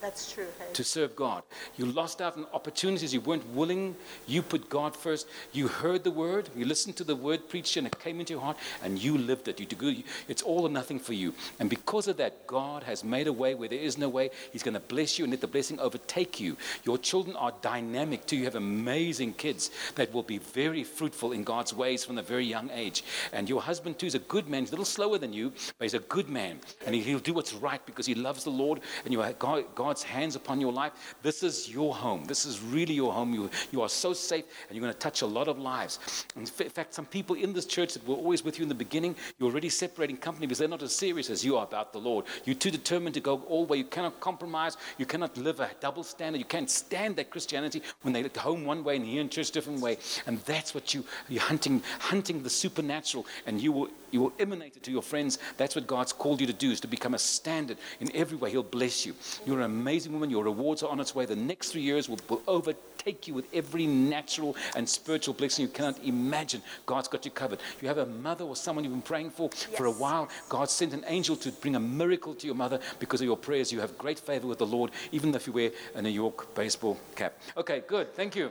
That's 0.00 0.32
true. 0.32 0.46
hey? 0.58 0.66
to 0.72 0.84
serve 0.84 1.16
God. 1.16 1.42
You 1.76 1.86
lost 1.86 2.20
out 2.20 2.36
on 2.36 2.46
opportunities. 2.52 3.12
You 3.14 3.20
weren't 3.20 3.46
willing. 3.50 3.96
You 4.26 4.42
put 4.42 4.68
God 4.68 4.94
first. 4.94 5.26
You 5.52 5.68
heard 5.68 6.04
the 6.04 6.10
word. 6.10 6.48
You 6.56 6.64
listened 6.64 6.96
to 6.96 7.04
the 7.04 7.16
word 7.16 7.48
preached, 7.48 7.76
and 7.76 7.86
it 7.86 7.98
came 7.98 8.20
into 8.20 8.34
your 8.34 8.42
heart, 8.42 8.56
and 8.82 8.98
you 8.98 9.16
lived 9.16 9.48
it. 9.48 9.60
You 9.60 9.66
good. 9.66 10.04
It's 10.28 10.42
all 10.42 10.62
or 10.62 10.68
nothing 10.68 10.98
for 10.98 11.12
you. 11.12 11.34
And 11.60 11.70
because 11.70 12.08
of 12.08 12.16
that, 12.18 12.46
God 12.46 12.82
has 12.82 13.04
made 13.04 13.26
a 13.26 13.32
way 13.32 13.54
where 13.54 13.68
there 13.68 13.78
is 13.78 13.98
no 13.98 14.08
way. 14.08 14.30
He's 14.52 14.62
going 14.62 14.74
to 14.74 14.80
bless 14.80 15.18
you 15.18 15.24
and 15.24 15.32
let 15.32 15.40
the 15.40 15.46
blessing 15.46 15.78
overtake 15.80 16.40
you. 16.40 16.56
Your 16.84 16.98
children 16.98 17.36
are 17.36 17.52
dynamic 17.62 18.26
too. 18.26 18.36
You 18.36 18.44
have 18.44 18.56
amazing 18.56 19.34
kids 19.34 19.70
that 19.94 20.12
will 20.12 20.22
be 20.22 20.38
very 20.38 20.84
fruitful 20.84 21.32
in 21.32 21.44
God's 21.44 21.74
ways 21.74 22.04
from 22.04 22.18
a 22.18 22.22
very 22.22 22.44
young 22.44 22.70
age. 22.70 23.04
And 23.32 23.48
your 23.48 23.62
husband 23.62 23.98
too 23.98 24.06
is 24.06 24.14
a 24.14 24.20
good 24.20 24.48
man. 24.48 24.62
He's 24.62 24.70
a 24.70 24.72
little 24.72 24.84
slower 24.84 25.18
than 25.18 25.32
you, 25.32 25.50
but 25.78 25.84
he's 25.84 25.94
a 25.94 26.00
good 26.00 26.28
man, 26.28 26.60
and 26.84 26.94
he- 26.94 27.02
he'll 27.02 27.18
do 27.18 27.34
what's 27.34 27.54
right 27.54 27.84
because 27.86 28.06
he 28.06 28.14
loves 28.14 28.44
the 28.44 28.50
Lord, 28.50 28.80
and 29.04 29.12
you 29.12 29.20
have 29.20 29.38
God, 29.38 29.64
God's 29.86 30.02
hands 30.02 30.34
upon 30.34 30.60
your 30.60 30.72
life. 30.72 31.14
This 31.22 31.44
is 31.44 31.70
your 31.70 31.94
home. 31.94 32.24
This 32.24 32.44
is 32.44 32.60
really 32.60 32.92
your 32.92 33.12
home. 33.12 33.32
You, 33.32 33.48
you 33.70 33.82
are 33.82 33.88
so 33.88 34.12
safe, 34.12 34.44
and 34.66 34.76
you're 34.76 34.82
going 34.82 34.92
to 34.92 34.98
touch 34.98 35.22
a 35.22 35.26
lot 35.26 35.46
of 35.46 35.60
lives. 35.60 36.24
In 36.34 36.44
fact, 36.44 36.92
some 36.92 37.06
people 37.06 37.36
in 37.36 37.52
this 37.52 37.66
church 37.66 37.92
that 37.94 38.04
were 38.04 38.16
always 38.16 38.44
with 38.44 38.58
you 38.58 38.64
in 38.64 38.68
the 38.68 38.74
beginning, 38.74 39.14
you're 39.38 39.48
already 39.48 39.68
separating 39.68 40.16
company 40.16 40.48
because 40.48 40.58
they're 40.58 40.66
not 40.66 40.82
as 40.82 40.92
serious 40.92 41.30
as 41.30 41.44
you 41.44 41.56
are 41.56 41.64
about 41.64 41.92
the 41.92 42.00
Lord. 42.00 42.24
You're 42.44 42.56
too 42.56 42.72
determined 42.72 43.14
to 43.14 43.20
go 43.20 43.42
all 43.42 43.64
the 43.64 43.70
way. 43.70 43.78
You 43.78 43.84
cannot 43.84 44.18
compromise. 44.18 44.76
You 44.98 45.06
cannot 45.06 45.36
live 45.36 45.60
a 45.60 45.70
double 45.78 46.02
standard. 46.02 46.38
You 46.38 46.44
can't 46.44 46.68
stand 46.68 47.14
that 47.16 47.30
Christianity 47.30 47.80
when 48.02 48.12
they 48.12 48.24
look 48.24 48.36
home 48.36 48.64
one 48.64 48.82
way 48.82 48.96
and 48.96 49.06
here 49.06 49.20
in 49.20 49.28
church 49.28 49.52
different 49.52 49.80
way. 49.80 49.98
And 50.26 50.40
that's 50.40 50.74
what 50.74 50.94
you, 50.94 51.04
you're 51.28 51.42
hunting, 51.42 51.80
hunting 52.00 52.42
the 52.42 52.50
supernatural, 52.50 53.24
and 53.46 53.60
you 53.60 53.70
will 53.70 53.88
you 54.16 54.22
will 54.22 54.32
emanate 54.38 54.74
it 54.78 54.82
to 54.84 54.90
your 54.90 55.02
friends. 55.02 55.38
That's 55.58 55.74
what 55.76 55.86
God's 55.86 56.10
called 56.10 56.40
you 56.40 56.46
to 56.46 56.52
do, 56.54 56.70
is 56.70 56.80
to 56.80 56.88
become 56.88 57.12
a 57.12 57.18
standard 57.18 57.76
in 58.00 58.10
every 58.16 58.38
way. 58.38 58.50
He'll 58.50 58.62
bless 58.62 59.04
you. 59.04 59.14
You're 59.44 59.58
an 59.58 59.66
amazing 59.66 60.10
woman. 60.10 60.30
Your 60.30 60.44
rewards 60.44 60.82
are 60.82 60.90
on 60.90 61.00
its 61.00 61.14
way. 61.14 61.26
The 61.26 61.36
next 61.36 61.72
three 61.72 61.82
years 61.82 62.08
will, 62.08 62.18
will 62.30 62.42
overtake 62.46 63.28
you 63.28 63.34
with 63.34 63.46
every 63.52 63.86
natural 63.86 64.56
and 64.74 64.88
spiritual 64.88 65.34
blessing 65.34 65.66
you 65.66 65.68
cannot 65.70 66.02
imagine. 66.02 66.62
God's 66.86 67.08
got 67.08 67.26
you 67.26 67.30
covered. 67.30 67.60
You 67.82 67.88
have 67.88 67.98
a 67.98 68.06
mother 68.06 68.46
or 68.46 68.56
someone 68.56 68.84
you've 68.84 68.94
been 68.94 69.02
praying 69.02 69.30
for 69.32 69.50
for 69.50 69.84
a 69.84 69.92
while. 69.92 70.30
God 70.48 70.70
sent 70.70 70.94
an 70.94 71.04
angel 71.08 71.36
to 71.36 71.52
bring 71.52 71.76
a 71.76 71.80
miracle 71.80 72.34
to 72.36 72.46
your 72.46 72.56
mother 72.56 72.80
because 72.98 73.20
of 73.20 73.26
your 73.26 73.36
prayers. 73.36 73.70
You 73.70 73.80
have 73.80 73.98
great 73.98 74.18
favor 74.18 74.46
with 74.46 74.58
the 74.58 74.66
Lord, 74.66 74.92
even 75.12 75.34
if 75.34 75.46
you 75.46 75.52
wear 75.52 75.72
a 75.94 76.00
New 76.00 76.08
York 76.08 76.54
baseball 76.54 76.98
cap. 77.14 77.34
Okay, 77.54 77.82
good. 77.86 78.14
Thank 78.14 78.34
you. 78.34 78.50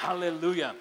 Hallelujah. 0.00 0.74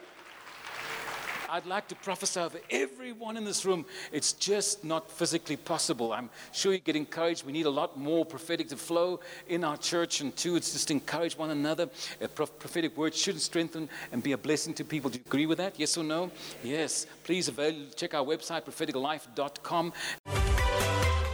I'd 1.51 1.65
like 1.65 1.89
to 1.89 1.95
prophesy 1.95 2.39
over 2.39 2.59
everyone 2.69 3.35
in 3.35 3.43
this 3.43 3.65
room. 3.65 3.85
It's 4.13 4.31
just 4.31 4.85
not 4.85 5.11
physically 5.11 5.57
possible. 5.57 6.13
I'm 6.13 6.29
sure 6.53 6.71
you 6.71 6.79
get 6.79 6.95
encouraged. 6.95 7.45
We 7.45 7.51
need 7.51 7.65
a 7.65 7.69
lot 7.69 7.99
more 7.99 8.25
prophetic 8.25 8.69
to 8.69 8.77
flow 8.77 9.19
in 9.49 9.65
our 9.65 9.75
church, 9.75 10.21
and 10.21 10.33
two, 10.33 10.55
it's 10.55 10.71
just 10.71 10.91
encourage 10.91 11.37
one 11.37 11.49
another. 11.49 11.89
A 12.21 12.29
prophetic 12.29 12.95
word 12.95 13.13
should 13.13 13.37
strengthen 13.41 13.89
and 14.13 14.23
be 14.23 14.31
a 14.31 14.37
blessing 14.37 14.73
to 14.75 14.85
people. 14.85 15.09
Do 15.09 15.17
you 15.17 15.25
agree 15.27 15.45
with 15.45 15.57
that? 15.57 15.77
Yes 15.77 15.97
or 15.97 16.05
no? 16.05 16.31
Yes. 16.63 17.05
Please 17.25 17.49
avail, 17.49 17.75
check 17.97 18.13
our 18.13 18.23
website, 18.23 18.63
propheticlife.com. 18.63 19.91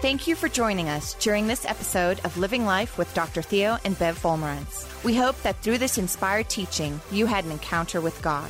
Thank 0.02 0.28
you 0.28 0.36
for 0.36 0.50
joining 0.50 0.90
us 0.90 1.14
during 1.20 1.46
this 1.46 1.64
episode 1.64 2.22
of 2.24 2.36
Living 2.40 2.66
Life 2.66 2.98
with 2.98 3.14
Dr. 3.14 3.44
Theo 3.44 3.78
and 3.86 3.98
Bev 4.00 4.20
Wolmarans. 4.24 5.04
We 5.04 5.16
hope 5.16 5.40
that 5.44 5.62
through 5.62 5.78
this 5.78 6.00
inspired 6.00 6.50
teaching, 6.50 7.00
you 7.12 7.28
had 7.28 7.46
an 7.46 7.52
encounter 7.52 8.02
with 8.02 8.20
God. 8.24 8.50